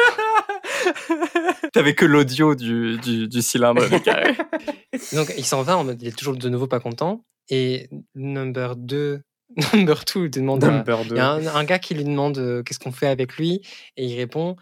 T'avais 1.72 1.94
que 1.94 2.04
l'audio 2.04 2.54
du, 2.54 2.98
du, 2.98 3.28
du 3.28 3.42
cylindre 3.42 3.88
du 3.88 4.00
carré. 4.00 4.34
donc 5.12 5.32
il 5.36 5.44
s'en 5.44 5.62
va 5.62 5.76
en 5.78 5.84
mode 5.84 6.00
il 6.02 6.08
est 6.08 6.16
toujours 6.16 6.36
de 6.36 6.48
nouveau 6.48 6.66
pas 6.66 6.80
content. 6.80 7.24
Et 7.48 7.88
number 8.14 8.76
2, 8.76 9.22
number 9.74 10.04
2, 10.14 10.24
il 10.26 10.30
demande. 10.30 10.62
à- 10.64 10.70
Number 10.70 11.00
Il 11.02 11.08
2. 11.08 11.16
y 11.16 11.18
a 11.18 11.30
un, 11.30 11.46
un 11.46 11.64
gars 11.64 11.78
qui 11.78 11.94
lui 11.94 12.04
demande 12.04 12.38
euh, 12.38 12.62
qu'est-ce 12.62 12.78
qu'on 12.78 12.92
fait 12.92 13.06
avec 13.08 13.36
lui? 13.36 13.62
Et 13.96 14.06
il 14.06 14.16
répond 14.16 14.56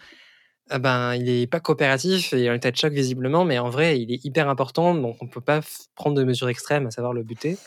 ah 0.72 0.78
ben 0.78 1.16
il 1.16 1.28
est 1.28 1.48
pas 1.48 1.58
coopératif 1.58 2.32
et 2.32 2.48
en 2.48 2.54
état 2.54 2.70
de 2.70 2.76
choc 2.76 2.92
visiblement 2.92 3.44
mais 3.44 3.58
en 3.58 3.70
vrai 3.70 4.00
il 4.00 4.12
est 4.12 4.24
hyper 4.24 4.48
important 4.48 4.94
donc 4.94 5.16
on 5.20 5.26
peut 5.26 5.40
pas 5.40 5.62
prendre 5.96 6.14
de 6.16 6.22
mesures 6.22 6.48
extrêmes 6.48 6.86
à 6.86 6.92
savoir 6.92 7.12
le 7.12 7.24
buter 7.24 7.58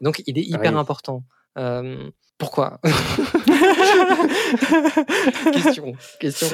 donc 0.00 0.22
il 0.28 0.38
est 0.38 0.44
hyper 0.44 0.72
Oui. 0.72 0.78
important 0.78 1.24
Euh, 1.58 2.10
pourquoi 2.38 2.80
question 5.52 5.92
question 6.20 6.48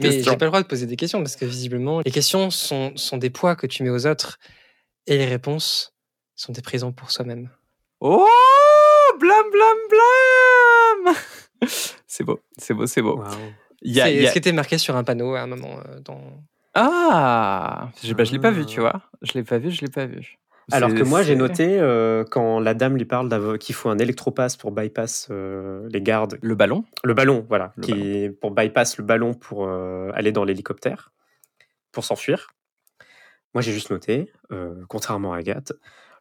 mais 0.00 0.22
j'ai 0.22 0.36
pas 0.36 0.44
le 0.44 0.50
droit 0.50 0.62
de 0.62 0.66
poser 0.66 0.86
des 0.86 0.96
questions 0.96 1.18
parce 1.20 1.36
que 1.36 1.44
visiblement 1.44 2.00
les 2.04 2.10
questions 2.10 2.50
sont, 2.50 2.92
sont 2.96 3.16
des 3.18 3.30
poids 3.30 3.56
que 3.56 3.66
tu 3.66 3.82
mets 3.82 3.90
aux 3.90 4.06
autres 4.06 4.38
et 5.06 5.16
les 5.18 5.26
réponses 5.26 5.94
sont 6.34 6.52
des 6.52 6.62
prisons 6.62 6.92
pour 6.92 7.10
soi-même 7.10 7.50
Oh 8.00 8.26
Blam, 9.18 9.44
blam, 9.50 11.04
blam 11.04 11.14
C'est 12.06 12.22
beau, 12.24 12.40
c'est 12.56 12.72
beau, 12.74 12.86
c'est 12.86 13.02
beau. 13.02 13.20
Il 13.82 13.92
y 13.92 14.00
a- 14.00 14.04
c'est 14.04 14.14
il 14.14 14.22
y 14.22 14.24
a- 14.24 14.28
ce 14.28 14.32
qui 14.32 14.38
était 14.38 14.52
marqué 14.52 14.78
sur 14.78 14.94
un 14.96 15.02
panneau 15.02 15.34
à 15.34 15.40
un 15.40 15.46
moment 15.48 15.80
euh, 15.88 15.98
dans 16.00 16.20
Ah 16.74 17.88
Je 18.04 18.12
bah, 18.14 18.22
je 18.24 18.30
l'ai 18.32 18.38
pas 18.38 18.52
vu, 18.52 18.64
tu 18.66 18.78
vois. 18.80 19.02
Je 19.22 19.32
l'ai 19.32 19.42
pas 19.42 19.58
vu, 19.58 19.70
je 19.72 19.80
l'ai 19.80 19.90
pas 19.90 20.06
vu. 20.06 20.38
Alors 20.70 20.94
que 20.94 21.02
moi, 21.02 21.22
j'ai 21.22 21.34
noté 21.34 21.78
euh, 21.80 22.24
quand 22.30 22.60
la 22.60 22.74
dame 22.74 22.96
lui 22.96 23.04
parle 23.04 23.58
qu'il 23.58 23.74
faut 23.74 23.88
un 23.88 23.98
électropass 23.98 24.56
pour 24.56 24.70
bypass 24.70 25.28
euh, 25.30 25.88
les 25.90 26.02
gardes. 26.02 26.38
Le 26.42 26.54
ballon? 26.54 26.84
Le 27.04 27.14
ballon, 27.14 27.46
voilà. 27.48 27.72
Le 27.76 27.82
qui 27.82 28.30
pour 28.40 28.50
bypass 28.50 28.98
le 28.98 29.04
ballon 29.04 29.34
pour 29.34 29.66
euh, 29.66 30.10
aller 30.14 30.32
dans 30.32 30.44
l'hélicoptère, 30.44 31.12
pour 31.92 32.04
s'enfuir. 32.04 32.48
Moi, 33.54 33.62
j'ai 33.62 33.72
juste 33.72 33.90
noté, 33.90 34.30
euh, 34.52 34.74
contrairement 34.88 35.32
à 35.32 35.38
Agathe, 35.38 35.72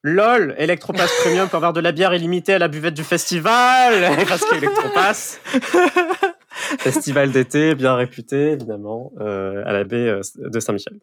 LOL, 0.04 0.56
Electropass 0.58 1.12
Premium 1.22 1.48
pour 1.50 1.58
avoir 1.58 1.74
de 1.74 1.82
la 1.82 1.92
bière 1.92 2.14
illimitée 2.14 2.54
à 2.54 2.60
la 2.60 2.70
buvette 2.70 2.94
du 2.94 3.04
festival 3.04 4.16
Parce 4.30 4.46
qu'Electropass, 4.46 5.42
festival 6.80 7.32
d'été 7.32 7.76
bien 7.76 7.96
réputé, 7.96 8.52
évidemment, 8.52 9.12
euh, 9.20 9.62
à 9.66 9.74
la 9.74 9.84
baie 9.84 10.22
de 10.38 10.60
Saint-Michel. 10.60 11.00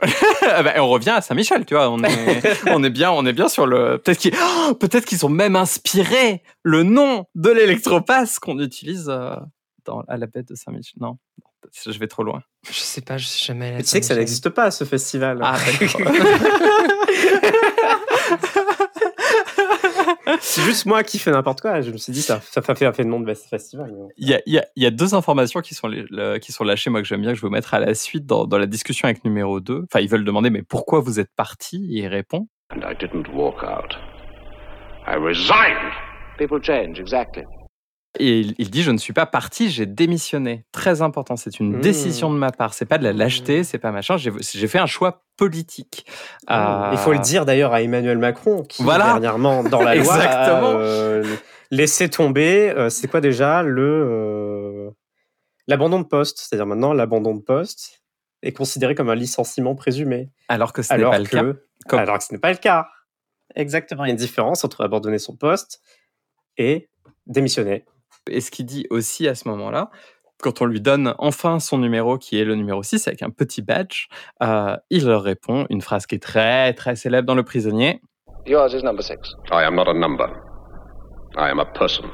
Ah 0.42 0.62
bah, 0.62 0.74
on 0.78 0.88
revient 0.88 1.10
à 1.10 1.20
Saint-Michel, 1.20 1.64
tu 1.64 1.74
vois. 1.74 1.88
On 1.88 2.02
est, 2.02 2.42
on 2.66 2.82
est 2.82 2.90
bien, 2.90 3.10
on 3.12 3.24
est 3.24 3.32
bien 3.32 3.48
sur 3.48 3.66
le. 3.66 3.98
Peut-être 3.98 4.18
qu'ils, 4.18 4.34
oh, 4.34 4.74
peut-être 4.74 5.04
qu'ils 5.04 5.24
ont 5.24 5.30
même 5.30 5.56
inspiré 5.56 6.42
le 6.62 6.82
nom 6.82 7.26
de 7.34 7.50
l'électropass 7.50 8.38
qu'on 8.38 8.58
utilise 8.58 9.08
euh, 9.08 9.36
dans, 9.84 10.02
à 10.08 10.16
la 10.16 10.26
baie 10.26 10.42
de 10.42 10.54
Saint-Michel. 10.54 11.00
Non, 11.00 11.18
je 11.86 11.98
vais 11.98 12.08
trop 12.08 12.22
loin. 12.22 12.42
Je 12.68 12.78
sais 12.78 13.00
pas, 13.00 13.18
je 13.18 13.26
suis 13.26 13.46
jamais 13.46 13.78
tu 13.78 13.84
sais 13.84 14.00
que 14.00 14.06
ça 14.06 14.16
n'existe 14.16 14.48
pas, 14.50 14.70
ce 14.70 14.84
festival. 14.84 15.40
Ah, 15.42 15.56
d'accord. 15.80 16.12
C'est 20.40 20.62
juste 20.62 20.86
moi 20.86 21.02
qui 21.02 21.18
fais 21.18 21.30
n'importe 21.30 21.60
quoi. 21.60 21.80
Je 21.80 21.90
me 21.90 21.96
suis 21.96 22.12
dit, 22.12 22.22
ça, 22.22 22.40
ça 22.40 22.62
fait 22.62 22.84
un 22.86 22.92
fait 22.92 23.02
le 23.02 23.08
nom 23.10 23.20
de 23.20 23.34
ce 23.34 23.46
festival. 23.48 23.92
Il 24.16 24.28
y 24.28 24.34
a, 24.34 24.40
il 24.46 24.52
y 24.54 24.58
a- 24.58 24.66
il 24.76 24.82
y 24.82 24.86
a 24.86 24.90
deux 24.90 25.14
informations 25.14 25.60
qui 25.60 25.74
sont, 25.74 25.88
les- 25.88 26.04
le- 26.10 26.38
qui 26.38 26.52
sont 26.52 26.64
lâchées, 26.64 26.90
moi, 26.90 27.00
que 27.02 27.06
j'aime 27.08 27.20
bien, 27.20 27.30
que 27.32 27.38
je 27.38 27.42
veux 27.42 27.50
mettre 27.50 27.74
à 27.74 27.80
la 27.80 27.94
suite 27.94 28.26
dans, 28.26 28.46
dans 28.46 28.58
la 28.58 28.66
discussion 28.66 29.06
avec 29.06 29.24
numéro 29.24 29.60
2. 29.60 29.84
Enfin, 29.84 30.00
ils 30.00 30.08
veulent 30.08 30.24
demander, 30.24 30.50
mais 30.50 30.62
pourquoi 30.62 31.00
vous 31.00 31.20
êtes 31.20 31.30
parti 31.36 31.76
Et 31.96 32.00
il 32.02 32.06
répond, 32.08 32.48
And 32.74 32.80
I 32.88 32.94
didn't 32.98 33.28
walk 33.34 33.62
out. 33.62 33.96
I 35.06 35.16
resigned. 35.16 35.92
People 36.38 36.60
change, 36.62 36.98
exactly. 36.98 37.44
Et 38.18 38.40
il, 38.40 38.54
il 38.58 38.70
dit, 38.70 38.82
je 38.82 38.90
ne 38.90 38.98
suis 38.98 39.12
pas 39.14 39.24
parti, 39.26 39.70
j'ai 39.70 39.86
démissionné. 39.86 40.64
Très 40.72 41.00
important, 41.02 41.36
c'est 41.36 41.58
une 41.60 41.76
Mmh. 41.76 41.80
décision 41.80 42.30
de 42.30 42.36
ma 42.36 42.50
part. 42.52 42.74
C'est 42.74 42.84
pas 42.84 42.98
de 42.98 43.04
la 43.04 43.12
lâcheté, 43.12 43.64
c'est 43.64 43.78
pas 43.78 43.90
machin. 43.90 44.16
J'ai 44.18 44.30
j'ai 44.38 44.68
fait 44.68 44.78
un 44.78 44.86
choix 44.86 45.22
politique. 45.36 46.06
Euh, 46.50 46.90
Il 46.92 46.98
faut 46.98 47.12
le 47.12 47.18
dire 47.20 47.46
d'ailleurs 47.46 47.72
à 47.72 47.80
Emmanuel 47.82 48.18
Macron, 48.18 48.62
qui 48.64 48.82
Voilà. 48.82 49.06
dernièrement, 49.06 49.64
dans 49.64 49.82
la 49.82 49.94
loi, 50.04 50.14
a 50.14 50.62
euh, 50.74 51.36
laissé 51.70 52.10
tomber, 52.10 52.70
euh, 52.70 52.90
c'est 52.90 53.08
quoi 53.08 53.20
déjà, 53.22 53.62
le 53.62 53.82
euh, 53.82 54.90
l'abandon 55.66 55.98
de 56.00 56.06
poste? 56.06 56.38
C'est-à-dire 56.40 56.66
maintenant, 56.66 56.92
l'abandon 56.92 57.34
de 57.34 57.40
poste 57.42 58.02
est 58.42 58.52
considéré 58.52 58.94
comme 58.94 59.08
un 59.08 59.14
licenciement 59.14 59.74
présumé. 59.74 60.28
Alors 60.48 60.72
que 60.74 60.82
ce 60.82 60.92
n'est 60.92 61.02
pas 61.02 61.18
le 61.18 61.24
que, 61.24 61.30
cas. 61.30 61.44
Comme- 61.88 61.98
alors 61.98 62.18
que 62.18 62.24
ce 62.24 62.32
n'est 62.34 62.40
pas 62.40 62.50
le 62.52 62.58
cas. 62.58 62.88
Exactement. 63.54 64.04
Il 64.04 64.08
y 64.08 64.10
a 64.10 64.12
une 64.12 64.18
différence 64.18 64.64
entre 64.64 64.82
abandonner 64.84 65.18
son 65.18 65.34
poste 65.36 65.80
et 66.58 66.88
démissionner. 67.26 67.84
Et 68.30 68.40
ce 68.40 68.50
qu'il 68.50 68.66
dit 68.66 68.86
aussi 68.90 69.26
à 69.28 69.34
ce 69.34 69.48
moment-là, 69.48 69.90
quand 70.42 70.60
on 70.62 70.64
lui 70.64 70.80
donne 70.80 71.14
enfin 71.18 71.60
son 71.60 71.78
numéro, 71.78 72.18
qui 72.18 72.38
est 72.38 72.44
le 72.44 72.54
numéro 72.54 72.82
6, 72.82 73.06
avec 73.08 73.22
un 73.22 73.30
petit 73.30 73.62
badge, 73.62 74.06
euh, 74.42 74.76
il 74.90 75.06
leur 75.06 75.22
répond 75.22 75.66
une 75.70 75.80
phrase 75.80 76.06
qui 76.06 76.16
est 76.16 76.22
très, 76.22 76.72
très 76.74 76.96
célèbre 76.96 77.26
dans 77.26 77.34
Le 77.34 77.44
Prisonnier. 77.44 78.00
Yours 78.46 78.72
is 78.74 78.82
number 78.82 79.02
six. 79.04 79.16
I 79.52 79.62
am 79.64 79.76
not 79.76 79.88
a 79.88 79.94
number. 79.94 80.28
I 81.36 81.48
am 81.50 81.60
a 81.60 81.64
person. 81.66 82.04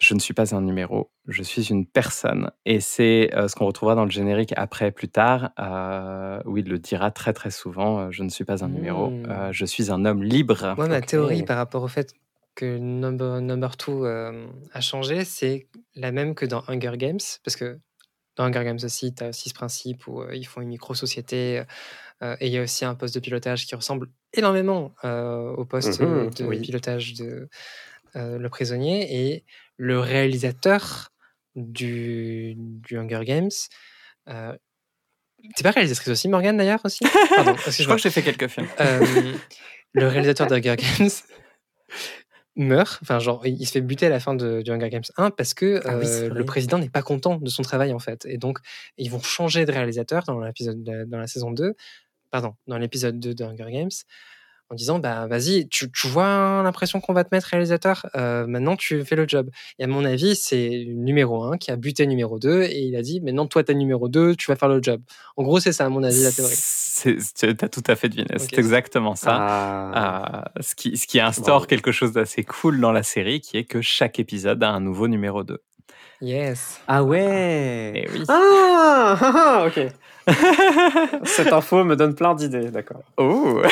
Je 0.00 0.14
ne 0.14 0.18
suis 0.18 0.32
pas 0.32 0.54
un 0.54 0.62
numéro, 0.62 1.10
je 1.28 1.42
suis 1.42 1.68
une 1.70 1.84
personne. 1.86 2.50
Et 2.64 2.80
c'est 2.80 3.30
euh, 3.34 3.48
ce 3.48 3.54
qu'on 3.54 3.66
retrouvera 3.66 3.94
dans 3.94 4.06
le 4.06 4.10
générique 4.10 4.54
après, 4.56 4.90
plus 4.92 5.08
tard, 5.08 5.50
euh, 5.60 6.40
où 6.46 6.56
il 6.56 6.68
le 6.68 6.78
dira 6.78 7.10
très 7.10 7.34
très 7.34 7.50
souvent, 7.50 7.98
euh, 8.00 8.08
je 8.10 8.22
ne 8.22 8.30
suis 8.30 8.44
pas 8.44 8.64
un 8.64 8.68
numéro, 8.68 9.10
Mm. 9.10 9.26
euh, 9.28 9.52
je 9.52 9.64
suis 9.66 9.92
un 9.92 10.04
homme 10.06 10.22
libre. 10.22 10.74
Moi, 10.76 10.88
ma 10.88 11.02
théorie 11.02 11.42
par 11.42 11.58
rapport 11.58 11.82
au 11.82 11.88
fait 11.88 12.14
que 12.54 12.78
Number, 12.78 13.40
number 13.40 13.76
Two 13.76 14.04
euh, 14.04 14.46
a 14.72 14.80
changé, 14.80 15.24
c'est 15.24 15.68
la 15.94 16.12
même 16.12 16.34
que 16.34 16.46
dans 16.46 16.62
Hunger 16.68 16.92
Games. 16.96 17.20
Parce 17.44 17.56
que 17.56 17.78
dans 18.36 18.44
Hunger 18.44 18.64
Games 18.64 18.78
aussi, 18.82 19.14
tu 19.14 19.24
as 19.24 19.28
aussi 19.28 19.48
ce 19.48 19.54
principe 19.54 20.06
où 20.06 20.22
euh, 20.22 20.34
ils 20.34 20.46
font 20.46 20.60
une 20.60 20.68
micro-société. 20.68 21.62
euh, 22.22 22.36
et 22.40 22.46
il 22.46 22.52
y 22.52 22.58
a 22.58 22.62
aussi 22.62 22.84
un 22.84 22.94
poste 22.94 23.14
de 23.14 23.20
pilotage 23.20 23.66
qui 23.66 23.74
ressemble 23.74 24.08
énormément 24.32 24.92
au 25.02 25.64
poste 25.64 26.00
euh, 26.00 26.30
de 26.30 26.44
oui. 26.44 26.60
pilotage 26.60 27.14
de 27.14 27.48
Le 28.14 28.48
Prisonnier. 28.48 29.32
Et 29.32 29.44
le 29.76 29.98
réalisateur 29.98 31.10
du, 31.56 32.54
du 32.56 32.98
Hunger 32.98 33.24
Games. 33.24 33.50
T'es 35.56 35.62
pas 35.62 35.70
réalisatrice 35.70 36.08
aussi, 36.08 36.28
Morgane, 36.28 36.56
d'ailleurs 36.56 36.80
aussi? 36.84 37.00
Pardon, 37.36 37.56
Je 37.56 37.82
crois 37.84 37.96
que 37.96 38.02
j'ai 38.02 38.10
fait 38.10 38.22
quelques 38.22 38.48
films. 38.48 38.68
Euh, 38.80 39.34
le 39.92 40.06
réalisateur 40.06 40.46
de 40.46 40.54
Hunger 40.56 40.76
Games 40.98 41.10
meurt, 42.60 42.98
enfin 43.02 43.18
genre 43.18 43.46
il 43.46 43.66
se 43.66 43.72
fait 43.72 43.80
buter 43.80 44.06
à 44.06 44.08
la 44.10 44.20
fin 44.20 44.34
de, 44.34 44.62
du 44.62 44.70
Hunger 44.70 44.88
Games 44.90 45.02
1 45.16 45.30
parce 45.30 45.54
que 45.54 45.80
Ah 45.84 45.96
oui, 45.98 46.04
euh, 46.06 46.28
le 46.28 46.44
président 46.44 46.78
n'est 46.78 46.88
pas 46.90 47.02
content 47.02 47.36
de 47.36 47.48
son 47.50 47.62
travail 47.62 47.92
en 47.92 47.98
fait. 47.98 48.24
Et 48.26 48.38
donc 48.38 48.58
ils 48.98 49.10
vont 49.10 49.20
changer 49.20 49.64
de 49.66 49.72
réalisateur 49.72 50.24
dans 50.24 50.40
l'épisode 50.40 50.82
de- 50.82 51.04
dans 51.04 51.18
la 51.18 51.26
saison 51.26 51.50
2, 51.50 51.74
pardon, 52.30 52.54
dans 52.66 52.78
l'épisode 52.78 53.18
2 53.18 53.34
de 53.34 53.44
Hunger 53.44 53.70
Games 53.72 53.90
en 54.70 54.76
disant 54.76 55.00
bah 55.00 55.26
vas-y, 55.26 55.68
tu, 55.68 55.90
tu 55.90 56.06
vois 56.06 56.62
l'impression 56.62 57.00
qu'on 57.00 57.12
va 57.12 57.24
te 57.24 57.30
mettre 57.34 57.48
réalisateur, 57.48 58.06
euh, 58.16 58.46
maintenant 58.46 58.76
tu 58.76 59.04
fais 59.04 59.16
le 59.16 59.26
job. 59.26 59.50
Et 59.80 59.84
à 59.84 59.86
mon 59.88 60.04
avis, 60.04 60.36
c'est 60.36 60.84
numéro 60.88 61.42
1 61.44 61.58
qui 61.58 61.70
a 61.72 61.76
buté 61.76 62.06
numéro 62.06 62.38
2 62.38 62.62
et 62.62 62.78
il 62.78 62.94
a 62.96 63.02
dit 63.02 63.20
maintenant 63.20 63.46
toi 63.46 63.64
t'es 63.64 63.74
numéro 63.74 64.08
2, 64.08 64.36
tu 64.36 64.46
vas 64.50 64.56
faire 64.56 64.68
le 64.68 64.80
job. 64.82 65.00
En 65.36 65.42
gros, 65.42 65.58
c'est 65.58 65.72
ça 65.72 65.86
à 65.86 65.88
mon 65.88 66.02
avis 66.04 66.22
la 66.22 66.30
théorie. 66.32 66.54
C'est- 66.54 67.16
c'est- 67.20 67.54
T'as 67.54 67.68
tout 67.68 67.82
à 67.88 67.96
fait 67.96 68.08
deviné, 68.08 68.28
c'est 68.38 68.58
exactement 68.58 69.16
ça. 69.16 69.36
Ah. 69.40 70.44
Euh, 70.56 70.62
ce, 70.62 70.74
qui, 70.76 70.96
ce 70.96 71.06
qui 71.06 71.18
instaure 71.20 71.46
Bravo. 71.56 71.66
quelque 71.66 71.90
chose 71.92 72.12
d'assez 72.12 72.44
cool 72.44 72.78
dans 72.80 72.92
la 72.92 73.02
série, 73.02 73.40
qui 73.40 73.56
est 73.56 73.64
que 73.64 73.80
chaque 73.82 74.18
épisode 74.20 74.62
a 74.62 74.70
un 74.70 74.80
nouveau 74.80 75.08
numéro 75.08 75.42
2. 75.42 75.58
Yes. 76.22 76.78
Ah 76.86 77.02
ouais 77.02 77.92
Et 77.94 78.08
oui. 78.12 78.24
Ah, 78.28 79.16
ah, 79.20 79.32
ah, 79.62 79.66
ok. 79.66 79.80
Cette 81.24 81.52
info 81.52 81.84
me 81.84 81.96
donne 81.96 82.14
plein 82.14 82.34
d'idées, 82.34 82.70
d'accord. 82.70 83.02
Oh 83.16 83.60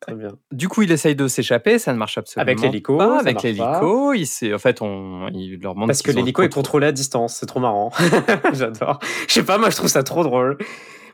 Très 0.00 0.14
bien. 0.14 0.30
Du 0.50 0.68
coup, 0.68 0.82
il 0.82 0.90
essaye 0.90 1.14
de 1.14 1.28
s'échapper, 1.28 1.78
ça 1.78 1.92
ne 1.92 1.98
marche 1.98 2.18
absolument 2.18 2.42
Avec 2.42 2.60
l'hélico, 2.60 2.96
pas. 2.98 3.20
Avec 3.20 3.42
l'hélico, 3.42 4.12
il 4.14 4.26
s'est- 4.26 4.52
en 4.52 4.58
fait, 4.58 4.82
on, 4.82 5.28
il 5.32 5.60
leur 5.62 5.74
demande 5.74 5.88
Parce 5.88 6.02
que 6.02 6.10
l'hélico 6.10 6.42
est 6.42 6.52
contrôlé 6.52 6.86
à 6.88 6.92
distance, 6.92 7.34
c'est 7.36 7.46
trop 7.46 7.60
marrant. 7.60 7.92
J'adore. 8.52 8.98
Je 9.28 9.32
sais 9.34 9.44
pas, 9.44 9.58
moi 9.58 9.70
je 9.70 9.76
trouve 9.76 9.88
ça 9.88 10.02
trop 10.02 10.24
drôle. 10.24 10.58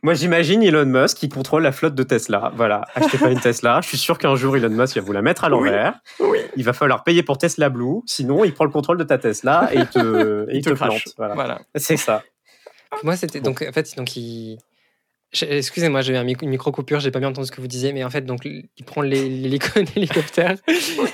Moi 0.03 0.15
j'imagine 0.15 0.62
Elon 0.62 0.86
Musk 0.86 1.16
qui 1.19 1.28
contrôle 1.28 1.65
la 1.65 1.73
flotte 1.73 1.95
de 1.97 2.03
Tesla. 2.05 2.53
Voilà, 2.55 2.85
achetez 2.95 3.19
pas 3.19 3.31
une 3.31 3.40
Tesla. 3.40 3.81
Je 3.82 3.89
suis 3.89 3.99
sûr 3.99 4.16
qu'un 4.16 4.36
jour 4.36 4.57
Elon 4.57 4.70
Musk 4.70 4.95
va 4.97 5.03
vous 5.03 5.12
la 5.12 5.23
mettre 5.23 5.43
à 5.45 5.49
l'envers. 5.49 5.95
Il 6.57 6.65
va 6.65 6.73
falloir 6.73 7.03
payer 7.05 7.23
pour 7.24 7.36
Tesla 7.36 7.69
Blue, 7.69 8.01
sinon 8.07 8.45
il 8.45 8.55
prend 8.55 8.65
le 8.65 8.70
contrôle 8.70 8.97
de 8.97 9.03
ta 9.05 9.19
Tesla 9.19 9.69
et 9.73 9.78
il 9.78 9.86
te, 9.89 10.49
et 10.49 10.53
Il 10.53 10.57
il 10.59 10.65
te 10.65 10.70
plante. 10.70 11.03
Voilà. 11.19 11.35
Voilà. 11.35 11.61
C'est 11.74 11.97
ça. 11.97 12.23
Moi, 13.02 13.16
c'était 13.16 13.40
donc 13.40 13.62
en 13.69 13.73
fait, 13.73 13.97
donc 13.97 14.16
il. 14.16 14.59
Excusez-moi, 15.43 16.01
j'ai 16.01 16.15
eu 16.15 16.16
un 16.16 16.27
une 16.27 16.48
micro 16.48 16.73
coupure, 16.73 17.01
j'ai 17.01 17.10
pas 17.10 17.19
bien 17.19 17.28
entendu 17.28 17.47
ce 17.47 17.52
que 17.52 17.60
vous 17.60 17.66
disiez, 17.66 17.93
mais 17.93 18.02
en 18.02 18.09
fait, 18.09 18.23
donc 18.23 18.47
il 18.47 18.85
prend 18.86 19.02
l'hé- 19.02 19.28
l'hélico- 19.28 19.78
l'hélicoptère 19.94 20.56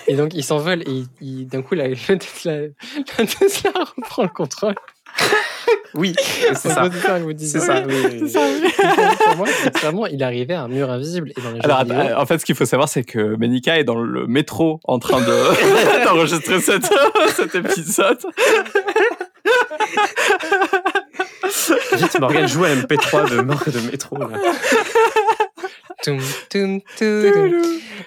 et 0.07 0.15
donc 0.15 0.35
il 0.35 0.45
s'envole 0.45 0.83
et 0.83 0.91
il- 0.91 1.07
il- 1.21 1.47
d'un 1.49 1.63
coup 1.63 1.75
la, 1.75 1.89
Tesla, 1.97 2.59
la 3.19 3.27
Tesla 3.27 3.71
reprend 3.97 4.23
le 4.23 4.29
contrôle. 4.29 4.77
Oui, 5.95 6.15
c'est 6.55 6.55
ça. 6.55 6.89
C'est 6.91 7.47
ça 7.47 7.61
ça. 7.61 7.83
oui, 7.87 7.95
oui, 8.13 8.21
oui. 8.23 9.37
moi, 9.37 9.47
c'est 9.63 9.77
vraiment, 9.79 10.07
il 10.07 10.23
arrivait 10.23 10.55
à 10.55 10.63
un 10.63 10.69
mur 10.69 10.91
invisible 10.91 11.33
et 11.37 11.41
dans 11.41 11.51
les 11.51 11.61
Alors, 11.63 11.83
vidéo, 11.85 11.99
en 12.17 12.27
fait, 12.27 12.39
ce 12.39 12.45
qu'il 12.45 12.55
faut 12.55 12.65
savoir, 12.67 12.89
c'est 12.89 13.03
que 13.05 13.37
Menika 13.37 13.79
est 13.79 13.85
dans 13.85 13.97
le 14.01 14.27
métro 14.29 14.79
en 14.85 14.99
train 15.01 15.21
de- 15.21 16.05
d'enregistrer 16.05 16.61
cette- 16.61 16.89
cet 17.35 17.55
épisode. 17.57 18.19
Vite, 21.97 22.21
Morgane 22.21 22.49
joue 22.49 22.65
à 22.65 22.71
MP3 22.75 23.31
de, 23.31 23.71
de 23.71 23.91
métro. 23.91 24.17
là. 24.19 24.29
Toum, 26.03 26.19
toum, 26.51 26.81
toum. 26.99 27.63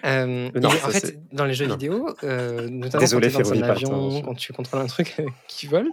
Euh, 0.05 0.49
Non, 0.55 0.69
en 0.69 0.71
fait, 0.71 0.99
c'est- 1.07 1.19
dans 1.33 1.45
les 1.45 1.53
jeux 1.55 1.65
non. 1.65 1.73
vidéo, 1.75 2.07
euh, 2.23 2.67
notamment 2.69 3.01
Désolé, 3.01 3.31
quand 3.31 3.37
tu 3.41 3.43
dans 3.43 3.51
un 3.65 3.69
avion, 3.69 4.21
quand 4.21 4.35
tu 4.35 4.53
contrôles 4.53 4.81
un 4.81 4.85
truc 4.87 5.15
qui 5.47 5.65
vole, 5.67 5.89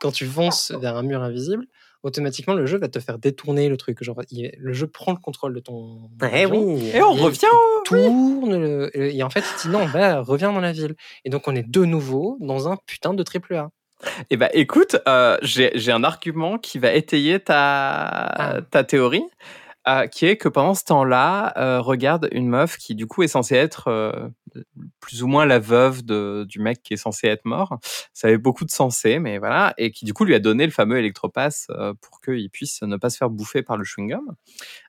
quand 0.00 0.10
tu 0.12 0.26
fonces 0.26 0.72
vers 0.78 0.96
un 0.96 1.02
mur 1.02 1.22
invisible, 1.22 1.64
automatiquement 2.02 2.52
le 2.54 2.66
jeu 2.66 2.78
va 2.78 2.88
te 2.88 2.98
faire 3.00 3.18
détourner 3.18 3.68
le 3.70 3.76
truc. 3.78 4.02
Genre, 4.04 4.20
il- 4.30 4.52
le 4.58 4.72
jeu 4.74 4.86
prend 4.86 5.12
le 5.12 5.18
contrôle 5.18 5.54
de 5.54 5.60
ton 5.60 6.10
Eh 6.20 6.42
avion, 6.44 6.74
oui. 6.74 6.90
Et 6.92 7.00
on 7.02 7.16
Et 7.16 7.20
revient. 7.22 7.46
tourne 7.86 8.60
le- 8.60 8.90
et 8.94 9.22
en 9.22 9.30
fait 9.30 9.42
il 9.56 9.62
dit 9.62 9.68
non, 9.68 9.86
bah, 9.88 10.20
reviens 10.20 10.52
dans 10.52 10.60
la 10.60 10.72
ville. 10.72 10.94
Et 11.24 11.30
donc 11.30 11.48
on 11.48 11.56
est 11.56 11.66
de 11.66 11.84
nouveau 11.86 12.36
dans 12.40 12.68
un 12.70 12.76
putain 12.86 13.14
de 13.14 13.22
triple 13.22 13.54
A. 13.54 13.70
Eh 14.30 14.36
ben, 14.36 14.48
écoute, 14.52 14.96
euh, 15.08 15.38
j'ai 15.42 15.70
j'ai 15.74 15.92
un 15.92 16.04
argument 16.04 16.58
qui 16.58 16.78
va 16.78 16.92
étayer 16.92 17.40
ta, 17.40 18.04
Ah. 18.38 18.60
ta 18.70 18.84
théorie, 18.84 19.24
euh, 19.88 20.06
qui 20.08 20.26
est 20.26 20.36
que 20.36 20.48
pendant 20.48 20.74
ce 20.74 20.84
temps-là, 20.84 21.54
euh, 21.58 21.80
regarde 21.80 22.28
une 22.32 22.48
meuf 22.48 22.76
qui, 22.78 22.94
du 22.94 23.06
coup, 23.06 23.22
est 23.22 23.28
censée 23.28 23.56
être 23.56 23.88
euh, 23.88 24.12
plus 25.00 25.22
ou 25.22 25.26
moins 25.26 25.46
la 25.46 25.58
veuve 25.58 26.04
de, 26.04 26.44
du 26.48 26.58
mec 26.58 26.82
qui 26.82 26.94
est 26.94 26.98
censé 26.98 27.26
être 27.28 27.44
mort. 27.44 27.78
Ça 28.12 28.28
avait 28.28 28.38
beaucoup 28.38 28.64
de 28.64 28.70
sensé, 28.70 29.18
mais 29.18 29.38
voilà, 29.38 29.74
et 29.78 29.90
qui, 29.90 30.04
du 30.04 30.12
coup, 30.12 30.24
lui 30.24 30.34
a 30.34 30.38
donné 30.38 30.64
le 30.64 30.72
fameux 30.72 30.98
électropass 30.98 31.68
euh, 31.70 31.94
pour 32.00 32.20
qu'il 32.20 32.50
puisse 32.50 32.82
ne 32.82 32.96
pas 32.96 33.10
se 33.10 33.16
faire 33.16 33.30
bouffer 33.30 33.62
par 33.62 33.76
le 33.76 33.84
chewing-gum. 33.84 34.34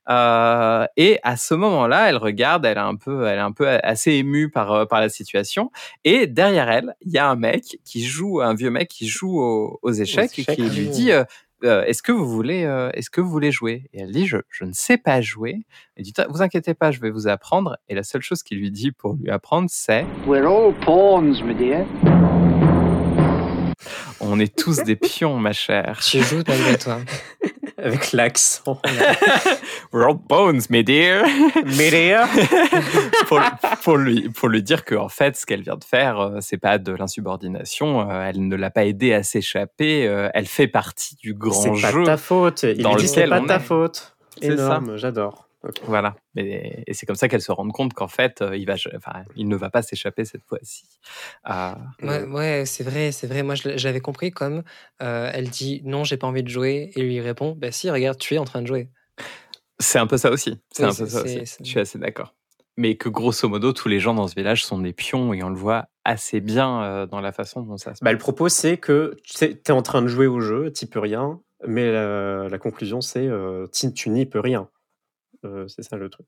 Euh, 0.09 0.85
et 0.95 1.19
à 1.23 1.35
ce 1.37 1.53
moment-là, 1.53 2.09
elle 2.09 2.17
regarde, 2.17 2.65
elle 2.65 2.77
est 2.77 2.81
un 2.81 2.95
peu, 2.95 3.27
elle 3.27 3.37
est 3.37 3.41
un 3.41 3.51
peu 3.51 3.67
assez 3.67 4.13
émue 4.13 4.49
par, 4.49 4.71
euh, 4.71 4.85
par 4.85 5.01
la 5.01 5.09
situation. 5.09 5.71
Et 6.03 6.27
derrière 6.27 6.69
elle, 6.69 6.95
il 7.01 7.11
y 7.11 7.17
a 7.17 7.29
un 7.29 7.35
mec 7.35 7.79
qui 7.83 8.03
joue, 8.03 8.41
un 8.41 8.53
vieux 8.53 8.69
mec 8.69 8.87
qui 8.87 9.07
joue 9.07 9.39
aux, 9.39 9.79
aux 9.81 9.91
échecs 9.91 10.37
et 10.39 10.41
échecs, 10.41 10.55
qui 10.55 10.69
lui 10.69 10.87
dit 10.87 11.11
euh, 11.11 11.23
euh, 11.63 11.83
Est-ce 11.83 12.01
que 12.03 12.11
vous 12.11 12.27
voulez, 12.27 12.63
euh, 12.63 12.89
est-ce 12.93 13.09
que 13.09 13.21
vous 13.21 13.29
voulez 13.29 13.51
jouer? 13.51 13.89
Et 13.93 14.01
elle 14.01 14.11
dit 14.11 14.27
je, 14.27 14.37
je 14.49 14.63
ne 14.63 14.73
sais 14.73 14.97
pas 14.97 15.21
jouer. 15.21 15.65
Elle 15.95 16.03
dit 16.03 16.13
vous 16.29 16.41
inquiétez 16.41 16.73
pas, 16.73 16.91
je 16.91 16.99
vais 16.99 17.09
vous 17.09 17.27
apprendre. 17.27 17.77
Et 17.89 17.95
la 17.95 18.03
seule 18.03 18.21
chose 18.21 18.43
qu'il 18.43 18.59
lui 18.59 18.71
dit 18.71 18.91
pour 18.91 19.13
lui 19.15 19.29
apprendre, 19.29 19.67
c'est 19.71 20.05
We're 20.27 20.45
all 20.45 20.73
pawns, 20.85 21.41
my 21.43 21.55
dear. 21.55 21.85
on 24.19 24.39
est 24.39 24.55
tous 24.55 24.83
des 24.83 24.95
pions, 24.95 25.37
ma 25.37 25.53
chère. 25.53 25.99
Tu 26.03 26.19
joues 26.21 26.43
malgré 26.47 26.77
toi. 26.77 26.99
avec 27.77 28.11
l'accent. 28.13 28.79
All 29.93 30.15
bones, 30.27 30.61
my 30.69 30.83
dear. 30.83 31.23
Médéa 31.77 32.27
pour, 33.27 33.39
pour 33.83 33.97
lui, 33.97 34.29
pour 34.29 34.49
lui 34.49 34.63
dire 34.63 34.83
que 34.85 34.95
en 34.95 35.09
fait, 35.09 35.35
ce 35.35 35.45
qu'elle 35.45 35.61
vient 35.61 35.75
de 35.77 35.83
faire, 35.83 36.19
euh, 36.19 36.37
c'est 36.41 36.57
pas 36.57 36.77
de 36.77 36.91
l'insubordination. 36.93 38.09
euh, 38.09 38.25
Elle 38.29 38.47
ne 38.47 38.55
l'a 38.55 38.69
pas 38.69 38.85
aidé 38.85 39.13
à 39.13 39.23
s'échapper. 39.23 40.07
euh, 40.07 40.29
Elle 40.33 40.47
fait 40.47 40.67
partie 40.67 41.15
du 41.15 41.33
grand 41.33 41.51
C'est 41.75 41.81
pas 41.81 41.91
jeu. 41.91 42.03
ta 42.03 42.17
faute. 42.17 42.63
Il 42.63 42.81
dans 42.83 42.95
lui 42.95 43.01
dit 43.03 43.07
c'est 43.07 43.27
pas 43.27 43.41
ta 43.41 43.59
faute. 43.59 44.15
Énorme, 44.41 44.97
j'adore. 44.97 45.46
Voilà. 45.83 46.15
Et, 46.35 46.83
et 46.85 46.93
c'est 46.93 47.05
comme 47.05 47.15
ça 47.15 47.27
qu'elle 47.27 47.41
se 47.41 47.51
rend 47.51 47.67
compte 47.69 47.93
qu'en 47.93 48.07
fait, 48.07 48.41
euh, 48.41 48.55
il, 48.55 48.65
va, 48.65 48.75
enfin, 48.95 49.23
il 49.35 49.47
ne 49.47 49.55
va 49.55 49.69
pas 49.69 49.81
s'échapper 49.81 50.23
cette 50.23 50.43
fois-ci. 50.45 50.85
Euh, 51.49 51.73
Ouais, 52.01 52.23
ouais, 52.25 52.65
c'est 52.65 52.83
vrai, 52.83 53.11
c'est 53.11 53.27
vrai. 53.27 53.43
Moi, 53.43 53.55
je 53.55 53.75
j'avais 53.77 53.99
compris 53.99 54.31
comme 54.31 54.63
euh, 55.01 55.31
elle 55.33 55.49
dit 55.49 55.81
non, 55.83 56.03
j'ai 56.03 56.17
pas 56.17 56.27
envie 56.27 56.43
de 56.43 56.49
jouer, 56.49 56.91
et 56.95 57.01
lui 57.01 57.19
répond 57.21 57.55
bah 57.57 57.71
si, 57.71 57.89
regarde, 57.89 58.17
tu 58.17 58.35
es 58.35 58.37
en 58.37 58.45
train 58.45 58.61
de 58.61 58.67
jouer. 58.67 58.89
c'est 59.79 59.99
un 59.99 60.07
peu 60.07 60.17
ça 60.17 60.29
aussi. 60.31 60.59
C'est 60.71 60.83
Oui, 60.83 60.89
un 60.91 60.93
peu 60.93 61.07
ça 61.07 61.23
aussi. 61.23 61.43
Je 61.59 61.65
suis 61.65 61.79
assez 61.79 61.99
d'accord. 61.99 62.33
Mais 62.79 62.95
que 62.95 63.09
grosso 63.09 63.49
modo, 63.49 63.73
tous 63.73 63.89
les 63.89 63.99
gens 63.99 64.13
dans 64.13 64.27
ce 64.27 64.35
village 64.35 64.63
sont 64.63 64.77
des 64.79 64.93
pions 64.93 65.33
et 65.33 65.41
on 65.41 65.49
le 65.49 65.55
voit 65.55 65.87
assez 66.05 66.39
bien 66.41 66.83
euh, 66.83 67.05
dans 67.07 67.21
la 67.21 67.31
façon 67.31 67.61
dont 67.61 67.77
ça 67.77 67.95
se 67.95 68.03
Bah, 68.03 68.11
le 68.11 68.19
propos, 68.19 68.49
c'est 68.49 68.77
que 68.77 69.17
tu 69.23 69.45
es 69.45 69.71
en 69.71 69.81
train 69.81 70.03
de 70.03 70.07
jouer 70.07 70.27
au 70.27 70.39
jeu, 70.39 70.71
tu 70.71 70.85
peux 70.85 70.99
rien, 70.99 71.41
mais 71.65 71.91
la, 71.91 72.47
la 72.47 72.57
conclusion, 72.59 73.01
c'est 73.01 73.25
euh, 73.25 73.65
tu 73.73 74.09
n'y 74.09 74.27
peux 74.27 74.39
rien. 74.39 74.69
Euh, 75.45 75.67
c'est 75.67 75.83
ça 75.83 75.97
le 75.97 76.09
truc. 76.09 76.25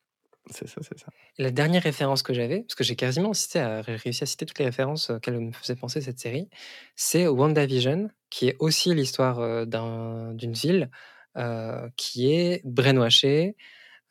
C'est 0.51 0.67
ça, 0.67 0.81
c'est 0.81 0.97
ça. 0.97 1.07
La 1.37 1.51
dernière 1.51 1.83
référence 1.83 2.23
que 2.23 2.33
j'avais, 2.33 2.61
parce 2.61 2.75
que 2.75 2.83
j'ai 2.83 2.95
quasiment 2.95 3.33
cité, 3.33 3.59
à- 3.59 3.81
réussi 3.81 4.23
à 4.23 4.25
citer 4.25 4.45
toutes 4.45 4.57
les 4.59 4.65
références 4.65 5.09
auxquelles 5.09 5.39
me 5.39 5.51
faisait 5.51 5.75
penser 5.75 6.01
cette 6.01 6.19
série, 6.19 6.49
c'est 6.95 7.27
WandaVision, 7.27 8.09
qui 8.29 8.47
est 8.47 8.55
aussi 8.59 8.93
l'histoire 8.95 9.39
euh, 9.39 9.65
d'un- 9.65 10.33
d'une 10.33 10.53
ville 10.53 10.89
euh, 11.37 11.87
qui 11.97 12.31
est 12.33 12.61
brainwashée 12.65 13.55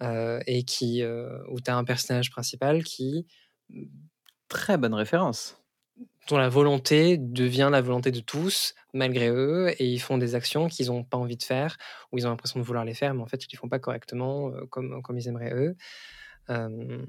euh, 0.03 0.41
et 0.47 0.65
qui, 0.65 1.03
euh, 1.03 1.41
où 1.51 1.61
tu 1.61 1.71
as 1.71 1.77
un 1.77 1.85
personnage 1.85 2.31
principal 2.31 2.85
qui 2.85 3.27
Très 4.49 4.77
bonne 4.79 4.95
référence. 4.95 5.58
Dont 6.29 6.37
la 6.37 6.49
volonté 6.49 7.17
devient 7.19 7.69
la 7.73 7.81
volonté 7.81 8.11
de 8.11 8.21
tous, 8.21 8.75
malgré 8.93 9.29
eux, 9.31 9.71
et 9.79 9.87
ils 9.87 9.99
font 9.99 10.19
des 10.19 10.35
actions 10.35 10.69
qu'ils 10.69 10.89
n'ont 10.89 11.05
pas 11.05 11.17
envie 11.17 11.37
de 11.37 11.43
faire, 11.43 11.77
ou 12.13 12.19
ils 12.19 12.27
ont 12.27 12.31
l'impression 12.31 12.61
de 12.61 12.65
vouloir 12.65 12.85
les 12.85 12.95
faire, 12.95 13.15
mais 13.15 13.23
en 13.23 13.27
fait, 13.27 13.43
ils 13.43 13.47
ne 13.49 13.53
les 13.53 13.59
font 13.59 13.69
pas 13.69 13.79
correctement, 13.79 14.53
euh, 14.53 14.67
comme, 14.67 15.03
comme 15.03 15.17
ils 15.19 15.29
aimeraient 15.29 15.55
eux, 15.55 15.77
euh, 16.51 17.05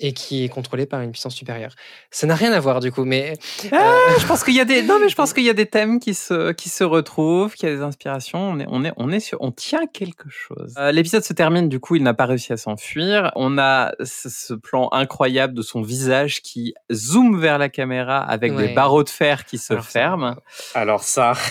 et 0.00 0.12
qui 0.12 0.44
est 0.44 0.48
contrôlé 0.48 0.84
par 0.86 1.00
une 1.00 1.12
puissance 1.12 1.34
supérieure. 1.34 1.74
Ça 2.10 2.26
n'a 2.26 2.34
rien 2.34 2.52
à 2.52 2.58
voir, 2.60 2.80
du 2.80 2.90
coup, 2.90 3.04
mais... 3.04 3.34
Ah, 3.70 3.94
je 4.18 4.26
pense 4.26 4.42
qu'il 4.42 4.54
y 4.54 4.60
a 4.60 4.64
des 4.64 4.82
non 4.82 4.98
mais 5.00 5.08
je 5.08 5.14
pense 5.14 5.32
qu'il 5.34 5.44
y 5.44 5.50
a 5.50 5.54
des 5.54 5.66
thèmes 5.66 6.00
qui 6.00 6.14
se 6.14 6.50
qui 6.52 6.68
se 6.70 6.82
retrouvent, 6.82 7.54
qu'il 7.54 7.68
y 7.68 7.72
a 7.72 7.74
des 7.76 7.82
inspirations. 7.82 8.40
On 8.40 8.58
est 8.58 8.66
on 8.68 8.84
est 8.84 8.92
on 8.96 9.10
est 9.12 9.20
sur 9.20 9.38
on 9.40 9.52
tient 9.52 9.86
quelque 9.86 10.28
chose. 10.28 10.74
Euh, 10.78 10.90
L'épisode 10.92 11.22
se 11.22 11.32
termine 11.32 11.68
du 11.68 11.78
coup, 11.78 11.94
il 11.96 12.02
n'a 12.02 12.14
pas 12.14 12.26
réussi 12.26 12.52
à 12.52 12.56
s'enfuir. 12.56 13.30
On 13.36 13.58
a 13.58 13.92
ce, 14.02 14.28
ce 14.28 14.54
plan 14.54 14.88
incroyable 14.92 15.54
de 15.54 15.62
son 15.62 15.82
visage 15.82 16.42
qui 16.42 16.74
zoome 16.92 17.40
vers 17.40 17.58
la 17.58 17.68
caméra 17.68 18.18
avec 18.18 18.56
des 18.56 18.62
Ouais. 18.68 18.74
barreaux 18.74 19.04
de 19.04 19.08
fer 19.10 19.44
qui 19.44 19.58
se 19.58 19.72
Alors, 19.72 19.84
ça- 19.84 19.90
ferment. 19.90 20.36
Alors 20.74 21.02
ça... 21.04 21.34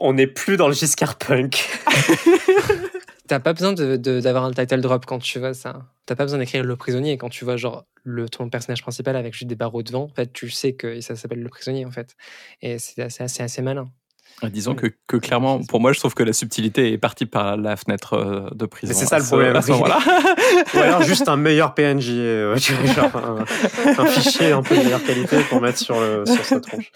On 0.00 0.12
n'est 0.12 0.28
plus 0.28 0.56
dans 0.56 0.68
le 0.68 0.74
Giscard 0.74 1.16
Punk. 1.18 1.68
T'as 3.28 3.38
pas 3.40 3.52
besoin 3.52 3.72
de- 3.72 3.96
de- 3.96 4.20
d'avoir 4.20 4.44
un 4.44 4.52
title 4.52 4.80
drop 4.80 5.06
quand 5.06 5.18
tu 5.18 5.38
vois 5.38 5.54
ça. 5.54 5.82
T'as 6.06 6.14
pas 6.16 6.24
besoin 6.24 6.38
d'écrire 6.38 6.64
le 6.64 6.76
prisonnier 6.76 7.18
quand 7.18 7.28
tu 7.28 7.44
vois 7.44 7.56
genre 7.56 7.84
le 8.02 8.28
ton 8.28 8.48
personnage 8.48 8.82
principal 8.82 9.14
avec 9.16 9.34
juste 9.34 9.46
des 9.48 9.54
barreaux 9.54 9.82
devant. 9.82 10.04
En 10.04 10.08
fait, 10.14 10.32
tu 10.32 10.48
sais 10.50 10.72
que 10.72 11.00
ça 11.00 11.14
s'appelle 11.14 11.42
le 11.42 11.48
prisonnier 11.48 11.84
en 11.84 11.90
fait. 11.90 12.14
Et 12.62 12.78
c'est 12.78 13.02
assez, 13.02 13.22
assez, 13.22 13.42
assez 13.42 13.62
malin. 13.62 13.88
Disons 14.44 14.74
que, 14.76 14.86
que 15.08 15.16
clairement, 15.16 15.60
pour 15.64 15.80
moi, 15.80 15.92
je 15.92 15.98
trouve 15.98 16.14
que 16.14 16.22
la 16.22 16.32
subtilité 16.32 16.92
est 16.92 16.98
partie 16.98 17.26
par 17.26 17.56
la 17.56 17.76
fenêtre 17.76 18.12
euh, 18.14 18.48
de 18.54 18.66
prison. 18.66 18.94
C'est 18.94 19.06
ça 19.06 19.18
le 19.18 19.24
problème. 19.24 19.56
à 19.56 19.62
ce 19.62 19.72
moment-là. 19.72 19.98
Ou 20.74 20.78
alors 20.78 21.02
juste 21.02 21.28
un 21.28 21.36
meilleur 21.36 21.74
PNJ, 21.74 22.10
euh, 22.10 22.56
genre 22.56 23.16
un 23.98 24.06
fichier 24.06 24.52
un 24.52 24.62
peu 24.62 24.76
de 24.76 24.82
meilleure 24.84 25.02
qualité 25.02 25.38
pour 25.48 25.60
mettre 25.60 25.78
sur, 25.78 25.98
le, 26.00 26.24
sur 26.24 26.44
sa 26.44 26.60
tronche. 26.60 26.92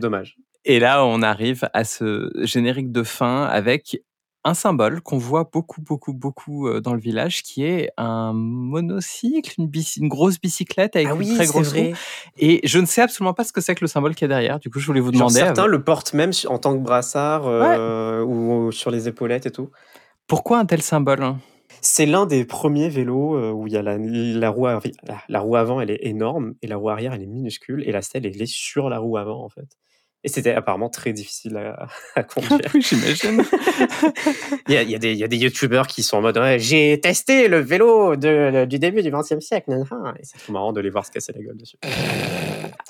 Dommage. 0.00 0.36
Et 0.64 0.78
là, 0.78 1.04
on 1.04 1.20
arrive 1.22 1.68
à 1.74 1.84
ce 1.84 2.30
générique 2.42 2.90
de 2.92 3.02
fin 3.02 3.44
avec 3.44 4.00
un 4.44 4.54
symbole 4.54 5.00
qu'on 5.00 5.16
voit 5.18 5.48
beaucoup, 5.50 5.80
beaucoup, 5.80 6.12
beaucoup 6.12 6.68
euh, 6.68 6.80
dans 6.80 6.92
le 6.92 7.00
village, 7.00 7.42
qui 7.42 7.64
est 7.64 7.90
un 7.96 8.32
monocycle, 8.34 9.54
une, 9.58 9.68
bici- 9.68 10.00
une 10.00 10.08
grosse 10.08 10.40
bicyclette 10.40 10.96
avec 10.96 11.08
une 11.08 11.34
très 11.36 11.46
grosse 11.46 11.72
roue. 11.72 11.94
Et 12.36 12.60
je 12.64 12.78
ne 12.78 12.86
sais 12.86 13.00
absolument 13.00 13.32
pas 13.34 13.44
ce 13.44 13.52
que 13.52 13.60
c'est 13.60 13.74
que 13.74 13.80
le 13.82 13.88
symbole 13.88 14.14
qui 14.14 14.24
est 14.24 14.28
derrière. 14.28 14.58
Du 14.60 14.70
coup, 14.70 14.80
je 14.80 14.86
voulais 14.86 15.00
vous 15.00 15.12
Genre 15.12 15.28
demander 15.28 15.38
certains 15.38 15.64
euh, 15.64 15.68
le 15.68 15.82
portent 15.82 16.12
même 16.12 16.32
en 16.48 16.58
tant 16.58 16.74
que 16.76 16.82
brassard 16.82 17.46
euh, 17.46 18.22
ou, 18.22 18.66
ou 18.66 18.72
sur 18.72 18.90
les 18.90 19.08
épaulettes 19.08 19.46
et 19.46 19.50
tout. 19.50 19.70
pourquoi 20.26 20.58
un 20.58 20.66
tel 20.66 20.82
symbole? 20.82 21.34
C'est 21.80 22.06
l'un 22.06 22.24
des 22.24 22.44
premiers 22.44 22.88
vélos 22.88 23.52
où 23.52 23.66
il 23.66 23.72
y 23.72 23.76
a 23.76 23.82
la, 23.82 23.98
la, 23.98 24.50
roue, 24.50 24.66
la, 24.66 24.80
la 25.28 25.40
roue 25.40 25.56
avant, 25.56 25.80
elle 25.80 25.90
est 25.90 26.00
énorme 26.02 26.54
et 26.62 26.66
la 26.66 26.76
roue 26.76 26.88
arrière, 26.88 27.12
elle 27.12 27.22
est 27.22 27.26
minuscule 27.26 27.82
et 27.86 27.92
la 27.92 28.00
stèle, 28.00 28.24
elle 28.26 28.40
est 28.40 28.46
sur 28.46 28.88
la 28.88 28.98
roue 28.98 29.16
avant 29.18 29.44
en 29.44 29.48
fait. 29.48 29.66
Et 30.24 30.28
c'était 30.28 30.52
apparemment 30.52 30.88
très 30.88 31.12
difficile 31.12 31.56
à, 31.58 31.86
à 32.16 32.22
conduire. 32.22 32.58
Oui, 32.74 32.80
j'imagine. 32.82 33.44
Il 34.68 34.74
y 34.74 34.76
a, 34.78 34.82
il 34.82 34.90
y 34.90 34.94
a 34.94 34.98
des, 34.98 35.12
il 35.12 35.18
y 35.18 35.24
a 35.24 35.28
des 35.28 35.36
youtubeurs 35.36 35.86
qui 35.86 36.02
sont 36.02 36.16
en 36.16 36.22
mode 36.22 36.38
ouais, 36.38 36.58
j'ai 36.58 36.98
testé 37.00 37.46
le 37.48 37.58
vélo 37.58 38.16
de- 38.16 38.64
du 38.64 38.78
début 38.78 39.02
du 39.02 39.10
XXe 39.10 39.40
siècle. 39.40 39.70
Et 39.72 40.22
c'est 40.24 40.38
trop 40.38 40.52
marrant 40.52 40.72
de 40.72 40.80
les 40.80 40.88
voir 40.90 41.04
se 41.04 41.10
casser 41.10 41.32
la 41.34 41.42
gueule 41.42 41.56
dessus. 41.58 41.76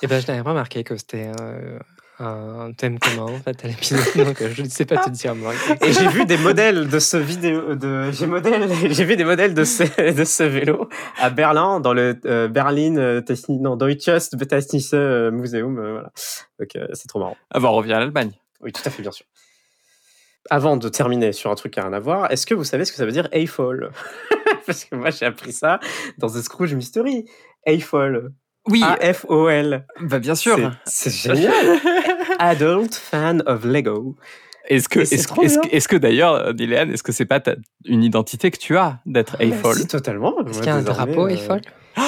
Et 0.03 0.07
ben, 0.07 0.21
je 0.21 0.27
n'avais 0.29 0.43
pas 0.45 0.51
remarqué 0.51 0.85
que 0.85 0.97
c'était 0.97 1.31
euh, 1.41 1.79
un 2.21 2.73
thème 2.73 2.99
commun 3.01 3.23
en 3.33 3.39
fait 3.41 3.65
à 3.65 3.69
l'épisode, 3.69 4.01
donc 4.27 4.41
euh, 4.41 4.49
je 4.55 4.63
ne 4.63 4.69
sais 4.69 4.85
pas 4.85 4.99
te 4.99 5.11
dire 5.11 5.35
moi. 5.35 5.53
Et 5.83 5.93
j'ai 5.93 6.07
vu 6.09 6.25
des 6.27 6.37
modèles 6.37 6.89
de 6.89 6.99
ce 7.01 7.17
vidéo, 7.17 7.75
de, 7.75 8.11
j'ai 8.13 8.27
modèle, 8.27 8.71
j'ai 8.93 9.05
vu 9.05 9.17
des 9.17 9.25
modèles 9.25 9.53
de 9.55 9.65
ce, 9.65 10.13
de 10.17 10.25
ce 10.25 10.43
vélo 10.45 10.89
à 11.19 11.31
Berlin, 11.31 11.81
dans 11.81 11.93
le 11.93 12.19
euh, 12.27 12.47
Berlin, 12.49 12.97
euh, 12.97 13.21
Techni- 13.21 13.61
non, 13.61 13.77
Deutsches 13.77 14.31
Technische 14.49 14.93
Museum, 15.33 15.79
euh, 15.79 15.93
voilà. 15.93 16.13
Donc, 16.61 16.77
euh, 16.77 16.87
c'est 16.93 17.09
trop 17.09 17.19
marrant. 17.19 17.37
Ah 17.51 17.59
bah, 17.61 17.69
on 17.71 17.75
revient 17.75 17.95
à 17.95 17.99
l'Allemagne. 18.01 18.31
Oui, 18.61 18.71
tout 18.73 18.83
à 18.85 18.91
fait, 18.91 19.03
bien 19.03 19.11
sûr. 19.13 19.27
Avant 20.51 20.77
de 20.77 20.89
terminer 20.89 21.33
sur 21.33 21.51
un 21.51 21.55
truc 21.55 21.73
qui 21.73 21.81
a 21.81 21.85
rien 21.85 21.93
à 21.95 21.99
voir, 22.01 22.31
est-ce 22.31 22.47
que 22.47 22.55
vous 22.55 22.65
savez 22.65 22.85
ce 22.85 22.93
que 22.93 22.99
ça 22.99 23.07
veut 23.07 23.13
dire 23.13 23.29
Eiffel? 23.33 23.91
Parce 24.67 24.85
que 24.85 24.95
moi, 24.95 25.11
j'ai 25.11 25.27
appris 25.27 25.53
ça 25.53 25.81
dans 26.19 26.29
The 26.29 26.43
Scrooge 26.43 26.75
Mystery. 26.75 27.25
Eiffel. 27.67 28.31
Oui, 28.67 28.83
A-F-O-L. 28.83 29.87
bah, 30.01 30.19
bien 30.19 30.35
sûr. 30.35 30.73
C'est 30.87 31.11
génial. 31.11 31.53
Adult 32.39 32.95
fan 32.95 33.43
of 33.47 33.65
Lego. 33.65 34.17
Est-ce 34.67 34.89
que, 34.89 35.01
est-ce, 35.01 35.15
est-ce, 35.15 35.61
bien. 35.61 35.71
est-ce 35.71 35.89
que 35.89 35.97
d'ailleurs, 35.97 36.35
euh, 36.35 36.53
Dylan, 36.55 36.91
est-ce 36.91 37.03
que 37.03 37.13
c'est 37.13 37.27
pas 37.27 37.39
ta- 37.41 37.57
une 37.85 38.03
identité 38.03 38.51
que 38.51 38.57
tu 38.59 38.77
as 38.79 38.99
d'être 39.05 39.37
Bah, 39.37 39.45
Eiffel 39.45 39.75
si, 39.75 39.87
totalement. 39.87 40.35
Est-ce 40.47 40.59
qu'il 40.59 40.67
y 40.67 40.71
a 40.71 40.77
un 40.77 40.83
drapeau 40.83 41.29
Eiffel? 41.29 41.61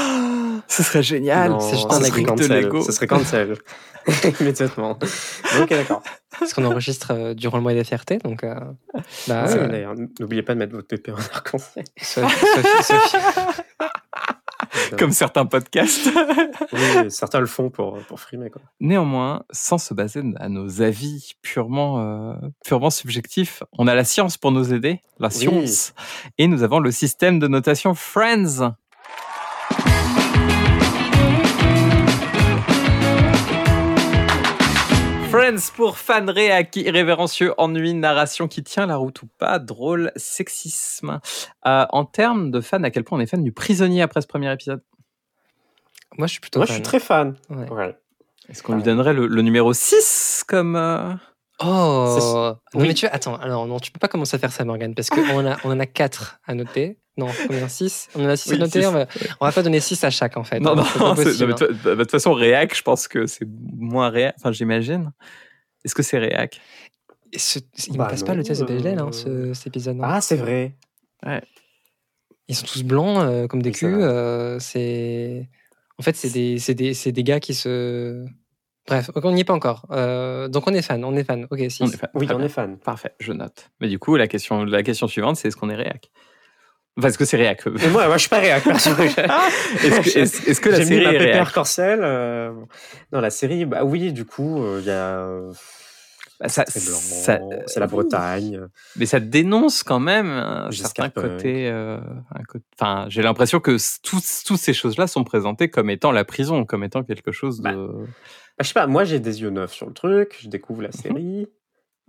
Ce 0.68 0.82
serait 0.82 1.02
génial. 1.02 1.50
Non, 1.50 1.60
c'est 1.60 1.76
juste 1.76 1.90
ce 1.90 1.96
un 1.96 2.00
serait 2.02 2.22
de 2.22 2.26
cancel. 2.26 2.62
Lego. 2.62 2.82
Ce 2.82 2.92
serait 2.92 3.06
cancel. 3.06 3.56
Immédiatement. 4.40 4.98
ok, 5.60 5.68
d'accord. 5.68 6.02
Parce 6.38 6.54
qu'on 6.54 6.64
enregistre 6.64 7.12
euh, 7.12 7.34
durant 7.34 7.58
le 7.58 7.62
mois 7.62 7.74
des 7.74 7.84
fiertés, 7.84 8.18
donc. 8.18 8.42
euh, 8.44 8.54
bah, 9.28 9.44
Ah, 9.46 9.48
euh, 9.48 9.68
d'ailleurs, 9.68 9.94
N'oubliez 10.20 10.42
pas 10.42 10.54
de 10.54 10.58
mettre 10.60 10.72
votre 10.74 10.86
pépé 10.88 11.12
en 11.12 11.16
arc-en-ciel. 11.34 11.84
Sophie- 12.00 12.46
Sophie- 12.56 12.82
Sophie- 12.82 13.16
Comme 14.98 15.12
certains 15.12 15.46
podcasts. 15.46 16.08
Oui, 16.72 17.10
certains 17.10 17.40
le 17.40 17.46
font 17.46 17.70
pour, 17.70 17.98
pour 18.08 18.18
frimer. 18.20 18.50
Quoi. 18.50 18.60
Néanmoins, 18.80 19.44
sans 19.50 19.78
se 19.78 19.94
baser 19.94 20.22
à 20.36 20.48
nos 20.48 20.82
avis 20.82 21.32
purement, 21.42 22.00
euh, 22.00 22.34
purement 22.64 22.90
subjectifs, 22.90 23.62
on 23.72 23.86
a 23.86 23.94
la 23.94 24.04
science 24.04 24.36
pour 24.36 24.52
nous 24.52 24.72
aider, 24.74 25.00
la 25.20 25.28
Oui. 25.28 25.34
science, 25.34 25.94
et 26.38 26.48
nous 26.48 26.62
avons 26.62 26.80
le 26.80 26.90
système 26.90 27.38
de 27.38 27.46
notation 27.46 27.94
Friends. 27.94 28.74
Friends 35.46 35.70
pour 35.76 35.96
fan 35.98 36.28
réac, 36.28 36.74
irrévérencieux, 36.74 37.54
ennui, 37.56 37.94
narration 37.94 38.48
qui 38.48 38.64
tient 38.64 38.86
la 38.86 38.96
route 38.96 39.22
ou 39.22 39.28
pas, 39.38 39.60
drôle, 39.60 40.10
sexisme. 40.16 41.20
Euh, 41.66 41.86
en 41.90 42.04
termes 42.04 42.50
de 42.50 42.60
fan, 42.60 42.84
à 42.84 42.90
quel 42.90 43.04
point 43.04 43.16
on 43.18 43.20
est 43.20 43.26
fan 43.26 43.44
du 43.44 43.52
prisonnier 43.52 44.02
après 44.02 44.20
ce 44.22 44.26
premier 44.26 44.52
épisode? 44.52 44.82
Moi, 46.18 46.26
je 46.26 46.32
suis 46.32 46.40
plutôt. 46.40 46.58
Moi, 46.58 46.66
je 46.66 46.72
suis 46.72 46.82
très 46.82 46.98
fan. 46.98 47.36
Ouais. 47.48 47.70
Ouais. 47.70 47.96
Est-ce 48.48 48.64
qu'on 48.64 48.74
lui 48.74 48.82
donnerait 48.82 49.12
le, 49.12 49.28
le 49.28 49.42
numéro 49.42 49.72
6 49.72 50.42
comme... 50.48 50.74
euh, 50.74 51.12
Oh 51.60 52.16
Non, 52.74 52.80
oui. 52.80 52.88
mais 52.88 52.94
tu 52.94 53.06
attends, 53.06 53.36
alors 53.36 53.66
non, 53.68 53.78
tu 53.78 53.92
peux 53.92 53.98
pas 54.00 54.08
commencer 54.08 54.34
à 54.34 54.38
faire 54.40 54.52
ça, 54.52 54.64
Morgane, 54.64 54.94
parce 54.96 55.10
qu'on 55.10 55.46
a, 55.46 55.56
on 55.64 55.70
en 55.70 55.78
a 55.78 55.86
4 55.86 56.40
à 56.44 56.54
noter. 56.54 56.98
Non, 57.18 57.28
combien 57.46 57.68
6 57.68 58.08
On 58.14 58.24
en 58.24 58.28
a 58.28 58.36
6 58.36 58.50
à 58.50 58.52
Oui, 58.54 58.58
noter, 58.60 58.80
six. 58.82 58.86
on 58.88 58.92
va, 58.92 59.06
on 59.40 59.46
va 59.46 59.52
pas 59.52 59.62
donner 59.62 59.80
6 59.80 60.04
à 60.04 60.10
chaque 60.10 60.36
en 60.36 60.44
fait. 60.44 60.60
Non, 60.60 60.72
hein, 60.72 60.76
non, 60.76 60.84
c'est 60.84 60.98
pas 60.98 61.16
c'est- 61.16 61.24
possible, 61.24 61.50
non, 61.52 61.56
mais 61.84 61.94
de, 61.96 62.02
toute 62.02 62.10
façon, 62.10 62.32
réac, 62.34 62.76
je 62.76 62.82
pense 62.82 63.08
que 63.08 63.26
c'est 63.26 63.46
moins 63.76 64.10
réac. 64.10 64.34
Enfin, 64.38 64.52
j'imagine. 64.52 65.12
Est-ce 65.84 65.94
que 65.94 66.02
c'est 66.02 66.18
réac? 66.18 66.60
Et 67.32 67.38
ce- 67.38 67.58
il 67.88 67.94
ne 67.94 67.98
Bah 67.98 68.06
passe 68.06 68.20
non, 68.20 68.26
pas 68.26 68.34
le 68.34 68.42
test 68.44 68.60
de 68.60 68.66
Bechdel, 68.66 68.98
hein, 68.98 69.08
euh, 69.26 69.52
ce, 69.52 69.54
cet 69.54 69.68
épisode. 69.68 69.98
Ah, 70.02 70.20
c'est 70.20 70.36
vrai. 70.36 70.76
Ils 72.48 72.54
sont 72.54 72.66
tous 72.66 72.84
blancs 72.84 73.18
euh, 73.18 73.46
comme 73.48 73.62
des 73.62 73.70
Oui, 73.70 73.76
culs. 73.76 73.94
euh, 74.00 74.58
c'est 74.60 75.48
en 75.98 76.02
fait 76.02 76.14
c'est 76.14 76.30
des, 76.30 76.58
c'est 76.58 76.74
des, 76.74 76.94
c'est 76.94 77.10
des 77.12 77.24
gars 77.24 77.40
qui 77.40 77.54
se 77.54 78.24
Bref, 78.86 79.10
on 79.16 79.32
n'y 79.32 79.40
est 79.40 79.44
pas 79.44 79.52
encore. 79.54 79.86
Euh, 79.90 80.46
donc 80.46 80.68
on 80.68 80.72
est 80.74 80.82
fan, 80.82 81.04
on 81.04 81.16
est 81.16 81.24
fan. 81.24 81.48
Ok, 81.50 81.58
si. 81.70 81.82
On 81.82 81.86
est 81.88 81.96
fan. 81.96 82.08
Oui, 82.14 82.26
Très 82.26 82.34
on 82.36 82.38
bien. 82.38 82.46
est 82.46 82.50
fan. 82.50 82.78
Parfait, 82.78 83.10
je 83.18 83.32
note. 83.32 83.68
Mais 83.80 83.88
du 83.88 83.98
coup, 83.98 84.14
la 84.14 84.28
question, 84.28 84.62
la 84.64 84.84
question 84.84 85.08
suivante, 85.08 85.36
c'est 85.36 85.48
est-ce 85.48 85.56
qu'on 85.56 85.70
est 85.70 85.74
réac? 85.74 86.12
Est-ce 87.02 87.18
que 87.18 87.24
c'est 87.24 87.36
réac 87.36 87.62
Et 87.66 87.88
moi, 87.88 88.06
moi, 88.06 88.14
je 88.16 88.20
suis 88.22 88.28
pas 88.30 88.38
réac. 88.38 88.66
Est-ce 88.66 88.90
que, 90.00 90.18
est-ce- 90.18 90.48
est-ce 90.50 90.60
que 90.60 90.68
la 90.70 90.76
J'ai 90.76 90.82
mis 90.84 90.88
série 90.88 91.04
ma 91.04 91.12
est 91.12 91.18
réac 91.18 91.52
corcel. 91.52 92.00
euh, 92.02 92.52
Non, 93.12 93.20
la 93.20 93.30
série, 93.30 93.64
bah 93.66 93.84
oui, 93.84 94.12
du 94.12 94.24
coup, 94.24 94.62
euh, 94.62 94.78
il 94.80 94.86
y 94.86 94.90
a. 94.90 95.18
euh, 95.18 95.52
Bah, 96.40 96.48
c'est 96.48 97.78
la. 97.80 97.86
Bretagne. 97.86 98.60
Mais 98.96 99.06
ça 99.06 99.20
dénonce 99.20 99.82
quand 99.82 100.00
même 100.00 100.28
un 100.30 100.70
certain 100.70 101.08
côté. 101.10 101.68
euh, 101.68 101.98
un 102.34 102.42
côté- 102.44 102.64
Enfin, 102.78 103.06
j'ai 103.08 103.22
l'impression 103.22 103.60
que 103.60 103.76
tous- 104.02 104.42
toutes 104.44 104.58
ces 104.60 104.72
choses-là 104.74 105.06
sont 105.06 105.24
présentées 105.24 105.68
comme 105.70 105.90
étant 105.90 106.12
la 106.12 106.24
prison, 106.24 106.64
comme 106.64 106.84
étant 106.84 107.02
quelque 107.04 107.32
chose 107.32 107.60
de. 107.60 107.64
Bah, 107.64 107.74
Bah, 107.74 108.62
je 108.62 108.68
sais 108.68 108.74
pas, 108.74 108.86
moi 108.86 109.04
j'ai 109.04 109.20
des 109.20 109.42
yeux 109.42 109.50
neufs 109.50 109.72
sur 109.72 109.86
le 109.86 109.92
truc, 109.92 110.38
je 110.40 110.48
découvre 110.48 110.80
la 110.82 110.92
série. 110.92 111.46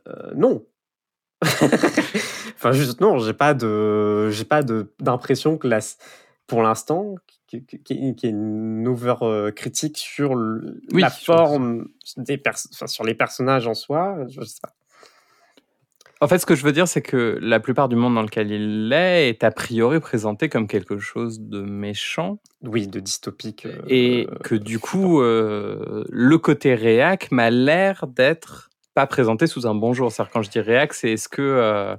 Euh, 0.07 0.31
non. 0.35 0.63
enfin, 2.55 2.71
juste 2.71 3.01
non, 3.01 3.19
j'ai 3.19 3.33
pas 3.33 3.53
de, 3.53 4.29
j'ai 4.31 4.45
pas 4.45 4.63
de 4.63 4.91
d'impression 4.99 5.57
que 5.57 5.67
la, 5.67 5.79
pour 6.47 6.63
l'instant, 6.63 7.15
qu'il 7.47 7.63
y 7.89 8.07
ait 8.09 8.29
une 8.29 8.87
over 8.87 9.15
euh, 9.21 9.51
critique 9.51 9.97
sur 9.97 10.35
le- 10.35 10.81
Oui, 10.91 11.01
la 11.01 11.09
forme 11.09 11.87
des 12.17 12.41
enfin, 12.45 12.87
sur 12.87 13.03
les 13.03 13.13
personnages 13.13 13.67
en 13.67 13.73
soi. 13.73 14.17
Je 14.29 14.41
sais 14.41 14.59
pas. 14.61 14.73
En 16.19 16.27
fait, 16.27 16.39
ce 16.39 16.47
que 16.47 16.55
je 16.55 16.63
veux 16.63 16.71
dire, 16.71 16.87
c'est 16.87 17.03
que 17.03 17.37
la 17.41 17.59
plupart 17.59 17.89
du 17.89 17.95
monde 17.95 18.15
dans 18.15 18.23
lequel 18.23 18.51
il 18.51 18.91
est 18.91 19.29
est 19.29 19.43
a 19.43 19.51
priori 19.51 19.99
présenté 19.99 20.49
comme 20.49 20.67
quelque 20.67 20.97
chose 20.97 21.39
de 21.39 21.61
méchant 21.61 22.39
Oui, 22.63 22.87
de 22.87 22.99
dystopique. 22.99 23.67
euh, 23.67 23.83
et 23.87 24.27
que 24.43 24.55
du 24.55 24.79
coup, 24.79 25.21
euh, 25.21 26.03
le 26.09 26.37
côté 26.39 26.73
réac 26.73 27.31
m'a 27.31 27.51
l'air 27.51 28.07
d'être 28.07 28.66
pas 28.97 29.05
présenté 29.05 29.45
sous 29.45 29.67
un 29.67 29.75
bon 29.75 29.93
jour. 29.93 30.11
C'est-à-dire 30.11 30.31
quand 30.33 30.41
je 30.41 30.49
dis 30.49 30.59
réac, 30.59 30.91
c'est 30.95 31.11
est-ce 31.11 31.29
que, 31.29 31.43
euh, 31.43 31.95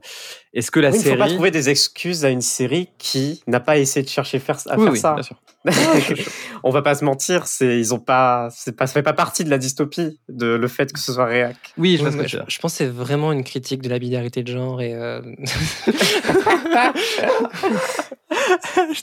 est-ce 0.52 0.72
que 0.72 0.80
la 0.80 0.90
oui, 0.90 0.96
il 0.96 0.98
ne 0.98 1.04
faut 1.04 1.10
pas 1.10 1.16
série 1.26 1.34
trouver 1.34 1.50
des 1.52 1.70
excuses 1.70 2.24
à 2.24 2.30
une 2.30 2.40
série 2.40 2.88
qui 2.98 3.40
n'a 3.46 3.60
pas 3.60 3.78
essayé 3.78 4.04
de 4.04 4.10
chercher 4.10 4.40
faire, 4.40 4.58
à 4.66 4.76
Oui, 4.76 4.82
faire 4.82 4.92
oui, 4.92 4.98
ça. 4.98 5.14
bien 5.14 5.22
sûr. 5.22 5.36
On 6.64 6.70
va 6.70 6.82
pas 6.82 6.96
se 6.96 7.04
mentir, 7.04 7.46
c'est 7.46 7.78
ils 7.78 7.94
ont 7.94 8.00
pas, 8.00 8.48
c'est 8.50 8.74
pas, 8.74 8.88
ça 8.88 8.94
fait 8.94 9.04
pas 9.04 9.12
partie 9.12 9.44
de 9.44 9.50
la 9.50 9.58
dystopie 9.58 10.18
de 10.28 10.46
le 10.46 10.66
fait 10.66 10.92
que 10.92 10.98
ce 10.98 11.12
soit 11.12 11.26
réac. 11.26 11.54
Oui, 11.76 11.98
je 11.98 12.02
moi, 12.02 12.10
que 12.10 12.26
je, 12.26 12.58
pense 12.58 12.72
que 12.72 12.78
c'est 12.78 12.86
vraiment 12.86 13.30
une 13.30 13.44
critique 13.44 13.80
de 13.80 13.88
la 13.88 14.00
binarité 14.00 14.42
de 14.42 14.50
genre 14.50 14.82
et 14.82 14.92
euh, 14.92 15.20
je 15.86 15.92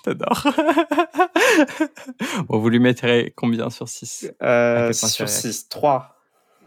t'adore. 0.02 0.48
bon, 2.50 2.60
vous 2.60 2.70
lui 2.70 2.80
mettrez 2.80 3.32
combien 3.38 3.70
sur 3.70 3.88
6 3.88 4.34
Euh, 4.42 4.92
sur 4.92 5.08
c'est 5.08 5.24
réac 5.24 5.30
6, 5.30 5.70
3. 5.70 6.15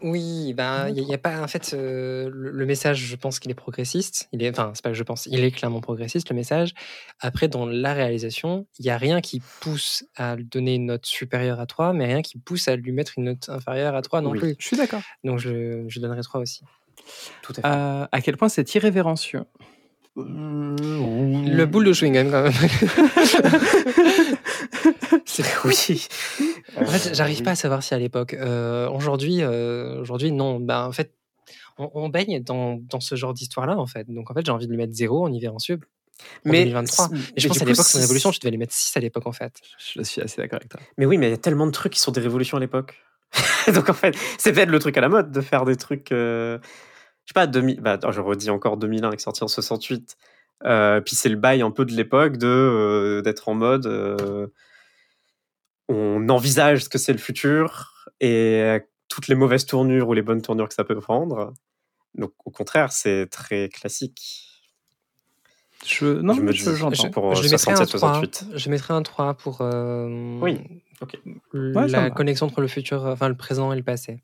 Oui, 0.01 0.53
ben 0.53 0.89
il 0.89 1.03
y, 1.03 1.13
a 1.13 1.17
pas 1.17 1.41
en 1.41 1.47
fait 1.47 1.73
euh, 1.73 2.29
le, 2.31 2.51
le 2.51 2.65
message, 2.65 2.99
je 2.99 3.15
pense 3.15 3.39
qu'il 3.39 3.51
est 3.51 3.55
progressiste. 3.55 4.29
Il 4.31 4.43
est, 4.43 4.49
enfin 4.49 4.71
c'est 4.73 4.83
pas 4.83 4.89
que 4.89 4.95
je 4.95 5.03
pense, 5.03 5.27
il 5.27 5.43
est 5.43 5.51
clairement 5.51 5.81
progressiste 5.81 6.29
le 6.29 6.35
message. 6.35 6.73
Après 7.19 7.47
dans 7.47 7.65
la 7.65 7.93
réalisation, 7.93 8.65
il 8.79 8.85
y 8.85 8.89
a 8.89 8.97
rien 8.97 9.21
qui 9.21 9.41
pousse 9.61 10.05
à 10.15 10.35
lui 10.35 10.45
donner 10.45 10.75
une 10.75 10.87
note 10.87 11.05
supérieure 11.05 11.59
à 11.59 11.65
3, 11.65 11.93
mais 11.93 12.05
rien 12.05 12.21
qui 12.21 12.37
pousse 12.37 12.67
à 12.67 12.75
lui 12.75 12.91
mettre 12.91 13.13
une 13.17 13.25
note 13.25 13.49
inférieure 13.49 13.95
à 13.95 14.01
3 14.01 14.21
non 14.21 14.31
Oui. 14.31 14.39
plus. 14.39 14.55
Je 14.59 14.67
suis 14.67 14.77
d'accord. 14.77 15.01
Donc 15.23 15.39
je, 15.39 15.85
je 15.87 15.99
donnerai 15.99 16.21
3 16.21 16.41
aussi. 16.41 16.61
Tout 17.41 17.53
à 17.57 17.61
fait. 17.61 17.67
Euh, 17.67 18.07
à 18.11 18.21
quel 18.21 18.37
point 18.37 18.49
c'est 18.49 18.73
irrévérencieux? 18.75 19.43
Le 20.15 21.65
boule 21.65 21.85
de 21.85 21.93
chewing 21.93 22.13
gum 22.13 22.31
quand 22.31 22.43
même. 22.43 22.53
Oui. 25.65 26.07
En 26.75 26.85
fait, 26.85 27.13
j'arrive 27.15 27.41
Euh, 27.41 27.43
pas 27.43 27.51
à 27.51 27.55
savoir 27.55 27.83
si 27.83 27.93
à 27.93 27.99
l'époque. 27.99 28.33
euh, 28.33 28.89
aujourd'hui, 28.89 29.41
euh, 29.41 29.99
aujourd'hui, 30.01 30.31
non. 30.31 30.59
Ben, 30.59 30.85
en 30.85 30.91
fait, 30.91 31.13
on, 31.77 31.89
on 31.93 32.09
baigne 32.09 32.41
dans, 32.43 32.75
dans 32.81 32.99
ce 32.99 33.15
genre 33.15 33.33
d'histoire-là, 33.33 33.77
en 33.77 33.85
fait. 33.87 34.05
Donc, 34.11 34.29
en 34.31 34.33
fait, 34.33 34.45
j'ai 34.45 34.51
envie 34.51 34.65
de 34.67 34.71
lui 34.71 34.77
mettre 34.77 34.93
zéro 34.93 35.25
en 35.25 35.31
irrévérencieux. 35.31 35.79
En 36.45 36.49
2023. 36.51 37.09
Et 37.35 37.39
je 37.39 37.47
pense 37.47 37.61
à 37.61 37.65
l'époque, 37.65 37.85
c'est 37.85 37.97
une 37.97 38.01
révolution, 38.03 38.31
tu 38.31 38.39
devais 38.39 38.51
lui 38.51 38.57
mettre 38.57 38.73
6 38.73 38.95
à 38.97 38.99
l'époque, 38.99 39.25
en 39.25 39.31
fait. 39.31 39.53
Je 39.95 40.01
suis 40.03 40.21
assez 40.21 40.41
d'accord 40.41 40.57
avec 40.57 40.69
toi. 40.69 40.79
Mais 40.97 41.05
oui, 41.05 41.17
mais 41.17 41.27
il 41.27 41.31
y 41.31 41.33
a 41.33 41.37
tellement 41.37 41.65
de 41.65 41.71
trucs 41.71 41.93
qui 41.93 41.99
sont 42.01 42.11
des 42.11 42.19
révolutions 42.21 42.57
à 42.57 42.59
l'époque. 42.59 42.95
Donc 43.73 43.89
en 43.89 43.93
fait, 43.93 44.15
c'est 44.37 44.51
peut-être 44.51 44.69
le 44.69 44.79
truc 44.79 44.97
à 44.97 45.01
la 45.01 45.07
mode 45.09 45.31
de 45.31 45.39
faire 45.41 45.63
des 45.63 45.75
trucs. 45.77 46.11
euh, 46.11 46.57
je 47.25 47.29
sais 47.29 47.33
pas, 47.35 47.45
2000, 47.47 47.79
bah, 47.79 47.93
attends, 47.93 48.11
je 48.11 48.19
redis 48.21 48.49
encore 48.49 48.75
2001 48.77 49.11
qui 49.11 49.15
est 49.15 49.19
sorti 49.19 49.43
en 49.43 49.47
68. 49.47 50.17
Euh, 50.65 50.99
puis 50.99 51.15
c'est 51.15 51.29
le 51.29 51.35
bail 51.37 51.61
un 51.61 51.71
peu 51.71 51.85
de 51.85 51.93
l'époque 51.93 52.35
de 52.37 52.47
euh, 52.47 53.21
d'être 53.21 53.47
en 53.47 53.53
mode. 53.53 53.85
euh, 53.85 54.47
on 55.89 56.29
envisage 56.29 56.85
ce 56.85 56.89
que 56.89 56.97
c'est 56.97 57.11
le 57.11 57.19
futur 57.19 58.07
et 58.21 58.61
euh, 58.61 58.79
toutes 59.09 59.27
les 59.27 59.35
mauvaises 59.35 59.65
tournures 59.65 60.07
ou 60.07 60.13
les 60.13 60.21
bonnes 60.21 60.41
tournures 60.41 60.69
que 60.69 60.75
ça 60.75 60.83
peut 60.83 60.99
prendre. 60.99 61.53
Donc 62.15 62.31
au 62.45 62.51
contraire, 62.51 62.91
c'est 62.91 63.27
très 63.27 63.67
classique. 63.69 64.45
Je, 65.85 66.05
non, 66.05 66.33
Je 66.33 66.41
me 66.41 66.51
je-. 66.51 66.75
Je, 66.75 67.07
pour, 67.07 67.35
je 67.35 67.41
lui 67.41 67.49
mettrais 67.49 67.71
un 67.71 67.85
67, 67.85 67.97
3. 67.97 68.13
68. 68.13 68.45
Je 68.55 68.69
mettrais 68.69 68.93
un 68.93 69.01
3 69.01 69.33
pour 69.33 69.61
euh, 69.61 70.39
Oui. 70.41 70.59
Ouais, 71.53 71.87
la 71.87 72.09
connexion 72.11 72.45
entre 72.47 72.61
le 72.61 72.67
futur, 72.67 73.05
enfin 73.05 73.29
le 73.29 73.37
présent 73.37 73.71
et 73.71 73.77
le 73.77 73.83
passé. 73.83 74.21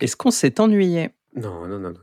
Est-ce 0.00 0.16
qu'on 0.16 0.32
s'est 0.32 0.60
ennuyé? 0.60 1.10
Non, 1.36 1.66
non, 1.66 1.78
non, 1.78 1.90
non. 1.90 2.00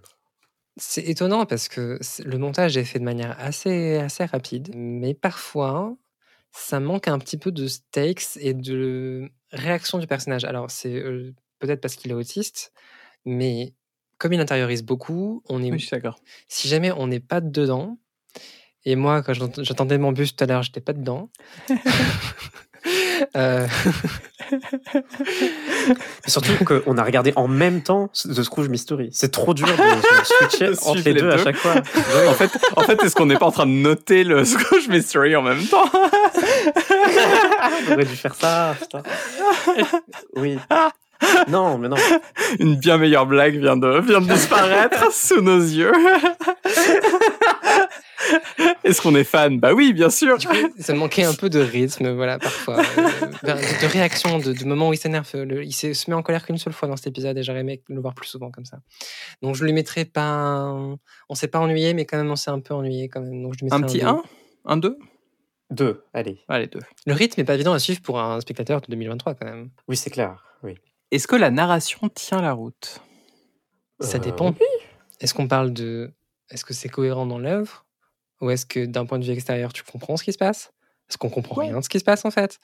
C'est 0.78 1.04
étonnant 1.04 1.46
parce 1.46 1.68
que 1.68 2.00
le 2.24 2.38
montage 2.38 2.78
est 2.78 2.86
fait 2.86 3.00
de 3.00 3.04
manière 3.04 3.36
assez, 3.38 3.98
assez 3.98 4.24
rapide, 4.24 4.72
mais 4.74 5.14
parfois, 5.14 5.98
ça 6.52 6.80
manque 6.80 7.08
un 7.08 7.20
petit 7.20 7.38
peu 7.38 7.52
de 7.52 7.68
stakes 7.68 8.38
et 8.40 8.54
de 8.54 9.30
réaction 9.52 9.98
du 10.00 10.08
personnage. 10.08 10.46
Alors, 10.46 10.72
c'est 10.72 10.94
euh, 10.94 11.34
peut-être 11.60 11.82
parce 11.82 11.96
qu'il 11.96 12.12
est 12.12 12.16
autiste, 12.16 12.74
mais 13.26 13.74
comme 14.18 14.34
il 14.34 14.40
intériorise 14.40 14.84
beaucoup, 14.84 15.44
on 15.48 15.64
est, 15.64 15.72
Oui, 15.72 15.80
je 15.80 15.86
suis 15.86 15.96
d'accord. 15.96 16.20
si 16.48 16.68
jamais 16.68 16.92
on 16.92 17.08
n'est 17.08 17.20
pas 17.20 17.42
dedans, 17.42 17.98
et 18.86 18.96
moi, 18.96 19.22
quand 19.22 19.34
j'attendais 19.34 19.98
mon 19.98 20.12
bus 20.12 20.36
tout 20.36 20.44
à 20.44 20.48
l'heure, 20.48 20.64
j'étais 20.64 20.82
pas 20.82 20.94
dedans. 20.94 21.30
Euh, 23.36 23.68
surtout 26.26 26.64
qu'on 26.64 26.98
a 26.98 27.04
regardé 27.04 27.34
en 27.36 27.50
même 27.50 27.82
temps 27.82 28.10
The 28.14 28.42
Scrooge 28.44 28.70
Mystery. 28.70 29.10
C'est 29.12 29.32
trop 29.32 29.54
dur 29.54 29.68
de, 29.68 29.72
de 29.72 30.26
switcher 30.26 30.68
De 30.68 30.72
entre 30.72 30.92
suivre 30.92 31.06
les 31.06 31.14
les 31.14 31.22
deux, 31.22 31.30
à 31.30 31.38
chaque 31.38 31.58
fois. 31.58 31.76
en 31.76 32.34
fait, 32.34 32.50
en 32.78 32.82
fait 32.82 33.04
est-ce 33.04 33.16
qu'on 33.16 33.26
n'est 33.26 33.38
pas 33.38 33.48
en 33.48 33.52
train 33.52 33.66
de 33.66 33.72
noter 33.72 34.24
le 34.24 34.46
Scrooge 34.46 34.88
Mystery 34.88 35.36
en 35.36 35.42
même 35.42 35.66
temps? 35.66 35.84
On 37.90 37.94
aurait 37.94 38.06
dû 38.06 38.16
faire 38.16 38.36
ça. 38.36 38.76
putain. 38.80 39.04
Oui. 40.36 40.58
Non, 41.50 41.78
mais 41.78 41.90
non. 41.90 41.98
Une 42.60 42.78
bien 42.78 42.98
meilleure 42.98 43.26
blague 43.26 43.58
vient 43.58 43.76
de, 43.76 44.00
vient 44.00 44.22
de 44.22 44.32
disparaître 44.32 45.12
sous 45.20 45.42
nos 45.42 45.60
yeux. 45.60 45.92
Est-ce 48.86 49.02
qu'on 49.02 49.14
est 49.16 49.26
fan? 49.26 49.60
Bah 49.60 49.74
oui, 49.74 49.92
bien 49.92 50.10
sûr. 50.10 50.38
Du 50.38 50.48
coup, 50.48 50.56
ça 50.80 50.94
me 50.94 51.00
manquait 51.00 51.26
un 51.26 51.34
peu 51.34 51.50
de 51.50 51.60
rythme, 51.60 52.14
voilà, 52.16 52.40
parfois. 52.40 52.78
euh, 52.80 53.26
de, 53.44 53.82
de 53.82 53.88
réaction, 53.92 54.40
de, 54.40 54.54
de 54.54 54.64
moment 54.66 54.88
où 54.90 54.94
il 54.94 54.98
s'énerve. 54.98 55.28
Le- 55.34 55.64
Il 55.66 55.74
se 55.74 55.92
se 55.94 56.10
met 56.10 56.16
en 56.16 56.24
colère 56.24 56.46
qu'une 56.46 56.58
seule 56.58 56.72
fois 56.74 56.88
dans 56.88 56.96
cet 56.96 57.08
épisode 57.08 57.38
et 57.38 57.44
j'aurais 57.44 57.60
aimé 57.62 57.82
le 57.90 58.00
voir 58.00 58.14
plus 58.14 58.28
souvent 58.28 58.50
comme 58.50 58.66
ça. 58.66 58.78
Donc 59.42 59.56
je 59.56 59.66
lui 59.66 59.74
mettrais 59.74 60.06
pas. 60.06 60.22
un- 60.22 60.96
On 61.28 61.36
s'est 61.36 61.50
pas 61.50 61.60
ennuyé, 61.60 61.94
mais 61.94 62.06
quand 62.06 62.18
même 62.18 62.32
on 62.32 62.38
s'est 62.38 62.52
un 62.52 62.62
peu 62.62 62.74
ennuyé 62.74 63.10
quand 63.10 63.20
même. 63.22 63.44
Donc 63.44 63.56
je 63.60 63.66
lui 63.66 63.74
Un 63.74 63.82
petit 63.82 64.00
deux. 64.00 64.06
1 64.06 64.22
Un 64.66 64.78
2 64.78 64.98
Deux, 65.70 66.04
allez. 66.14 66.40
Allez, 66.48 66.68
2. 66.68 66.80
Le 67.06 67.14
rythme 67.14 67.42
est 67.42 67.44
pas 67.46 67.54
évident 67.56 67.74
à 67.74 67.80
suivre 67.80 68.02
pour 68.02 68.20
un 68.20 68.42
spectateur 68.42 68.82
de 68.82 68.88
2023 68.88 69.36
quand 69.36 69.46
même. 69.46 69.70
Oui, 69.88 69.96
c'est 69.96 70.10
clair. 70.10 70.44
Oui. 70.64 70.76
Est-ce 71.12 71.28
que 71.28 71.36
la 71.36 71.52
narration 71.52 72.10
tient 72.10 72.42
la 72.42 72.54
route? 72.54 73.02
Ça 74.00 74.18
Euh, 74.18 74.20
dépend. 74.20 74.54
Est-ce 75.20 75.34
qu'on 75.34 75.48
parle 75.48 75.72
de. 75.74 76.12
Est-ce 76.50 76.66
que 76.66 76.74
c'est 76.74 76.90
cohérent 76.90 77.26
dans 77.28 77.38
l'œuvre? 77.40 77.86
Ou 78.42 78.50
est-ce 78.50 78.66
que 78.66 78.86
d'un 78.86 79.06
point 79.06 79.20
de 79.20 79.26
vue 79.26 79.32
extérieur, 79.34 79.74
tu 79.74 79.84
comprends 79.84 80.18
ce 80.18 80.24
qui 80.24 80.34
se 80.34 80.38
passe? 80.38 80.72
Est-ce 81.10 81.18
qu'on 81.18 81.30
comprend 81.30 81.58
Ouais. 81.58 81.68
rien 81.68 81.78
de 81.80 81.84
ce 81.84 81.90
qui 81.90 82.00
se 82.00 82.04
passe 82.06 82.26
en 82.26 82.32
fait? 82.32 82.60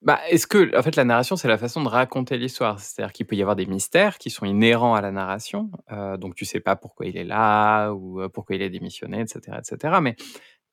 Bah, 0.00 0.20
est-ce 0.30 0.46
que, 0.46 0.76
en 0.78 0.82
fait, 0.82 0.94
la 0.94 1.04
narration, 1.04 1.34
c'est 1.36 1.48
la 1.48 1.58
façon 1.58 1.82
de 1.82 1.88
raconter 1.88 2.38
l'histoire? 2.38 2.78
C'est-à-dire 2.78 3.12
qu'il 3.12 3.26
peut 3.26 3.34
y 3.34 3.42
avoir 3.42 3.56
des 3.56 3.66
mystères 3.66 4.18
qui 4.18 4.30
sont 4.30 4.46
inhérents 4.46 4.94
à 4.94 5.00
la 5.00 5.10
narration. 5.10 5.70
Euh, 5.90 6.16
donc, 6.16 6.36
tu 6.36 6.44
sais 6.44 6.60
pas 6.60 6.76
pourquoi 6.76 7.06
il 7.06 7.16
est 7.16 7.24
là 7.24 7.90
ou 7.90 8.20
euh, 8.22 8.28
pourquoi 8.28 8.54
il 8.54 8.62
est 8.62 8.70
démissionné, 8.70 9.20
etc., 9.20 9.58
etc. 9.58 9.98
Mais 10.00 10.14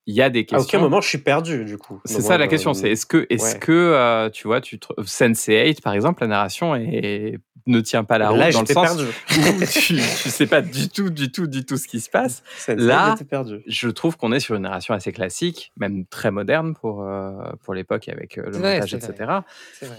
il 0.07 0.15
y 0.15 0.21
a 0.21 0.29
des 0.29 0.39
À 0.41 0.43
questions. 0.43 0.59
aucun 0.59 0.79
moment, 0.79 1.01
je 1.01 1.07
suis 1.09 1.17
perdu, 1.17 1.65
du 1.65 1.77
coup. 1.77 1.99
C'est 2.05 2.21
ça 2.21 2.37
la 2.37 2.47
question. 2.47 2.73
C'est 2.73 2.91
est-ce 2.91 3.05
que, 3.05 3.25
est-ce 3.29 3.53
Ouais. 3.55 3.59
que, 3.59 3.71
euh, 3.71 4.29
tu 4.29 4.47
vois, 4.47 4.61
tu 4.61 4.77
te... 4.79 4.87
Sense8, 5.01 5.81
par 5.81 5.93
exemple, 5.93 6.21
la 6.21 6.27
narration 6.27 6.75
est... 6.75 7.39
ne 7.65 7.79
tient 7.81 8.03
pas 8.03 8.19
la 8.19 8.29
route 8.29 8.37
Là, 8.39 8.51
dans 8.51 8.61
le 8.61 8.67
sens 8.67 8.85
perdu. 8.95 9.03
où 9.31 9.65
tu, 9.65 9.95
tu 9.95 10.29
sais 10.29 10.45
pas 10.45 10.61
du 10.61 10.89
tout, 10.89 11.09
du 11.09 11.31
tout, 11.31 11.47
du 11.47 11.65
tout 11.65 11.77
ce 11.77 11.87
qui 11.87 11.99
se 11.99 12.09
passe. 12.11 12.43
Là- 12.67 13.15
perdu. 13.27 13.63
Je 13.65 13.89
trouve 13.89 14.17
qu'on 14.17 14.31
est 14.31 14.39
sur 14.39 14.53
une 14.55 14.61
narration 14.61 14.93
assez 14.93 15.11
classique, 15.11 15.71
même 15.77 16.05
très 16.05 16.29
moderne 16.29 16.75
pour, 16.75 17.01
euh, 17.03 17.31
pour 17.63 17.73
l'époque 17.73 18.07
avec 18.07 18.37
euh, 18.37 18.43
le 18.45 18.51
montage, 18.57 18.93
vrai. 18.95 19.09
etc. 19.11 19.31
C'est 19.73 19.87
vrai. 19.87 19.97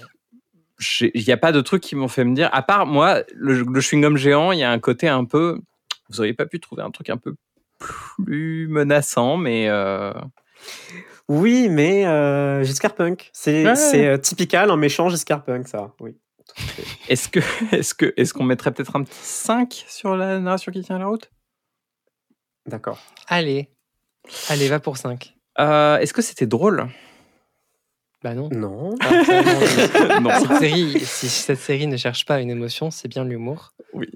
J'ai- 0.78 1.10
Il 1.18 1.24
n'y 1.24 1.32
a 1.32 1.36
pas 1.38 1.50
de 1.52 1.60
trucs 1.60 1.82
qui 1.82 1.96
m'ont 1.96 2.06
fait 2.08 2.22
me 2.24 2.34
dire, 2.34 2.50
à 2.52 2.62
part 2.62 2.86
moi, 2.86 3.22
le, 3.34 3.54
le 3.62 3.80
chewing-gum 3.80 4.16
géant, 4.16 4.52
il 4.52 4.58
y 4.60 4.62
a 4.62 4.70
un 4.70 4.78
côté 4.78 5.08
un 5.08 5.24
peu. 5.24 5.58
Vous 6.10 6.20
auriez 6.20 6.34
pas 6.34 6.46
pu 6.46 6.60
trouver 6.60 6.82
un 6.82 6.90
truc 6.92 7.10
un 7.10 7.16
peu 7.16 7.34
plus 7.78 8.68
menaçant, 8.68 9.36
mais. 9.36 9.68
euh, 9.68 10.12
Oui, 11.28 11.68
mais 11.68 12.06
euh, 12.06 12.62
Giscard 12.64 12.94
Punk. 12.94 13.30
C'est 13.32 13.64
Ouais. 13.66 14.06
euh, 14.06 14.16
typical, 14.18 14.70
un 14.70 14.76
méchant 14.76 15.08
Giscard 15.08 15.44
Punk, 15.44 15.68
ça. 15.68 15.92
Oui. 16.00 16.16
Est-ce 17.08 17.28
que, 17.28 17.40
est-ce 17.74 17.94
que, 17.94 18.14
est-ce 18.16 18.32
qu'on 18.32 18.44
mettrait 18.44 18.72
peut-être 18.72 18.96
un 18.96 19.02
petit 19.02 19.18
5 19.20 19.84
sur 19.88 20.16
la 20.16 20.38
narration 20.38 20.72
qui 20.72 20.82
tient 20.82 20.98
la 20.98 21.06
route? 21.06 21.30
D'accord. 22.66 22.98
Allez. 23.28 23.68
Allez, 24.48 24.68
va 24.68 24.80
pour 24.80 24.96
5. 24.96 25.34
Euh, 25.58 25.98
Est-ce 25.98 26.12
que 26.12 26.22
c'était 26.22 26.46
drôle? 26.46 26.86
Bah 28.22 28.34
non. 28.34 28.48
Non. 28.50 28.94
Ah. 30.28 30.40
Cette 30.40 30.58
série, 30.58 30.98
si 31.00 31.28
cette 31.28 31.58
série 31.60 31.86
ne 31.86 31.96
cherche 31.96 32.24
pas 32.24 32.40
une 32.40 32.50
émotion, 32.50 32.90
c'est 32.90 33.08
bien 33.08 33.24
l'humour. 33.24 33.72
Oui. 33.92 34.08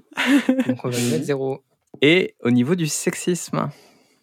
Donc 0.67 0.83
on 0.83 0.89
va 0.89 0.97
lui 0.97 1.11
mettre 1.11 1.23
zéro. 1.25 1.63
Et 2.01 2.35
au 2.41 2.51
niveau 2.51 2.75
du 2.75 2.87
sexisme 2.87 3.69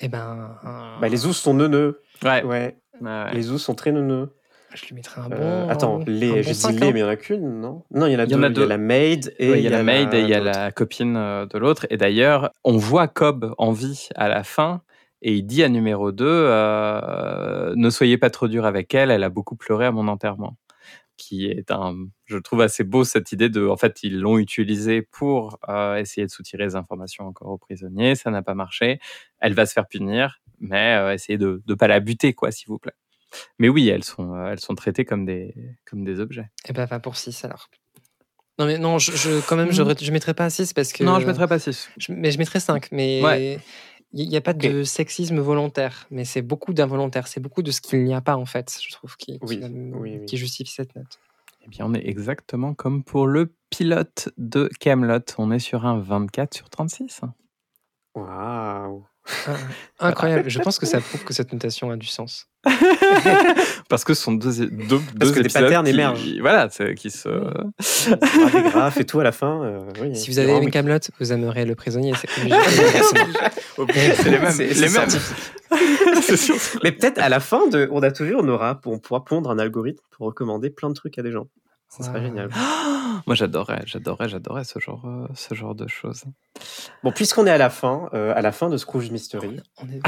Eh 0.01 0.09
ben, 0.09 0.59
Bah, 1.01 1.09
les 1.09 1.27
ours 1.27 1.37
sont 1.39 1.55
neuneux. 1.55 2.01
Ouais. 2.25 2.43
Ouais. 2.43 2.77
ouais. 3.01 3.35
Les 3.35 3.51
ours 3.51 3.63
sont 3.63 3.75
très 3.75 3.93
neuneux. 3.93 4.31
je 4.75 4.87
lui 4.87 4.95
mettrai 4.95 5.21
un 5.21 5.29
bon. 5.29 5.37
Euh, 5.39 5.69
attends, 5.69 6.01
un 6.01 6.05
les, 6.07 6.29
bon 6.31 6.35
j'ai 6.37 6.43
dit 6.43 6.55
cinq, 6.55 6.73
les, 6.73 6.87
hein. 6.87 6.91
mais 6.93 7.01
il 7.01 7.03
n'y 7.03 7.09
en 7.09 7.09
a 7.09 7.17
qu'une, 7.17 7.61
non? 7.61 7.83
Non, 7.93 8.07
il 8.07 8.13
y 8.13 8.17
en 8.17 8.21
a 8.21 8.27
deux. 8.27 8.37
en 8.37 8.43
a 8.43 8.49
Il 8.49 8.59
y 8.59 8.63
a 8.63 8.67
la 8.67 8.79
maid 8.79 9.35
et 9.39 9.51
Ouais, 9.51 9.59
il 9.61 9.65
y 9.65 9.67
a 9.67 9.71
la 9.71 9.83
maid 9.83 10.13
et 10.15 10.21
il 10.21 10.29
y 10.29 10.35
a 10.35 10.39
l'autre. 10.41 10.59
la 10.59 10.73
copine 10.73 11.17
euh, 11.17 11.47
de 11.47 11.59
l'autre. 11.59 11.87
Et 11.91 11.97
d'ailleurs, 11.97 12.51
on 12.65 12.77
voit 12.77 13.07
Cobb 13.09 13.55
en 13.59 13.73
vie 13.73 14.09
à 14.15 14.29
la 14.29 14.43
fin. 14.45 14.83
Et 15.21 15.35
il 15.35 15.43
dit 15.43 15.65
à 15.65 15.69
numéro 15.69 16.13
2, 16.13 16.25
ne 17.75 17.91
soyez 17.91 18.19
pas 18.19 18.31
trop 18.31 18.47
dur 18.47 18.65
avec 18.65 18.95
elle, 18.95 19.11
elle 19.11 19.25
a 19.25 19.31
beaucoup 19.31 19.57
pleuré 19.57 19.85
à 19.85 19.91
mon 19.91 20.07
enterrement. 20.07 20.57
Qui 21.19 21.47
est 21.47 21.71
un, 21.73 22.07
je 22.27 22.39
trouve 22.39 22.61
assez 22.63 22.85
beau 22.85 23.03
cette 23.05 23.33
idée 23.33 23.49
de, 23.51 23.67
en 23.67 23.77
fait, 23.77 23.99
ils 24.03 24.19
l'ont 24.21 24.39
utilisé 24.39 25.03
pour 25.03 25.59
euh, 25.69 25.97
essayer 25.97 26.25
de 26.27 26.31
soutirer 26.31 26.65
les 26.65 26.77
informations 26.77 27.27
encore 27.27 27.49
aux 27.49 27.59
prisonniers, 27.59 28.15
ça 28.15 28.31
n'a 28.31 28.41
pas 28.43 28.55
marché. 28.55 29.01
Elle 29.41 29.53
va 29.53 29.67
se 29.67 29.73
faire 29.75 29.87
punir, 29.89 30.41
mais 30.61 30.97
euh, 30.97 31.13
essayez 31.13 31.37
de 31.37 31.61
ne 31.67 31.75
pas 31.75 31.89
la 31.89 31.99
buter, 32.01 32.33
quoi, 32.35 32.51
s'il 32.53 32.69
vous 32.69 32.79
plaît. 32.79 32.95
Mais 33.59 33.69
oui, 33.69 33.89
elles 33.89 34.05
sont, 34.05 34.33
euh, 34.35 34.53
elles 34.53 34.61
sont 34.61 34.75
traitées 34.75 35.05
comme 35.05 35.27
des, 35.27 35.55
comme 35.85 36.05
des 36.05 36.19
objets. 36.21 36.49
Eh 36.69 36.73
ben, 36.73 36.87
va 36.87 36.99
pour 37.01 37.17
6 37.17 37.45
alors. 37.45 37.69
Non, 38.59 38.67
mais 38.67 38.79
non, 38.79 38.99
je, 38.99 39.13
je- 39.13 39.47
quand 39.47 39.57
même, 39.57 39.71
je, 39.71 39.83
je 40.01 40.13
mettrai 40.13 40.35
pas 40.35 40.49
6 40.51 40.73
parce 40.73 40.93
que. 40.93 41.05
Non, 41.05 41.21
je 41.21 41.27
mettrais 41.27 41.47
pas 41.47 41.59
6. 41.59 41.91
Je- 41.99 42.13
mais 42.13 42.31
je 42.31 42.39
mettrais 42.39 42.61
5. 42.61 42.89
Mais 42.93 43.23
Ouais. 43.23 43.59
Il 44.13 44.29
n'y 44.29 44.37
a 44.37 44.41
pas 44.41 44.55
de 44.55 44.83
sexisme 44.85 45.39
volontaire. 45.39 46.07
Mais 46.11 46.25
c'est 46.25 46.43
beaucoup 46.43 46.73
d'involontaire. 46.73 47.29
C'est 47.29 47.41
beaucoup 47.41 47.63
de 47.63 47.71
ce 47.71 47.81
qu'il 47.81 48.05
n'y 48.05 48.15
a 48.15 48.21
pas, 48.21 48.37
en 48.37 48.47
fait, 48.47 48.79
je 48.83 48.93
trouve, 48.93 49.17
qui, 49.17 49.39
Oui, 49.43 49.61
qui, 49.61 49.67
oui, 49.67 49.93
oui. 50.19 50.25
qui 50.27 50.37
justifie 50.37 50.73
cette 50.73 50.95
note. 50.97 51.19
Eh 51.65 51.69
bien, 51.69 51.85
on 51.87 51.95
est 51.95 52.07
exactement 52.07 52.73
comme 52.75 53.05
pour 53.05 53.27
le 53.27 53.55
pilote 53.71 54.31
de 54.39 54.71
Camelot. 54.81 55.21
On 55.37 55.51
est 55.51 55.59
sur 55.59 55.85
un 55.85 56.01
24 56.01 56.55
sur 56.55 56.71
36. 56.71 57.21
Waouh. 58.15 59.05
Ah, 59.47 59.53
incroyable. 60.09 60.49
je 60.49 60.59
pense 60.61 60.79
que 60.79 60.87
ça 60.87 61.01
prouve 61.01 61.25
que 61.25 61.33
cette 61.35 61.53
notation 61.53 61.91
a 61.91 61.97
du 61.97 62.07
sens. 62.07 62.47
Parce 63.89 64.05
que 64.05 64.15
ce 64.15 64.23
sont 64.23 64.33
deux, 64.33 64.67
deux, 64.67 64.99
Parce 65.19 65.31
deux 65.31 65.33
que 65.33 65.41
des 65.41 65.49
patterns 65.49 65.85
qui- 65.85 65.91
émergent. 65.93 66.35
Voilà, 66.41 66.69
c'est- 66.71 66.95
qui 66.95 67.11
se. 67.11 67.29
Ah, 67.29 68.51
des 68.63 68.71
graphes 68.71 68.97
et 69.01 69.05
tout 69.05 69.21
à 69.21 69.25
la 69.25 69.33
fin. 69.33 69.63
euh, 69.65 69.81
oui, 70.01 70.15
Si 70.17 70.31
vous 70.31 70.39
avez 70.39 70.53
aimé 70.53 70.67
oui. 70.67 70.71
Camelot, 70.73 70.99
vous 71.21 71.33
aimerez 71.33 71.65
le 71.65 71.75
prisonnier. 71.75 72.13
C'est 72.21 72.29
obligé. 73.79 74.15
c'est 74.15 74.31
les 74.31 74.39
mêmes. 74.39 74.51
C'est- 74.51 74.75
les 74.75 74.89
mêmes. 74.89 75.09
Mais 76.83 76.93
peut-être 76.93 77.19
à 77.19 77.29
la 77.29 77.41
fin 77.41 77.67
de 77.69 77.89
On 77.93 78.03
a 78.03 78.11
tout 78.11 78.25
vu, 78.25 78.35
on 78.35 78.47
aura, 78.49 78.81
on 78.87 78.99
pourra 78.99 79.25
pondre 79.25 79.51
un 79.51 79.59
algorithme 79.59 80.03
pour 80.11 80.27
recommander 80.27 80.71
plein 80.71 80.89
de 80.89 80.95
trucs 80.95 81.19
à 81.19 81.23
des 81.23 81.33
gens. 81.33 81.47
Ça 81.89 82.05
serait 82.05 82.19
Wow. 82.21 82.27
génial. 82.27 82.51
Moi, 83.27 83.35
j'adorais, 83.35 83.83
j'adorais, 83.87 84.29
j'adorais 84.29 84.65
ce 84.65 84.79
genre, 84.79 85.05
euh, 85.07 85.27
ce 85.35 85.55
genre 85.55 85.75
de 85.75 85.87
choses. 85.89 86.25
Bon, 87.03 87.13
puisqu'on 87.13 87.47
est 87.47 87.51
à 87.51 87.59
la 87.59 87.71
fin, 87.71 88.09
euh, 88.15 88.33
à 88.37 88.43
la 88.43 88.53
fin 88.53 88.69
de 88.69 88.77
Scrooge 88.77 89.11
Mystery. 89.11 89.61
On 89.83 89.89
est... 89.89 90.01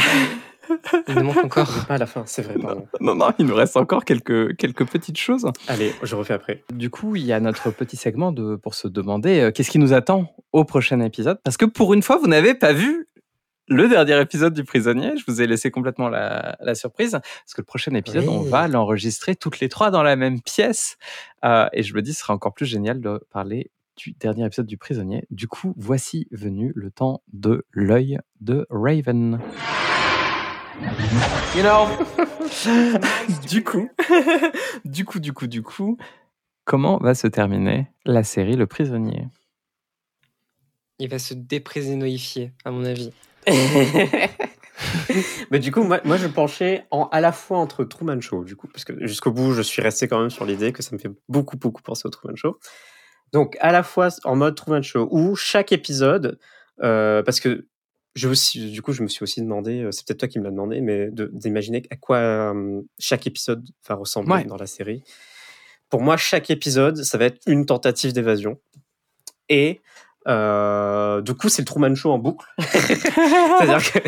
Il 1.08 1.14
nous 1.16 1.24
manque 1.24 1.44
encore. 1.44 1.68
On 1.76 1.82
est 1.82 1.86
pas 1.86 1.94
à 1.94 1.98
la 1.98 2.06
fin, 2.06 2.22
c'est 2.26 2.42
vrai, 2.42 2.54
pardon. 2.60 2.86
Non, 3.00 3.14
non, 3.16 3.30
il 3.40 3.46
nous 3.46 3.54
reste 3.56 3.76
encore 3.76 4.04
quelques, 4.04 4.56
quelques 4.56 4.86
petites 4.86 5.16
choses. 5.18 5.46
Allez, 5.66 5.92
je 6.02 6.14
refais 6.14 6.34
après. 6.34 6.62
Du 6.72 6.90
coup, 6.90 7.16
il 7.16 7.24
y 7.24 7.32
a 7.32 7.40
notre 7.40 7.70
petit 7.70 7.96
segment 7.96 8.30
de, 8.30 8.54
pour 8.56 8.74
se 8.74 8.86
demander 8.86 9.40
euh, 9.40 9.50
qu'est-ce 9.50 9.70
qui 9.70 9.78
nous 9.80 9.92
attend 9.92 10.32
au 10.52 10.64
prochain 10.64 11.00
épisode? 11.00 11.40
Parce 11.42 11.56
que 11.56 11.64
pour 11.64 11.92
une 11.94 12.02
fois, 12.02 12.18
vous 12.18 12.28
n'avez 12.28 12.54
pas 12.54 12.72
vu 12.72 13.08
le 13.70 13.88
dernier 13.88 14.20
épisode 14.20 14.52
du 14.52 14.64
prisonnier. 14.64 15.12
Je 15.16 15.24
vous 15.26 15.40
ai 15.40 15.46
laissé 15.46 15.70
complètement 15.70 16.08
la, 16.08 16.56
la 16.60 16.74
surprise. 16.74 17.12
Parce 17.12 17.54
que 17.54 17.60
le 17.60 17.64
prochain 17.64 17.94
épisode, 17.94 18.24
Oui. 18.24 18.28
on 18.30 18.42
va 18.42 18.68
l'enregistrer 18.68 19.36
toutes 19.36 19.60
les 19.60 19.68
trois 19.68 19.90
dans 19.90 20.02
la 20.02 20.16
même 20.16 20.42
pièce. 20.42 20.98
Euh, 21.44 21.68
et 21.72 21.82
je 21.82 21.94
me 21.94 22.02
dis, 22.02 22.12
ce 22.12 22.20
sera 22.20 22.34
encore 22.34 22.52
plus 22.52 22.66
génial 22.66 23.00
de 23.00 23.24
parler 23.30 23.70
du 23.96 24.12
dernier 24.12 24.44
épisode 24.44 24.66
du 24.66 24.76
prisonnier. 24.76 25.24
Du 25.30 25.46
coup, 25.46 25.72
voici 25.76 26.26
venu 26.32 26.72
le 26.74 26.90
temps 26.90 27.22
de 27.32 27.64
l'œil 27.72 28.18
de 28.40 28.66
Raven. 28.70 29.38
You 31.54 31.62
know, 31.62 31.86
du 33.48 33.62
coup, 33.62 33.88
du 34.84 35.04
coup, 35.04 35.20
du 35.20 35.32
coup, 35.32 35.46
du 35.46 35.62
coup, 35.62 35.96
comment 36.64 36.96
va 36.98 37.14
se 37.14 37.26
terminer 37.26 37.88
la 38.06 38.24
série 38.24 38.56
Le 38.56 38.66
Prisonnier? 38.66 39.26
Il 40.98 41.08
va 41.08 41.18
se 41.18 41.34
déprisonnifier, 41.34 42.52
à 42.64 42.70
mon 42.70 42.84
avis. 42.84 43.10
Mais 45.50 45.58
du 45.58 45.72
coup, 45.72 45.82
moi, 45.82 46.00
moi 46.04 46.16
je 46.16 46.26
penchais 46.26 46.86
en, 46.90 47.04
à 47.12 47.20
la 47.20 47.32
fois 47.32 47.58
entre 47.58 47.84
Truman 47.84 48.20
Show, 48.20 48.44
du 48.44 48.56
coup, 48.56 48.68
parce 48.68 48.84
que 48.84 49.06
jusqu'au 49.06 49.32
bout, 49.32 49.52
je 49.52 49.62
suis 49.62 49.82
resté 49.82 50.08
quand 50.08 50.20
même 50.20 50.30
sur 50.30 50.44
l'idée 50.46 50.72
que 50.72 50.82
ça 50.82 50.90
me 50.94 50.98
fait 50.98 51.10
beaucoup, 51.28 51.56
beaucoup 51.56 51.82
penser 51.82 52.06
au 52.06 52.10
Truman 52.10 52.36
Show. 52.36 52.58
Donc, 53.32 53.56
à 53.60 53.72
la 53.72 53.82
fois 53.82 54.08
en 54.24 54.36
mode 54.36 54.54
Truman 54.54 54.82
Show, 54.82 55.08
où 55.10 55.36
chaque 55.36 55.72
épisode, 55.72 56.38
euh, 56.82 57.22
parce 57.22 57.40
que 57.40 57.66
je 58.14 58.28
aussi, 58.28 58.70
du 58.72 58.82
coup, 58.82 58.92
je 58.92 59.02
me 59.02 59.08
suis 59.08 59.22
aussi 59.22 59.40
demandé, 59.42 59.82
euh, 59.82 59.92
c'est 59.92 60.06
peut-être 60.06 60.20
toi 60.20 60.28
qui 60.28 60.38
me 60.38 60.44
l'as 60.44 60.50
demandé, 60.50 60.80
mais 60.80 61.10
de- 61.10 61.30
d'imaginer 61.32 61.82
à 61.90 61.96
quoi 61.96 62.16
euh, 62.16 62.80
chaque 62.98 63.26
épisode 63.26 63.64
va 63.88 63.94
ressembler 63.96 64.32
Ouais. 64.34 64.44
dans 64.44 64.56
la 64.56 64.66
série. 64.66 65.02
Pour 65.90 66.00
moi, 66.00 66.16
chaque 66.16 66.50
épisode, 66.50 67.02
ça 67.04 67.18
va 67.18 67.26
être 67.26 67.40
une 67.46 67.66
tentative 67.66 68.12
d'évasion. 68.12 68.58
Et 69.48 69.80
euh, 70.28 71.20
du 71.22 71.34
coup, 71.34 71.48
c'est 71.48 71.62
le 71.62 71.66
Truman 71.66 71.94
Show 71.94 72.10
en 72.10 72.18
boucle. 72.18 72.46
C'est-à-dire 72.58 73.92
que, 73.92 73.98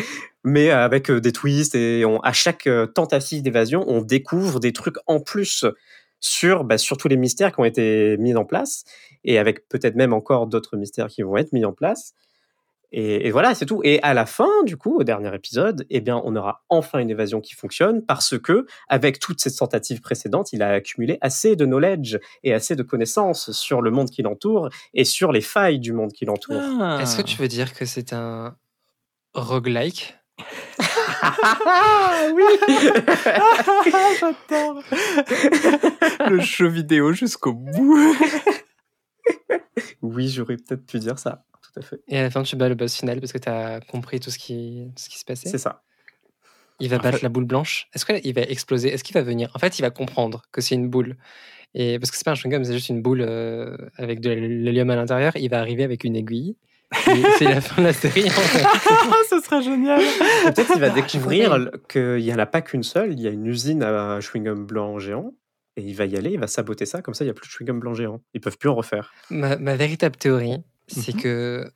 mais 0.45 0.71
avec 0.71 1.11
euh, 1.11 1.21
des 1.21 1.33
twists 1.33 1.75
et 1.75 2.05
à 2.23 2.33
chaque 2.33 2.67
euh, 2.67 2.87
tentative 2.87 3.43
d'évasion, 3.43 3.85
on 3.89 4.03
découvre 4.03 4.61
des 4.61 4.73
trucs 4.73 4.97
en 5.07 5.21
plus 5.21 5.65
sur, 6.21 6.65
bah, 6.65 6.79
sur 6.79 6.97
tous 6.97 7.09
les 7.09 7.17
mystères 7.17 7.53
qui 7.53 7.61
ont 7.61 7.65
été 7.65 8.17
mis 8.19 8.35
en 8.37 8.45
place 8.45 8.85
et 9.25 9.39
avec 9.39 9.69
peut-être 9.69 9.97
même 9.97 10.13
encore 10.13 10.47
d'autres 10.47 10.77
mystères 10.77 11.09
qui 11.09 11.23
vont 11.23 11.37
être 11.37 11.53
mis 11.53 11.65
en 11.65 11.73
place. 11.73 12.15
Et, 12.93 13.27
et 13.27 13.31
voilà, 13.31 13.55
c'est 13.55 13.67
tout. 13.67 13.81
Et 13.85 14.01
à 14.03 14.15
la 14.15 14.27
fin, 14.27 14.51
du 14.65 14.77
coup, 14.77 14.99
au 14.99 15.05
dernier 15.05 15.35
épisode, 15.35 15.87
eh 15.91 16.01
bien, 16.01 16.21
on 16.25 16.37
aura 16.37 16.63
enfin 16.69 16.99
une 16.99 17.11
évasion 17.11 17.41
qui 17.41 17.55
fonctionne 17.55 18.05
parce 18.05 18.39
que, 18.39 18.67
avec 18.89 19.19
toutes 19.19 19.41
ces 19.41 19.55
tentatives 19.55 20.01
précédentes, 20.01 20.53
il 20.53 20.63
a 20.63 20.71
accumulé 20.71 21.19
assez 21.21 21.57
de 21.57 21.65
knowledge 21.65 22.19
et 22.43 22.53
assez 22.53 22.77
de 22.77 22.83
connaissances 22.83 23.51
sur 23.53 23.81
le 23.81 23.91
monde 23.91 24.11
qui 24.11 24.23
l'entoure 24.23 24.69
et 24.95 25.05
sur 25.05 25.33
les 25.33 25.41
failles 25.41 25.81
du 25.81 25.93
monde 25.93 26.13
qui 26.13 26.25
l'entoure. 26.25 26.63
Est-ce 27.01 27.17
que 27.17 27.23
tu 27.23 27.37
veux 27.41 27.49
dire 27.49 27.73
que 27.75 27.87
c'est 27.87 28.13
un 28.13 28.57
roguelike? 29.35 30.15
Ah 31.23 32.27
oui 32.35 32.43
J'adore 34.21 34.83
Le 36.29 36.41
jeu 36.41 36.69
vidéo 36.69 37.13
jusqu'au 37.13 37.53
bout. 37.53 38.17
Oui, 40.03 40.29
j'aurais 40.29 40.57
peut-être 40.57 40.85
pu 40.85 40.99
dire 40.99 41.19
ça. 41.19 41.45
Tout 41.73 41.81
à 41.81 41.83
fait. 41.83 42.01
Et 42.09 42.19
à 42.19 42.23
la 42.23 42.31
fin, 42.31 42.43
tu 42.43 42.57
bats 42.57 42.69
le 42.69 42.75
boss 42.75 42.95
final 42.97 43.21
parce 43.21 43.33
que 43.33 43.39
tu 43.39 43.49
as 43.49 43.81
compris 43.81 44.21
tout 44.21 44.31
ce 44.31 44.39
qui, 44.39 44.89
tout 44.97 45.03
ce 45.03 45.09
qui 45.09 45.19
se 45.19 45.25
passait 45.25 45.49
C'est 45.49 45.59
ça. 45.59 45.83
Il 46.81 46.89
va 46.89 46.97
En 46.97 47.01
battre 47.01 47.19
fait- 47.19 47.23
la 47.23 47.29
boule 47.29 47.45
blanche. 47.45 47.89
Est-ce 47.95 48.05
qu'il 48.05 48.35
va 48.35 48.43
exploser? 48.43 48.89
Est-ce 48.93 49.05
qu'il 49.05 49.15
va 49.15 49.23
venir? 49.23 49.51
En 49.55 49.59
fait, 49.59 49.79
il 49.79 49.83
va 49.83 49.91
comprendre 49.91 50.43
que 50.53 50.61
c'est 50.61 50.75
une 50.75 50.89
boule. 50.89 51.17
Et 51.75 51.99
parce 51.99 52.11
que 52.11 52.17
c'est 52.17 52.25
pas 52.25 52.33
un 52.33 52.35
chewing-gum, 52.35 52.65
c'est 52.65 52.73
juste 52.75 52.89
une 52.91 53.01
boule 53.01 53.23
euh, 53.27 53.77
avec 53.97 54.21
de 54.21 54.31
l'hélium 54.31 54.91
à 54.91 54.97
l'intérieur. 54.97 55.33
Il 55.37 55.49
va 55.49 55.61
arriver 55.61 55.85
avec 55.85 56.05
une 56.05 56.17
aiguille. 56.17 56.57
Et 57.07 57.23
c'est 57.39 57.45
la 57.45 57.61
fin 57.63 57.81
de 57.81 57.87
la 57.87 57.93
série. 57.95 58.27
en 58.27 58.31
fait. 58.31 58.65
Ce 59.31 59.41
serait 59.41 59.63
génial. 59.63 60.03
Peut-être 60.45 60.71
qu'il 60.73 60.81
va 60.81 60.89
Ah, 60.89 60.91
découvrir 60.91 61.71
qu'il 61.89 62.17
n'y 62.17 62.35
en 62.35 62.39
a 62.39 62.47
pas 62.47 62.61
qu'une 62.61 62.83
seule. 62.83 63.13
Il 63.13 63.21
y 63.21 63.27
a 63.27 63.31
une 63.31 63.47
usine 63.47 63.83
à 63.83 64.19
chewing-gum 64.21 64.67
blanc 64.67 64.99
géant. 64.99 65.33
Et 65.79 65.83
il 65.83 65.95
va 65.95 66.05
y 66.05 66.17
aller, 66.19 66.33
il 66.33 66.39
va 66.39 66.49
saboter 66.49 66.85
ça. 66.85 67.01
Comme 67.01 67.15
ça, 67.15 67.25
il 67.25 67.29
n'y 67.29 67.31
a 67.31 67.35
plus 67.35 67.47
de 67.49 67.53
chewing-gum 67.53 67.79
blanc 67.79 67.95
géant. 67.95 68.21
Ils 68.35 68.41
peuvent 68.43 68.59
plus 68.59 68.69
en 68.69 68.75
refaire. 68.75 69.15
ma, 69.31 69.57
ma 69.57 69.75
véritable 69.77 70.17
théorie, 70.17 70.59
c'est 70.93 71.15
Mhm. 71.15 71.17
que 71.17 71.73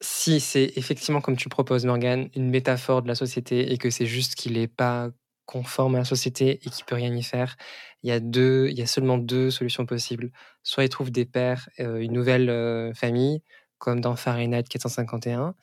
si 0.00 0.40
c'est 0.40 0.72
effectivement, 0.76 1.20
comme 1.20 1.36
tu 1.36 1.48
proposes, 1.48 1.86
Morgan, 1.86 2.28
une 2.34 2.50
métaphore 2.50 3.02
de 3.02 3.08
la 3.08 3.14
société 3.14 3.72
et 3.72 3.78
que 3.78 3.90
c'est 3.90 4.06
juste 4.06 4.34
qu'il 4.34 4.54
n'est 4.54 4.68
pas 4.68 5.10
conforme 5.46 5.94
à 5.94 5.98
la 5.98 6.04
société 6.04 6.60
et 6.66 6.70
qu'il 6.70 6.84
peut 6.86 6.94
rien 6.96 7.14
y 7.14 7.22
faire, 7.22 7.56
il 8.02 8.08
y 8.10 8.12
a 8.12 8.20
deux, 8.20 8.68
il 8.70 8.78
y 8.78 8.82
a 8.82 8.86
seulement 8.86 9.18
deux 9.18 9.50
solutions 9.50 9.86
possibles. 9.86 10.30
Soit 10.62 10.84
il 10.84 10.88
trouve 10.90 11.10
des 11.10 11.24
pères, 11.26 11.68
euh, 11.80 11.98
une 11.98 12.12
nouvelle 12.12 12.50
euh, 12.50 12.92
famille, 12.94 13.42
comme 13.78 14.00
dans 14.00 14.16
Fahrenheit 14.16 14.64
451, 14.64 15.54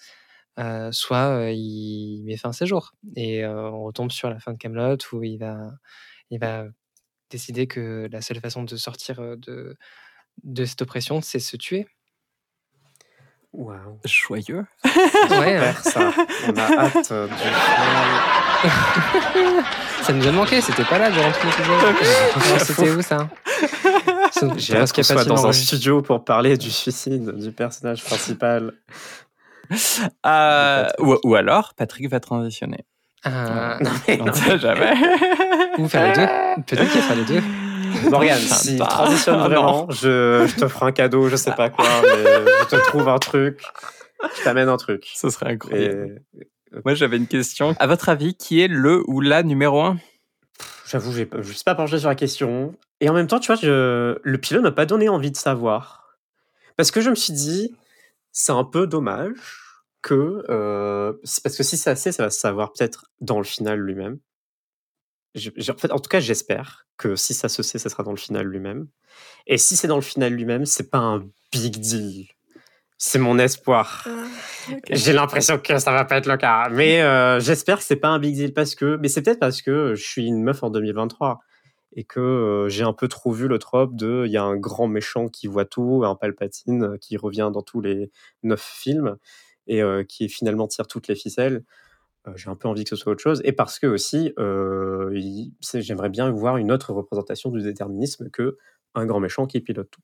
euh, 0.59 0.91
soit 0.91 1.49
il 1.51 2.23
met 2.25 2.37
fin 2.37 2.49
à 2.49 2.53
ses 2.53 2.65
jours 2.67 2.93
et 3.15 3.45
on 3.47 3.83
retombe 3.85 4.11
sur 4.11 4.29
la 4.29 4.39
fin 4.39 4.53
de 4.53 4.57
Camelot 4.57 4.97
où 5.13 5.23
il 5.23 5.37
va, 5.37 5.71
il 6.31 6.39
va 6.39 6.65
décider 7.31 7.67
que 7.67 8.07
la 8.11 8.21
seule 8.21 8.39
façon 8.41 8.63
de 8.63 8.75
sortir 8.77 9.37
de 9.37 9.77
de 10.43 10.65
cette 10.65 10.81
oppression, 10.81 11.21
c'est 11.21 11.39
se 11.39 11.57
tuer. 11.57 11.87
Waouh. 13.53 13.99
Joyeux. 14.05 14.65
Ouais, 15.29 15.57
hein. 15.57 15.73
Ça. 15.83 16.13
On 16.47 16.53
a 16.57 16.61
hâte 16.85 17.11
euh, 17.11 17.27
du 17.27 17.33
final. 17.33 17.53
ça 20.03 20.13
nous 20.13 20.25
a 20.25 20.31
manqué, 20.31 20.61
c'était 20.61 20.85
pas 20.85 20.97
là 20.97 21.11
durant 21.11 21.31
tout 21.31 21.47
l'épisode. 21.47 22.59
C'était 22.59 22.91
où 22.91 23.01
ça 23.01 23.29
J'ai 24.55 24.77
hâte 24.77 24.93
qu'on 24.93 24.93
qu'il 24.93 24.97
y 24.97 25.01
a 25.01 25.03
soit 25.03 25.15
pas 25.15 25.23
de 25.23 25.25
film 25.25 25.35
dans 25.35 25.47
un 25.47 25.51
studio 25.51 26.01
pour 26.01 26.23
parler 26.23 26.57
du 26.57 26.71
suicide 26.71 27.31
du 27.31 27.51
personnage 27.51 28.03
principal. 28.03 28.73
Euh, 30.25 30.89
ou, 30.99 31.17
ou 31.23 31.35
alors, 31.35 31.73
Patrick 31.75 32.09
va 32.09 32.19
transitionner. 32.19 32.83
Ah, 33.23 33.77
Non, 33.79 33.89
mais 34.05 34.19
On 34.19 34.25
ne 34.25 34.33
sait 34.33 34.59
jamais. 34.59 34.93
ou 35.77 35.87
faire 35.87 36.09
les 36.09 36.13
deux. 36.13 36.27
Peut-être 36.67 36.91
qu'il 36.91 37.01
fera 37.01 37.15
les 37.15 37.23
deux. 37.23 37.41
Morgane, 38.09 38.39
si 38.39 38.77
transitionne 38.77 39.39
Ah, 39.41 39.47
vraiment, 39.47 39.89
je, 39.89 40.45
je 40.47 40.59
t'offre 40.59 40.83
un 40.83 40.91
cadeau, 40.91 41.29
je 41.29 41.35
sais 41.35 41.51
pas 41.53 41.69
quoi, 41.69 41.85
mais 42.03 42.23
je 42.23 42.75
te 42.75 42.87
trouve 42.87 43.07
un 43.09 43.19
truc, 43.19 43.61
je 44.37 44.43
t'amène 44.43 44.69
un 44.69 44.77
truc. 44.77 45.09
Ce 45.13 45.29
serait 45.29 45.51
incroyable. 45.53 46.21
Et 46.39 46.47
Moi, 46.85 46.93
j'avais 46.95 47.17
une 47.17 47.27
question. 47.27 47.75
À 47.79 47.87
votre 47.87 48.09
avis, 48.09 48.33
qui 48.35 48.61
est 48.61 48.67
le 48.67 49.03
ou 49.07 49.21
la 49.21 49.43
numéro 49.43 49.81
un? 49.81 49.97
J'avoue, 50.87 51.11
je 51.13 51.51
suis 51.53 51.63
pas 51.63 51.75
penché 51.75 51.99
sur 51.99 52.09
la 52.09 52.15
question. 52.15 52.75
Et 52.99 53.09
en 53.09 53.13
même 53.13 53.27
temps, 53.27 53.39
tu 53.39 53.47
vois, 53.47 53.55
je, 53.61 54.17
le 54.21 54.37
pilote 54.37 54.63
m'a 54.63 54.71
pas 54.71 54.85
donné 54.85 55.09
envie 55.09 55.31
de 55.31 55.37
savoir. 55.37 56.17
Parce 56.77 56.91
que 56.91 57.01
je 57.01 57.09
me 57.09 57.15
suis 57.15 57.33
dit, 57.33 57.75
c'est 58.31 58.51
un 58.51 58.63
peu 58.63 58.87
dommage 58.87 59.61
que. 60.01 60.43
euh, 60.49 61.13
parce 61.43 61.55
que 61.55 61.63
si 61.63 61.77
c'est 61.77 61.89
assez, 61.89 62.11
ça 62.11 62.23
va 62.23 62.29
se 62.29 62.39
savoir 62.39 62.73
peut-être 62.73 63.05
dans 63.21 63.37
le 63.37 63.43
final 63.43 63.79
lui-même. 63.79 64.19
Je- 65.35 65.49
je- 65.55 65.71
en, 65.71 65.77
fait, 65.77 65.91
en 65.91 65.99
tout 65.99 66.09
cas, 66.09 66.19
j'espère 66.19 66.85
que 66.97 67.15
si 67.15 67.33
ça 67.33 67.49
se 67.49 67.63
sait, 67.63 67.77
ça 67.79 67.89
sera 67.89 68.03
dans 68.03 68.11
le 68.11 68.17
final 68.17 68.45
lui-même. 68.45 68.87
Et 69.47 69.57
si 69.57 69.75
c'est 69.75 69.87
dans 69.87 69.95
le 69.95 70.01
final 70.01 70.33
lui-même, 70.33 70.65
c'est 70.65 70.89
pas 70.89 70.97
un 70.99 71.23
big 71.51 71.77
deal. 71.79 72.27
C'est 72.97 73.17
mon 73.17 73.39
espoir. 73.39 74.07
J'ai 74.91 75.13
l'impression 75.13 75.57
que 75.57 75.79
ça 75.79 75.91
va 75.91 76.05
pas 76.05 76.17
être 76.17 76.27
le 76.27 76.37
cas. 76.37 76.69
Mais 76.69 77.01
euh, 77.01 77.39
j'espère 77.39 77.79
que 77.79 77.83
c'est 77.83 77.95
pas 77.95 78.09
un 78.09 78.19
big 78.19 78.35
deal 78.35 78.53
parce 78.53 78.75
que. 78.75 78.97
Mais 79.01 79.07
c'est 79.07 79.21
peut-être 79.23 79.39
parce 79.39 79.61
que 79.63 79.95
je 79.95 80.03
suis 80.03 80.25
une 80.27 80.43
meuf 80.43 80.61
en 80.63 80.69
2023 80.69 81.39
et 81.95 82.03
que 82.03 82.19
euh, 82.19 82.69
j'ai 82.69 82.83
un 82.83 82.93
peu 82.93 83.07
trop 83.07 83.31
vu 83.31 83.47
le 83.47 83.57
trope 83.57 83.95
de 83.95 84.23
il 84.27 84.31
y 84.31 84.37
a 84.37 84.43
un 84.43 84.55
grand 84.55 84.87
méchant 84.87 85.27
qui 85.29 85.47
voit 85.47 85.65
tout, 85.65 86.03
un 86.05 86.15
Palpatine 86.15 86.83
euh, 86.83 86.97
qui 86.97 87.17
revient 87.17 87.49
dans 87.51 87.63
tous 87.63 87.81
les 87.81 88.11
neuf 88.43 88.61
films 88.61 89.17
et 89.67 89.81
euh, 89.81 90.03
qui 90.03 90.29
finalement 90.29 90.67
tire 90.67 90.87
toutes 90.87 91.07
les 91.07 91.15
ficelles. 91.15 91.63
Euh, 92.27 92.33
j'ai 92.35 92.49
un 92.49 92.55
peu 92.55 92.67
envie 92.67 92.83
que 92.83 92.89
ce 92.91 92.95
soit 92.95 93.11
autre 93.13 93.21
chose 93.21 93.41
et 93.45 93.51
parce 93.51 93.79
que 93.79 93.87
aussi 93.87 94.31
euh, 94.37 95.11
il- 95.15 95.53
j'aimerais 95.73 96.09
bien 96.09 96.29
voir 96.29 96.57
une 96.57 96.71
autre 96.71 96.93
représentation 96.93 97.49
du 97.49 97.61
déterminisme 97.63 98.29
que 98.29 98.57
un 98.93 99.05
grand 99.05 99.19
méchant 99.19 99.47
qui 99.47 99.59
pilote 99.61 99.89
tout. 99.89 100.01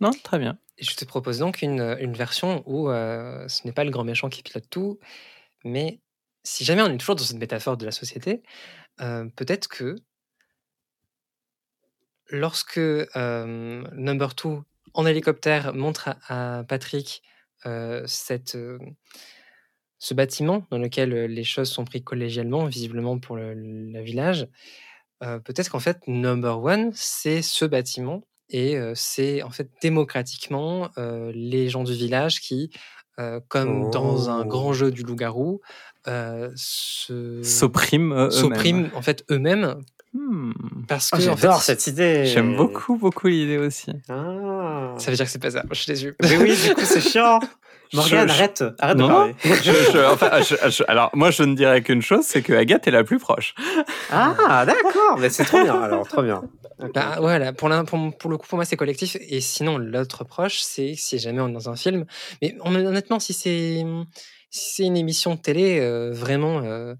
Non, 0.00 0.10
très 0.24 0.38
bien. 0.38 0.58
Je 0.78 0.94
te 0.94 1.06
propose 1.06 1.38
donc 1.38 1.62
une, 1.62 1.96
une 2.00 2.12
version 2.12 2.62
où 2.66 2.90
euh, 2.90 3.48
ce 3.48 3.66
n'est 3.66 3.72
pas 3.72 3.84
le 3.84 3.90
grand 3.90 4.04
méchant 4.04 4.28
qui 4.28 4.42
pilote 4.42 4.68
tout, 4.68 4.98
mais 5.64 6.00
si 6.44 6.64
jamais 6.64 6.82
on 6.82 6.88
est 6.88 6.98
toujours 6.98 7.14
dans 7.14 7.24
cette 7.24 7.38
métaphore 7.38 7.78
de 7.78 7.86
la 7.86 7.92
société, 7.92 8.42
euh, 9.00 9.24
peut-être 9.36 9.68
que 9.68 9.96
lorsque 12.28 12.78
euh, 12.78 13.84
Number 13.92 14.34
Two 14.34 14.64
en 14.92 15.06
hélicoptère 15.06 15.72
montre 15.74 16.08
à, 16.28 16.58
à 16.58 16.64
Patrick 16.64 17.22
euh, 17.64 18.02
cette, 18.06 18.54
euh, 18.54 18.78
ce 19.98 20.14
bâtiment 20.14 20.66
dans 20.70 20.78
lequel 20.78 21.10
les 21.26 21.44
choses 21.44 21.70
sont 21.70 21.84
prises 21.84 22.02
collégialement, 22.04 22.66
visiblement 22.66 23.18
pour 23.18 23.36
le, 23.36 23.54
le 23.54 24.00
village, 24.02 24.46
euh, 25.24 25.38
peut-être 25.38 25.70
qu'en 25.70 25.78
fait 25.80 25.98
Number 26.06 26.62
One 26.62 26.90
c'est 26.94 27.40
ce 27.42 27.64
bâtiment 27.64 28.22
et 28.50 28.76
euh, 28.76 28.92
c'est 28.94 29.42
en 29.42 29.50
fait 29.50 29.68
démocratiquement 29.82 30.90
euh, 30.98 31.32
les 31.34 31.68
gens 31.70 31.84
du 31.84 31.94
village 31.94 32.40
qui, 32.40 32.70
euh, 33.18 33.40
comme 33.48 33.90
dans 33.90 34.28
un 34.30 34.42
Oh. 34.42 34.48
grand 34.48 34.72
jeu 34.74 34.90
du 34.90 35.02
loup-garou, 35.02 35.60
euh, 36.06 36.50
se 36.54 37.42
S'oppriment 37.42 38.90
en 38.94 39.02
fait 39.02 39.24
eux-mêmes 39.30 39.76
Hmm. 40.14 40.52
parce 40.88 41.10
Ah, 41.12 41.18
que 41.18 41.22
en 41.24 41.36
J'adore 41.36 41.58
fait, 41.62 41.74
cette 41.74 41.86
idée. 41.88 42.24
J'aime 42.24 42.56
beaucoup, 42.56 42.96
beaucoup 42.96 43.26
l'idée 43.26 43.58
aussi. 43.58 43.90
Ah. 44.08 44.94
ça 44.96 45.10
veut 45.10 45.16
dire 45.16 45.26
que 45.26 45.30
c'est 45.30 45.38
pas 45.42 45.50
ça. 45.50 45.62
Je 45.70 45.74
suis 45.74 45.92
déçu. 45.92 46.14
Mais 46.22 46.38
oui, 46.38 46.56
du 46.56 46.74
coup, 46.74 46.80
c'est 46.84 47.00
chiant. 47.10 47.38
Morgane, 47.94 48.28
Je- 48.28 48.34
je- 48.34 48.38
arrête, 48.38 48.64
arrête 48.78 48.96
Non, 48.96 49.06
de 49.06 49.12
parler. 49.12 49.34
Je- 49.62 49.92
je- 49.92 50.12
enfin, 50.12 50.30
je- 50.42 50.70
je- 50.70 50.82
alors, 50.88 51.10
moi, 51.14 51.30
je 51.30 51.42
ne 51.42 51.54
dirais 51.54 51.82
qu'une 51.82 52.02
chose, 52.02 52.24
c'est 52.24 52.42
que 52.42 52.52
Agathe 52.52 52.86
est 52.88 52.90
la 52.90 53.04
plus 53.04 53.18
proche. 53.18 53.54
Ah, 54.10 54.64
d'accord, 54.66 55.18
mais 55.18 55.30
c'est 55.30 55.44
trop 55.44 55.62
bien. 55.62 55.80
Alors, 55.82 56.06
trop 56.06 56.22
bien. 56.22 56.42
Bah, 56.94 57.16
voilà, 57.20 57.52
pour, 57.52 57.70
pour, 57.86 58.18
pour 58.18 58.30
le 58.30 58.36
coup, 58.36 58.46
pour 58.46 58.56
moi, 58.56 58.64
c'est 58.64 58.76
collectif. 58.76 59.16
Et 59.28 59.40
sinon, 59.40 59.78
l'autre 59.78 60.24
proche, 60.24 60.58
c'est 60.60 60.94
si 60.94 61.18
jamais 61.18 61.40
on 61.40 61.48
est 61.48 61.52
dans 61.52 61.70
un 61.70 61.76
film. 61.76 62.04
Mais 62.42 62.54
hon- 62.60 62.74
honnêtement, 62.74 63.18
si 63.20 63.32
c'est 63.32 63.84
si 64.50 64.74
c'est 64.76 64.82
une 64.84 64.96
émission 64.96 65.34
de 65.34 65.40
télé, 65.40 65.80
euh, 65.80 66.12
vraiment, 66.12 66.60
euh, 66.64 66.94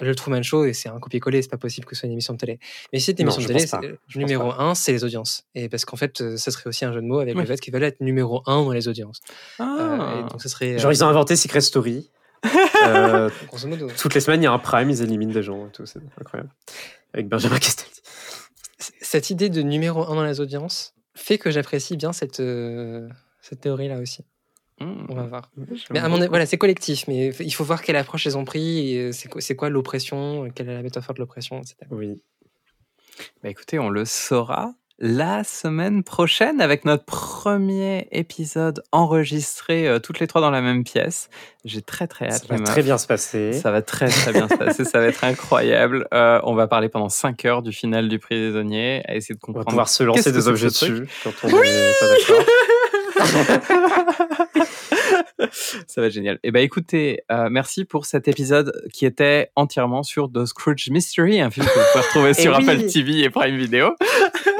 le 0.00 0.14
Truman 0.14 0.42
Show, 0.42 0.64
et 0.64 0.72
c'est 0.72 0.88
un 0.88 0.98
copier-coller, 1.00 1.42
c'est 1.42 1.50
pas 1.50 1.56
possible 1.58 1.86
que 1.86 1.94
ce 1.94 2.00
soit 2.00 2.06
une 2.06 2.12
émission 2.12 2.34
de 2.34 2.38
télé. 2.38 2.58
Mais 2.92 2.98
si 2.98 3.06
c'est 3.06 3.12
une 3.18 3.22
émission 3.22 3.42
de 3.42 3.46
télé, 3.48 3.66
pense 3.66 4.16
numéro 4.16 4.52
un, 4.52 4.74
c'est 4.74 4.92
les 4.92 5.04
audiences. 5.04 5.44
Et 5.54 5.68
parce 5.68 5.84
qu'en 5.84 5.96
fait, 5.96 6.20
euh, 6.20 6.36
ça 6.36 6.50
serait 6.50 6.68
aussi 6.68 6.84
un 6.84 6.92
jeu 6.92 7.00
de 7.00 7.06
mots 7.06 7.18
avec 7.20 7.34
Oui. 7.34 7.40
le 7.42 7.46
fait 7.46 7.60
qu'ils 7.60 7.72
veulent 7.72 7.82
être 7.82 8.00
numéro 8.00 8.42
un 8.46 8.62
dans 8.64 8.72
les 8.72 8.86
audiences. 8.88 9.20
Euh, 9.60 9.64
Ah. 9.64 10.26
donc, 10.30 10.40
ce 10.42 10.48
serait. 10.48 10.78
Genre, 10.78 10.92
ils 10.92 11.02
ont 11.04 11.08
inventé 11.08 11.36
Secret 11.36 11.60
Story. 11.60 12.10
Euh, 12.86 13.28
euh, 13.28 13.88
toutes 13.98 14.14
les 14.14 14.20
semaines, 14.20 14.40
il 14.40 14.44
y 14.44 14.46
a 14.46 14.52
un 14.52 14.58
prime, 14.60 14.88
ils 14.88 15.02
éliminent 15.02 15.32
des 15.32 15.42
gens 15.42 15.66
et 15.66 15.70
tout. 15.72 15.84
C'est 15.84 15.98
incroyable. 16.20 16.50
Avec 17.12 17.28
Benjamin 17.28 17.58
Castaldi. 17.58 18.00
Cette 18.78 19.30
idée 19.30 19.48
de 19.48 19.62
numéro 19.62 20.02
un 20.08 20.14
dans 20.14 20.24
les 20.24 20.38
audiences 20.40 20.94
fait 21.16 21.38
que 21.38 21.50
j'apprécie 21.50 21.96
bien 21.96 22.12
cette, 22.12 22.38
euh, 22.38 23.08
cette 23.42 23.60
théorie-là 23.62 23.98
aussi. 23.98 24.24
Hmm. 24.80 25.06
On 25.08 25.14
va 25.14 25.22
voir. 25.24 25.50
Mais 25.90 25.98
à 25.98 26.08
mon 26.08 26.24
voilà, 26.28 26.46
c'est 26.46 26.58
collectif, 26.58 27.06
mais 27.08 27.28
il 27.40 27.52
faut 27.52 27.64
voir 27.64 27.82
quelle 27.82 27.96
approche 27.96 28.26
ils 28.26 28.36
ont 28.36 28.44
pris, 28.44 28.94
et 28.94 29.08
euh, 29.08 29.12
c'est 29.12 29.56
quoi, 29.56 29.68
l'oppression, 29.68 30.48
quelle 30.54 30.68
est 30.68 30.74
la 30.74 30.82
métaphore 30.82 31.14
de 31.14 31.20
l'oppression, 31.20 31.58
etc. 31.58 31.76
Oui. 31.90 32.22
Bah, 33.42 33.48
écoutez, 33.48 33.78
on 33.78 33.90
le 33.90 34.04
saura 34.04 34.74
la 35.00 35.44
semaine 35.44 36.02
prochaine 36.02 36.60
avec 36.60 36.84
notre 36.84 37.04
premier 37.04 38.08
épisode 38.10 38.82
enregistré 38.90 39.86
euh, 39.86 40.00
toutes 40.00 40.18
les 40.18 40.26
trois 40.26 40.40
dans 40.40 40.50
la 40.50 40.60
même 40.60 40.82
pièce. 40.82 41.30
J'ai 41.64 41.82
très 41.82 42.08
très 42.08 42.26
hâte. 42.26 42.46
Ça 42.46 42.56
va 42.56 42.64
très 42.64 42.76
meufs. 42.76 42.84
bien 42.84 42.98
se 42.98 43.06
passer. 43.06 43.52
Ça 43.52 43.70
va 43.70 43.80
très 43.80 44.08
très 44.08 44.32
bien 44.32 44.48
se 44.48 44.54
passer, 44.58 44.84
ça 44.84 44.98
va 44.98 45.06
être 45.06 45.22
incroyable. 45.22 46.08
Euh, 46.12 46.40
on 46.42 46.54
va 46.54 46.66
parler 46.66 46.88
pendant 46.88 47.08
5 47.08 47.44
heures 47.44 47.62
du 47.62 47.72
final 47.72 48.08
du 48.08 48.18
prix 48.18 48.36
des 48.36 48.48
Saisonniers, 48.48 49.02
à 49.06 49.14
essayer 49.14 49.36
de 49.36 49.40
On 49.44 49.52
va 49.52 49.58
comprendre. 49.58 49.68
pouvoir 49.68 49.88
se 49.88 50.02
lancer 50.02 50.32
des 50.32 50.48
objets 50.48 50.66
dessus 50.66 51.08
quand 51.22 51.32
on 51.44 51.48
n'est 51.48 51.92
pas 52.00 52.06
d'accord. 52.08 52.44
Ça 55.86 56.00
va 56.00 56.06
être 56.08 56.12
génial. 56.12 56.38
Eh 56.42 56.50
ben 56.50 56.60
écoutez, 56.60 57.22
euh, 57.30 57.48
merci 57.50 57.84
pour 57.84 58.06
cet 58.06 58.28
épisode 58.28 58.72
qui 58.92 59.06
était 59.06 59.50
entièrement 59.56 60.02
sur 60.02 60.30
The 60.30 60.44
Scrooge 60.46 60.88
Mystery, 60.90 61.40
un 61.40 61.50
film 61.50 61.66
que 61.66 61.72
vous 61.72 61.84
pouvez 61.92 62.04
retrouver 62.04 62.30
Eh 62.38 62.42
sur 62.42 62.58
oui. 62.58 62.68
Apple 62.68 62.86
TV 62.86 63.20
et 63.20 63.30
Prime 63.30 63.56
Video. 63.56 63.94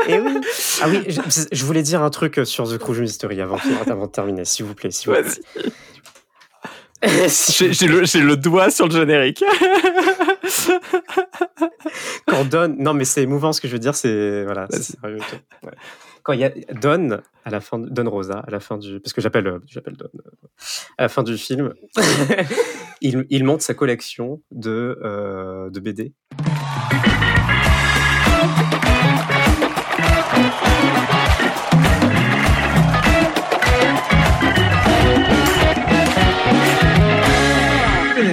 Et 0.09 0.19
oui. 0.19 0.41
Ah 0.81 0.89
oui, 0.89 1.03
je, 1.09 1.21
je 1.51 1.65
voulais 1.65 1.83
dire 1.83 2.03
un 2.03 2.11
truc 2.11 2.41
sur 2.45 2.69
The 2.69 2.79
Crouge 2.79 3.01
Mystery 3.01 3.41
avant, 3.41 3.59
avant 3.91 4.07
de 4.07 4.13
terminer, 4.13 4.45
s'il 4.45 4.65
vous 4.65 4.75
plaît. 4.75 4.93
S'il 4.93 5.11
vous 5.11 5.17
plaît. 5.17 5.73
J'ai 7.03 8.21
le, 8.21 8.37
doigt 8.37 8.71
sur 8.71 8.87
le 8.87 8.93
générique. 8.93 9.45
Quand 12.27 12.45
Don, 12.45 12.75
non 12.79 12.95
mais 12.95 13.05
c'est 13.05 13.23
émouvant 13.23 13.53
ce 13.53 13.61
que 13.61 13.69
je 13.69 13.73
veux 13.73 13.79
dire, 13.79 13.95
c'est 13.95 14.45
voilà, 14.45 14.67
tout. 14.69 14.77
Ouais. 15.65 15.73
Quand 16.29 16.35
il 16.35 16.41
y 16.41 16.45
a 16.45 16.51
Don 16.83 17.21
à 17.47 17.51
la 17.51 17.59
fin, 17.59 17.79
de- 17.79 17.89
Don 17.89 18.11
Rosa 18.11 18.41
à 18.47 18.51
la 18.51 18.61
fin 18.61 18.77
du, 18.77 19.01
parce 19.01 19.15
que 19.15 19.23
j'appelle, 19.23 19.47
euh, 19.47 19.61
j'appelle 19.67 19.97
Don 19.97 20.11
euh, 20.15 20.31
à 20.99 21.05
la 21.05 21.09
fin 21.09 21.23
du 21.23 21.39
film, 21.39 21.73
il, 23.01 23.25
il 23.31 23.45
monte 23.45 23.63
sa 23.63 23.73
collection 23.73 24.43
de 24.51 24.99
euh, 25.03 25.71
de 25.71 25.81
BD. 25.81 26.13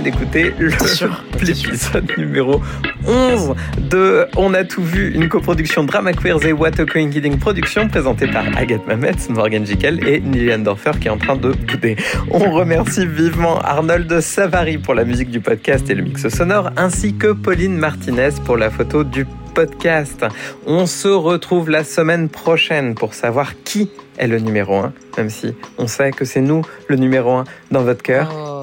D'écouter 0.05 0.53
l'épisode 1.41 2.11
numéro 2.15 2.61
11 3.07 3.55
de 3.89 4.27
On 4.37 4.53
a 4.53 4.63
tout 4.63 4.83
vu, 4.83 5.11
une 5.15 5.27
coproduction 5.27 5.83
Drama 5.83 6.13
Queers 6.13 6.45
et 6.45 6.53
What 6.53 6.79
a 6.79 6.85
Going 6.85 7.09
Kidding 7.09 7.39
Production 7.39 7.87
présentée 7.87 8.27
par 8.27 8.45
Agathe 8.55 8.85
Mamet, 8.85 9.15
Morgan 9.29 9.65
Jekyll 9.65 10.07
et 10.07 10.19
Liliane 10.19 10.61
Dorfer 10.61 10.91
qui 11.01 11.07
est 11.07 11.11
en 11.11 11.17
train 11.17 11.35
de 11.35 11.53
bouder. 11.53 11.95
On 12.29 12.51
remercie 12.51 13.07
vivement 13.07 13.57
Arnold 13.61 14.21
Savary 14.21 14.77
pour 14.77 14.93
la 14.93 15.05
musique 15.05 15.31
du 15.31 15.39
podcast 15.39 15.89
et 15.89 15.95
le 15.95 16.03
mix 16.03 16.27
sonore, 16.27 16.69
ainsi 16.77 17.15
que 17.15 17.31
Pauline 17.31 17.75
Martinez 17.75 18.29
pour 18.45 18.57
la 18.57 18.69
photo 18.69 19.03
du 19.03 19.25
podcast. 19.55 20.23
On 20.67 20.85
se 20.85 21.07
retrouve 21.07 21.71
la 21.71 21.83
semaine 21.83 22.29
prochaine 22.29 22.93
pour 22.93 23.15
savoir 23.15 23.53
qui 23.63 23.89
est 24.19 24.27
le 24.27 24.37
numéro 24.37 24.75
1, 24.77 24.93
même 25.17 25.31
si 25.31 25.55
on 25.79 25.87
sait 25.87 26.11
que 26.11 26.25
c'est 26.25 26.41
nous 26.41 26.61
le 26.89 26.95
numéro 26.95 27.31
1 27.31 27.43
dans 27.71 27.81
votre 27.81 28.03
cœur. 28.03 28.31
Oh, 28.37 28.54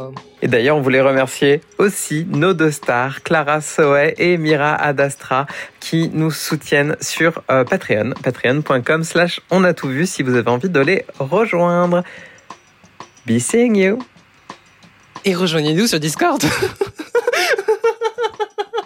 Et 0.43 0.49
d'ailleurs, 0.49 0.77
on 0.77 0.81
voulait 0.81 1.01
remercier 1.01 1.61
aussi 1.79 2.27
nos 2.29 2.53
deux 2.53 2.73
stars, 2.73 3.23
Clara 3.23 3.61
Soe 3.61 4.13
et 4.19 4.37
Mira 4.37 4.75
Adastra, 4.75 5.47
qui 5.79 6.11
nous 6.13 6.33
soutiennent 6.33 6.97
sur 7.01 7.43
euh, 7.49 7.65
Patreon, 7.65 8.13
patreon.com 8.23 9.05
slash 9.05 9.41
on 9.51 9.63
a 9.63 9.73
tout 9.73 9.89
vu 9.89 10.05
si 10.05 10.25
vous 10.25 10.35
avez 10.35 10.51
envie 10.51 10.69
de 10.69 10.81
les 10.81 11.07
rejoindre. 11.21 12.03
Be 13.25 13.39
seeing 13.39 13.77
you. 13.77 14.01
Et 15.25 15.37
rejoignez-nous 15.37 15.87
sur 15.87 16.01
Discord. 16.01 16.43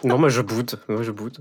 Non, 0.04 0.18
moi 0.18 0.28
je 0.28 0.40
boude. 0.40 0.78
Moi 0.88 1.02
je 1.02 1.10
boude. 1.10 1.38